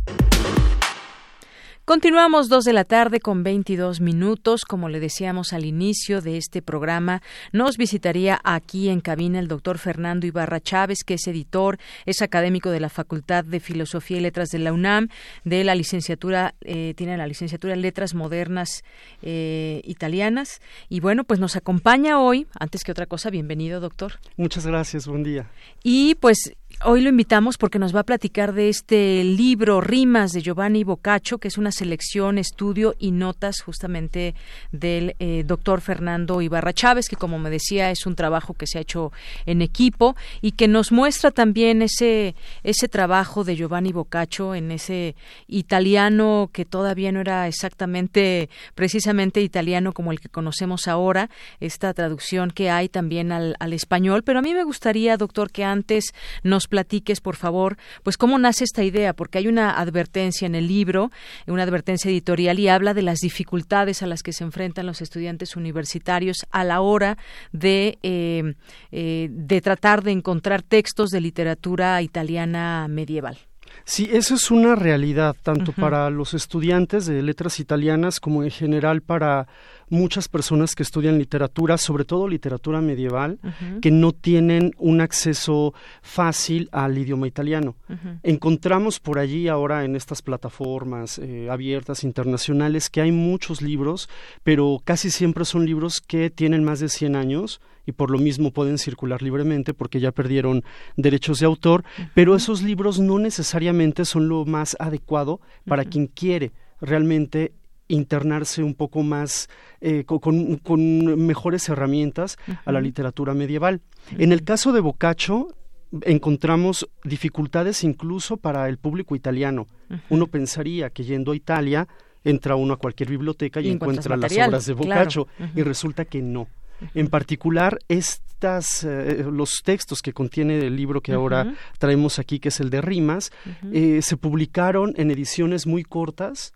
Continuamos 1.91 2.47
dos 2.47 2.63
de 2.63 2.71
la 2.71 2.85
tarde 2.85 3.19
con 3.19 3.43
22 3.43 3.99
minutos. 3.99 4.63
Como 4.63 4.87
le 4.87 5.01
decíamos 5.01 5.51
al 5.51 5.65
inicio 5.65 6.21
de 6.21 6.37
este 6.37 6.61
programa, 6.61 7.21
nos 7.51 7.75
visitaría 7.75 8.39
aquí 8.45 8.87
en 8.87 9.01
cabina 9.01 9.39
el 9.39 9.49
doctor 9.49 9.77
Fernando 9.77 10.25
Ibarra 10.25 10.61
Chávez, 10.61 11.03
que 11.03 11.15
es 11.15 11.27
editor, 11.27 11.79
es 12.05 12.21
académico 12.21 12.69
de 12.69 12.79
la 12.79 12.87
Facultad 12.87 13.43
de 13.43 13.59
Filosofía 13.59 14.19
y 14.19 14.21
Letras 14.21 14.51
de 14.51 14.59
la 14.59 14.71
UNAM, 14.71 15.09
de 15.43 15.65
la 15.65 15.75
licenciatura, 15.75 16.55
eh, 16.61 16.93
tiene 16.95 17.17
la 17.17 17.27
licenciatura 17.27 17.73
en 17.73 17.81
Letras 17.81 18.13
Modernas 18.13 18.85
eh, 19.21 19.81
Italianas. 19.83 20.61
Y 20.87 21.01
bueno, 21.01 21.25
pues 21.25 21.41
nos 21.41 21.57
acompaña 21.57 22.21
hoy, 22.21 22.47
antes 22.57 22.85
que 22.85 22.93
otra 22.93 23.05
cosa, 23.05 23.29
bienvenido, 23.29 23.81
doctor. 23.81 24.13
Muchas 24.37 24.65
gracias, 24.65 25.07
buen 25.07 25.23
día. 25.23 25.51
Y 25.83 26.15
pues 26.15 26.53
Hoy 26.83 27.01
lo 27.01 27.09
invitamos 27.09 27.59
porque 27.59 27.77
nos 27.77 27.95
va 27.95 27.99
a 27.99 28.05
platicar 28.05 28.53
de 28.53 28.67
este 28.67 29.23
libro 29.23 29.81
Rimas 29.81 30.31
de 30.31 30.41
Giovanni 30.41 30.83
Boccaccio, 30.83 31.37
que 31.37 31.47
es 31.47 31.59
una 31.59 31.71
selección, 31.71 32.39
estudio 32.39 32.95
y 32.97 33.11
notas 33.11 33.61
justamente 33.61 34.33
del 34.71 35.15
eh, 35.19 35.43
doctor 35.45 35.81
Fernando 35.81 36.41
Ibarra 36.41 36.73
Chávez, 36.73 37.07
que 37.07 37.17
como 37.17 37.37
me 37.37 37.51
decía 37.51 37.91
es 37.91 38.07
un 38.07 38.15
trabajo 38.15 38.55
que 38.55 38.65
se 38.65 38.79
ha 38.79 38.81
hecho 38.81 39.11
en 39.45 39.61
equipo 39.61 40.15
y 40.41 40.53
que 40.53 40.67
nos 40.67 40.91
muestra 40.91 41.29
también 41.29 41.83
ese, 41.83 42.33
ese 42.63 42.87
trabajo 42.87 43.43
de 43.43 43.55
Giovanni 43.55 43.91
Boccaccio 43.91 44.55
en 44.55 44.71
ese 44.71 45.15
italiano 45.47 46.49
que 46.51 46.65
todavía 46.65 47.11
no 47.11 47.21
era 47.21 47.47
exactamente, 47.47 48.49
precisamente 48.73 49.41
italiano 49.41 49.93
como 49.93 50.11
el 50.11 50.19
que 50.19 50.29
conocemos 50.29 50.87
ahora, 50.87 51.29
esta 51.59 51.93
traducción 51.93 52.49
que 52.49 52.71
hay 52.71 52.89
también 52.89 53.31
al, 53.31 53.55
al 53.59 53.73
español. 53.73 54.23
Pero 54.23 54.39
a 54.39 54.41
mí 54.41 54.55
me 54.55 54.63
gustaría, 54.63 55.15
doctor, 55.15 55.51
que 55.51 55.63
antes 55.63 56.05
nos 56.41 56.70
platiques, 56.71 57.21
por 57.21 57.35
favor, 57.35 57.77
pues 58.01 58.17
cómo 58.17 58.39
nace 58.39 58.63
esta 58.63 58.83
idea, 58.83 59.13
porque 59.13 59.37
hay 59.37 59.47
una 59.47 59.79
advertencia 59.79 60.47
en 60.47 60.55
el 60.55 60.67
libro, 60.67 61.11
una 61.45 61.63
advertencia 61.63 62.09
editorial 62.09 62.57
y 62.57 62.69
habla 62.69 62.95
de 62.95 63.03
las 63.03 63.19
dificultades 63.19 64.01
a 64.01 64.07
las 64.07 64.23
que 64.23 64.33
se 64.33 64.43
enfrentan 64.43 64.87
los 64.87 65.01
estudiantes 65.01 65.55
universitarios 65.55 66.37
a 66.49 66.63
la 66.63 66.81
hora 66.81 67.17
de, 67.51 67.99
eh, 68.01 68.55
eh, 68.91 69.27
de 69.29 69.61
tratar 69.61 70.01
de 70.01 70.11
encontrar 70.11 70.63
textos 70.63 71.09
de 71.11 71.21
literatura 71.21 72.01
italiana 72.01 72.87
medieval. 72.89 73.37
Sí, 73.83 74.09
eso 74.11 74.35
es 74.35 74.51
una 74.51 74.75
realidad, 74.75 75.35
tanto 75.41 75.71
para 75.71 76.09
los 76.09 76.33
estudiantes 76.33 77.05
de 77.05 77.21
letras 77.21 77.59
italianas 77.59 78.19
como 78.19 78.43
en 78.43 78.51
general 78.51 79.01
para 79.01 79.47
muchas 79.91 80.27
personas 80.27 80.73
que 80.73 80.83
estudian 80.83 81.19
literatura, 81.19 81.77
sobre 81.77 82.05
todo 82.05 82.27
literatura 82.27 82.81
medieval, 82.81 83.39
que 83.81 83.91
no 83.91 84.13
tienen 84.13 84.73
un 84.77 85.01
acceso 85.01 85.73
fácil 86.01 86.69
al 86.71 86.97
idioma 86.97 87.27
italiano. 87.27 87.75
Encontramos 88.23 88.99
por 88.99 89.19
allí 89.19 89.47
ahora 89.47 89.83
en 89.83 89.95
estas 89.95 90.21
plataformas 90.21 91.19
eh, 91.19 91.49
abiertas 91.49 92.03
internacionales 92.03 92.89
que 92.89 93.01
hay 93.01 93.11
muchos 93.11 93.61
libros, 93.61 94.09
pero 94.43 94.81
casi 94.83 95.11
siempre 95.11 95.45
son 95.45 95.65
libros 95.65 96.01
que 96.01 96.29
tienen 96.29 96.63
más 96.63 96.79
de 96.79 96.89
100 96.89 97.15
años 97.15 97.61
y 97.85 97.91
por 97.91 98.11
lo 98.11 98.17
mismo 98.17 98.51
pueden 98.51 98.77
circular 98.77 99.21
libremente 99.21 99.73
porque 99.73 99.99
ya 99.99 100.11
perdieron 100.11 100.63
derechos 100.95 101.39
de 101.39 101.45
autor, 101.47 101.83
pero 102.13 102.35
esos 102.35 102.61
libros 102.61 102.99
no 102.99 103.19
necesariamente 103.19 104.05
son 104.05 104.29
lo 104.29 104.45
más 104.45 104.77
adecuado 104.79 105.41
para 105.65 105.83
quien 105.83 106.07
quiere 106.07 106.51
realmente 106.79 107.53
internarse 107.91 108.63
un 108.63 108.73
poco 108.73 109.03
más 109.03 109.49
eh, 109.79 110.03
con, 110.05 111.25
mejores 111.25 111.67
herramientas 111.69 112.37
a 112.65 112.71
la 112.71 112.81
literatura 112.81 113.33
medieval. 113.33 113.81
En 114.17 114.31
el 114.31 114.43
caso 114.43 114.71
de 114.71 114.81
Boccaccio 114.81 115.55
encontramos 116.03 116.89
dificultades 117.03 117.83
incluso 117.83 118.37
para 118.37 118.69
el 118.69 118.77
público 118.77 119.15
italiano. 119.15 119.67
Uno 120.09 120.27
pensaría 120.27 120.89
que 120.89 121.03
yendo 121.03 121.33
a 121.33 121.35
Italia 121.35 121.87
entra 122.23 122.55
uno 122.55 122.73
a 122.73 122.77
cualquier 122.77 123.09
biblioteca 123.09 123.61
y, 123.61 123.69
encuentra 123.69 124.15
las 124.15 124.31
obras 124.31 124.65
de 124.65 124.73
Boccaccio 124.73 125.27
y 125.55 125.63
resulta 125.63 126.05
que 126.05 126.21
no. 126.21 126.47
En 126.95 127.07
particular, 127.09 127.77
estas, 127.87 128.83
eh, 128.83 129.25
los 129.31 129.61
textos 129.63 130.01
que 130.01 130.13
contiene 130.13 130.59
el 130.59 130.75
libro 130.75 131.01
que 131.01 131.13
ahora 131.13 131.53
traemos 131.77 132.19
aquí, 132.19 132.39
que 132.39 132.49
es 132.49 132.59
el 132.59 132.69
de 132.69 132.81
rimas, 132.81 133.31
eh, 133.71 134.01
se 134.01 134.17
publicaron 134.17 134.93
en 134.97 135.11
ediciones 135.11 135.67
muy 135.67 135.83
cortas, 135.83 136.53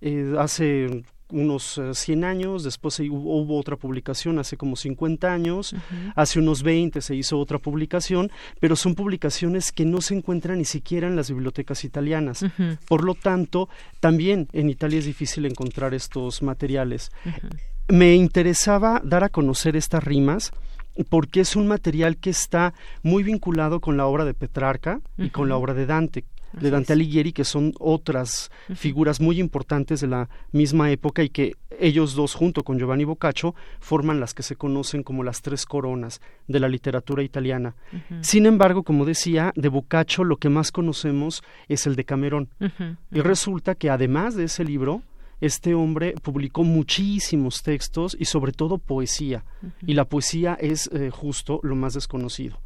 eh, 0.00 0.34
hace 0.38 1.04
unos 1.30 1.80
100 1.92 2.24
años, 2.24 2.64
después 2.64 2.98
hubo, 3.00 3.58
otra 3.58 3.76
publicación 3.76 4.38
hace 4.38 4.56
como 4.56 4.76
50 4.76 5.30
años, 5.30 5.74
hace 6.14 6.38
unos 6.38 6.62
20 6.62 7.00
se 7.02 7.14
hizo 7.14 7.38
otra 7.38 7.58
publicación, 7.58 8.30
pero 8.60 8.76
son 8.76 8.94
publicaciones 8.94 9.72
que 9.72 9.84
no 9.84 10.00
se 10.00 10.14
encuentran 10.14 10.58
ni 10.58 10.64
siquiera 10.64 11.06
en 11.06 11.16
las 11.16 11.30
bibliotecas 11.30 11.84
italianas. 11.84 12.44
Por 12.88 13.04
lo 13.04 13.14
tanto, 13.14 13.68
también 14.00 14.48
en 14.52 14.70
Italia 14.70 14.98
es 14.98 15.04
difícil 15.04 15.44
encontrar 15.44 15.92
estos 15.92 16.42
materiales. 16.42 17.10
Me 17.88 18.14
interesaba 18.14 19.00
dar 19.04 19.24
a 19.24 19.28
conocer 19.28 19.76
estas 19.76 20.04
rimas 20.04 20.52
porque 21.08 21.40
es 21.40 21.56
un 21.56 21.66
material 21.68 22.16
que 22.16 22.30
está 22.30 22.74
muy 23.02 23.22
vinculado 23.22 23.80
con 23.80 23.96
la 23.96 24.06
obra 24.06 24.24
de 24.24 24.34
Petrarca 24.34 25.00
y 25.16 25.30
con 25.30 25.48
la 25.48 25.56
obra 25.56 25.74
de 25.74 25.86
Dante, 25.86 26.24
de 26.52 26.70
Dante 26.70 26.92
Alighieri, 26.92 27.32
que 27.32 27.44
son 27.44 27.74
otras 27.78 28.50
figuras 28.74 29.20
muy 29.20 29.40
importantes 29.40 30.00
de 30.00 30.06
la 30.06 30.28
misma 30.52 30.90
época 30.90 31.22
y 31.22 31.28
que 31.28 31.56
ellos 31.78 32.14
dos, 32.14 32.34
junto 32.34 32.64
con 32.64 32.78
Giovanni 32.78 33.04
Boccaccio, 33.04 33.54
forman 33.80 34.20
las 34.20 34.34
que 34.34 34.42
se 34.42 34.56
conocen 34.56 35.02
como 35.02 35.22
las 35.22 35.42
tres 35.42 35.66
coronas 35.66 36.20
de 36.46 36.60
la 36.60 36.68
literatura 36.68 37.22
italiana. 37.22 37.74
Sin 38.20 38.46
embargo, 38.46 38.82
como 38.82 39.04
decía, 39.04 39.52
de 39.54 39.68
Boccaccio 39.68 40.24
lo 40.24 40.36
que 40.36 40.48
más 40.48 40.72
conocemos 40.72 41.42
es 41.68 41.86
el 41.86 41.96
de 41.96 42.04
Camerón. 42.04 42.48
Y 43.12 43.20
resulta 43.20 43.74
que 43.74 43.90
además 43.90 44.34
de 44.34 44.44
ese 44.44 44.64
libro, 44.64 45.02
este 45.40 45.74
hombre 45.74 46.14
publicó 46.22 46.64
muchísimos 46.64 47.62
textos 47.62 48.16
y 48.18 48.24
sobre 48.24 48.52
todo 48.52 48.78
poesía. 48.78 49.44
Y 49.86 49.94
la 49.94 50.04
poesía 50.04 50.54
es 50.54 50.90
eh, 50.92 51.10
justo 51.10 51.60
lo 51.62 51.76
más 51.76 51.94
desconocido. 51.94 52.60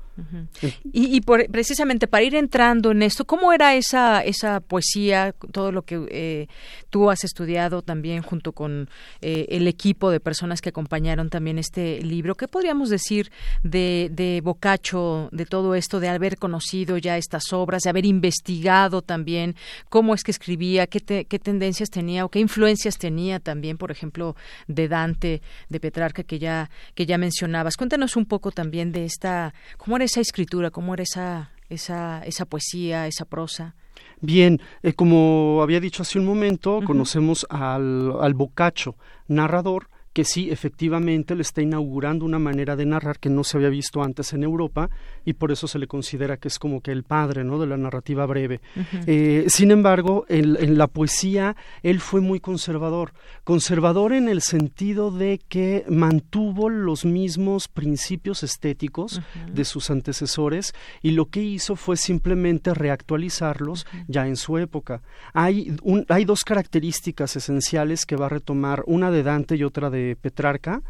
Y, 0.92 1.20
precisamente 1.22 2.06
para 2.06 2.24
ir 2.24 2.34
entrando 2.34 2.90
en 2.90 3.02
esto, 3.02 3.24
¿cómo 3.24 3.52
era 3.52 3.74
esa, 3.74 4.20
esa 4.20 4.60
poesía, 4.60 5.34
todo 5.52 5.72
lo 5.72 5.82
que 5.82 6.06
eh, 6.10 6.46
tú 6.90 7.10
has 7.10 7.24
estudiado 7.24 7.82
también 7.82 8.22
junto 8.22 8.52
con 8.52 8.88
eh, 9.20 9.46
el 9.48 9.66
equipo 9.68 10.10
de 10.10 10.20
personas 10.20 10.60
que 10.60 10.68
acompañaron 10.68 11.30
también 11.30 11.58
este 11.58 12.02
libro? 12.02 12.34
¿Qué 12.34 12.46
podríamos 12.46 12.90
decir 12.90 13.32
de, 13.62 14.10
de 14.12 14.40
Boccaccio, 14.42 15.28
de 15.32 15.46
todo 15.46 15.74
esto, 15.74 15.98
de 15.98 16.08
haber 16.08 16.36
conocido 16.36 16.98
ya 16.98 17.16
estas 17.16 17.52
obras, 17.52 17.82
de 17.82 17.90
haber 17.90 18.04
investigado 18.04 19.00
también 19.00 19.56
cómo 19.88 20.14
es 20.14 20.24
que 20.24 20.30
escribía, 20.30 20.86
qué, 20.86 21.24
qué 21.24 21.38
tendencias 21.38 21.88
tenía 21.88 22.24
o 22.24 22.28
qué 22.28 22.38
influencias 22.38 22.98
tenía 22.98 23.40
también, 23.40 23.78
por 23.78 23.90
ejemplo, 23.90 24.36
de 24.68 24.88
Dante, 24.88 25.42
de 25.68 25.80
Petrarca, 25.80 26.22
que 26.22 26.38
ya, 26.38 26.70
que 26.94 27.06
ya 27.06 27.16
mencionabas? 27.16 27.76
Cuéntanos 27.76 28.16
un 28.16 28.26
poco 28.26 28.50
también 28.50 28.92
de 28.92 29.04
esta, 29.04 29.54
cómo 29.78 30.01
esa 30.04 30.20
escritura? 30.20 30.70
¿Cómo 30.70 30.94
era 30.94 31.02
esa, 31.02 31.50
esa, 31.68 32.22
esa 32.24 32.44
poesía, 32.44 33.06
esa 33.06 33.24
prosa? 33.24 33.74
Bien, 34.20 34.60
eh, 34.82 34.92
como 34.92 35.60
había 35.62 35.80
dicho 35.80 36.02
hace 36.02 36.18
un 36.18 36.24
momento, 36.24 36.80
conocemos 36.84 37.46
al, 37.50 38.12
al 38.20 38.34
bocacho 38.34 38.96
narrador 39.26 39.88
que 40.12 40.24
sí, 40.24 40.50
efectivamente, 40.50 41.34
le 41.34 41.42
está 41.42 41.62
inaugurando 41.62 42.24
una 42.24 42.38
manera 42.38 42.76
de 42.76 42.84
narrar 42.84 43.18
que 43.18 43.30
no 43.30 43.44
se 43.44 43.56
había 43.56 43.70
visto 43.70 44.02
antes 44.02 44.32
en 44.32 44.42
Europa 44.42 44.90
y 45.24 45.34
por 45.34 45.52
eso 45.52 45.66
se 45.66 45.78
le 45.78 45.86
considera 45.86 46.36
que 46.36 46.48
es 46.48 46.58
como 46.58 46.80
que 46.80 46.92
el 46.92 47.02
padre 47.02 47.44
¿no? 47.44 47.58
de 47.58 47.66
la 47.66 47.76
narrativa 47.76 48.26
breve. 48.26 48.60
Eh, 49.06 49.46
sin 49.48 49.70
embargo, 49.70 50.26
en, 50.28 50.76
la 50.76 50.86
poesía 50.86 51.56
él 51.82 52.00
fue 52.00 52.20
muy 52.20 52.40
conservador, 52.40 53.12
conservador 53.44 54.12
en 54.12 54.28
el 54.28 54.42
sentido 54.42 55.10
de 55.10 55.40
que 55.48 55.84
mantuvo 55.88 56.68
los 56.68 57.04
mismos 57.04 57.68
principios 57.68 58.42
estéticos 58.42 59.20
de 59.52 59.64
sus 59.64 59.90
antecesores 59.90 60.74
y 61.00 61.12
lo 61.12 61.26
que 61.26 61.42
hizo 61.42 61.76
fue 61.76 61.96
simplemente 61.96 62.74
reactualizarlos 62.74 63.86
ya 64.08 64.26
en 64.26 64.36
su 64.36 64.58
época. 64.58 65.02
Hay, 65.32 65.74
hay 66.08 66.24
dos 66.24 66.44
características 66.44 67.36
esenciales 67.36 68.04
que 68.04 68.16
va 68.16 68.26
a 68.26 68.30
retomar, 68.30 68.82
una 68.86 69.10
de 69.10 69.22
Dante 69.22 69.56
y 69.56 69.64
otra 69.64 69.90
de 69.90 70.01
Petrarca, 70.20 70.82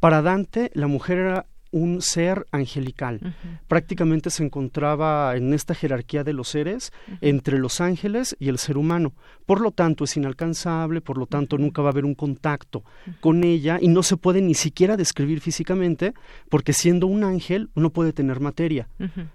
para 0.00 0.22
Dante 0.22 0.70
la 0.74 0.86
mujer 0.86 1.18
era 1.18 1.46
un 1.70 2.00
ser 2.00 2.46
angelical. 2.50 3.34
Prácticamente 3.66 4.30
se 4.30 4.44
encontraba 4.44 5.36
en 5.36 5.52
esta 5.52 5.74
jerarquía 5.74 6.24
de 6.24 6.32
los 6.32 6.48
seres 6.48 6.92
entre 7.20 7.58
los 7.58 7.80
ángeles 7.80 8.36
y 8.38 8.48
el 8.48 8.58
ser 8.58 8.78
humano. 8.78 9.12
Por 9.44 9.60
lo 9.60 9.70
tanto, 9.70 10.04
es 10.04 10.16
inalcanzable, 10.16 11.00
por 11.00 11.18
lo 11.18 11.26
tanto, 11.26 11.58
nunca 11.58 11.82
va 11.82 11.88
a 11.88 11.92
haber 11.92 12.04
un 12.04 12.14
contacto 12.14 12.84
con 13.20 13.44
ella 13.44 13.78
y 13.80 13.88
no 13.88 14.02
se 14.02 14.16
puede 14.16 14.40
ni 14.40 14.54
siquiera 14.54 14.96
describir 14.96 15.40
físicamente 15.40 16.14
porque 16.48 16.72
siendo 16.72 17.06
un 17.06 17.24
ángel 17.24 17.70
no 17.74 17.90
puede 17.90 18.12
tener 18.12 18.40
materia. 18.40 18.88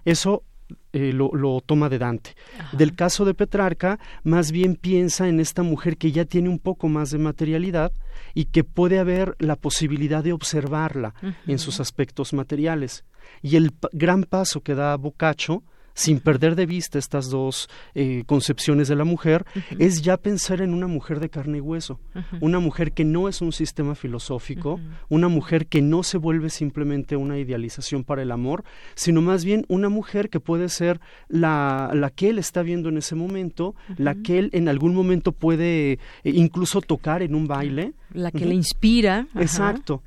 Eso 0.06 0.44
eh, 0.92 1.12
lo, 1.12 1.62
toma 1.62 1.90
de 1.90 1.98
Dante. 2.00 2.36
Del 2.72 2.96
caso 2.96 3.26
de 3.26 3.34
Petrarca, 3.34 4.00
más 4.24 4.52
bien 4.52 4.76
piensa 4.76 5.28
en 5.28 5.40
esta 5.40 5.64
mujer 5.64 5.98
que 5.98 6.12
ya 6.12 6.26
tiene 6.26 6.50
un 6.50 6.60
poco 6.60 6.88
más 6.88 7.12
de 7.12 7.18
materialidad 7.18 7.92
y 8.34 8.46
que 8.46 8.64
puede 8.64 9.00
haber 9.00 9.36
la 9.40 9.56
posibilidad 9.56 10.24
de 10.24 10.34
observarla 10.34 11.14
en 11.48 11.60
sus 11.60 11.80
aspectos 11.80 12.34
materiales. 12.34 13.06
Y 13.42 13.56
el 13.56 13.72
gran 13.92 14.24
paso 14.24 14.62
que 14.62 14.76
da 14.76 14.96
Boccaccio 14.98 15.64
sin 15.94 16.20
perder 16.20 16.56
de 16.56 16.66
vista 16.66 17.00
estas 17.00 17.30
dos 17.30 17.70
eh, 17.96 18.24
concepciones 18.26 18.88
de 18.88 18.96
la 18.96 19.04
mujer, 19.04 19.46
es 19.80 20.02
ya 20.02 20.18
pensar 20.18 20.62
en 20.62 20.74
una 20.74 20.88
mujer 20.88 21.20
de 21.20 21.30
carne 21.30 21.60
y 21.60 21.62
hueso, 21.62 22.00
una 22.42 22.60
mujer 22.60 22.94
que 22.94 23.06
no 23.06 23.30
es 23.30 23.42
un 23.42 23.52
sistema 23.52 23.96
filosófico, 23.96 24.80
una 25.10 25.28
mujer 25.28 25.68
que 25.68 25.82
no 25.82 26.04
se 26.04 26.18
vuelve 26.18 26.50
simplemente 26.50 27.16
una 27.16 27.38
idealización 27.38 28.04
para 28.04 28.22
el 28.22 28.32
amor, 28.32 28.64
sino 28.96 29.22
más 29.22 29.46
bien 29.46 29.66
una 29.68 29.90
mujer 29.90 30.30
que 30.30 30.40
puede 30.40 30.70
ser 30.70 31.00
la, 31.28 31.92
la 31.94 32.10
que 32.10 32.30
él 32.30 32.40
está 32.40 32.64
viendo 32.64 32.90
en 32.90 32.98
ese 32.98 33.16
momento, 33.16 33.76
la 33.98 34.16
que 34.16 34.40
él 34.40 34.50
en 34.54 34.68
algún 34.70 34.94
momento 34.96 35.32
puede 35.32 35.94
eh, 35.94 36.00
incluso 36.24 36.82
tocar 36.82 37.22
en 37.22 37.36
un 37.36 37.48
baile. 37.48 37.94
La 38.14 38.32
que 38.32 38.46
le 38.46 38.56
inspira. 38.56 39.28
Exacto. 39.36 40.02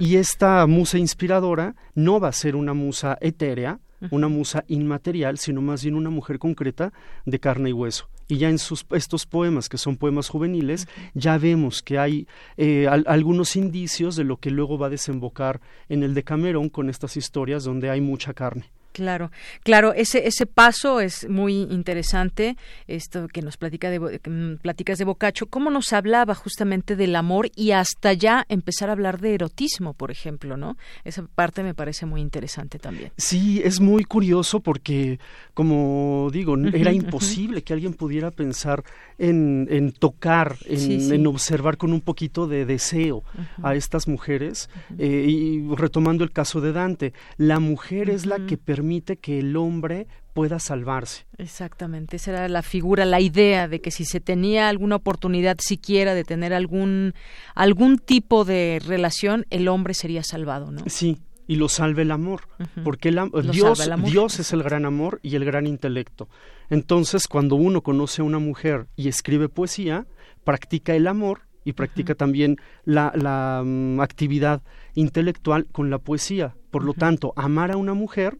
Y 0.00 0.16
esta 0.16 0.66
musa 0.66 0.98
inspiradora 0.98 1.74
no 1.94 2.18
va 2.18 2.28
a 2.28 2.32
ser 2.32 2.56
una 2.56 2.72
musa 2.72 3.18
etérea, 3.20 3.78
una 4.10 4.28
musa 4.28 4.64
inmaterial, 4.68 5.38
sino 5.38 5.62
más 5.62 5.82
bien 5.82 5.94
una 5.94 6.10
mujer 6.10 6.38
concreta 6.38 6.92
de 7.24 7.40
carne 7.40 7.70
y 7.70 7.72
hueso. 7.72 8.08
Y 8.26 8.38
ya 8.38 8.48
en 8.48 8.58
sus, 8.58 8.86
estos 8.92 9.26
poemas, 9.26 9.68
que 9.68 9.76
son 9.76 9.96
poemas 9.96 10.28
juveniles, 10.28 10.88
ya 11.12 11.36
vemos 11.36 11.82
que 11.82 11.98
hay 11.98 12.26
eh, 12.56 12.88
algunos 12.88 13.56
indicios 13.56 14.16
de 14.16 14.24
lo 14.24 14.38
que 14.38 14.50
luego 14.50 14.78
va 14.78 14.86
a 14.86 14.90
desembocar 14.90 15.60
en 15.88 16.02
el 16.02 16.14
de 16.14 16.24
Camerón 16.24 16.70
con 16.70 16.88
estas 16.88 17.16
historias 17.16 17.64
donde 17.64 17.90
hay 17.90 18.00
mucha 18.00 18.32
carne. 18.32 18.70
Claro, 18.94 19.32
claro, 19.64 19.92
ese 19.92 20.28
ese 20.28 20.46
paso 20.46 21.00
es 21.00 21.28
muy 21.28 21.62
interesante. 21.62 22.56
Esto 22.86 23.26
que 23.26 23.42
nos 23.42 23.56
platica 23.56 23.90
de 23.90 23.98
mm, 23.98 24.58
platicas 24.62 24.98
de 24.98 25.04
Bocacho, 25.04 25.46
cómo 25.46 25.68
nos 25.68 25.92
hablaba 25.92 26.36
justamente 26.36 26.94
del 26.94 27.16
amor 27.16 27.50
y 27.56 27.72
hasta 27.72 28.12
ya 28.12 28.46
empezar 28.48 28.90
a 28.90 28.92
hablar 28.92 29.20
de 29.20 29.34
erotismo, 29.34 29.94
por 29.94 30.12
ejemplo, 30.12 30.56
¿no? 30.56 30.76
Esa 31.02 31.26
parte 31.26 31.64
me 31.64 31.74
parece 31.74 32.06
muy 32.06 32.20
interesante 32.20 32.78
también. 32.78 33.10
Sí, 33.16 33.60
es 33.64 33.80
muy 33.80 34.04
curioso 34.04 34.60
porque, 34.60 35.18
como 35.54 36.28
digo, 36.32 36.56
era 36.56 36.92
imposible 36.92 37.62
que 37.62 37.72
alguien 37.72 37.94
pudiera 37.94 38.30
pensar 38.30 38.84
en, 39.18 39.66
en 39.72 39.90
tocar, 39.90 40.56
en, 40.66 41.26
observar 41.26 41.78
con 41.78 41.92
un 41.92 42.00
poquito 42.00 42.46
de 42.46 42.64
deseo 42.64 43.24
a 43.60 43.74
estas 43.74 44.06
mujeres. 44.06 44.70
Eh, 44.98 45.26
y 45.28 45.74
retomando 45.74 46.22
el 46.22 46.30
caso 46.30 46.60
de 46.60 46.70
Dante, 46.70 47.12
la 47.38 47.58
mujer 47.58 48.08
es 48.08 48.24
la 48.24 48.46
que 48.46 48.56
permite 48.56 48.83
permite 48.84 49.16
que 49.16 49.38
el 49.38 49.56
hombre 49.56 50.06
pueda 50.34 50.58
salvarse. 50.58 51.24
Exactamente, 51.38 52.16
esa 52.16 52.32
era 52.32 52.48
la 52.48 52.60
figura, 52.60 53.06
la 53.06 53.20
idea 53.20 53.66
de 53.66 53.80
que 53.80 53.90
si 53.90 54.04
se 54.04 54.20
tenía 54.20 54.68
alguna 54.68 54.96
oportunidad 54.96 55.56
siquiera 55.58 56.12
de 56.12 56.22
tener 56.22 56.52
algún 56.52 57.14
algún 57.54 57.98
tipo 57.98 58.44
de 58.44 58.82
relación, 58.84 59.46
el 59.48 59.68
hombre 59.68 59.94
sería 59.94 60.22
salvado, 60.22 60.70
¿no? 60.70 60.82
Sí, 60.86 61.18
y 61.46 61.56
lo 61.56 61.70
salve 61.70 62.02
el 62.02 62.10
amor, 62.10 62.42
porque 62.84 63.08
el, 63.08 63.20
Dios, 63.52 63.90
Dios 64.04 64.38
es 64.38 64.52
el 64.52 64.62
gran 64.62 64.84
amor 64.84 65.18
y 65.22 65.36
el 65.36 65.46
gran 65.46 65.66
intelecto. 65.66 66.28
Entonces, 66.68 67.26
cuando 67.26 67.56
uno 67.56 67.80
conoce 67.80 68.20
a 68.20 68.24
una 68.26 68.38
mujer 68.38 68.88
y 68.96 69.08
escribe 69.08 69.48
poesía, 69.48 70.06
practica 70.44 70.94
el 70.94 71.06
amor 71.06 71.42
y 71.64 71.72
practica 71.72 72.14
también 72.14 72.56
la, 72.84 73.12
la 73.14 73.62
mm, 73.64 74.00
actividad 74.00 74.62
intelectual 74.94 75.66
con 75.72 75.88
la 75.88 75.98
poesía. 75.98 76.54
Por 76.70 76.84
lo 76.84 76.92
tanto, 76.92 77.32
amar 77.36 77.70
a 77.70 77.78
una 77.78 77.94
mujer 77.94 78.38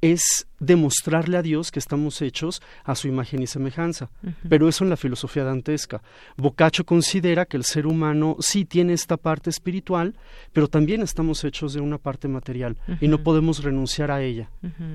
es 0.00 0.46
demostrarle 0.58 1.36
a 1.36 1.42
Dios 1.42 1.70
que 1.70 1.78
estamos 1.78 2.22
hechos 2.22 2.62
a 2.84 2.94
su 2.94 3.08
imagen 3.08 3.42
y 3.42 3.46
semejanza. 3.46 4.10
Pero 4.48 4.68
eso 4.68 4.84
en 4.84 4.90
la 4.90 4.96
filosofía 4.96 5.44
dantesca. 5.44 6.02
Boccaccio 6.36 6.84
considera 6.84 7.44
que 7.46 7.56
el 7.56 7.64
ser 7.64 7.86
humano 7.86 8.36
sí 8.40 8.64
tiene 8.64 8.92
esta 8.92 9.16
parte 9.16 9.50
espiritual, 9.50 10.14
pero 10.52 10.68
también 10.68 11.02
estamos 11.02 11.44
hechos 11.44 11.72
de 11.72 11.80
una 11.80 11.98
parte 11.98 12.28
material 12.28 12.76
y 13.00 13.08
no 13.08 13.22
podemos 13.22 13.62
renunciar 13.62 14.10
a 14.10 14.22
ella. 14.22 14.50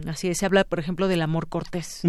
Así 0.07 0.27
es, 0.27 0.37
se 0.37 0.45
habla, 0.45 0.63
por 0.63 0.79
ejemplo, 0.79 1.07
del 1.07 1.21
amor 1.21 1.47
cortés 1.47 2.01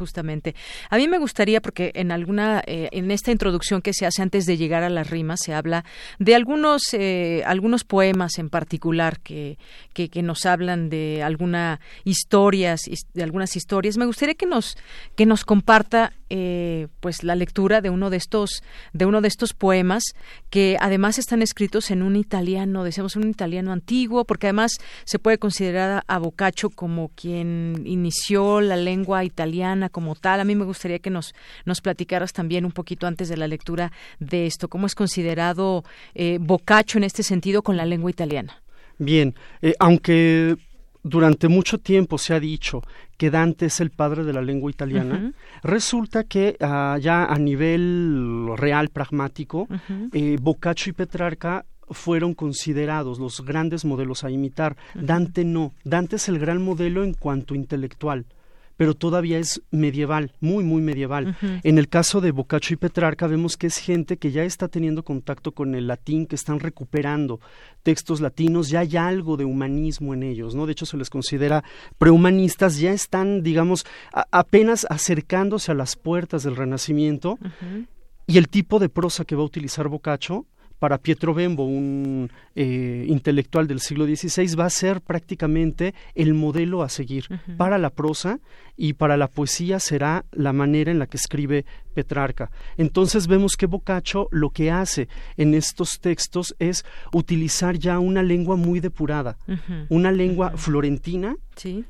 justamente. 0.00 0.56
A 0.88 0.96
mí 0.96 1.06
me 1.06 1.18
gustaría, 1.18 1.60
porque 1.60 1.92
en 1.94 2.10
alguna, 2.10 2.62
eh, 2.66 2.88
en 2.90 3.10
esta 3.10 3.30
introducción 3.30 3.82
que 3.82 3.92
se 3.92 4.06
hace 4.06 4.22
antes 4.22 4.46
de 4.46 4.56
llegar 4.56 4.82
a 4.82 4.90
las 4.90 5.10
rimas, 5.10 5.40
se 5.44 5.54
habla 5.54 5.84
de 6.18 6.34
algunos, 6.34 6.82
eh, 6.94 7.42
algunos 7.46 7.84
poemas 7.84 8.38
en 8.38 8.48
particular 8.48 9.20
que, 9.20 9.58
que, 9.92 10.08
que, 10.08 10.22
nos 10.22 10.46
hablan 10.46 10.88
de 10.88 11.22
alguna 11.22 11.80
historias, 12.04 12.80
de 13.14 13.22
algunas 13.22 13.54
historias. 13.56 13.96
Me 13.96 14.06
gustaría 14.06 14.34
que 14.34 14.46
nos, 14.46 14.76
que 15.16 15.26
nos 15.26 15.44
comparta 15.44 16.12
eh, 16.32 16.86
pues 17.00 17.24
la 17.24 17.34
lectura 17.34 17.80
de 17.80 17.90
uno 17.90 18.08
de 18.08 18.16
estos 18.16 18.62
de 18.92 19.04
uno 19.04 19.20
de 19.20 19.26
estos 19.26 19.52
poemas 19.52 20.04
que 20.48 20.76
además 20.78 21.18
están 21.18 21.42
escritos 21.42 21.90
en 21.90 22.02
un 22.02 22.14
italiano 22.14 22.84
decíamos 22.84 23.16
un 23.16 23.28
italiano 23.28 23.72
antiguo 23.72 24.24
porque 24.24 24.46
además 24.46 24.78
se 25.04 25.18
puede 25.18 25.38
considerar 25.38 26.04
a 26.06 26.18
Boccaccio 26.18 26.70
como 26.70 27.08
quien 27.16 27.82
inició 27.84 28.60
la 28.60 28.76
lengua 28.76 29.24
italiana 29.24 29.88
como 29.90 30.14
tal. 30.14 30.40
A 30.40 30.44
mí 30.44 30.54
me 30.54 30.64
gustaría 30.64 30.98
que 30.98 31.10
nos 31.10 31.34
nos 31.64 31.80
platicaras 31.80 32.32
también 32.32 32.64
un 32.64 32.72
poquito 32.72 33.06
antes 33.06 33.28
de 33.28 33.36
la 33.36 33.46
lectura 33.46 33.92
de 34.18 34.46
esto. 34.46 34.68
Cómo 34.68 34.86
es 34.86 34.94
considerado 34.94 35.84
eh, 36.14 36.38
Boccaccio 36.40 36.98
en 36.98 37.04
este 37.04 37.22
sentido 37.22 37.62
con 37.62 37.76
la 37.76 37.84
lengua 37.84 38.10
italiana 38.10 38.62
bien 39.00 39.34
eh, 39.62 39.74
aunque 39.80 40.56
durante 41.02 41.48
mucho 41.48 41.78
tiempo 41.78 42.18
se 42.18 42.34
ha 42.34 42.40
dicho 42.40 42.82
que 43.16 43.30
Dante 43.30 43.66
es 43.66 43.80
el 43.80 43.90
padre 43.90 44.24
de 44.24 44.32
la 44.32 44.42
lengua 44.42 44.70
italiana, 44.70 45.32
resulta 45.62 46.24
que 46.24 46.56
uh, 46.60 46.98
ya 46.98 47.24
a 47.24 47.38
nivel 47.38 48.48
real, 48.56 48.88
pragmático, 48.88 49.68
eh, 50.12 50.38
Boccaccio 50.40 50.90
y 50.90 50.94
Petrarca 50.94 51.64
fueron 51.90 52.34
considerados 52.34 53.18
los 53.18 53.44
grandes 53.44 53.84
modelos 53.84 54.24
a 54.24 54.30
imitar. 54.30 54.76
Dante 54.94 55.44
no. 55.44 55.72
Dante 55.84 56.16
es 56.16 56.28
el 56.28 56.38
gran 56.38 56.62
modelo 56.62 57.02
en 57.02 57.14
cuanto 57.14 57.54
intelectual 57.54 58.26
pero 58.80 58.94
todavía 58.94 59.38
es 59.38 59.60
medieval, 59.70 60.32
muy, 60.40 60.64
muy 60.64 60.80
medieval. 60.80 61.36
En 61.42 61.76
el 61.76 61.90
caso 61.90 62.22
de 62.22 62.30
Boccaccio 62.30 62.72
y 62.72 62.76
Petrarca 62.78 63.26
vemos 63.26 63.58
que 63.58 63.66
es 63.66 63.76
gente 63.76 64.16
que 64.16 64.32
ya 64.32 64.42
está 64.42 64.68
teniendo 64.68 65.02
contacto 65.02 65.52
con 65.52 65.74
el 65.74 65.86
latín, 65.86 66.24
que 66.24 66.34
están 66.34 66.60
recuperando 66.60 67.40
textos 67.82 68.22
latinos, 68.22 68.70
ya 68.70 68.80
hay 68.80 68.96
algo 68.96 69.36
de 69.36 69.44
humanismo 69.44 70.14
en 70.14 70.22
ellos, 70.22 70.54
¿no? 70.54 70.64
De 70.64 70.72
hecho 70.72 70.86
se 70.86 70.96
les 70.96 71.10
considera 71.10 71.62
prehumanistas, 71.98 72.78
ya 72.78 72.94
están, 72.94 73.42
digamos, 73.42 73.84
apenas 74.30 74.86
acercándose 74.88 75.72
a 75.72 75.74
las 75.74 75.96
puertas 75.96 76.44
del 76.44 76.56
Renacimiento. 76.56 77.38
Y 78.26 78.38
el 78.38 78.48
tipo 78.48 78.78
de 78.78 78.88
prosa 78.88 79.26
que 79.26 79.36
va 79.36 79.42
a 79.42 79.44
utilizar 79.44 79.88
Boccaccio 79.88 80.46
para 80.80 80.98
Pietro 80.98 81.34
Bembo, 81.34 81.64
un 81.64 82.30
eh, 82.56 83.04
intelectual 83.06 83.68
del 83.68 83.80
siglo 83.80 84.06
XVI, 84.06 84.56
va 84.56 84.64
a 84.64 84.70
ser 84.70 85.00
prácticamente 85.02 85.94
el 86.14 86.34
modelo 86.34 86.82
a 86.82 86.88
seguir 86.88 87.26
para 87.56 87.78
la 87.78 87.90
prosa 87.90 88.40
y 88.76 88.94
para 88.94 89.16
la 89.16 89.28
poesía 89.28 89.78
será 89.78 90.24
la 90.32 90.52
manera 90.52 90.90
en 90.90 90.98
la 90.98 91.06
que 91.06 91.18
escribe 91.18 91.66
Petrarca. 91.94 92.50
Entonces 92.76 93.26
vemos 93.26 93.56
que 93.56 93.66
Boccaccio 93.66 94.28
lo 94.30 94.50
que 94.50 94.70
hace 94.70 95.08
en 95.36 95.54
estos 95.54 96.00
textos 96.00 96.54
es 96.58 96.84
utilizar 97.12 97.78
ya 97.78 97.98
una 97.98 98.22
lengua 98.22 98.56
muy 98.56 98.80
depurada, 98.80 99.36
una 99.88 100.12
lengua 100.12 100.52
florentina, 100.56 101.36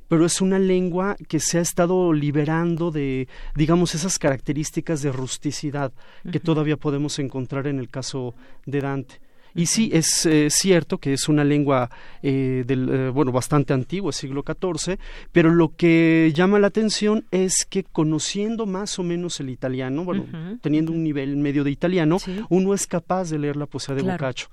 pero 0.09 0.27
es 0.27 0.41
una 0.41 0.59
lengua 0.59 1.17
que 1.29 1.39
se 1.39 1.59
ha 1.59 1.61
estado 1.61 2.13
liberando 2.13 2.91
de, 2.91 3.29
digamos, 3.55 3.95
esas 3.95 4.19
características 4.19 5.03
de 5.03 5.13
rusticidad 5.13 5.93
que 6.31 6.41
todavía 6.41 6.77
podemos 6.77 7.19
encontrar 7.19 7.67
en 7.67 7.79
el 7.79 7.89
caso 7.89 8.35
de 8.67 8.81
Dante. 8.81 9.21
Y 9.55 9.67
sí, 9.67 9.91
es 9.93 10.27
eh, 10.27 10.49
cierto 10.51 10.99
que 10.99 11.13
es 11.13 11.29
una 11.29 11.45
lengua 11.45 11.91
eh, 12.23 12.65
del, 12.67 12.89
eh, 12.89 13.09
bueno, 13.11 13.33
bastante 13.33 13.73
antigua, 13.73 14.13
siglo 14.13 14.45
XIV, 14.47 14.99
pero 15.33 15.53
lo 15.53 15.75
que 15.77 16.33
llama 16.35 16.59
la 16.59 16.69
atención 16.69 17.25
es 17.31 17.65
que 17.69 17.85
conociendo 17.85 18.67
más 18.67 18.99
o 18.99 19.03
menos 19.03 19.41
el 19.41 19.51
italiano, 19.51 20.05
bueno, 20.05 20.27
teniendo 20.61 20.93
un 20.93 21.03
nivel 21.03 21.37
medio 21.37 21.65
de 21.65 21.71
italiano, 21.71 22.19
uno 22.49 22.75
es 22.75 22.87
capaz 22.87 23.31
de 23.31 23.39
leer 23.39 23.57
la 23.57 23.67
poesía 23.67 23.95
de 23.95 24.03
Boccaccio. 24.03 24.49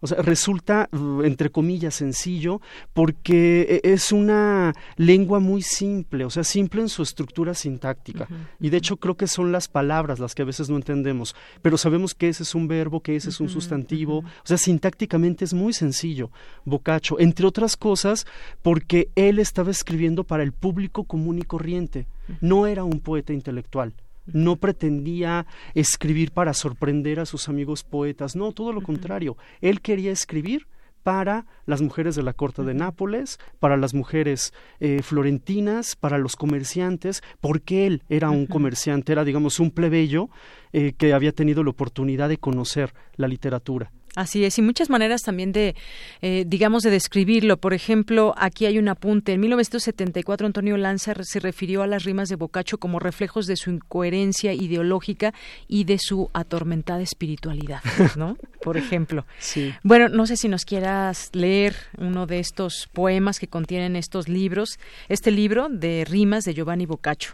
O 0.00 0.06
sea, 0.06 0.22
resulta, 0.22 0.88
uh, 0.92 1.22
entre 1.22 1.50
comillas, 1.50 1.94
sencillo, 1.94 2.60
porque 2.92 3.80
es 3.82 4.12
una 4.12 4.72
lengua 4.96 5.40
muy 5.40 5.62
simple, 5.62 6.24
o 6.24 6.30
sea, 6.30 6.44
simple 6.44 6.80
en 6.80 6.88
su 6.88 7.02
estructura 7.02 7.54
sintáctica. 7.54 8.28
Y 8.60 8.70
de 8.70 8.76
hecho 8.76 8.96
creo 8.96 9.16
que 9.16 9.26
son 9.26 9.52
las 9.52 9.68
palabras 9.68 10.18
las 10.18 10.34
que 10.34 10.42
a 10.42 10.46
veces 10.46 10.70
no 10.70 10.76
entendemos, 10.76 11.34
pero 11.62 11.76
sabemos 11.76 12.14
que 12.14 12.28
ese 12.28 12.42
es 12.42 12.54
un 12.54 12.68
verbo, 12.68 13.00
que 13.00 13.16
ese 13.16 13.30
es 13.30 13.40
un 13.40 13.48
sustantivo, 13.48 14.24
o 14.42 14.46
sea, 14.46 14.58
sintácticamente 14.58 15.44
es 15.44 15.54
muy 15.54 15.72
sencillo, 15.72 16.30
Boccaccio, 16.64 17.18
entre 17.20 17.46
otras 17.46 17.76
cosas 17.76 18.26
porque 18.62 19.10
él 19.14 19.38
estaba 19.38 19.70
escribiendo 19.70 20.24
para 20.24 20.42
el 20.42 20.52
público 20.52 21.04
común 21.04 21.38
y 21.38 21.42
corriente, 21.42 22.06
no 22.40 22.66
era 22.66 22.84
un 22.84 23.00
poeta 23.00 23.32
intelectual 23.32 23.94
no 24.32 24.56
pretendía 24.56 25.46
escribir 25.74 26.30
para 26.30 26.54
sorprender 26.54 27.18
a 27.18 27.26
sus 27.26 27.48
amigos 27.48 27.82
poetas, 27.82 28.36
no, 28.36 28.52
todo 28.52 28.72
lo 28.72 28.80
contrario, 28.80 29.36
él 29.60 29.80
quería 29.80 30.12
escribir 30.12 30.66
para 31.02 31.46
las 31.66 31.80
mujeres 31.80 32.14
de 32.14 32.22
la 32.22 32.32
corte 32.32 32.62
de 32.62 32.74
Nápoles, 32.74 33.38
para 33.58 33.76
las 33.76 33.94
mujeres 33.94 34.52
eh, 34.80 35.02
florentinas, 35.02 35.96
para 35.96 36.18
los 36.18 36.36
comerciantes, 36.36 37.22
porque 37.40 37.86
él 37.86 38.02
era 38.08 38.30
un 38.30 38.46
comerciante, 38.46 39.12
era 39.12 39.24
digamos 39.24 39.60
un 39.60 39.70
plebeyo 39.70 40.28
eh, 40.72 40.92
que 40.96 41.12
había 41.12 41.32
tenido 41.32 41.64
la 41.64 41.70
oportunidad 41.70 42.28
de 42.28 42.38
conocer 42.38 42.92
la 43.16 43.28
literatura. 43.28 43.92
Así 44.16 44.44
es, 44.44 44.58
y 44.58 44.62
muchas 44.62 44.90
maneras 44.90 45.22
también 45.22 45.52
de, 45.52 45.76
eh, 46.20 46.44
digamos, 46.46 46.82
de 46.82 46.90
describirlo. 46.90 47.58
Por 47.58 47.74
ejemplo, 47.74 48.34
aquí 48.36 48.66
hay 48.66 48.78
un 48.78 48.88
apunte. 48.88 49.34
En 49.34 49.40
1974, 49.40 50.46
Antonio 50.46 50.76
Lanza 50.76 51.14
se 51.22 51.38
refirió 51.38 51.82
a 51.82 51.86
las 51.86 52.02
rimas 52.02 52.28
de 52.28 52.34
Boccaccio 52.36 52.78
como 52.78 52.98
reflejos 52.98 53.46
de 53.46 53.56
su 53.56 53.70
incoherencia 53.70 54.52
ideológica 54.52 55.32
y 55.68 55.84
de 55.84 55.98
su 56.00 56.28
atormentada 56.32 57.02
espiritualidad, 57.02 57.82
¿no? 58.16 58.36
Por 58.62 58.76
ejemplo. 58.76 59.26
Sí. 59.38 59.72
Bueno, 59.84 60.08
no 60.08 60.26
sé 60.26 60.36
si 60.36 60.48
nos 60.48 60.64
quieras 60.64 61.30
leer 61.32 61.76
uno 61.96 62.26
de 62.26 62.40
estos 62.40 62.88
poemas 62.92 63.38
que 63.38 63.46
contienen 63.46 63.94
estos 63.94 64.28
libros, 64.28 64.78
este 65.08 65.30
libro 65.30 65.68
de 65.70 66.04
rimas 66.04 66.44
de 66.44 66.54
Giovanni 66.54 66.86
Boccaccio. 66.86 67.32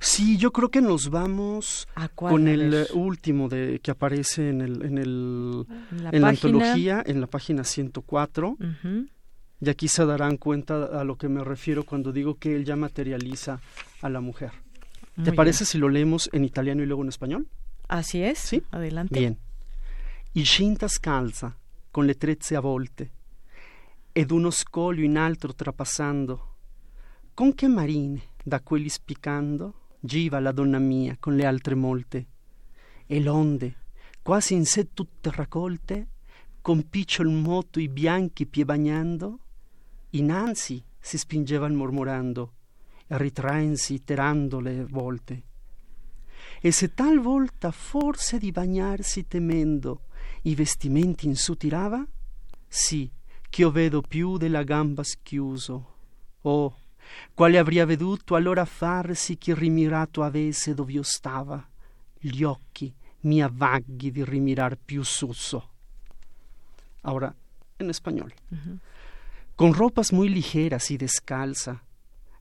Sí, 0.00 0.36
yo 0.36 0.52
creo 0.52 0.70
que 0.70 0.80
nos 0.80 1.10
vamos 1.10 1.88
con 2.14 2.46
el 2.46 2.72
eh, 2.72 2.86
último 2.94 3.48
de 3.48 3.80
que 3.80 3.90
aparece 3.90 4.50
en 4.50 4.60
el 4.60 4.82
en 4.84 4.98
el 4.98 5.66
la 5.66 5.66
en 5.90 6.02
la 6.02 6.10
página. 6.10 6.28
antología 6.28 7.02
en 7.04 7.20
la 7.20 7.26
página 7.26 7.64
104. 7.64 8.56
Y 9.60 9.68
aquí 9.68 9.88
se 9.88 10.06
darán 10.06 10.36
cuenta 10.36 10.84
a 11.00 11.02
lo 11.02 11.16
que 11.16 11.28
me 11.28 11.42
refiero 11.42 11.82
cuando 11.82 12.12
digo 12.12 12.36
que 12.36 12.54
él 12.54 12.64
ya 12.64 12.76
materializa 12.76 13.60
a 14.02 14.08
la 14.08 14.20
mujer. 14.20 14.52
¿Te 15.24 15.32
parece 15.32 15.64
si 15.64 15.78
lo 15.78 15.88
leemos 15.88 16.30
en 16.32 16.44
italiano 16.44 16.80
y 16.82 16.86
luego 16.86 17.02
en 17.02 17.08
español? 17.08 17.48
Así 17.88 18.22
es. 18.22 18.38
Sí. 18.38 18.62
Adelante. 18.70 19.18
Bien. 19.18 19.36
Il 20.34 20.46
cinta 20.46 20.88
scalza, 20.88 21.56
con 21.90 22.06
le 22.06 22.14
trezze 22.14 22.54
a 22.54 22.60
volte, 22.60 23.10
ed 24.12 24.30
uno 24.30 24.50
scoglio 24.50 25.04
in 25.04 25.16
altro 25.16 25.54
trapassando, 25.54 26.54
con 27.34 27.54
che 27.54 27.66
marine 27.66 28.22
da 28.44 28.60
quelli 28.60 28.88
spiccando 28.88 29.87
giva 30.00 30.38
la 30.40 30.52
donna 30.52 30.78
mia 30.78 31.16
con 31.18 31.36
le 31.36 31.44
altre 31.44 31.74
molte, 31.74 32.26
e 33.06 33.20
l'onde, 33.20 33.76
quasi 34.22 34.54
in 34.54 34.66
sé 34.66 34.92
tutte 34.92 35.30
raccolte, 35.30 36.08
con 36.60 36.88
picciol 36.88 37.28
moto 37.30 37.80
i 37.80 37.88
bianchi 37.88 38.46
pie 38.46 38.64
bagnando, 38.64 39.38
innanzi 40.10 40.84
si 40.98 41.16
spingevan 41.16 41.74
mormorando, 41.74 42.52
e 43.06 43.16
ritraensi 43.18 44.04
terando 44.04 44.60
le 44.60 44.84
volte. 44.84 45.42
E 46.60 46.70
se 46.70 46.92
talvolta 46.92 47.70
forse 47.70 48.38
di 48.38 48.50
bagnarsi 48.50 49.26
temendo 49.26 50.02
i 50.42 50.54
vestimenti 50.54 51.26
in 51.26 51.36
su 51.36 51.56
tirava, 51.56 52.06
sì, 52.66 53.10
ch'io 53.48 53.70
vedo 53.70 54.02
più 54.02 54.36
della 54.36 54.62
gamba 54.62 55.02
schiuso. 55.02 55.94
Oh, 56.42 56.76
quale 57.34 57.58
avria 57.58 57.84
veduto 57.84 58.34
allora 58.34 58.64
farsi 58.64 59.36
chi 59.36 59.54
rimirato 59.54 60.22
avesse 60.22 60.74
dov'io 60.74 61.02
stava, 61.02 61.66
gli 62.18 62.42
occhi 62.42 62.92
mi 63.20 63.42
avvaghi 63.42 64.10
di 64.10 64.24
rimirar 64.24 64.76
più 64.76 65.02
suso. 65.02 65.70
Ahora, 67.02 67.34
en 67.78 67.90
español. 67.90 68.34
Con 69.56 69.72
ropas 69.72 70.12
muy 70.12 70.28
ligeras 70.28 70.90
y 70.90 70.96
descalza, 70.96 71.84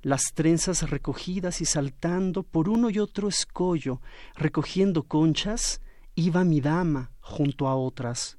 las 0.01 0.33
trenzas 0.33 0.89
recogidas 0.89 1.61
y 1.61 1.65
saltando 1.65 2.43
por 2.43 2.69
uno 2.69 2.89
y 2.89 2.99
otro 2.99 3.27
escollo, 3.27 4.01
recogiendo 4.35 5.03
conchas, 5.03 5.81
iba 6.15 6.43
mi 6.43 6.61
dama 6.61 7.11
junto 7.19 7.67
a 7.67 7.75
otras. 7.75 8.37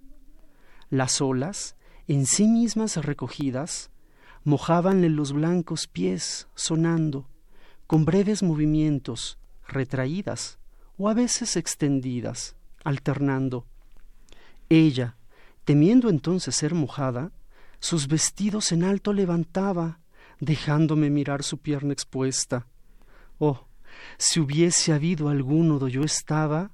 Las 0.90 1.20
olas, 1.20 1.76
en 2.06 2.24
sí 2.26 2.46
mismas 2.46 2.96
recogidas, 2.96 3.90
mojábanle 4.48 5.10
los 5.10 5.34
blancos 5.34 5.86
pies, 5.86 6.48
sonando, 6.54 7.28
con 7.86 8.06
breves 8.06 8.42
movimientos, 8.42 9.38
retraídas 9.66 10.58
o 10.96 11.10
a 11.10 11.14
veces 11.14 11.54
extendidas, 11.56 12.56
alternando. 12.82 13.66
Ella, 14.70 15.16
temiendo 15.66 16.08
entonces 16.08 16.54
ser 16.54 16.72
mojada, 16.72 17.30
sus 17.78 18.08
vestidos 18.08 18.72
en 18.72 18.84
alto 18.84 19.12
levantaba, 19.12 20.00
dejándome 20.40 21.10
mirar 21.10 21.42
su 21.42 21.58
pierna 21.58 21.92
expuesta. 21.92 22.66
Oh, 23.38 23.66
si 24.16 24.40
hubiese 24.40 24.94
habido 24.94 25.28
alguno 25.28 25.78
do 25.78 25.88
yo 25.88 26.04
estaba, 26.04 26.70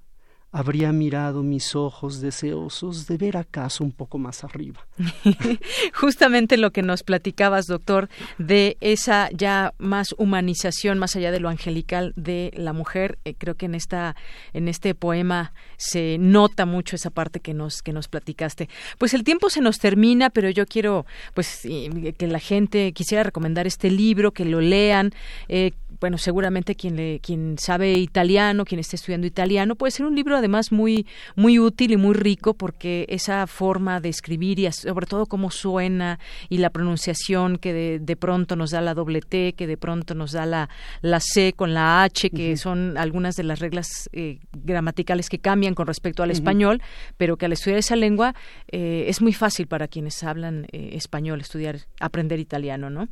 habría 0.55 0.93
mirado 0.93 1.43
mis 1.43 1.75
ojos 1.75 2.21
deseosos 2.21 3.09
de 3.09 3.17
ver 3.17 3.37
acaso 3.37 3.83
un 3.83 3.91
poco 3.91 4.19
más 4.19 4.45
arriba. 4.45 4.87
Justamente 5.93 6.57
lo 6.57 6.71
que 6.71 6.83
nos 6.83 7.03
platicabas, 7.03 7.67
doctor, 7.67 8.09
de 8.39 8.77
esa 8.81 9.31
ya 9.33 9.75
más 9.79 10.15
humanización, 10.17 11.01
más 11.01 11.17
allá 11.17 11.33
de 11.33 11.41
lo 11.41 11.49
angelical 11.49 12.13
de 12.15 12.53
la 12.55 12.73
mujer, 12.73 13.19
eh, 13.25 13.35
creo 13.37 13.57
que 13.57 13.67
en 13.67 13.75
esta, 13.75 14.15
en 14.53 14.69
este 14.69 14.95
poema 14.95 15.53
se 15.77 16.19
nota 16.21 16.67
mucho 16.67 16.95
esa 16.95 17.11
parte 17.11 17.41
que 17.41 17.53
nos, 17.53 17.83
que 17.83 17.93
nos 17.93 18.07
platicaste. 18.07 18.69
Pues 18.99 19.13
el 19.13 19.25
tiempo 19.25 19.51
se 19.51 19.61
nos 19.61 19.81
termina, 19.81 20.31
pero 20.31 20.51
yo 20.51 20.67
quiero, 20.67 21.05
pues, 21.35 21.63
que 21.63 22.27
la 22.29 22.39
gente 22.39 22.93
quisiera 22.93 23.25
recomendar 23.25 23.67
este 23.67 23.91
libro, 23.91 24.31
que 24.31 24.45
lo 24.45 24.61
lean. 24.61 25.11
Eh, 25.49 25.73
bueno, 26.01 26.19
seguramente 26.19 26.75
quien 26.75 26.97
le, 26.97 27.21
quien 27.21 27.57
sabe 27.59 27.93
italiano, 27.93 28.65
quien 28.65 28.79
esté 28.81 28.97
estudiando 28.97 29.27
italiano, 29.27 29.75
puede 29.77 29.91
ser 29.91 30.07
un 30.07 30.15
libro 30.15 30.37
además 30.37 30.73
muy, 30.73 31.07
muy 31.37 31.59
útil 31.59 31.93
y 31.93 31.97
muy 31.97 32.15
rico 32.15 32.55
porque 32.55 33.07
esa 33.09 33.47
forma 33.47 34.01
de 34.01 34.09
escribir 34.09 34.59
y 34.59 34.71
sobre 34.73 35.07
todo 35.07 35.27
cómo 35.27 35.51
suena 35.51 36.19
y 36.49 36.59
la 36.59 36.71
pronunciación 36.71 37.59
que 37.59 37.73
de, 37.73 37.99
de 37.99 38.17
pronto 38.17 38.57
nos 38.57 38.71
da 38.71 38.81
la 38.81 38.95
doble 38.95 39.21
T, 39.21 39.55
que 39.55 39.67
de 39.67 39.77
pronto 39.77 40.15
nos 40.15 40.33
da 40.33 40.47
la, 40.47 40.69
la 41.03 41.21
C 41.21 41.53
con 41.55 41.75
la 41.75 42.03
H, 42.03 42.31
que 42.31 42.57
son 42.57 42.97
algunas 42.97 43.37
de 43.37 43.45
las 43.45 43.61
reglas 43.61 44.09
eh, 44.13 44.39
gramaticales 44.53 45.29
que 45.29 45.39
cambian 45.39 45.75
con 45.75 45.87
respecto 45.87 46.23
al 46.23 46.31
español, 46.31 46.83
pero 47.17 47.37
que 47.37 47.47
al 47.47 47.53
estudiar 47.53 47.79
esa 47.79 47.97
lengua 47.97 48.35
eh, 48.71 49.07
es 49.09 49.21
muy 49.21 49.33
fácil 49.33 49.67
para 49.67 49.89
quienes 49.89 50.23
hablan 50.23 50.67
eh, 50.73 50.91
español 50.93 51.41
estudiar, 51.41 51.81
aprender 52.01 52.39
italiano, 52.41 52.91
¿no? 52.91 53.09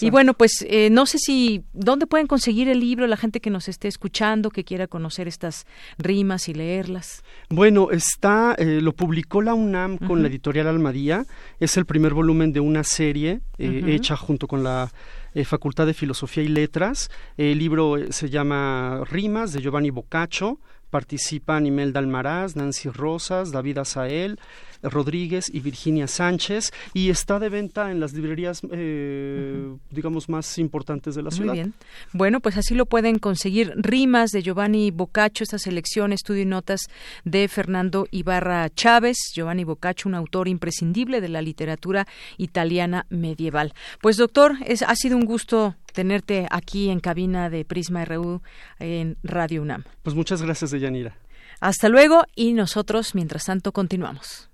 Y 0.00 0.10
bueno, 0.10 0.34
pues 0.34 0.66
no 0.90 1.06
sé 1.06 1.18
si, 1.18 1.64
¿dónde 1.72 2.06
pueden 2.06 2.26
conseguir 2.32 2.70
el 2.70 2.80
libro 2.80 3.06
la 3.06 3.18
gente 3.18 3.40
que 3.40 3.50
nos 3.50 3.68
esté 3.68 3.88
escuchando, 3.88 4.48
que 4.48 4.64
quiera 4.64 4.86
conocer 4.86 5.28
estas 5.28 5.66
rimas 5.98 6.48
y 6.48 6.54
leerlas? 6.54 7.22
Bueno, 7.50 7.90
está, 7.90 8.54
eh, 8.56 8.80
lo 8.80 8.94
publicó 8.94 9.42
la 9.42 9.52
UNAM 9.52 9.98
con 9.98 10.22
la 10.22 10.28
editorial 10.28 10.66
Almadía. 10.66 11.26
Es 11.60 11.76
el 11.76 11.84
primer 11.84 12.14
volumen 12.14 12.54
de 12.54 12.60
una 12.60 12.84
serie 12.84 13.42
eh, 13.58 13.82
hecha 13.88 14.16
junto 14.16 14.46
con 14.46 14.64
la 14.64 14.90
eh, 15.34 15.44
Facultad 15.44 15.84
de 15.84 15.92
Filosofía 15.92 16.42
y 16.42 16.48
Letras. 16.48 17.10
El 17.36 17.58
libro 17.58 17.96
se 18.10 18.30
llama 18.30 19.02
Rimas 19.10 19.52
de 19.52 19.60
Giovanni 19.60 19.90
Boccaccio. 19.90 20.58
Participan 20.92 21.64
Imelda 21.64 22.00
Almaraz, 22.00 22.54
Nancy 22.54 22.90
Rosas, 22.90 23.50
David 23.50 23.78
Azael, 23.78 24.38
Rodríguez 24.82 25.50
y 25.50 25.60
Virginia 25.60 26.06
Sánchez. 26.06 26.70
Y 26.92 27.08
está 27.08 27.38
de 27.38 27.48
venta 27.48 27.90
en 27.90 27.98
las 27.98 28.12
librerías, 28.12 28.60
eh, 28.70 29.74
digamos, 29.90 30.28
más 30.28 30.58
importantes 30.58 31.14
de 31.14 31.22
la 31.22 31.30
ciudad. 31.30 31.54
Muy 31.54 31.62
bien. 31.62 31.74
Bueno, 32.12 32.40
pues 32.40 32.58
así 32.58 32.74
lo 32.74 32.84
pueden 32.84 33.18
conseguir. 33.18 33.72
Rimas 33.76 34.32
de 34.32 34.42
Giovanni 34.42 34.90
Boccaccio, 34.90 35.44
esta 35.44 35.58
selección, 35.58 36.12
estudio 36.12 36.42
y 36.42 36.46
notas 36.46 36.82
de 37.24 37.48
Fernando 37.48 38.06
Ibarra 38.10 38.68
Chávez. 38.68 39.16
Giovanni 39.34 39.64
Boccaccio, 39.64 40.10
un 40.10 40.14
autor 40.14 40.46
imprescindible 40.46 41.22
de 41.22 41.30
la 41.30 41.40
literatura 41.40 42.06
italiana 42.36 43.06
medieval. 43.08 43.72
Pues 44.02 44.18
doctor, 44.18 44.56
es, 44.66 44.82
ha 44.82 44.94
sido 44.94 45.16
un 45.16 45.24
gusto 45.24 45.74
tenerte 45.92 46.46
aquí 46.50 46.90
en 46.90 47.00
cabina 47.00 47.50
de 47.50 47.64
Prisma 47.64 48.04
RU 48.04 48.42
en 48.78 49.16
Radio 49.22 49.62
UNAM. 49.62 49.84
Pues 50.02 50.16
muchas 50.16 50.42
gracias, 50.42 50.70
Deyanira. 50.70 51.16
Hasta 51.60 51.88
luego 51.88 52.24
y 52.34 52.54
nosotros, 52.54 53.14
mientras 53.14 53.44
tanto, 53.44 53.72
continuamos. 53.72 54.50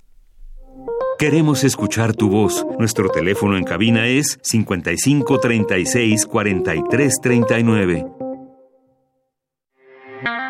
Queremos 1.19 1.65
escuchar 1.65 2.15
tu 2.15 2.29
voz. 2.29 2.65
Nuestro 2.79 3.09
teléfono 3.09 3.57
en 3.57 3.65
cabina 3.65 4.07
es 4.07 4.39
55 4.43 5.41
36 5.41 6.27
43 6.27 7.15
39. 7.21 8.07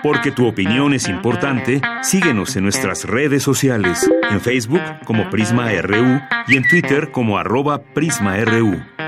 Porque 0.02 0.30
tu 0.30 0.46
opinión 0.46 0.94
es 0.94 1.08
importante, 1.08 1.80
síguenos 2.02 2.56
en 2.56 2.64
nuestras 2.64 3.04
redes 3.04 3.42
sociales, 3.42 4.08
en 4.30 4.40
Facebook 4.40 4.82
como 5.04 5.28
Prisma 5.30 5.70
RU 5.80 6.20
y 6.46 6.56
en 6.56 6.68
Twitter 6.68 7.10
como 7.10 7.38
arroba 7.38 7.82
PrismaRU. 7.94 9.07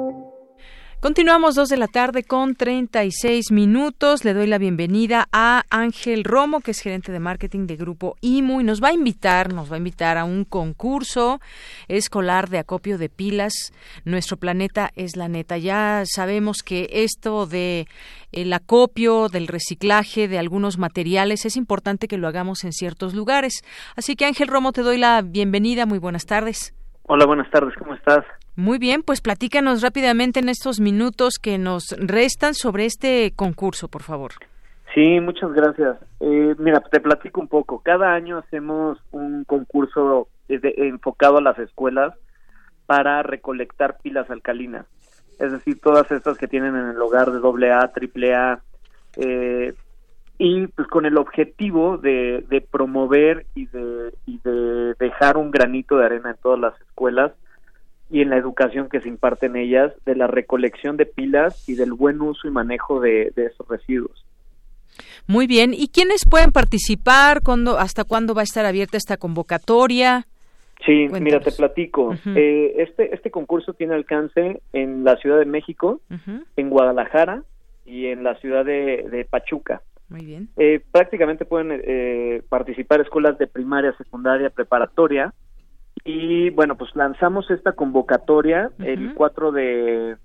Continuamos 1.01 1.55
dos 1.55 1.69
de 1.69 1.77
la 1.77 1.87
tarde 1.87 2.21
con 2.21 2.53
36 2.53 3.51
minutos. 3.51 4.23
Le 4.23 4.35
doy 4.35 4.45
la 4.45 4.59
bienvenida 4.59 5.27
a 5.31 5.63
Ángel 5.71 6.23
Romo, 6.23 6.59
que 6.61 6.69
es 6.69 6.79
gerente 6.79 7.11
de 7.11 7.19
marketing 7.19 7.65
de 7.65 7.75
Grupo 7.75 8.17
IMU 8.21 8.61
y 8.61 8.63
nos 8.63 8.83
va 8.83 8.89
a 8.89 8.93
invitar, 8.93 9.51
nos 9.51 9.71
va 9.71 9.77
a 9.77 9.77
invitar 9.79 10.19
a 10.19 10.25
un 10.25 10.45
concurso 10.45 11.41
escolar 11.87 12.49
de 12.49 12.59
acopio 12.59 12.99
de 12.99 13.09
pilas. 13.09 13.73
Nuestro 14.05 14.37
planeta 14.37 14.91
es 14.95 15.15
la 15.15 15.27
neta. 15.27 15.57
Ya 15.57 16.03
sabemos 16.05 16.61
que 16.61 16.87
esto 16.91 17.47
de 17.47 17.87
el 18.31 18.53
acopio, 18.53 19.27
del 19.27 19.47
reciclaje 19.47 20.27
de 20.27 20.37
algunos 20.37 20.77
materiales 20.77 21.47
es 21.47 21.57
importante 21.57 22.07
que 22.07 22.19
lo 22.19 22.27
hagamos 22.27 22.63
en 22.63 22.73
ciertos 22.73 23.15
lugares. 23.15 23.63
Así 23.95 24.15
que 24.15 24.25
Ángel 24.25 24.49
Romo, 24.49 24.71
te 24.71 24.83
doy 24.83 24.99
la 24.99 25.23
bienvenida. 25.23 25.87
Muy 25.87 25.97
buenas 25.97 26.27
tardes. 26.27 26.75
Hola, 27.07 27.25
buenas 27.25 27.49
tardes. 27.49 27.73
¿Cómo 27.79 27.95
estás? 27.95 28.23
Muy 28.61 28.77
bien, 28.77 29.01
pues 29.01 29.21
platícanos 29.21 29.81
rápidamente 29.81 30.39
en 30.39 30.47
estos 30.47 30.79
minutos 30.79 31.39
que 31.41 31.57
nos 31.57 31.95
restan 31.97 32.53
sobre 32.53 32.85
este 32.85 33.33
concurso, 33.35 33.87
por 33.87 34.03
favor. 34.03 34.33
Sí, 34.93 35.19
muchas 35.19 35.51
gracias. 35.51 35.97
Eh, 36.19 36.53
mira, 36.59 36.79
te 36.81 36.99
platico 36.99 37.41
un 37.41 37.47
poco. 37.47 37.79
Cada 37.79 38.13
año 38.13 38.37
hacemos 38.37 38.99
un 39.09 39.45
concurso 39.45 40.27
enfocado 40.47 41.39
a 41.39 41.41
las 41.41 41.57
escuelas 41.57 42.13
para 42.85 43.23
recolectar 43.23 43.97
pilas 44.03 44.29
alcalinas. 44.29 44.85
Es 45.39 45.51
decir, 45.51 45.79
todas 45.81 46.11
estas 46.11 46.37
que 46.37 46.47
tienen 46.47 46.75
en 46.75 46.89
el 46.89 47.01
hogar 47.01 47.31
de 47.31 47.71
AA, 47.71 47.79
AAA, 47.79 48.61
eh, 49.17 49.73
y 50.37 50.67
pues 50.67 50.87
con 50.87 51.07
el 51.07 51.17
objetivo 51.17 51.97
de, 51.97 52.45
de 52.47 52.61
promover 52.61 53.47
y 53.55 53.65
de, 53.65 54.13
y 54.27 54.39
de 54.43 54.93
dejar 54.99 55.37
un 55.37 55.49
granito 55.49 55.97
de 55.97 56.05
arena 56.05 56.29
en 56.29 56.37
todas 56.37 56.59
las 56.59 56.79
escuelas 56.81 57.31
y 58.11 58.21
en 58.21 58.29
la 58.29 58.37
educación 58.37 58.89
que 58.89 58.99
se 58.99 59.07
imparte 59.07 59.45
en 59.45 59.55
ellas 59.55 59.93
de 60.05 60.15
la 60.15 60.27
recolección 60.27 60.97
de 60.97 61.05
pilas 61.05 61.67
y 61.67 61.75
del 61.75 61.93
buen 61.93 62.21
uso 62.21 62.47
y 62.47 62.51
manejo 62.51 62.99
de, 62.99 63.31
esos 63.35 63.67
residuos. 63.69 64.25
Muy 65.27 65.47
bien. 65.47 65.73
¿Y 65.73 65.87
quiénes 65.87 66.25
pueden 66.29 66.51
participar? 66.51 67.41
¿Cuándo, 67.41 67.79
¿Hasta 67.79 68.03
cuándo 68.03 68.35
va 68.35 68.41
a 68.41 68.43
estar 68.43 68.65
abierta 68.65 68.97
esta 68.97 69.15
convocatoria? 69.15 70.27
Sí, 70.85 71.07
mira, 71.21 71.39
te 71.39 71.51
platico. 71.51 72.15
Eh, 72.35 72.73
este, 72.77 73.13
este 73.13 73.31
concurso 73.31 73.73
tiene 73.73 73.93
alcance 73.93 74.61
en 74.73 75.03
la 75.03 75.15
Ciudad 75.17 75.39
de 75.39 75.45
México, 75.45 76.01
en 76.57 76.69
Guadalajara 76.69 77.43
y 77.85 78.07
en 78.07 78.23
la 78.23 78.35
ciudad 78.35 78.65
de, 78.65 79.25
Pachuca. 79.29 79.81
Muy 80.09 80.25
bien. 80.25 80.49
Eh, 80.57 80.81
prácticamente 80.91 81.45
pueden 81.45 81.81
eh, 81.85 82.41
participar 82.49 82.99
escuelas 82.99 83.37
de 83.37 83.47
primaria, 83.47 83.93
secundaria, 83.93 84.49
preparatoria, 84.49 85.33
y 86.03 86.49
bueno, 86.51 86.75
pues 86.75 86.95
lanzamos 86.95 87.49
esta 87.51 87.73
convocatoria 87.73 88.71
el 88.79 89.13
4 89.13 89.51
de, 89.51 90.17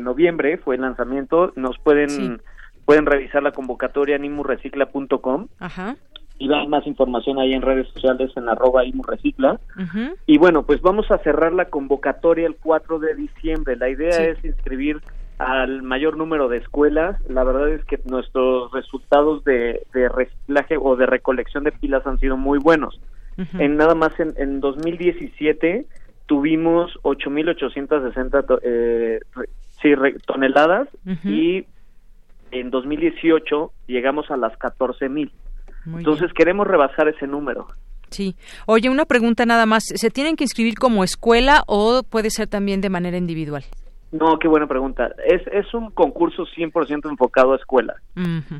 noviembre, 0.00 0.58
fue 0.58 0.76
el 0.76 0.82
lanzamiento. 0.82 1.52
Nos 1.56 1.78
pueden 1.78 2.40
pueden 2.84 3.06
revisar 3.06 3.42
la 3.42 3.52
convocatoria 3.52 4.16
en 4.16 4.26
imurrecicla.com. 4.26 5.48
Ajá. 5.58 5.96
Y 6.36 6.48
dar 6.48 6.66
más 6.68 6.86
información 6.86 7.38
ahí 7.38 7.52
en 7.54 7.62
redes 7.62 7.88
sociales 7.88 8.32
en 8.36 8.48
arroba 8.48 8.84
imurrecicla. 8.84 9.60
Y 10.26 10.36
bueno, 10.36 10.64
pues 10.64 10.82
vamos 10.82 11.10
a 11.10 11.18
cerrar 11.18 11.52
la 11.52 11.66
convocatoria 11.66 12.46
el 12.46 12.56
4 12.56 12.98
de 12.98 13.14
diciembre. 13.14 13.76
La 13.76 13.88
idea 13.88 14.24
es 14.24 14.44
inscribir 14.44 15.00
al 15.38 15.82
mayor 15.82 16.16
número 16.16 16.48
de 16.48 16.58
escuelas. 16.58 17.18
La 17.28 17.44
verdad 17.44 17.70
es 17.70 17.84
que 17.84 18.00
nuestros 18.04 18.72
resultados 18.72 19.44
de, 19.44 19.86
de 19.94 20.08
reciclaje 20.08 20.76
o 20.76 20.96
de 20.96 21.06
recolección 21.06 21.64
de 21.64 21.72
pilas 21.72 22.06
han 22.06 22.18
sido 22.18 22.36
muy 22.36 22.58
buenos. 22.58 23.00
En 23.36 23.76
nada 23.76 23.94
más 23.94 24.18
en, 24.20 24.34
en 24.36 24.60
2017 24.60 25.86
tuvimos 26.26 26.92
8.860 27.02 28.60
eh, 28.62 29.20
sí, 29.82 29.92
toneladas 30.26 30.88
y 31.24 31.66
en 32.50 32.70
2018 32.70 33.72
llegamos 33.86 34.30
a 34.30 34.36
las 34.36 34.52
14.000. 34.58 35.30
Entonces 35.86 36.32
queremos 36.32 36.66
rebasar 36.66 37.08
ese 37.08 37.26
número. 37.26 37.66
Sí. 38.10 38.36
Oye, 38.66 38.88
una 38.88 39.04
pregunta 39.04 39.44
nada 39.44 39.66
más. 39.66 39.84
¿Se 39.84 40.10
tienen 40.10 40.36
que 40.36 40.44
inscribir 40.44 40.74
como 40.74 41.04
escuela 41.04 41.62
o 41.66 42.02
puede 42.08 42.30
ser 42.30 42.46
también 42.46 42.80
de 42.80 42.88
manera 42.88 43.16
individual? 43.16 43.64
No, 44.14 44.38
qué 44.38 44.46
buena 44.46 44.68
pregunta. 44.68 45.10
Es, 45.26 45.42
es 45.48 45.74
un 45.74 45.90
concurso 45.90 46.46
100% 46.46 47.10
enfocado 47.10 47.52
a 47.52 47.56
escuela 47.56 47.96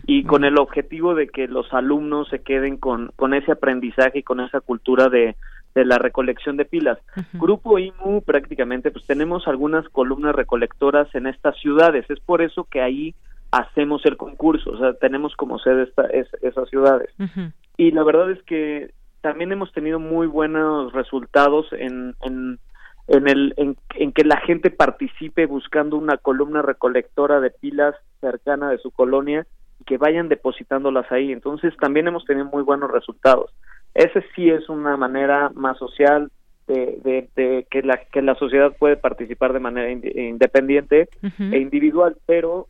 y 0.05 0.25
con 0.25 0.43
el 0.43 0.59
objetivo 0.59 1.15
de 1.15 1.29
que 1.29 1.47
los 1.47 1.73
alumnos 1.73 2.29
se 2.29 2.41
queden 2.41 2.77
con, 2.77 3.13
con 3.15 3.35
ese 3.35 3.53
aprendizaje 3.53 4.19
y 4.19 4.23
con 4.25 4.41
esa 4.41 4.61
cultura 4.61 5.09
de, 5.09 5.37
de 5.77 5.85
la 5.85 5.99
recolección 5.99 6.57
de 6.57 6.65
pilas. 6.65 6.99
Grupo 7.35 7.79
IMU 7.79 8.23
prácticamente 8.23 8.91
pues 8.91 9.07
tenemos 9.07 9.47
algunas 9.47 9.89
columnas 9.91 10.35
recolectoras 10.35 11.15
en 11.15 11.29
estas 11.29 11.57
ciudades. 11.61 12.05
Es 12.11 12.19
por 12.19 12.43
eso 12.43 12.65
que 12.65 12.81
ahí 12.81 13.15
hacemos 13.53 14.05
el 14.07 14.17
concurso, 14.17 14.71
o 14.73 14.79
sea, 14.79 14.95
tenemos 14.95 15.37
como 15.37 15.61
sede 15.61 15.85
esta, 15.85 16.09
esas 16.43 16.69
ciudades. 16.69 17.11
Y 17.77 17.93
la 17.93 18.03
verdad 18.03 18.33
es 18.33 18.43
que 18.43 18.91
también 19.21 19.53
hemos 19.53 19.71
tenido 19.71 20.01
muy 20.01 20.27
buenos 20.27 20.93
resultados 20.93 21.67
en, 21.73 22.17
en 22.23 22.59
en 23.07 23.29
el 23.29 23.55
en, 23.57 24.13
que 24.13 24.25
la 24.25 24.39
gente 24.39 24.71
participe 24.71 25.47
buscando 25.47 25.97
una 25.97 26.17
columna 26.17 26.63
recolectora 26.63 27.41
de 27.41 27.51
pilas 27.51 27.95
cercana 28.21 28.71
de 28.71 28.79
su 28.79 28.91
colonia 28.91 29.47
y 29.81 29.85
que 29.85 29.99
vayan 29.99 30.29
depositándolas 30.29 31.11
ahí. 31.13 31.33
Entonces 31.33 31.75
también 31.79 32.07
hemos 32.09 32.25
tenido 32.25 32.47
muy 32.47 32.63
buenos 32.63 32.91
resultados. 32.91 33.53
Ese 33.95 34.25
sí 34.35 34.51
es 34.51 34.69
una 34.69 34.97
manera 34.97 35.51
más 35.55 35.79
social 35.79 36.31
de, 36.67 37.29
de, 37.37 37.67
que 37.71 37.83
la 37.83 38.01
que 38.11 38.23
la 38.23 38.35
sociedad 38.37 38.75
puede 38.79 38.97
participar 38.97 39.53
de 39.53 39.61
manera 39.61 39.91
independiente 39.91 41.11
e 41.39 41.59
individual 41.59 42.17
pero 42.25 42.69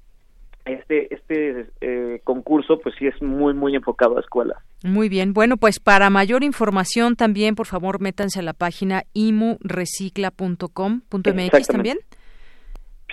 este 0.65 1.15
este 1.15 1.67
eh, 1.81 2.21
concurso 2.25 2.81
pues 2.81 2.97
sí 2.99 3.07
es 3.07 3.23
muy 3.23 3.55
muy 3.55 3.77
enfocado 3.77 4.17
a 4.17 4.21
escuelas. 4.21 4.59
Muy 4.83 5.09
bien. 5.09 5.33
Bueno, 5.33 5.57
pues 5.57 5.79
para 5.81 6.11
mayor 6.11 6.45
información 6.45 7.17
también, 7.17 7.55
por 7.55 7.67
favor, 7.67 8.01
métanse 8.01 8.41
a 8.41 8.43
la 8.43 8.53
página 8.53 9.05
imurecicla.com.mx 9.15 11.67
también. 11.67 11.99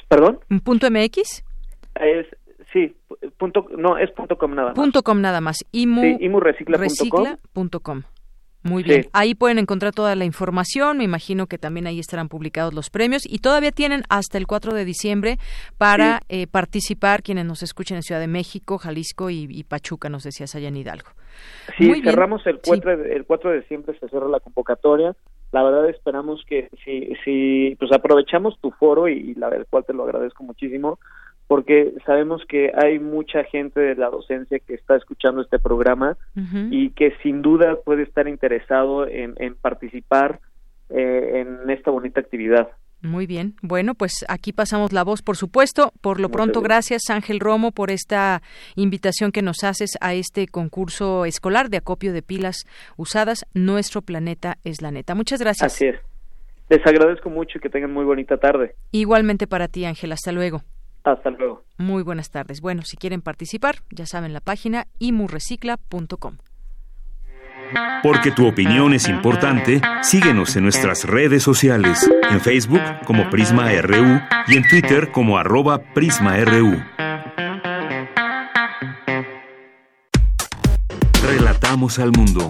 ¿Perdón? 0.07 0.39
¿Punto 0.63 0.89
MX? 0.89 1.43
Es 1.95 2.27
sí, 2.73 2.95
punto 3.37 3.67
no, 3.77 3.97
es 3.97 4.11
punto 4.11 4.37
com 4.37 4.53
nada 4.53 4.69
más. 4.69 4.75
Punto 4.75 5.03
com 5.03 5.21
nada 5.21 5.41
más. 5.41 5.57
Imu, 5.71 6.01
sí, 6.01 6.17
imurecicla.com. 6.21 8.03
Muy 8.63 8.83
bien. 8.83 9.07
Ahí 9.13 9.33
pueden 9.33 9.57
encontrar 9.57 9.91
toda 9.91 10.15
la 10.15 10.25
información. 10.25 10.97
Me 10.97 11.03
imagino 11.03 11.47
que 11.47 11.57
también 11.57 11.87
ahí 11.87 11.99
estarán 11.99 12.29
publicados 12.29 12.73
los 12.73 12.89
premios. 12.89 13.23
Y 13.25 13.39
todavía 13.39 13.71
tienen 13.71 14.03
hasta 14.09 14.37
el 14.37 14.45
4 14.45 14.73
de 14.73 14.85
diciembre 14.85 15.37
para 15.77 16.21
eh, 16.29 16.47
participar 16.47 17.23
quienes 17.23 17.45
nos 17.45 17.63
escuchen 17.63 17.97
en 17.97 18.03
Ciudad 18.03 18.21
de 18.21 18.27
México, 18.27 18.77
Jalisco 18.77 19.29
y, 19.29 19.63
Pachuca, 19.63 20.09
nos 20.09 20.23
decías 20.23 20.53
allá 20.55 20.67
en 20.67 20.77
Hidalgo. 20.77 21.09
Sí, 21.77 22.01
cerramos 22.03 22.45
el 22.45 22.59
4, 22.59 22.91
el 23.05 23.25
4 23.25 23.51
de 23.51 23.61
diciembre, 23.61 23.97
se 23.99 24.07
cierra 24.09 24.27
la 24.27 24.39
convocatoria. 24.39 25.15
La 25.51 25.63
verdad 25.63 25.89
esperamos 25.89 26.43
que 26.47 26.69
si, 26.85 27.13
si 27.25 27.75
pues 27.79 27.91
aprovechamos 27.91 28.59
tu 28.59 28.71
foro 28.71 29.07
y, 29.07 29.33
la 29.35 29.49
verdad 29.49 29.67
cual 29.69 29.85
te 29.85 29.93
lo 29.93 30.03
agradezco 30.03 30.43
muchísimo, 30.43 30.99
porque 31.51 31.93
sabemos 32.05 32.41
que 32.47 32.71
hay 32.73 32.97
mucha 32.97 33.43
gente 33.43 33.81
de 33.81 33.95
la 33.95 34.09
docencia 34.09 34.57
que 34.59 34.73
está 34.73 34.95
escuchando 34.95 35.41
este 35.41 35.59
programa 35.59 36.15
y 36.69 36.91
que 36.91 37.11
sin 37.21 37.41
duda 37.41 37.75
puede 37.83 38.03
estar 38.03 38.29
interesado 38.29 39.05
en, 39.05 39.35
participar 39.55 40.39
eh, 40.89 41.43
en 41.43 41.69
esta 41.69 41.91
bonita 41.91 42.21
actividad. 42.21 42.69
Muy 43.01 43.27
bien. 43.27 43.55
Bueno, 43.61 43.95
pues 43.95 44.23
aquí 44.29 44.53
pasamos 44.53 44.93
la 44.93 45.03
voz, 45.03 45.21
por 45.21 45.35
supuesto. 45.35 45.91
Por 45.99 46.21
lo 46.21 46.29
pronto, 46.29 46.61
gracias 46.61 47.09
Ángel 47.09 47.41
Romo 47.41 47.73
por 47.73 47.91
esta 47.91 48.41
invitación 48.77 49.33
que 49.33 49.41
nos 49.41 49.65
haces 49.65 49.97
a 49.99 50.13
este 50.13 50.47
concurso 50.47 51.25
escolar 51.25 51.69
de 51.69 51.75
acopio 51.75 52.13
de 52.13 52.21
pilas 52.21 52.63
usadas. 52.95 53.45
Nuestro 53.53 54.01
planeta 54.01 54.55
es 54.63 54.81
la 54.81 54.91
neta. 54.91 55.15
Muchas 55.15 55.41
gracias. 55.41 55.73
Así 55.73 55.87
es. 55.87 55.99
Les 56.69 56.87
agradezco 56.87 57.29
mucho 57.29 57.57
y 57.57 57.59
que 57.59 57.67
tengan 57.67 57.91
muy 57.91 58.05
bonita 58.05 58.37
tarde. 58.37 58.75
Igualmente 58.93 59.47
para 59.47 59.67
ti, 59.67 59.83
Ángel. 59.83 60.13
Hasta 60.13 60.31
luego. 60.31 60.61
Hasta 61.03 61.29
luego. 61.31 61.63
Muy 61.77 62.03
buenas 62.03 62.29
tardes. 62.29 62.61
Bueno, 62.61 62.83
si 62.83 62.97
quieren 62.97 63.21
participar, 63.21 63.77
ya 63.89 64.05
saben 64.05 64.33
la 64.33 64.41
página 64.41 64.87
imurrecicla.com. 64.99 66.37
Porque 68.03 68.31
tu 68.31 68.47
opinión 68.47 68.93
es 68.93 69.07
importante, 69.07 69.81
síguenos 70.01 70.55
en 70.55 70.63
nuestras 70.63 71.05
redes 71.05 71.43
sociales, 71.43 72.09
en 72.29 72.41
Facebook 72.41 72.81
como 73.05 73.29
Prisma 73.29 73.71
RU 73.81 74.19
y 74.47 74.57
en 74.57 74.67
Twitter 74.67 75.11
como 75.11 75.37
arroba 75.37 75.79
PrismaRU. 75.93 76.81
Relatamos 81.23 81.99
al 81.99 82.11
mundo. 82.11 82.49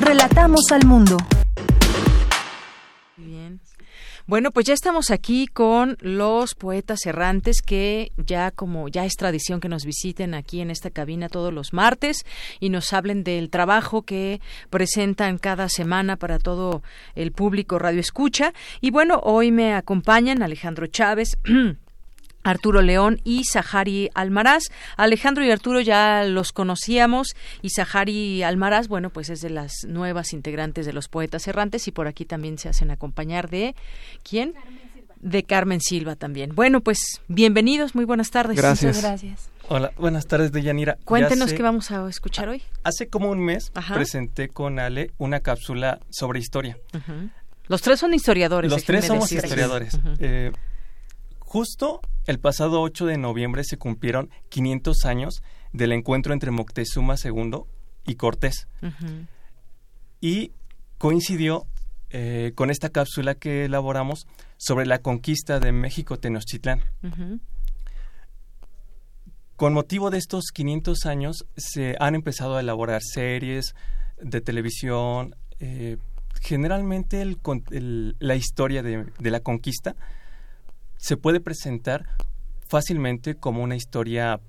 Relatamos 0.00 0.70
al 0.70 0.86
mundo. 0.86 1.16
Bueno, 4.28 4.50
pues 4.50 4.66
ya 4.66 4.74
estamos 4.74 5.10
aquí 5.10 5.46
con 5.46 5.96
los 6.02 6.54
poetas 6.54 7.06
errantes 7.06 7.62
que 7.62 8.12
ya 8.18 8.50
como 8.50 8.88
ya 8.88 9.06
es 9.06 9.14
tradición 9.14 9.58
que 9.58 9.70
nos 9.70 9.86
visiten 9.86 10.34
aquí 10.34 10.60
en 10.60 10.70
esta 10.70 10.90
cabina 10.90 11.30
todos 11.30 11.50
los 11.50 11.72
martes 11.72 12.26
y 12.60 12.68
nos 12.68 12.92
hablen 12.92 13.24
del 13.24 13.48
trabajo 13.48 14.02
que 14.02 14.42
presentan 14.68 15.38
cada 15.38 15.70
semana 15.70 16.16
para 16.16 16.38
todo 16.38 16.82
el 17.14 17.32
público 17.32 17.78
Radio 17.78 18.00
Escucha. 18.00 18.52
Y 18.82 18.90
bueno, 18.90 19.18
hoy 19.24 19.50
me 19.50 19.72
acompañan 19.72 20.42
Alejandro 20.42 20.88
Chávez. 20.88 21.38
Arturo 22.42 22.82
León 22.82 23.20
y 23.24 23.44
Sahari 23.44 24.10
Almaraz. 24.14 24.64
Alejandro 24.96 25.44
y 25.44 25.50
Arturo 25.50 25.80
ya 25.80 26.24
los 26.24 26.52
conocíamos 26.52 27.34
y 27.62 27.70
Sahari 27.70 28.42
Almaraz, 28.42 28.88
bueno, 28.88 29.10
pues 29.10 29.30
es 29.30 29.40
de 29.40 29.50
las 29.50 29.84
nuevas 29.86 30.32
integrantes 30.32 30.86
de 30.86 30.92
los 30.92 31.08
Poetas 31.08 31.46
Errantes 31.48 31.88
y 31.88 31.92
por 31.92 32.06
aquí 32.06 32.24
también 32.24 32.58
se 32.58 32.68
hacen 32.68 32.90
acompañar 32.90 33.50
de 33.50 33.74
¿quién? 34.28 34.54
De 35.20 35.42
Carmen 35.42 35.80
Silva 35.80 36.16
también. 36.16 36.54
Bueno, 36.54 36.80
pues 36.80 36.98
bienvenidos, 37.26 37.94
muy 37.94 38.04
buenas 38.04 38.30
tardes. 38.30 38.56
Gracias. 38.56 39.02
gracias. 39.02 39.50
Hola, 39.70 39.92
buenas 39.98 40.26
tardes, 40.26 40.50
Deyanira. 40.50 40.96
Cuéntenos 41.04 41.52
qué 41.52 41.62
vamos 41.62 41.90
a 41.90 42.08
escuchar 42.08 42.48
hoy. 42.48 42.62
Hace 42.84 43.08
como 43.08 43.30
un 43.30 43.40
mes 43.40 43.70
presenté 43.92 44.48
con 44.48 44.78
Ale 44.78 45.10
una 45.18 45.40
cápsula 45.40 46.00
sobre 46.08 46.38
historia. 46.38 46.78
Los 47.66 47.82
tres 47.82 48.00
son 48.00 48.14
historiadores. 48.14 48.70
Los 48.70 48.84
tres 48.84 49.06
somos 49.06 49.30
historiadores. 49.30 49.98
Eh, 50.20 50.52
justo 51.48 52.02
el 52.26 52.38
pasado 52.38 52.82
8 52.82 53.06
de 53.06 53.16
noviembre 53.16 53.64
se 53.64 53.78
cumplieron 53.78 54.28
500 54.50 55.06
años 55.06 55.42
del 55.72 55.92
encuentro 55.92 56.34
entre 56.34 56.50
Moctezuma 56.50 57.14
II 57.22 57.62
y 58.06 58.16
Cortés. 58.16 58.68
Y 60.20 60.52
coincidió 60.98 61.66
eh, 62.10 62.52
con 62.54 62.70
esta 62.70 62.90
cápsula 62.90 63.34
que 63.34 63.64
elaboramos 63.64 64.26
sobre 64.58 64.84
la 64.84 64.98
conquista 64.98 65.58
de 65.58 65.72
México 65.72 66.18
Tenochtitlán. 66.18 66.82
Con 69.56 69.72
motivo 69.72 70.10
de 70.10 70.18
estos 70.18 70.50
500 70.52 71.06
años 71.06 71.46
se 71.56 71.96
han 71.98 72.14
empezado 72.14 72.56
a 72.56 72.60
elaborar 72.60 73.00
series 73.02 73.74
de 74.20 74.42
televisión. 74.42 75.34
Eh, 75.60 75.96
generalmente 76.42 77.24
la 78.18 78.36
historia 78.36 78.82
de, 78.82 79.06
la 79.18 79.40
conquista 79.40 79.96
se 80.98 81.16
puede 81.16 81.40
presentar 81.40 82.06
fácilmente 82.68 83.34
como 83.34 83.62
una 83.62 83.76
historia, 83.76 84.40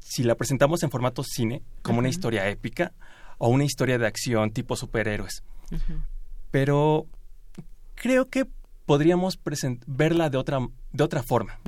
si 0.00 0.24
la 0.24 0.34
presentamos 0.34 0.82
en 0.82 0.90
formato 0.90 1.22
cine, 1.22 1.62
como 1.82 2.00
una 2.00 2.08
historia 2.08 2.48
épica 2.48 2.92
o 3.38 3.48
una 3.48 3.64
historia 3.64 3.98
de 3.98 4.06
acción 4.06 4.50
tipo 4.50 4.76
superhéroes. 4.76 5.44
Pero 6.50 7.06
creo 7.94 8.28
que 8.28 8.46
podríamos 8.86 9.38
verla 9.86 10.30
de 10.30 10.38
otra, 10.38 10.58
de 10.92 11.04
otra 11.04 11.22
forma. 11.22 11.60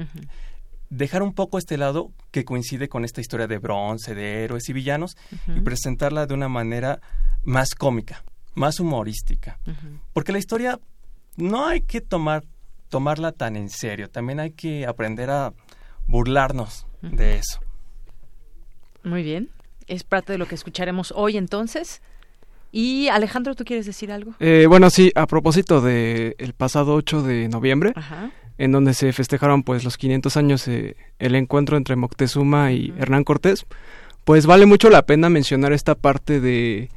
Dejar 0.90 1.22
un 1.22 1.34
poco 1.34 1.58
este 1.58 1.76
lado 1.76 2.12
que 2.30 2.44
coincide 2.44 2.88
con 2.88 3.04
esta 3.04 3.20
historia 3.20 3.46
de 3.46 3.58
bronce, 3.58 4.14
de 4.14 4.44
héroes 4.44 4.68
y 4.68 4.72
villanos, 4.72 5.16
y 5.46 5.60
presentarla 5.60 6.26
de 6.26 6.34
una 6.34 6.48
manera 6.48 7.00
más 7.44 7.74
cómica, 7.74 8.24
más 8.54 8.80
humorística. 8.80 9.58
Porque 10.12 10.32
la 10.32 10.38
historia 10.38 10.80
no 11.36 11.66
hay 11.66 11.82
que 11.82 12.00
tomar 12.00 12.44
tomarla 12.88 13.32
tan 13.32 13.56
en 13.56 13.68
serio. 13.68 14.08
También 14.10 14.40
hay 14.40 14.50
que 14.50 14.86
aprender 14.86 15.30
a 15.30 15.52
burlarnos 16.06 16.86
de 17.02 17.36
eso. 17.36 17.60
Muy 19.04 19.22
bien. 19.22 19.50
Es 19.86 20.04
parte 20.04 20.32
de 20.32 20.38
lo 20.38 20.46
que 20.46 20.54
escucharemos 20.54 21.12
hoy 21.16 21.36
entonces. 21.36 22.02
Y 22.70 23.08
Alejandro, 23.08 23.54
¿tú 23.54 23.64
quieres 23.64 23.86
decir 23.86 24.12
algo? 24.12 24.34
Eh, 24.40 24.66
bueno, 24.68 24.90
sí, 24.90 25.10
a 25.14 25.26
propósito 25.26 25.80
del 25.80 26.34
el 26.38 26.52
pasado 26.52 26.94
8 26.94 27.22
de 27.22 27.48
noviembre, 27.48 27.94
en 28.58 28.72
donde 28.72 28.92
se 28.92 29.12
festejaron 29.12 29.62
pues 29.62 29.84
los 29.84 29.96
500 29.96 30.36
años 30.36 30.68
eh, 30.68 30.96
el 31.18 31.34
encuentro 31.34 31.76
entre 31.76 31.96
Moctezuma 31.96 32.72
y 32.72 32.92
Hernán 32.98 33.24
Cortés, 33.24 33.64
pues 34.24 34.44
vale 34.44 34.66
mucho 34.66 34.90
la 34.90 35.06
pena 35.06 35.30
mencionar 35.30 35.72
esta 35.72 35.94
parte 35.94 36.40
de 36.40 36.90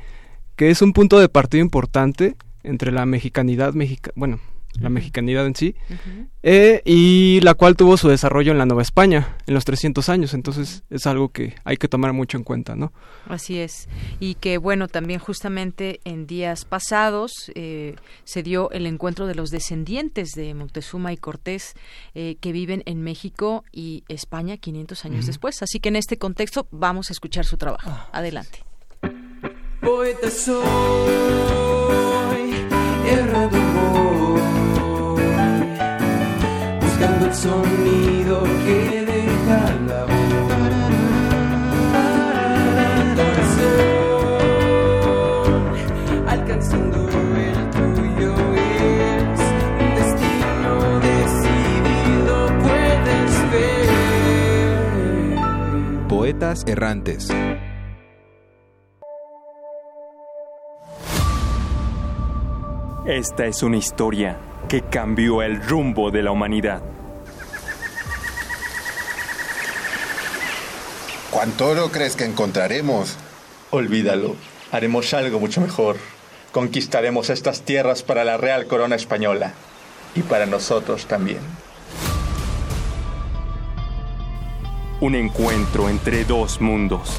que 0.58 0.70
es 0.70 0.82
un 0.82 0.92
punto 0.92 1.20
de 1.20 1.30
partida 1.30 1.62
importante 1.62 2.36
entre 2.64 2.92
la 2.92 3.06
mexicanidad 3.06 3.74
mexica 3.74 4.12
bueno, 4.16 4.40
la 4.80 4.90
mexicanidad 4.90 5.46
en 5.46 5.56
sí, 5.56 5.76
eh, 6.44 6.82
y 6.86 7.40
la 7.42 7.54
cual 7.54 7.76
tuvo 7.76 7.98
su 7.98 8.08
desarrollo 8.08 8.52
en 8.52 8.58
la 8.58 8.66
Nueva 8.66 8.82
España 8.82 9.36
en 9.46 9.54
los 9.54 9.66
300 9.66 10.08
años, 10.10 10.34
entonces 10.34 10.84
es 10.90 11.06
algo 11.08 11.30
que 11.30 11.56
hay 11.64 11.78
que 11.78 11.88
tomar 11.88 12.14
mucho 12.14 12.38
en 12.38 12.44
cuenta, 12.44 12.76
¿no? 12.76 12.94
Así 13.28 13.60
es, 13.60 13.90
y 14.20 14.36
que 14.36 14.58
bueno, 14.58 14.88
también 14.88 15.20
justamente 15.20 16.00
en 16.06 16.28
días 16.28 16.66
pasados 16.66 17.52
eh, 17.56 17.96
se 18.24 18.44
dio 18.44 18.72
el 18.72 18.86
encuentro 18.86 19.28
de 19.28 19.36
los 19.36 19.50
descendientes 19.50 20.32
de 20.32 20.54
Montezuma 20.54 21.14
y 21.14 21.18
Cortés 21.18 21.76
eh, 22.16 22.38
que 22.40 22.52
viven 22.52 22.84
en 22.86 23.02
México 23.02 23.64
y 23.72 24.04
España 24.08 24.58
500 24.58 25.06
años 25.06 25.26
después, 25.26 25.62
así 25.62 25.80
que 25.80 25.90
en 25.90 25.98
este 25.98 26.18
contexto 26.18 26.68
vamos 26.72 27.10
a 27.10 27.14
escuchar 27.14 27.46
su 27.46 27.58
trabajo. 27.58 27.90
Ah, 27.90 28.10
Adelante. 28.14 28.64
el 33.12 33.61
Poetas 56.42 56.64
errantes. 56.66 57.28
Esta 63.06 63.46
es 63.46 63.62
una 63.62 63.78
historia 63.78 64.40
que 64.68 64.82
cambió 64.82 65.44
el 65.44 65.62
rumbo 65.62 66.10
de 66.10 66.24
la 66.24 66.32
humanidad. 66.32 66.82
¿Cuánto 71.30 71.68
oro 71.68 71.92
crees 71.92 72.16
que 72.16 72.26
encontraremos? 72.26 73.18
Olvídalo. 73.70 74.36
Haremos 74.72 75.14
algo 75.14 75.40
mucho 75.40 75.62
mejor. 75.62 75.98
Conquistaremos 76.52 77.30
estas 77.30 77.62
tierras 77.62 78.02
para 78.02 78.24
la 78.24 78.38
Real 78.38 78.66
Corona 78.66 78.96
Española. 78.96 79.54
Y 80.16 80.24
para 80.24 80.48
nosotros 80.48 81.06
también. 81.06 81.71
Un 85.02 85.16
encuentro 85.16 85.90
entre 85.90 86.24
dos 86.26 86.62
mundos. 86.62 87.18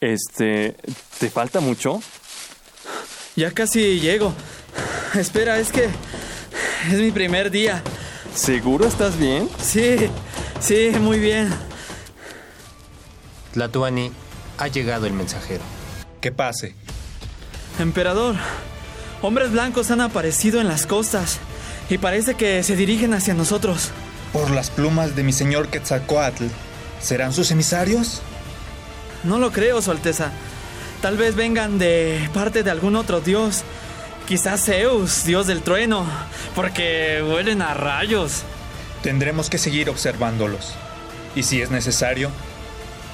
Este, 0.00 0.74
¿te 1.18 1.28
falta 1.30 1.60
mucho? 1.60 2.00
Ya 3.36 3.50
casi 3.50 4.00
llego. 4.00 4.32
Espera, 5.14 5.58
es 5.58 5.70
que 5.70 5.84
es 5.84 6.98
mi 6.98 7.10
primer 7.10 7.50
día. 7.50 7.82
¿Seguro 8.34 8.86
estás 8.86 9.18
bien? 9.18 9.50
Sí, 9.62 9.96
sí, 10.60 10.92
muy 10.98 11.18
bien. 11.18 11.54
Tlatuani, 13.52 14.12
ha 14.56 14.68
llegado 14.68 15.06
el 15.06 15.12
mensajero. 15.12 15.62
Que 16.22 16.32
pase. 16.32 16.74
Emperador, 17.78 18.36
hombres 19.24 19.50
blancos 19.50 19.90
han 19.90 20.00
aparecido 20.00 20.60
en 20.60 20.68
las 20.68 20.86
costas 20.86 21.38
y 21.88 21.98
parece 21.98 22.34
que 22.34 22.62
se 22.62 22.76
dirigen 22.76 23.14
hacia 23.14 23.34
nosotros. 23.34 23.90
Por 24.32 24.50
las 24.50 24.70
plumas 24.70 25.16
de 25.16 25.22
mi 25.22 25.32
señor 25.32 25.68
Quetzalcoatl, 25.68 26.44
¿serán 27.00 27.32
sus 27.32 27.50
emisarios? 27.50 28.20
No 29.22 29.38
lo 29.38 29.50
creo, 29.50 29.80
Su 29.80 29.90
Alteza. 29.90 30.30
Tal 31.00 31.16
vez 31.16 31.34
vengan 31.34 31.78
de 31.78 32.28
parte 32.34 32.62
de 32.62 32.70
algún 32.70 32.96
otro 32.96 33.20
dios 33.20 33.64
Quizás 34.26 34.64
Zeus, 34.64 35.24
dios 35.24 35.46
del 35.46 35.60
trueno, 35.60 36.06
porque 36.54 37.22
huelen 37.22 37.60
a 37.60 37.74
rayos. 37.74 38.42
Tendremos 39.02 39.50
que 39.50 39.58
seguir 39.58 39.90
observándolos. 39.90 40.72
Y 41.36 41.42
si 41.42 41.60
es 41.60 41.70
necesario, 41.70 42.30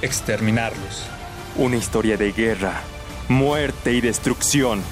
exterminarlos. 0.02 1.02
Una 1.56 1.76
historia 1.76 2.16
de 2.16 2.30
guerra, 2.30 2.82
muerte 3.28 3.92
y 3.92 4.00
destrucción. 4.00 4.82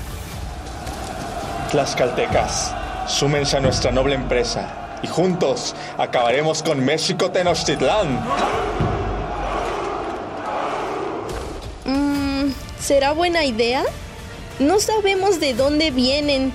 Tlaxcaltecas, 1.71 2.75
súmense 3.07 3.57
a 3.57 3.61
nuestra 3.61 3.93
noble 3.93 4.15
empresa 4.15 4.99
y 5.03 5.07
juntos 5.07 5.75
acabaremos 5.99 6.63
con 6.63 6.83
México 6.83 7.31
Tenochtitlán. 7.31 8.21
Mm, 11.85 12.53
¿Será 12.81 13.13
buena 13.13 13.45
idea? 13.45 13.85
No 14.59 14.81
sabemos 14.81 15.41
de 15.41 15.53
dónde 15.53 15.91
vienen. 15.91 16.53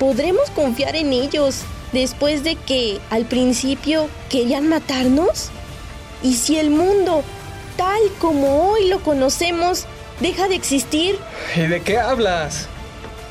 ¿Podremos 0.00 0.50
confiar 0.50 0.96
en 0.96 1.12
ellos 1.12 1.60
después 1.92 2.42
de 2.42 2.56
que 2.56 3.00
al 3.10 3.26
principio 3.26 4.08
querían 4.28 4.68
matarnos? 4.68 5.50
¿Y 6.24 6.34
si 6.34 6.58
el 6.58 6.70
mundo, 6.70 7.22
tal 7.76 8.00
como 8.18 8.70
hoy 8.70 8.88
lo 8.88 9.00
conocemos, 9.00 9.86
deja 10.18 10.48
de 10.48 10.56
existir? 10.56 11.18
¿Y 11.54 11.60
de 11.60 11.80
qué 11.82 11.98
hablas? 11.98 12.68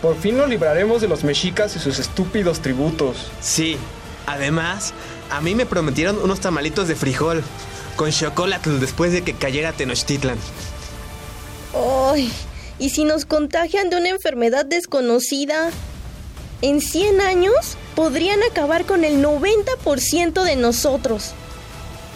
Por 0.02 0.16
fin 0.18 0.38
nos 0.38 0.50
libraremos 0.50 1.02
de 1.02 1.08
los 1.08 1.24
mexicas 1.24 1.76
y 1.76 1.80
sus 1.80 2.00
estúpidos 2.00 2.62
tributos. 2.62 3.32
Sí, 3.42 3.78
además, 4.26 4.94
a 5.30 5.42
mí 5.42 5.56
me 5.56 5.66
prometieron 5.66 6.18
unos 6.20 6.40
tamalitos 6.40 6.88
de 6.88 6.96
frijol 6.96 7.44
con 7.98 8.12
chocolate 8.12 8.70
después 8.72 9.12
de 9.12 9.24
que 9.24 9.34
cayera 9.34 9.74
Tenochtitlan. 9.74 10.38
¡Ay! 11.76 12.32
¿Y 12.80 12.92
si 12.92 13.04
nos 13.04 13.26
contagian 13.26 13.90
de 13.90 13.98
una 13.98 14.10
enfermedad 14.10 14.66
desconocida? 14.66 15.70
En 16.62 16.80
100 16.80 17.20
años 17.20 17.78
podrían 17.96 18.42
acabar 18.44 18.86
con 18.86 19.04
el 19.04 19.22
90% 19.22 20.44
de 20.44 20.56
nosotros. 20.56 21.34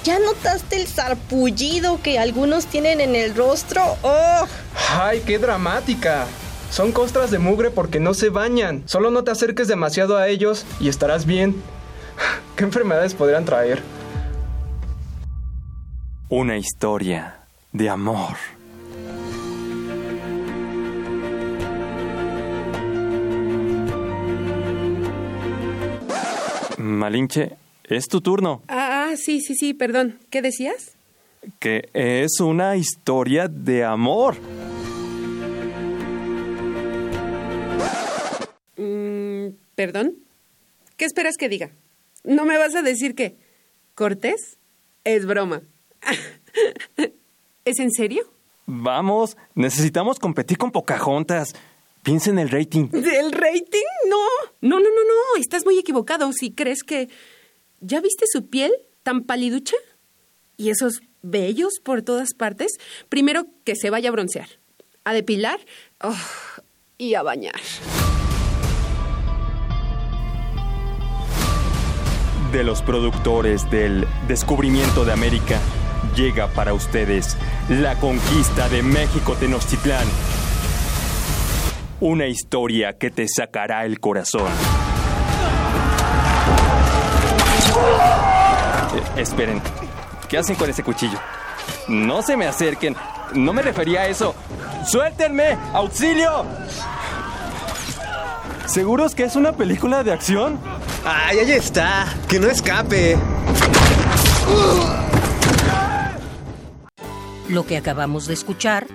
¿Ya 0.05 0.19
notaste 0.19 0.77
el 0.77 0.88
sarpullido 0.88 2.01
que 2.01 2.18
algunos 2.18 2.65
tienen 2.65 3.01
en 3.01 3.15
el 3.15 3.35
rostro? 3.35 3.97
¡Oh! 4.01 4.47
¡Ay, 4.89 5.22
qué 5.26 5.38
dramática! 5.38 6.27
Son 6.73 6.91
costras 6.91 7.29
de 7.29 7.37
mugre 7.37 7.69
porque 7.69 7.99
no 7.99 8.15
se 8.15 8.29
bañan. 8.29 8.81
Solo 8.87 9.11
no 9.11 9.23
te 9.23 9.29
acerques 9.29 9.67
demasiado 9.67 10.17
a 10.17 10.27
ellos 10.27 10.65
y 10.79 10.89
estarás 10.89 11.27
bien. 11.27 11.53
¿Qué 12.55 12.63
enfermedades 12.63 13.13
podrían 13.13 13.45
traer? 13.45 13.83
Una 16.29 16.57
historia 16.57 17.41
de 17.73 17.89
amor. 17.91 18.37
Malinche, 26.79 27.55
es 27.83 28.07
tu 28.07 28.19
turno. 28.19 28.63
Ah, 28.67 29.09
ah, 29.11 29.15
sí, 29.15 29.41
sí, 29.41 29.53
sí, 29.53 29.75
perdón. 29.75 30.17
¿Qué 30.31 30.41
decías? 30.41 30.97
Que 31.59 31.91
es 31.93 32.39
una 32.39 32.75
historia 32.77 33.47
de 33.47 33.83
amor. 33.83 34.37
¿Perdón? 39.75 40.15
¿Qué 40.97 41.05
esperas 41.05 41.37
que 41.37 41.49
diga? 41.49 41.71
¿No 42.23 42.45
me 42.45 42.57
vas 42.57 42.75
a 42.75 42.81
decir 42.81 43.15
que 43.15 43.37
Cortés 43.95 44.57
es 45.03 45.25
broma? 45.25 45.63
¿Es 47.65 47.79
en 47.79 47.91
serio? 47.91 48.31
Vamos, 48.65 49.37
necesitamos 49.55 50.19
competir 50.19 50.57
con 50.57 50.71
Pocahontas. 50.71 51.53
Piensa 52.03 52.29
en 52.29 52.39
el 52.39 52.49
rating. 52.49 52.89
¿El 52.93 53.31
rating? 53.31 53.87
No, 54.09 54.27
no, 54.61 54.79
no, 54.79 54.89
no, 54.89 55.03
no. 55.03 55.39
Estás 55.39 55.65
muy 55.65 55.77
equivocado 55.79 56.31
si 56.33 56.51
crees 56.51 56.83
que... 56.83 57.09
¿Ya 57.79 57.99
viste 57.99 58.25
su 58.31 58.47
piel 58.47 58.71
tan 59.03 59.23
paliducha? 59.23 59.75
¿Y 60.57 60.69
esos 60.69 61.01
vellos 61.21 61.73
por 61.83 62.01
todas 62.01 62.33
partes? 62.33 62.71
Primero 63.09 63.45
que 63.63 63.75
se 63.75 63.89
vaya 63.89 64.09
a 64.09 64.11
broncear, 64.11 64.47
a 65.03 65.13
depilar 65.13 65.59
oh, 66.01 66.15
y 66.97 67.15
a 67.15 67.23
bañar. 67.23 67.59
De 72.53 72.63
los 72.63 72.84
productores 72.84 73.67
del 73.71 74.07
Descubrimiento 74.27 75.05
de 75.05 75.11
América, 75.11 75.57
llega 76.15 76.47
para 76.49 76.75
ustedes 76.75 77.35
la 77.67 77.95
conquista 77.95 78.69
de 78.69 78.84
México 78.84 79.34
Tenochtitlán. 79.34 80.07
Una 81.99 82.27
historia 82.27 82.93
que 82.93 83.09
te 83.09 83.27
sacará 83.27 83.85
el 83.85 83.99
corazón. 83.99 84.51
Eh, 89.17 89.21
esperen, 89.21 89.59
¿qué 90.30 90.38
hacen 90.38 90.55
con 90.55 90.69
ese 90.69 90.84
cuchillo? 90.84 91.17
No 91.88 92.21
se 92.21 92.38
me 92.38 92.45
acerquen, 92.45 92.95
no 93.34 93.51
me 93.51 93.63
refería 93.63 94.01
a 94.01 94.07
eso. 94.07 94.35
¡Suéltenme! 94.85 95.57
¡Auxilio! 95.73 96.45
¿Seguros 98.65 99.14
que 99.14 99.23
es 99.23 99.35
una 99.35 99.53
película 99.53 100.03
de 100.03 100.14
acción? 100.14 100.60
¡Ay, 101.06 101.40
ahí 101.40 101.52
está! 101.52 102.06
¡Que 102.27 102.40
no 102.40 102.48
escape! 102.48 103.18
Lo 107.49 107.65
que 107.65 107.77
acabamos 107.77 108.26
de 108.26 108.34
escuchar 108.34 108.88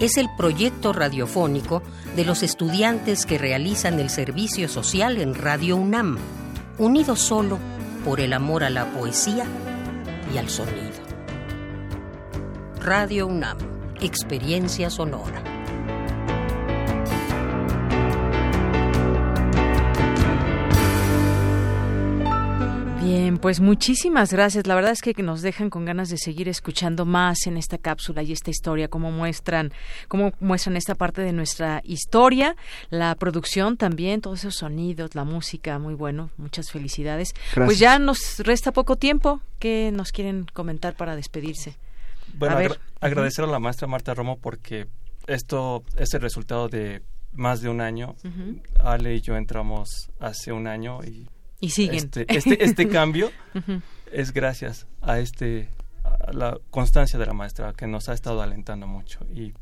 es 0.00 0.16
el 0.16 0.28
proyecto 0.36 0.92
radiofónico 0.92 1.82
de 2.16 2.24
los 2.24 2.42
estudiantes 2.42 3.24
que 3.24 3.38
realizan 3.38 4.00
el 4.00 4.10
servicio 4.10 4.68
social 4.68 5.18
en 5.18 5.34
Radio 5.34 5.76
UNAM, 5.76 6.18
unidos 6.78 7.20
solo 7.20 7.58
por 8.04 8.20
el 8.20 8.32
amor 8.32 8.64
a 8.64 8.70
la 8.70 8.86
poesía 8.92 9.46
y 10.34 10.38
al 10.38 10.50
sonido. 10.50 10.92
Radio 12.80 13.28
UNAM, 13.28 13.58
experiencia 14.00 14.90
sonora. 14.90 15.53
Bien, 23.04 23.36
pues 23.36 23.60
muchísimas 23.60 24.32
gracias. 24.32 24.66
La 24.66 24.74
verdad 24.74 24.92
es 24.92 25.02
que 25.02 25.12
nos 25.22 25.42
dejan 25.42 25.68
con 25.68 25.84
ganas 25.84 26.08
de 26.08 26.16
seguir 26.16 26.48
escuchando 26.48 27.04
más 27.04 27.46
en 27.46 27.58
esta 27.58 27.76
cápsula 27.76 28.22
y 28.22 28.32
esta 28.32 28.50
historia, 28.50 28.88
cómo 28.88 29.12
muestran, 29.12 29.74
cómo 30.08 30.32
muestran 30.40 30.74
esta 30.78 30.94
parte 30.94 31.20
de 31.20 31.34
nuestra 31.34 31.82
historia, 31.84 32.56
la 32.88 33.14
producción 33.16 33.76
también, 33.76 34.22
todos 34.22 34.38
esos 34.38 34.54
sonidos, 34.54 35.14
la 35.14 35.24
música, 35.24 35.78
muy 35.78 35.92
bueno. 35.92 36.30
Muchas 36.38 36.70
felicidades. 36.70 37.34
Pues 37.54 37.78
ya 37.78 37.98
nos 37.98 38.38
resta 38.38 38.72
poco 38.72 38.96
tiempo. 38.96 39.42
¿Qué 39.58 39.90
nos 39.92 40.10
quieren 40.10 40.46
comentar 40.50 40.96
para 40.96 41.14
despedirse? 41.14 41.76
Bueno, 42.32 42.56
agra 42.56 42.76
agradecer 43.02 43.44
a 43.44 43.48
la 43.48 43.58
maestra 43.58 43.86
Marta 43.86 44.14
Romo 44.14 44.38
porque 44.38 44.86
esto 45.26 45.84
es 45.98 46.14
el 46.14 46.22
resultado 46.22 46.68
de 46.68 47.02
más 47.34 47.60
de 47.60 47.68
un 47.68 47.82
año. 47.82 48.16
Ale 48.80 49.16
y 49.16 49.20
yo 49.20 49.36
entramos 49.36 50.10
hace 50.20 50.52
un 50.52 50.66
año 50.66 51.04
y 51.04 51.28
y 51.64 51.70
siguen. 51.70 51.96
Este, 51.96 52.26
este, 52.28 52.64
este 52.64 52.88
cambio 53.00 53.30
es 54.12 54.32
gracias 54.32 54.86
a 55.00 55.18
este 55.18 55.68
a 56.04 56.32
la 56.32 56.58
constancia 56.70 57.18
de 57.18 57.26
la 57.26 57.32
maestra 57.32 57.72
que 57.72 57.86
nos 57.86 58.08
ha 58.08 58.12
estado 58.12 58.42
alentando 58.42 58.86
mucho 58.86 59.20
y 59.34 59.54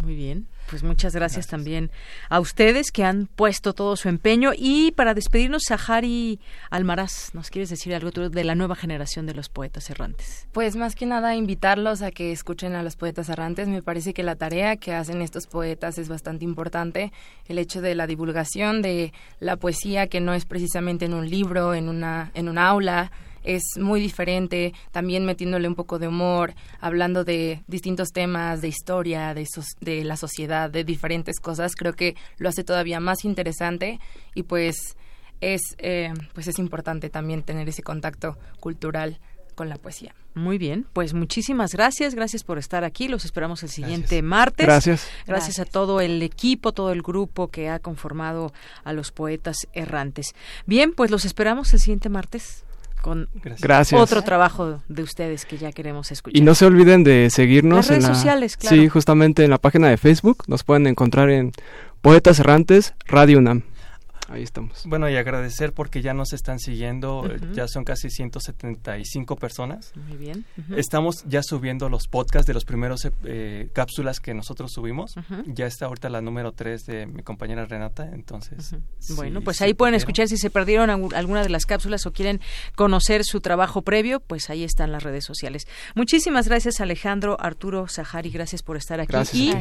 muy 0.00 0.14
bien, 0.14 0.46
pues 0.70 0.82
muchas 0.82 1.14
gracias, 1.14 1.46
también 1.46 1.90
a 2.28 2.40
ustedes 2.40 2.90
que 2.90 3.04
han 3.04 3.26
puesto 3.26 3.72
todo 3.72 3.96
su 3.96 4.08
empeño 4.08 4.52
y 4.56 4.92
para 4.92 5.14
despedirnos, 5.14 5.62
Sahari 5.68 6.40
Almaraz, 6.70 7.34
¿nos 7.34 7.50
quieres 7.50 7.68
decir 7.70 7.94
algo 7.94 8.10
de 8.10 8.44
la 8.44 8.54
nueva 8.54 8.74
generación 8.74 9.26
de 9.26 9.34
los 9.34 9.48
poetas 9.48 9.90
errantes? 9.90 10.48
Pues 10.52 10.76
más 10.76 10.94
que 10.94 11.06
nada 11.06 11.36
invitarlos 11.36 12.02
a 12.02 12.10
que 12.10 12.32
escuchen 12.32 12.74
a 12.74 12.82
los 12.82 12.96
poetas 12.96 13.28
errantes. 13.28 13.68
Me 13.68 13.82
parece 13.82 14.14
que 14.14 14.22
la 14.22 14.36
tarea 14.36 14.76
que 14.76 14.94
hacen 14.94 15.22
estos 15.22 15.46
poetas 15.46 15.98
es 15.98 16.08
bastante 16.08 16.44
importante. 16.44 17.12
El 17.46 17.58
hecho 17.58 17.80
de 17.80 17.94
la 17.94 18.06
divulgación 18.06 18.82
de 18.82 19.12
la 19.40 19.56
poesía 19.56 20.06
que 20.06 20.20
no 20.20 20.34
es 20.34 20.46
precisamente 20.46 21.04
en 21.04 21.14
un 21.14 21.28
libro, 21.28 21.74
en 21.74 21.88
una 21.88 22.30
en 22.34 22.48
un 22.48 22.58
aula, 22.58 23.12
es 23.42 23.62
muy 23.78 24.00
diferente, 24.00 24.72
también 24.90 25.24
metiéndole 25.24 25.68
un 25.68 25.74
poco 25.74 25.98
de 25.98 26.08
humor, 26.08 26.54
hablando 26.80 27.24
de 27.24 27.62
distintos 27.66 28.10
temas, 28.12 28.60
de 28.60 28.68
historia, 28.68 29.34
de, 29.34 29.46
de 29.80 30.04
la 30.04 30.16
sociedad, 30.16 30.70
de 30.70 30.84
diferentes 30.84 31.40
cosas, 31.40 31.74
creo 31.74 31.94
que 31.94 32.16
lo 32.38 32.48
hace 32.48 32.64
todavía 32.64 33.00
más 33.00 33.24
interesante 33.24 34.00
y 34.34 34.44
pues 34.44 34.96
es, 35.40 35.60
eh, 35.78 36.12
pues 36.34 36.46
es 36.46 36.58
importante 36.58 37.10
también 37.10 37.42
tener 37.42 37.68
ese 37.68 37.82
contacto 37.82 38.38
cultural 38.60 39.18
con 39.54 39.68
la 39.68 39.76
poesía. 39.76 40.14
Muy 40.34 40.56
bien, 40.56 40.86
pues 40.94 41.12
muchísimas 41.12 41.72
gracias, 41.72 42.14
gracias 42.14 42.42
por 42.42 42.56
estar 42.56 42.84
aquí, 42.84 43.08
los 43.08 43.26
esperamos 43.26 43.62
el 43.62 43.68
siguiente 43.68 44.22
martes. 44.22 44.64
Gracias. 44.64 45.08
gracias. 45.26 45.58
a 45.58 45.66
todo 45.66 46.00
el 46.00 46.22
equipo, 46.22 46.72
todo 46.72 46.90
el 46.90 47.02
grupo 47.02 47.48
que 47.48 47.68
ha 47.68 47.78
conformado 47.78 48.54
a 48.82 48.94
los 48.94 49.12
poetas 49.12 49.56
errantes. 49.74 50.34
Bien, 50.64 50.94
pues 50.94 51.10
los 51.10 51.26
esperamos 51.26 51.74
el 51.74 51.80
siguiente 51.80 52.08
martes 52.08 52.64
con 53.02 53.28
Gracias. 53.60 54.00
otro 54.00 54.22
trabajo 54.22 54.80
de 54.88 55.02
ustedes 55.02 55.44
que 55.44 55.58
ya 55.58 55.72
queremos 55.72 56.10
escuchar. 56.10 56.36
Y 56.36 56.40
no 56.40 56.54
se 56.54 56.64
olviden 56.64 57.04
de 57.04 57.28
seguirnos 57.28 57.90
en 57.90 57.96
las 57.96 58.04
redes 58.04 58.16
sociales, 58.16 58.56
claro. 58.56 58.76
Sí, 58.76 58.88
justamente 58.88 59.44
en 59.44 59.50
la 59.50 59.58
página 59.58 59.88
de 59.88 59.98
Facebook 59.98 60.44
nos 60.46 60.64
pueden 60.64 60.86
encontrar 60.86 61.28
en 61.28 61.52
Poetas 62.00 62.38
Errantes 62.38 62.94
Radio 63.06 63.38
UNAM. 63.38 63.64
Ahí 64.32 64.42
estamos. 64.42 64.84
Bueno, 64.86 65.10
y 65.10 65.16
agradecer 65.16 65.72
porque 65.74 66.00
ya 66.00 66.14
nos 66.14 66.32
están 66.32 66.58
siguiendo, 66.58 67.28
ya 67.52 67.68
son 67.68 67.84
casi 67.84 68.08
175 68.08 69.36
personas. 69.36 69.92
Muy 69.94 70.16
bien. 70.16 70.46
Estamos 70.74 71.24
ya 71.26 71.42
subiendo 71.42 71.88
los 71.90 72.08
podcasts 72.08 72.46
de 72.46 72.54
los 72.54 72.64
primeros 72.64 73.06
eh, 73.24 73.68
cápsulas 73.74 74.20
que 74.20 74.32
nosotros 74.32 74.72
subimos. 74.72 75.14
Ya 75.46 75.66
está 75.66 75.86
ahorita 75.86 76.08
la 76.08 76.22
número 76.22 76.52
3 76.52 76.86
de 76.86 77.06
mi 77.06 77.22
compañera 77.22 77.66
Renata, 77.66 78.08
entonces... 78.12 78.74
bueno, 79.10 79.42
pues 79.42 79.60
ahí 79.60 79.74
pueden 79.74 79.94
escuchar 79.94 80.28
si 80.28 80.38
se 80.38 80.50
perdieron 80.50 80.90
alguna 80.90 81.42
de 81.42 81.50
las 81.50 81.66
cápsulas 81.66 82.06
o 82.06 82.12
quieren 82.12 82.40
conocer 82.74 83.24
su 83.24 83.40
trabajo 83.40 83.82
previo, 83.82 84.20
pues 84.20 84.48
ahí 84.48 84.64
están 84.64 84.92
las 84.92 85.02
redes 85.02 85.24
sociales. 85.24 85.66
Muchísimas 85.94 86.48
gracias 86.48 86.80
Alejandro, 86.80 87.36
Arturo, 87.38 87.86
Sahari, 87.88 88.30
gracias 88.30 88.62
por 88.62 88.76
estar 88.76 89.00
aquí. 89.00 89.52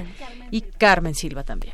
Y, 0.51 0.57
y 0.57 0.61
Carmen 0.61 1.15
Silva 1.15 1.43
también. 1.43 1.73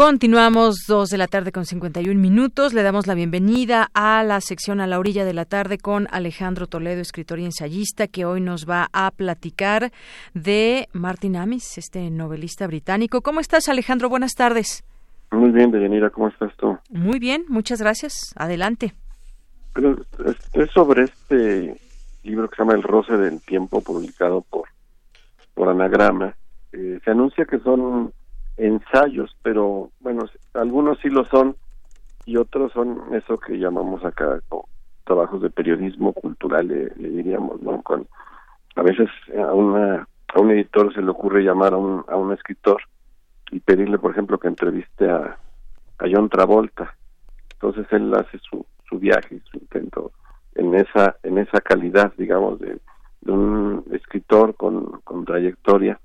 Continuamos 0.00 0.86
dos 0.88 1.10
de 1.10 1.18
la 1.18 1.26
tarde 1.26 1.52
con 1.52 1.66
51 1.66 2.18
minutos. 2.18 2.72
Le 2.72 2.82
damos 2.82 3.06
la 3.06 3.12
bienvenida 3.12 3.90
a 3.92 4.24
la 4.24 4.40
sección 4.40 4.80
a 4.80 4.86
la 4.86 4.98
orilla 4.98 5.26
de 5.26 5.34
la 5.34 5.44
tarde 5.44 5.76
con 5.76 6.08
Alejandro 6.10 6.66
Toledo, 6.66 7.02
escritor 7.02 7.38
y 7.38 7.44
ensayista, 7.44 8.06
que 8.06 8.24
hoy 8.24 8.40
nos 8.40 8.64
va 8.64 8.88
a 8.94 9.10
platicar 9.10 9.92
de 10.32 10.88
Martin 10.94 11.36
Amis, 11.36 11.76
este 11.76 12.08
novelista 12.10 12.66
británico. 12.66 13.20
¿Cómo 13.20 13.40
estás, 13.40 13.68
Alejandro? 13.68 14.08
Buenas 14.08 14.32
tardes. 14.32 14.84
Muy 15.32 15.50
bien, 15.50 15.70
Deyanira, 15.70 16.08
¿cómo 16.08 16.28
estás 16.28 16.56
tú? 16.56 16.78
Muy 16.88 17.18
bien, 17.18 17.44
muchas 17.48 17.82
gracias. 17.82 18.32
Adelante. 18.36 18.94
es 20.54 20.70
sobre 20.70 21.02
este 21.02 21.78
libro 22.22 22.48
que 22.48 22.56
se 22.56 22.62
llama 22.62 22.72
El 22.72 22.84
roce 22.84 23.18
del 23.18 23.42
tiempo, 23.42 23.82
publicado 23.82 24.40
por, 24.48 24.66
por 25.52 25.68
Anagrama. 25.68 26.34
Eh, 26.72 27.00
se 27.04 27.10
anuncia 27.10 27.44
que 27.44 27.58
son 27.58 28.14
ensayos, 28.60 29.34
pero 29.42 29.90
bueno, 30.00 30.24
algunos 30.54 30.98
sí 31.00 31.08
lo 31.08 31.24
son 31.24 31.56
y 32.26 32.36
otros 32.36 32.72
son 32.72 33.02
eso 33.14 33.38
que 33.38 33.58
llamamos 33.58 34.04
acá 34.04 34.40
trabajos 35.04 35.42
de 35.42 35.50
periodismo 35.50 36.12
cultural, 36.12 36.68
le, 36.68 36.90
diríamos, 37.08 37.60
¿no? 37.62 37.82
Con, 37.82 38.06
a 38.76 38.82
veces 38.82 39.08
a, 39.36 39.52
una, 39.52 40.06
a 40.34 40.40
un 40.40 40.50
editor 40.50 40.94
se 40.94 41.02
le 41.02 41.10
ocurre 41.10 41.42
llamar 41.42 41.72
a 41.72 41.78
un, 41.78 42.04
a 42.06 42.16
un 42.16 42.32
escritor 42.32 42.82
y 43.50 43.60
pedirle, 43.60 43.98
por 43.98 44.12
ejemplo, 44.12 44.38
que 44.38 44.48
entreviste 44.48 45.10
a, 45.10 45.36
a 45.98 46.04
John 46.10 46.28
Travolta. 46.28 46.94
Entonces 47.54 47.86
él 47.90 48.14
hace 48.14 48.38
su, 48.38 48.64
su 48.88 48.98
viaje, 48.98 49.40
su 49.50 49.56
intento 49.56 50.12
en 50.54 50.74
esa, 50.74 51.16
en 51.22 51.38
esa 51.38 51.60
calidad, 51.60 52.12
digamos, 52.16 52.60
de, 52.60 52.78
de 53.22 53.32
un 53.32 53.84
escritor 53.92 54.54
con, 54.54 55.00
con 55.02 55.24
trayectoria, 55.24 55.98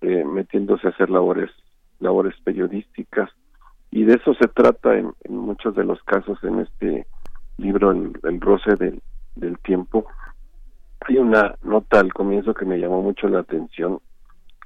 eh, 0.00 0.24
metiéndose 0.24 0.86
a 0.86 0.90
hacer 0.90 1.10
labores 1.10 1.50
labores 2.00 2.34
periodísticas. 2.44 3.30
Y 3.90 4.04
de 4.04 4.14
eso 4.14 4.34
se 4.34 4.48
trata 4.48 4.96
en, 4.96 5.12
muchos 5.28 5.74
de 5.74 5.84
los 5.84 6.02
casos 6.02 6.38
en 6.44 6.60
este 6.60 7.06
libro 7.56 7.90
el, 7.90 8.40
roce 8.40 8.74
del, 8.76 9.00
del, 9.34 9.58
tiempo. 9.58 10.06
Hay 11.06 11.16
una 11.16 11.54
nota 11.62 12.00
al 12.00 12.12
comienzo 12.12 12.54
que 12.54 12.66
me 12.66 12.78
llamó 12.78 13.02
mucho 13.02 13.28
la 13.28 13.40
atención. 13.40 14.00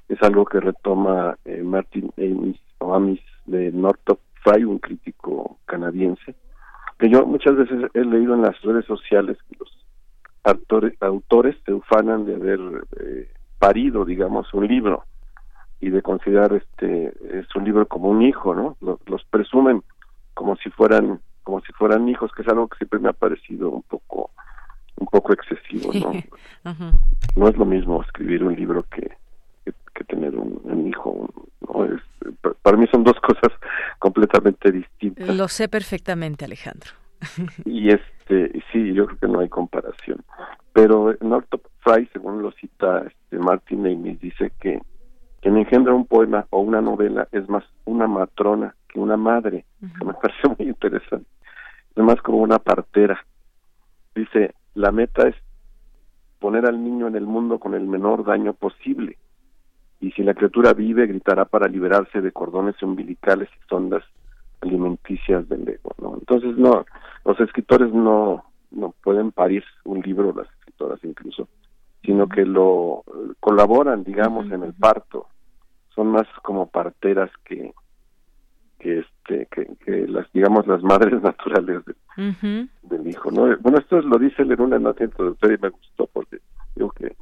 Es 0.09 0.21
algo 0.21 0.45
que 0.45 0.59
retoma 0.59 1.37
eh, 1.45 1.63
Martin 1.63 2.11
Amis 2.17 2.59
o 2.79 2.93
Amis 2.93 3.21
de 3.45 3.71
Northrop 3.71 4.19
Frye 4.43 4.65
un 4.65 4.79
crítico 4.79 5.57
canadiense 5.65 6.35
que 6.99 7.09
yo 7.09 7.25
muchas 7.25 7.55
veces 7.55 7.89
he 7.93 8.05
leído 8.05 8.33
en 8.33 8.41
las 8.41 8.61
redes 8.61 8.85
sociales 8.85 9.37
que 9.49 9.57
los 9.59 9.85
autores, 10.43 10.93
autores 11.01 11.55
se 11.65 11.73
ufanan 11.73 12.25
de 12.25 12.35
haber 12.35 12.59
eh, 12.99 13.29
parido 13.59 14.05
digamos 14.05 14.53
un 14.53 14.67
libro 14.67 15.03
y 15.83 15.89
de 15.89 16.01
considerar 16.01 16.53
este 16.53 17.07
es 17.37 17.53
un 17.57 17.65
libro 17.65 17.85
como 17.85 18.07
un 18.07 18.21
hijo, 18.21 18.55
¿no? 18.55 18.77
Los, 18.79 19.23
presumen 19.25 19.83
como 20.33 20.55
si 20.55 20.69
fueran 20.69 21.19
como 21.43 21.59
si 21.59 21.73
fueran 21.73 22.07
hijos, 22.07 22.31
que 22.31 22.41
es 22.41 22.47
algo 22.47 22.69
que 22.69 22.77
siempre 22.77 22.99
me 22.99 23.09
ha 23.09 23.13
parecido 23.13 23.69
un 23.69 23.81
poco 23.83 24.31
un 24.95 25.07
poco 25.07 25.33
excesivo, 25.33 25.91
¿no? 25.93 26.13
No 27.35 27.49
es 27.49 27.57
lo 27.57 27.65
mismo 27.65 28.01
escribir 28.01 28.45
un 28.45 28.55
libro 28.55 28.83
que, 28.83 29.11
que, 29.65 30.03
tener 30.05 30.35
un, 30.37 30.87
hijo, 30.87 31.27
¿no? 31.67 31.83
Es, 31.83 32.01
para 32.61 32.77
mí 32.77 32.87
son 32.87 33.03
dos 33.03 33.19
cosas 33.19 33.51
completamente 33.99 34.71
distintas. 34.71 35.35
Lo 35.35 35.49
sé 35.49 35.67
perfectamente, 35.67 36.45
Alejandro. 36.45 36.91
y 37.65 37.89
este 37.89 38.63
sí, 38.71 38.93
yo 38.93 39.07
creo 39.07 39.19
que 39.19 39.27
no 39.27 39.41
hay 39.41 39.49
comparación. 39.49 40.23
Pero 40.71 41.13
Northrop 41.19 41.65
Frye, 41.81 42.07
según 42.13 42.41
lo 42.41 42.51
cita 42.53 43.03
este 43.05 43.37
Martin 43.37 43.85
Amis, 43.85 44.21
dice 44.21 44.53
que 44.61 44.79
quien 45.43 45.57
engendra 45.57 45.93
un 45.93 46.05
poema 46.05 46.47
o 46.51 46.61
una 46.61 46.79
novela 46.79 47.27
es 47.33 47.49
más 47.49 47.65
una 47.83 48.07
matrona 48.07 48.73
que 48.87 48.97
una 48.97 49.17
madre, 49.17 49.65
me 49.81 50.13
parece 50.21 50.47
muy 50.57 50.69
interesante. 50.69 51.27
Es 51.93 52.01
más 52.01 52.21
como 52.21 52.37
una 52.37 52.59
partera. 52.59 53.19
Dice, 54.15 54.55
la 54.73 54.91
meta 54.91 55.27
es 55.27 55.35
poner 56.39 56.65
al 56.65 56.81
niño 56.81 57.07
en 57.07 57.17
el 57.17 57.25
mundo 57.25 57.59
con 57.59 57.73
el 57.73 57.85
menor 57.85 58.23
daño 58.23 58.53
posible. 58.53 59.17
Y 59.99 60.11
si 60.11 60.23
la 60.23 60.33
criatura 60.33 60.73
vive, 60.73 61.07
gritará 61.07 61.43
para 61.43 61.67
liberarse 61.67 62.21
de 62.21 62.31
cordones 62.31 62.81
umbilicales 62.81 63.49
y 63.49 63.67
sondas 63.67 64.03
alimenticias 64.61 65.49
del 65.49 65.67
ego. 65.67 65.91
¿no? 66.01 66.15
Entonces, 66.19 66.55
no, 66.55 66.85
los 67.25 67.37
escritores 67.41 67.93
no, 67.93 68.45
no 68.71 68.93
pueden 69.03 69.33
parir 69.33 69.65
un 69.83 69.99
libro, 69.99 70.33
las 70.33 70.47
escritoras 70.59 71.03
incluso, 71.03 71.49
sino 72.01 72.29
que 72.29 72.45
lo 72.45 73.03
colaboran, 73.41 74.05
digamos, 74.05 74.49
en 74.49 74.63
el 74.63 74.73
parto 74.73 75.27
son 75.95 76.07
más 76.07 76.27
como 76.41 76.67
parteras 76.67 77.31
que 77.45 77.73
que 78.79 78.99
este 78.99 79.47
que, 79.47 80.07
las 80.07 80.31
digamos 80.33 80.67
las 80.67 80.83
madres 80.83 81.21
naturales 81.23 81.81
del 82.15 83.07
hijo 83.07 83.31
no 83.31 83.57
bueno 83.57 83.77
esto 83.77 84.01
lo 84.01 84.17
dice 84.17 84.41
él 84.41 84.51
en 84.51 84.61
una 84.61 84.79
nota 84.79 85.03
introductoria 85.03 85.57
y 85.57 85.61
me 85.61 85.69
gustó 85.69 86.07
porque 86.11 86.39
digo 86.75 86.91
que 86.91 87.15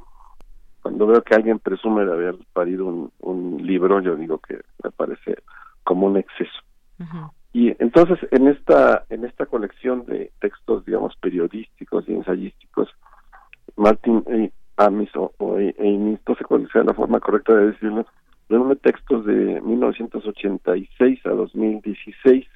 cuando 0.82 1.06
veo 1.06 1.22
que 1.22 1.34
alguien 1.34 1.60
presume 1.60 2.04
de 2.04 2.12
haber 2.12 2.36
parido 2.52 2.86
un, 2.86 3.12
un 3.20 3.64
libro 3.64 4.00
yo 4.00 4.16
digo 4.16 4.38
que 4.38 4.60
me 4.82 4.90
parece 4.90 5.36
como 5.84 6.06
un 6.06 6.16
exceso. 6.16 6.60
Y 7.52 7.74
entonces 7.82 8.18
en 8.30 8.48
esta 8.48 9.04
en 9.10 9.24
esta 9.24 9.46
colección 9.46 10.06
de 10.06 10.32
textos 10.40 10.84
digamos 10.84 11.14
periodísticos 11.16 12.08
y 12.08 12.14
ensayísticos 12.14 12.88
Martin 13.76 14.24
Amis 14.76 15.10
o, 15.16 15.32
o 15.38 15.58
no 15.58 16.34
sé 16.34 16.44
cuál 16.44 16.68
sea 16.72 16.82
la 16.82 16.94
forma 16.94 17.20
correcta 17.20 17.54
de 17.54 17.72
decirlo 17.72 18.06
reúne 18.48 18.76
textos 18.76 19.24
de 19.24 19.60
1986 19.60 21.26
a 21.26 21.30
2016 21.30 22.46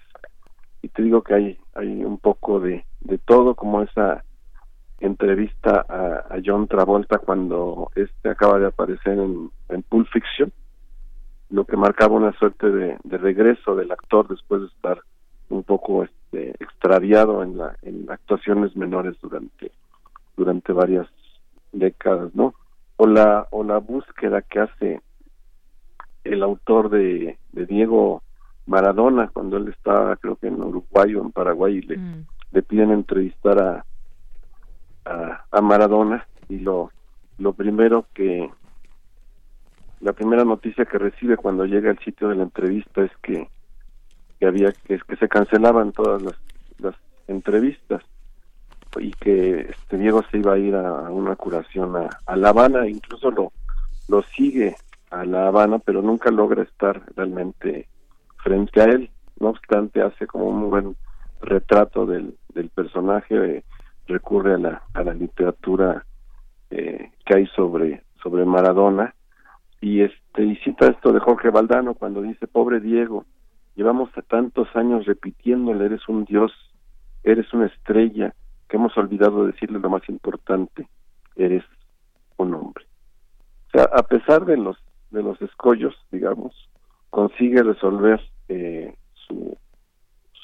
y 0.83 0.89
te 0.89 1.03
digo 1.03 1.23
que 1.23 1.35
hay 1.35 1.59
hay 1.75 2.05
un 2.05 2.19
poco 2.19 2.61
de, 2.61 2.85
de 3.01 3.19
todo 3.19 3.55
como 3.55 3.83
esa 3.83 4.25
entrevista 5.01 5.85
a, 5.89 6.37
John 6.45 6.69
Travolta 6.69 7.19
cuando 7.19 7.91
este 7.95 8.31
acaba 8.31 8.59
de 8.59 8.67
aparecer 8.67 9.19
en, 9.19 9.51
en 9.69 9.83
Pulp 9.83 10.09
Fiction 10.13 10.53
lo 11.51 11.65
que 11.65 11.77
marcaba 11.77 12.15
una 12.15 12.33
suerte 12.33 12.71
de, 12.71 12.97
de, 13.05 13.19
regreso 13.19 13.77
del 13.77 13.93
actor 13.93 14.27
después 14.29 14.63
de 14.63 14.67
estar 14.69 15.01
un 15.49 15.63
poco 15.63 16.03
este, 16.03 16.51
extraviado 16.59 17.43
en 17.43 17.59
la 17.59 17.77
en 17.83 18.11
actuaciones 18.11 18.77
menores 18.77 19.17
durante 19.21 19.71
durante 20.37 20.73
varias 20.73 21.07
décadas 21.73 22.35
no 22.35 22.55
o 22.97 23.07
la 23.07 23.47
o 23.51 23.63
la 23.63 23.79
búsqueda 23.79 24.43
que 24.43 24.61
hace 24.61 25.01
el 26.33 26.43
autor 26.43 26.91
de, 26.91 27.39
de 27.53 27.67
Diego 27.67 28.23
Maradona 28.67 29.29
cuando 29.29 29.57
él 29.57 29.69
estaba 29.69 30.17
creo 30.17 30.37
que 30.37 30.49
en 30.49 30.61
Uruguay 30.61 31.15
o 31.15 31.23
en 31.23 31.33
Paraguay 31.33 31.77
y 31.77 31.83
le, 31.83 31.97
mm. 31.97 32.27
le 32.53 32.63
piden 32.63 32.91
entrevistar 32.91 33.85
a, 35.05 35.45
a, 35.51 35.61
Maradona 35.61 36.27
y 36.49 36.59
lo 36.59 36.91
lo 37.39 37.53
primero 37.53 38.07
que 38.13 38.51
la 40.01 40.13
primera 40.13 40.45
noticia 40.45 40.85
que 40.85 40.99
recibe 40.99 41.37
cuando 41.37 41.65
llega 41.65 41.91
al 41.91 41.99
sitio 42.01 42.29
de 42.29 42.37
la 42.37 42.43
entrevista 42.43 43.03
es 43.03 43.11
que, 43.23 43.49
que 44.39 44.47
había 44.47 44.73
que, 44.73 44.99
que 44.99 45.17
se 45.17 45.29
cancelaban 45.29 45.93
todas 45.93 46.23
las, 46.23 46.35
las 46.79 46.95
entrevistas 47.29 48.03
y 48.99 49.13
que 49.13 49.61
este 49.61 49.99
Diego 49.99 50.25
se 50.31 50.39
iba 50.39 50.55
a 50.55 50.59
ir 50.59 50.75
a, 50.75 51.03
una 51.11 51.37
curación 51.37 51.97
a, 51.97 52.09
a 52.27 52.37
La 52.37 52.49
Habana 52.49 52.89
incluso 52.89 53.31
lo 53.31 53.53
lo 54.09 54.23
sigue 54.23 54.77
a 55.11 55.25
La 55.25 55.49
Habana, 55.49 55.79
pero 55.79 56.03
nunca 56.03 56.31
logra 56.31 56.63
estar 56.63 57.03
realmente 57.15 57.89
frente 58.43 58.81
a 58.81 58.85
él. 58.85 59.11
No 59.39 59.51
obstante, 59.51 60.03
hace 60.03 60.27
como 60.27 60.47
un 60.47 60.71
buen 60.71 60.97
retrato 61.41 62.07
del, 62.07 62.37
personaje, 62.75 63.59
eh, 63.59 63.65
recurre 64.07 64.55
a 64.55 64.59
la, 64.59 64.83
a 64.95 65.03
la 65.03 65.15
literatura 65.15 66.05
eh, 66.71 67.13
que 67.25 67.37
hay 67.37 67.47
sobre, 67.49 68.03
sobre 68.23 68.45
Maradona 68.45 69.15
y 69.81 70.03
este 70.03 70.45
y 70.45 70.57
cita 70.57 70.89
esto 70.89 71.13
de 71.13 71.21
Jorge 71.21 71.51
Valdano 71.51 71.95
cuando 71.95 72.23
dice 72.23 72.47
pobre 72.47 72.81
Diego 72.81 73.25
llevamos 73.75 74.11
tantos 74.29 74.69
años 74.75 75.07
repitiéndole 75.07 75.85
eres 75.85 76.09
un 76.09 76.25
dios 76.25 76.53
eres 77.23 77.53
una 77.53 77.67
estrella 77.67 78.35
que 78.69 78.77
hemos 78.77 78.97
olvidado 78.97 79.47
decirle 79.47 79.79
lo 79.79 79.91
más 79.91 80.09
importante 80.09 80.89
eres 81.37 81.65
un 82.37 82.55
hombre 82.55 82.85
o 83.69 83.71
sea 83.71 83.85
a 83.85 84.03
pesar 84.03 84.45
de 84.45 84.57
los 84.57 84.77
de 85.17 85.23
los 85.23 85.41
escollos, 85.41 85.95
digamos, 86.13 86.53
consigue 87.11 87.63
resolver 87.63 88.21
eh, 88.49 88.95
su, 89.15 89.57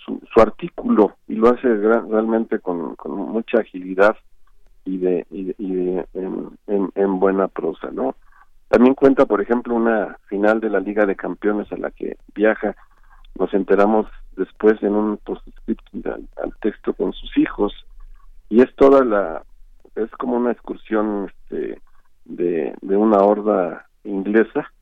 su, 0.05 0.40
artículo 0.40 1.16
y 1.28 1.35
lo 1.35 1.51
hace 1.51 1.69
realmente 1.77 2.59
con, 2.59 2.97
mucha 3.05 3.59
agilidad 3.59 4.16
y 4.85 4.97
de, 4.97 5.27
y 5.31 5.44
de, 5.44 6.07
en, 6.15 6.90
en, 6.94 7.20
buena 7.20 7.49
prosa, 7.49 7.90
¿no? 7.93 8.16
También 8.69 8.94
cuenta, 8.94 9.27
por 9.27 9.43
ejemplo, 9.43 9.74
una 9.74 10.16
final 10.28 10.61
de 10.61 10.70
la 10.70 10.81
Liga 10.81 11.05
de 11.05 11.15
Campeones 11.15 11.70
a 11.70 11.77
la 11.77 11.90
que 11.90 12.16
viaja. 12.35 12.74
Nos 13.39 13.53
enteramos 13.53 14.07
después 14.35 14.82
en 14.82 14.94
un 14.94 15.19
postscript 15.19 16.07
al, 16.07 16.27
al 16.43 16.57
texto 16.62 16.94
con 16.94 17.12
sus 17.12 17.36
hijos 17.36 17.73
y 18.49 18.62
es 18.62 18.74
toda 18.77 19.05
la 19.05 19.43
es 19.94 20.11
como 20.12 20.36
una 20.36 20.53
excursión 20.53 21.31
este, 21.31 21.78
de 22.24 22.97
una 22.97 23.19
horda 23.19 23.86
inglesa 24.04 24.72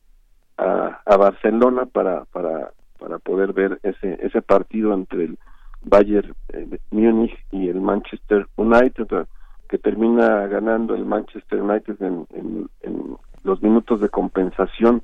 a, 0.57 1.01
a 1.05 1.17
Barcelona 1.17 1.87
para, 1.87 2.25
para 2.27 2.73
para 3.01 3.19
poder 3.19 3.53
ver 3.53 3.81
ese 3.83 4.19
ese 4.21 4.43
partido 4.43 4.93
entre 4.93 5.25
el 5.25 5.39
Bayern 5.83 6.35
eh, 6.53 6.79
Múnich 6.91 7.35
y 7.51 7.69
el 7.69 7.81
Manchester 7.81 8.47
United 8.57 9.27
que 9.69 9.79
termina 9.79 10.47
ganando 10.47 10.95
el 10.95 11.07
Manchester 11.07 11.63
United 11.63 11.97
en, 12.03 12.27
en, 12.83 13.17
los 13.43 13.63
minutos 13.63 14.03
de 14.03 14.11
compensación 14.11 15.03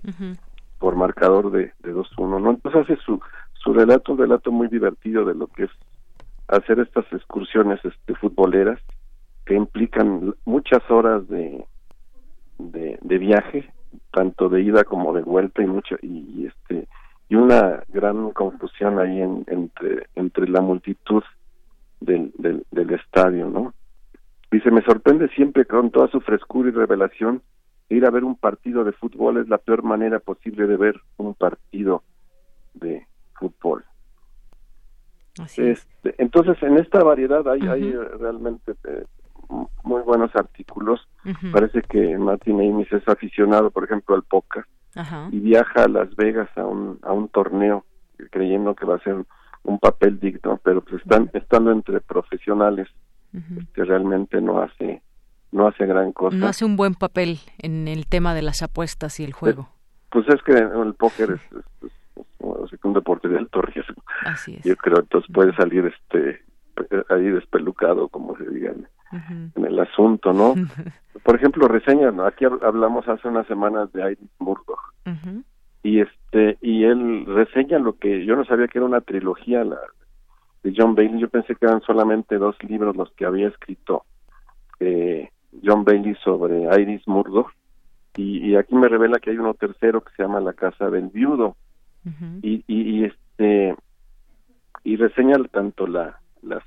por 0.79 0.95
marcador 0.95 1.51
de, 1.51 1.73
de 1.79 1.95
2-1 1.95 2.43
¿no? 2.43 2.51
entonces 2.51 2.83
hace 2.83 2.97
su 3.03 3.19
su 3.55 3.73
relato 3.73 4.13
un 4.13 4.19
relato 4.19 4.53
muy 4.53 4.69
divertido 4.69 5.25
de 5.25 5.35
lo 5.35 5.47
que 5.47 5.65
es 5.65 5.71
hacer 6.49 6.79
estas 6.81 7.11
excursiones 7.13 7.83
este 7.83 8.15
futboleras 8.15 8.79
que 9.47 9.55
implican 9.55 10.35
muchas 10.45 10.83
horas 10.91 11.27
de, 11.29 11.65
de, 12.59 13.19
viaje 13.19 13.71
tanto 14.13 14.49
de 14.49 14.63
ida 14.63 14.85
como 14.85 15.13
de 15.15 15.23
vuelta 15.23 15.63
y 15.63 15.67
mucho 15.67 15.97
y, 16.03 16.47
este 16.47 16.89
y 17.29 17.35
una 17.35 17.83
gran 17.89 18.31
confusión 18.31 18.99
ahí 18.99 19.21
entre 19.21 20.07
entre 20.15 20.49
la 20.49 20.61
multitud 20.61 21.23
del, 22.01 22.33
del, 22.39 22.65
del 22.71 22.91
estadio 22.95 23.49
no 23.49 23.75
dice 24.51 24.71
me 24.71 24.83
sorprende 24.83 25.29
siempre 25.29 25.65
con 25.65 25.91
toda 25.91 26.09
su 26.09 26.21
frescura 26.21 26.69
y 26.69 26.73
revelación 26.73 27.43
ir 27.89 28.05
a 28.05 28.11
ver 28.11 28.25
un 28.25 28.35
partido 28.35 28.83
de 28.83 28.91
fútbol. 28.91 29.37
Es 29.37 29.49
la 29.49 29.59
peor 29.59 29.85
manera 29.85 30.19
posible 30.19 30.67
de 30.67 30.77
ver 30.77 31.01
un 31.19 31.35
partido 31.35 32.03
de 32.75 33.07
fútbol 33.39 33.85
este, 35.57 36.15
entonces 36.19 36.57
en 36.63 36.79
esta 36.79 37.01
variedad 37.01 37.47
hay, 37.49 37.61
hay 37.69 37.93
realmente 37.93 38.73
eh, 38.85 39.05
muy 39.83 40.03
buenos 40.03 40.35
artículos. 40.35 41.07
Parece 41.53 41.83
que 41.83 42.17
Martin 42.19 42.61
Amis 42.61 42.93
es 42.93 43.07
aficionado, 43.09 43.71
por 43.71 43.85
ejemplo, 43.85 44.15
al 44.15 44.23
póker 44.23 44.65
y 45.31 45.41
viaja 45.41 45.85
a 45.85 45.89
Las 45.89 46.15
Vegas 46.17 46.49
a 46.57 46.65
un, 46.65 46.99
a 47.03 47.13
un 47.13 47.29
torneo 47.29 47.85
creyendo 48.31 48.75
que 48.75 48.87
va 48.87 48.97
a 48.97 49.01
ser 49.01 49.25
un 49.63 49.79
papel 49.79 50.19
digno, 50.21 50.59
pero 50.63 50.81
pues 50.81 51.03
están 51.03 51.31
estando 51.35 51.71
entre 51.71 52.01
profesionales 52.01 52.89
que 53.75 53.85
realmente 53.85 54.41
no 54.41 54.63
hace 54.63 55.03
no 55.53 55.69
hace 55.69 55.87
gran 55.87 56.13
cosa. 56.13 56.37
No 56.37 56.47
hace 56.47 56.65
un 56.65 56.77
buen 56.77 56.95
papel 56.95 57.39
en 57.59 57.87
el 57.89 58.07
tema 58.07 58.35
de 58.35 58.43
las 58.43 58.63
apuestas 58.63 59.21
y 59.21 59.25
el 59.25 59.33
juego. 59.33 59.69
Pues, 60.11 60.27
es 60.29 60.43
que 60.43 60.53
el 60.53 60.95
póker 60.95 61.33
es, 61.33 61.63
es, 61.83 62.85
un 62.85 62.93
deporte 62.93 63.29
de 63.29 63.39
alto 63.39 63.63
riesgo. 63.63 64.03
Así 64.25 64.55
es. 64.55 64.65
Yo 64.65 64.77
creo 64.77 65.01
entonces 65.01 65.31
puede 65.33 65.55
salir 65.57 65.87
este 65.87 66.43
ahí 67.11 67.31
despelucado, 67.31 68.09
como 68.09 68.37
se 68.37 68.45
en 69.13 69.65
el 69.65 69.79
asunto, 69.79 70.33
¿no? 70.33 70.55
Por 71.23 71.37
ejemplo, 71.37 71.69
reseña, 71.69 72.11
¿no? 72.11 72.25
aquí 72.25 72.45
hablamos 72.45 73.09
hace 73.09 73.29
unas 73.29 73.47
semanas 73.47 73.93
de 73.93 74.13
Iris 74.13 74.31
Murdoch. 74.39 74.81
Y 75.83 76.01
este 76.01 76.59
y 76.61 76.85
él 76.85 77.25
reseña 77.27 77.79
lo 77.79 77.97
que 77.97 78.25
yo 78.25 78.35
no 78.35 78.45
sabía 78.45 78.67
que 78.67 78.79
era 78.79 78.87
una 78.87 79.01
trilogía 79.01 79.65
la 79.65 79.79
de 80.65 80.75
John 80.77 80.97
Bailey, 80.97 81.21
yo 81.21 81.29
pensé 81.29 81.55
que 81.55 81.65
eran 81.65 81.81
solamente 81.83 82.39
dos 82.39 82.57
libros 82.65 82.97
los 82.97 83.13
que 83.13 83.25
había 83.25 83.47
escrito 83.47 84.05
eh, 84.81 85.31
John 85.65 85.85
Bailey 85.85 86.17
sobre 86.25 86.63
Iris 86.81 87.07
Murdoch. 87.07 87.53
Y, 88.17 88.51
y, 88.51 88.57
aquí 88.57 88.75
me 88.75 88.89
revela 88.89 89.19
que 89.19 89.31
hay 89.31 89.39
uno 89.39 89.55
tercero 89.55 90.01
que 90.01 90.13
se 90.17 90.23
llama 90.23 90.41
La 90.41 90.55
casa 90.55 90.91
del 90.91 91.09
viudo. 91.09 91.57
Y, 92.41 92.65
y, 92.67 92.83
y 92.83 93.05
este 93.05 93.75
y 94.85 94.95
reseña 94.95 95.37
tanto 95.51 95.89
la 95.89 96.21
las 96.43 96.63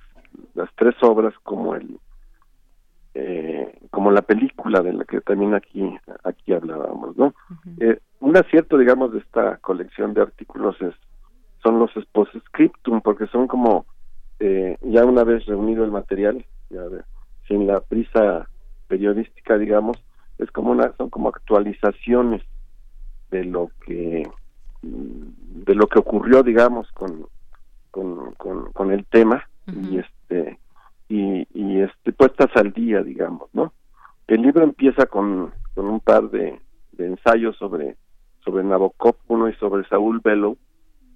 las 0.54 0.70
tres 0.76 0.96
obras 1.02 1.34
como 1.44 1.76
el 1.76 1.98
eh, 3.22 3.80
como 3.92 4.12
la 4.12 4.22
película 4.22 4.82
de 4.82 4.94
la 4.94 5.04
que 5.04 5.20
también 5.20 5.54
aquí 5.54 5.84
aquí 6.24 6.54
hablábamos 6.54 7.18
no 7.18 7.34
eh, 7.80 8.00
un 8.22 8.38
acierto 8.38 8.78
digamos 8.78 9.12
de 9.12 9.20
esta 9.20 9.58
colección 9.58 10.14
de 10.14 10.22
artículos 10.22 10.82
es 10.82 10.94
son 11.62 11.80
los 11.80 11.92
scriptum 12.48 13.02
porque 13.02 13.28
son 13.28 13.48
como 13.48 13.86
eh, 14.40 14.78
ya 14.84 15.04
una 15.04 15.26
vez 15.26 15.46
reunido 15.48 15.84
el 15.84 15.92
material 15.92 16.46
ya 16.70 16.84
sin 17.48 17.68
la 17.68 17.82
prisa 17.82 18.48
periodística 18.88 19.58
digamos 19.58 19.98
es 20.38 20.50
como 20.52 20.72
una 20.72 20.94
son 20.96 21.10
como 21.10 21.28
actualizaciones 21.28 22.42
de 23.32 23.44
lo 23.44 23.70
que 23.86 24.30
de 24.82 25.76
lo 25.76 25.88
que 25.88 26.00
ocurrió 26.00 26.42
digamos 26.42 26.90
con 26.94 27.26
con, 27.92 28.34
con, 28.36 28.72
con 28.72 28.92
el 28.94 29.06
tema 29.08 29.44
y 29.68 29.98
este 29.98 30.58
y, 31.10 31.48
y 31.54 31.82
este 31.82 32.14
puestas 32.14 32.50
al 32.56 32.72
día 32.72 33.02
digamos 33.02 33.50
no 33.54 33.74
el 34.28 34.44
libro 34.44 34.64
empieza 34.64 35.08
con, 35.08 35.52
con 35.74 35.88
un 35.88 36.00
par 36.00 36.30
de, 36.30 36.60
de 36.94 37.08
ensayos 37.08 37.58
sobre 37.58 37.98
sobre 38.46 38.64
Nabokov 38.64 39.16
uno 39.28 39.50
y 39.50 39.54
sobre 39.56 39.88
Saúl 39.90 40.22
Bellow 40.24 40.58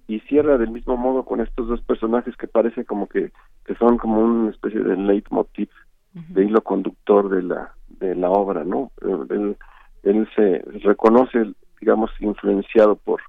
y 0.06 0.20
cierra 0.20 0.58
del 0.58 0.70
mismo 0.70 0.96
modo 0.96 1.24
con 1.24 1.40
estos 1.40 1.68
dos 1.68 1.80
personajes 1.82 2.36
que 2.36 2.48
parece 2.48 2.84
como 2.84 3.08
que, 3.08 3.32
que 3.64 3.74
son 3.76 3.96
como 3.96 4.20
una 4.20 4.50
especie 4.50 4.80
de 4.80 4.96
leitmotiv 4.96 5.70
de 6.12 6.44
hilo 6.44 6.62
conductor 6.62 7.28
de 7.28 7.42
la 7.42 7.74
de 7.88 8.14
la 8.14 8.30
obra 8.30 8.64
no 8.64 8.92
él, 9.30 9.56
él 10.02 10.28
se 10.36 10.62
reconoce 10.84 11.54
digamos 11.80 12.10
influenciado 12.20 12.96
por 12.96 13.20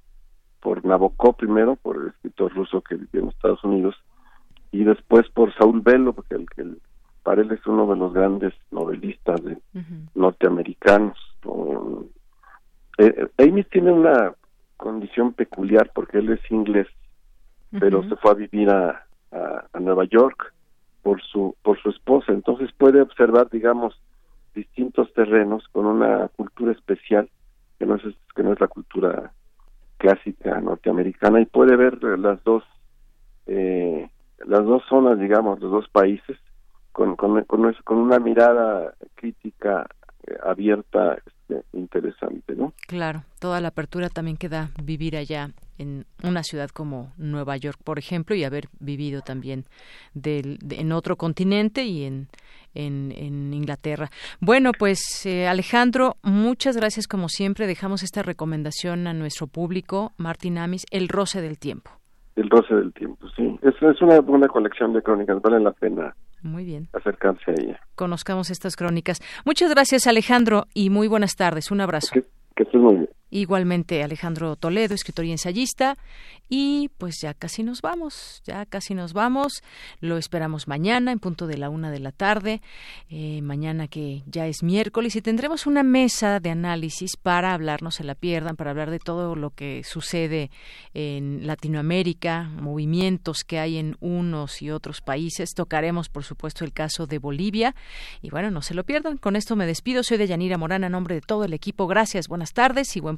por 0.62 0.84
Nabokov 0.84 1.36
primero 1.36 1.76
por 1.76 1.98
el 1.98 2.08
escritor 2.10 2.54
ruso 2.54 2.82
que 2.82 2.96
vivió 2.96 3.22
en 3.22 3.30
Estados 3.30 3.64
Unidos 3.64 3.96
y 4.76 4.84
después 4.84 5.30
por 5.30 5.54
Saúl 5.56 5.80
Bello, 5.80 6.12
porque 6.12 6.36
el, 6.36 6.50
que 6.50 6.66
para 7.24 7.42
él 7.42 7.52
es 7.52 7.66
uno 7.66 7.88
de 7.88 7.96
los 7.96 8.14
grandes 8.14 8.54
novelistas 8.72 9.42
de, 9.42 9.58
norteamericanos. 10.14 11.18
Eh, 12.98 13.28
Amy 13.38 13.64
tiene 13.64 13.94
una 13.94 14.34
condición 14.76 15.32
peculiar 15.32 15.92
porque 15.96 16.18
él 16.18 16.30
es 16.30 16.52
inglés, 16.52 16.88
pero 17.80 18.04
se 18.10 18.18
fue 18.18 18.32
a 18.32 18.34
vivir 18.34 18.70
a, 18.70 19.06
a, 19.32 19.80
Nueva 19.80 20.04
York 20.06 20.54
por 21.04 21.22
su 21.22 21.56
por 21.62 21.82
su 21.82 21.90
esposa, 21.90 22.34
entonces 22.34 22.70
puede 22.78 23.02
observar, 23.02 23.50
digamos, 23.50 24.00
distintos 24.54 25.14
terrenos 25.14 25.68
con 25.72 25.86
una 25.86 26.28
cultura 26.30 26.74
especial 26.74 27.30
que 27.80 27.86
no 27.86 27.96
es 27.96 28.04
que 28.36 28.44
no 28.44 28.52
es 28.52 28.60
la 28.60 28.68
cultura 28.68 29.32
clásica 29.98 30.60
norteamericana 30.60 31.40
y 31.40 31.46
puede 31.46 31.76
ver 31.78 32.02
las 32.20 32.44
dos 32.44 32.64
eh, 33.48 34.10
las 34.46 34.66
dos 34.66 34.84
zonas, 34.90 35.20
digamos, 35.20 35.60
los 35.60 35.72
dos 35.72 35.90
países, 35.90 36.38
con, 36.92 37.16
con, 37.16 37.44
con, 37.44 37.98
una 37.98 38.20
mirada 38.20 38.94
crítica 39.16 39.88
eh, 40.26 40.34
abierta 40.44 41.18
este, 41.26 41.66
interesante, 41.74 42.56
¿no? 42.56 42.74
Claro, 42.88 43.24
toda 43.40 43.60
la 43.60 43.70
apertura 43.70 44.10
también 44.10 44.38
queda 44.38 44.70
vivir 44.82 45.18
allá 45.18 45.52
en 45.78 46.06
una 46.24 46.44
ciudad 46.44 46.70
como 46.70 47.12
Nueva 47.18 47.58
York, 47.58 47.80
por 47.84 48.00
ejemplo, 48.00 48.36
y 48.36 48.44
haber 48.44 48.70
vivido 48.80 49.22
también 49.22 49.66
del, 50.14 50.58
en 50.70 50.92
otro 50.94 51.18
continente 51.18 51.84
y 51.84 52.06
en, 52.06 52.30
en, 52.74 53.54
Inglaterra. 53.54 54.10
Bueno, 54.40 54.72
pues 54.78 55.26
eh, 55.26 55.48
Alejandro, 55.48 56.18
muchas 56.24 56.78
gracias 56.78 57.08
como 57.08 57.30
siempre. 57.30 57.68
Dejamos 57.68 58.04
esta 58.04 58.24
recomendación 58.24 59.08
a 59.08 59.14
nuestro 59.14 59.48
público, 59.48 60.14
Martín 60.18 60.58
Amis, 60.58 60.86
El 60.92 61.10
roce 61.10 61.42
del 61.42 61.60
tiempo. 61.60 61.92
El 62.36 62.50
roce 62.50 62.76
del 62.76 62.94
tiempo, 62.94 63.28
sí. 63.36 63.58
Es, 63.62 63.76
es 63.82 64.02
una 64.02 64.20
buena 64.20 64.48
colección 64.48 64.94
de 64.94 65.02
crónicas, 65.02 65.42
vale 65.42 65.60
la 65.60 65.72
pena. 65.72 66.14
Muy 66.44 66.66
bien. 66.66 66.90
Acercarse 66.94 67.52
a 67.52 67.54
ella. 67.54 67.80
Conozcamos 67.96 68.50
estas 68.50 68.76
crónicas. 68.76 69.22
Muchas 69.46 69.70
gracias, 69.70 70.06
Alejandro, 70.06 70.66
y 70.74 70.90
muy 70.90 71.08
buenas 71.08 71.36
tardes. 71.36 71.72
Un 71.72 71.82
abrazo. 71.82 72.10
Que, 72.14 72.24
que 72.56 72.64
estés 72.64 72.82
muy 72.82 72.96
bien. 72.96 73.10
Igualmente 73.36 74.02
Alejandro 74.02 74.56
Toledo, 74.56 74.96
escritor 74.96 75.26
y 75.26 75.32
ensayista. 75.32 75.98
Y 76.48 76.90
pues 76.98 77.20
ya 77.22 77.34
casi 77.34 77.64
nos 77.64 77.82
vamos, 77.82 78.42
ya 78.46 78.66
casi 78.66 78.94
nos 78.94 79.12
vamos. 79.12 79.62
Lo 80.00 80.18
esperamos 80.18 80.70
mañana 80.70 81.12
en 81.12 81.20
punto 81.20 81.46
de 81.46 81.58
la 81.58 81.70
una 81.70 81.92
de 81.92 82.00
la 82.00 82.14
tarde. 82.14 82.62
Eh, 83.10 83.42
mañana 83.42 83.90
que 83.90 84.24
ya 84.28 84.48
es 84.48 84.64
miércoles 84.64 85.18
y 85.18 85.22
tendremos 85.22 85.66
una 85.66 85.84
mesa 85.84 86.40
de 86.40 86.52
análisis 86.52 87.18
para 87.18 87.54
hablar, 87.54 87.82
no 87.82 87.92
se 87.92 88.06
la 88.06 88.16
pierdan, 88.16 88.56
para 88.56 88.72
hablar 88.72 88.90
de 88.90 89.00
todo 89.00 89.36
lo 89.36 89.50
que 89.50 89.82
sucede 89.84 90.50
en 90.94 91.46
Latinoamérica, 91.46 92.44
movimientos 92.44 93.44
que 93.44 93.60
hay 93.60 93.78
en 93.78 93.98
unos 94.00 94.62
y 94.62 94.72
otros 94.72 95.02
países. 95.02 95.50
Tocaremos, 95.56 96.08
por 96.08 96.24
supuesto, 96.24 96.64
el 96.64 96.72
caso 96.72 97.06
de 97.06 97.18
Bolivia. 97.18 97.76
Y 98.22 98.30
bueno, 98.30 98.50
no 98.50 98.62
se 98.62 98.76
lo 98.76 98.86
pierdan. 98.86 99.18
Con 99.18 99.36
esto 99.36 99.58
me 99.58 99.66
despido. 99.66 100.04
Soy 100.04 100.18
de 100.18 100.28
Yanira 100.28 100.58
Morán 100.58 100.86
a 100.86 100.90
nombre 100.90 101.16
de 101.16 101.22
todo 101.22 101.44
el 101.44 101.54
equipo. 101.54 101.86
Gracias, 101.88 102.30
buenas 102.30 102.54
tardes 102.54 102.96
y 102.96 103.02
buen 103.02 103.18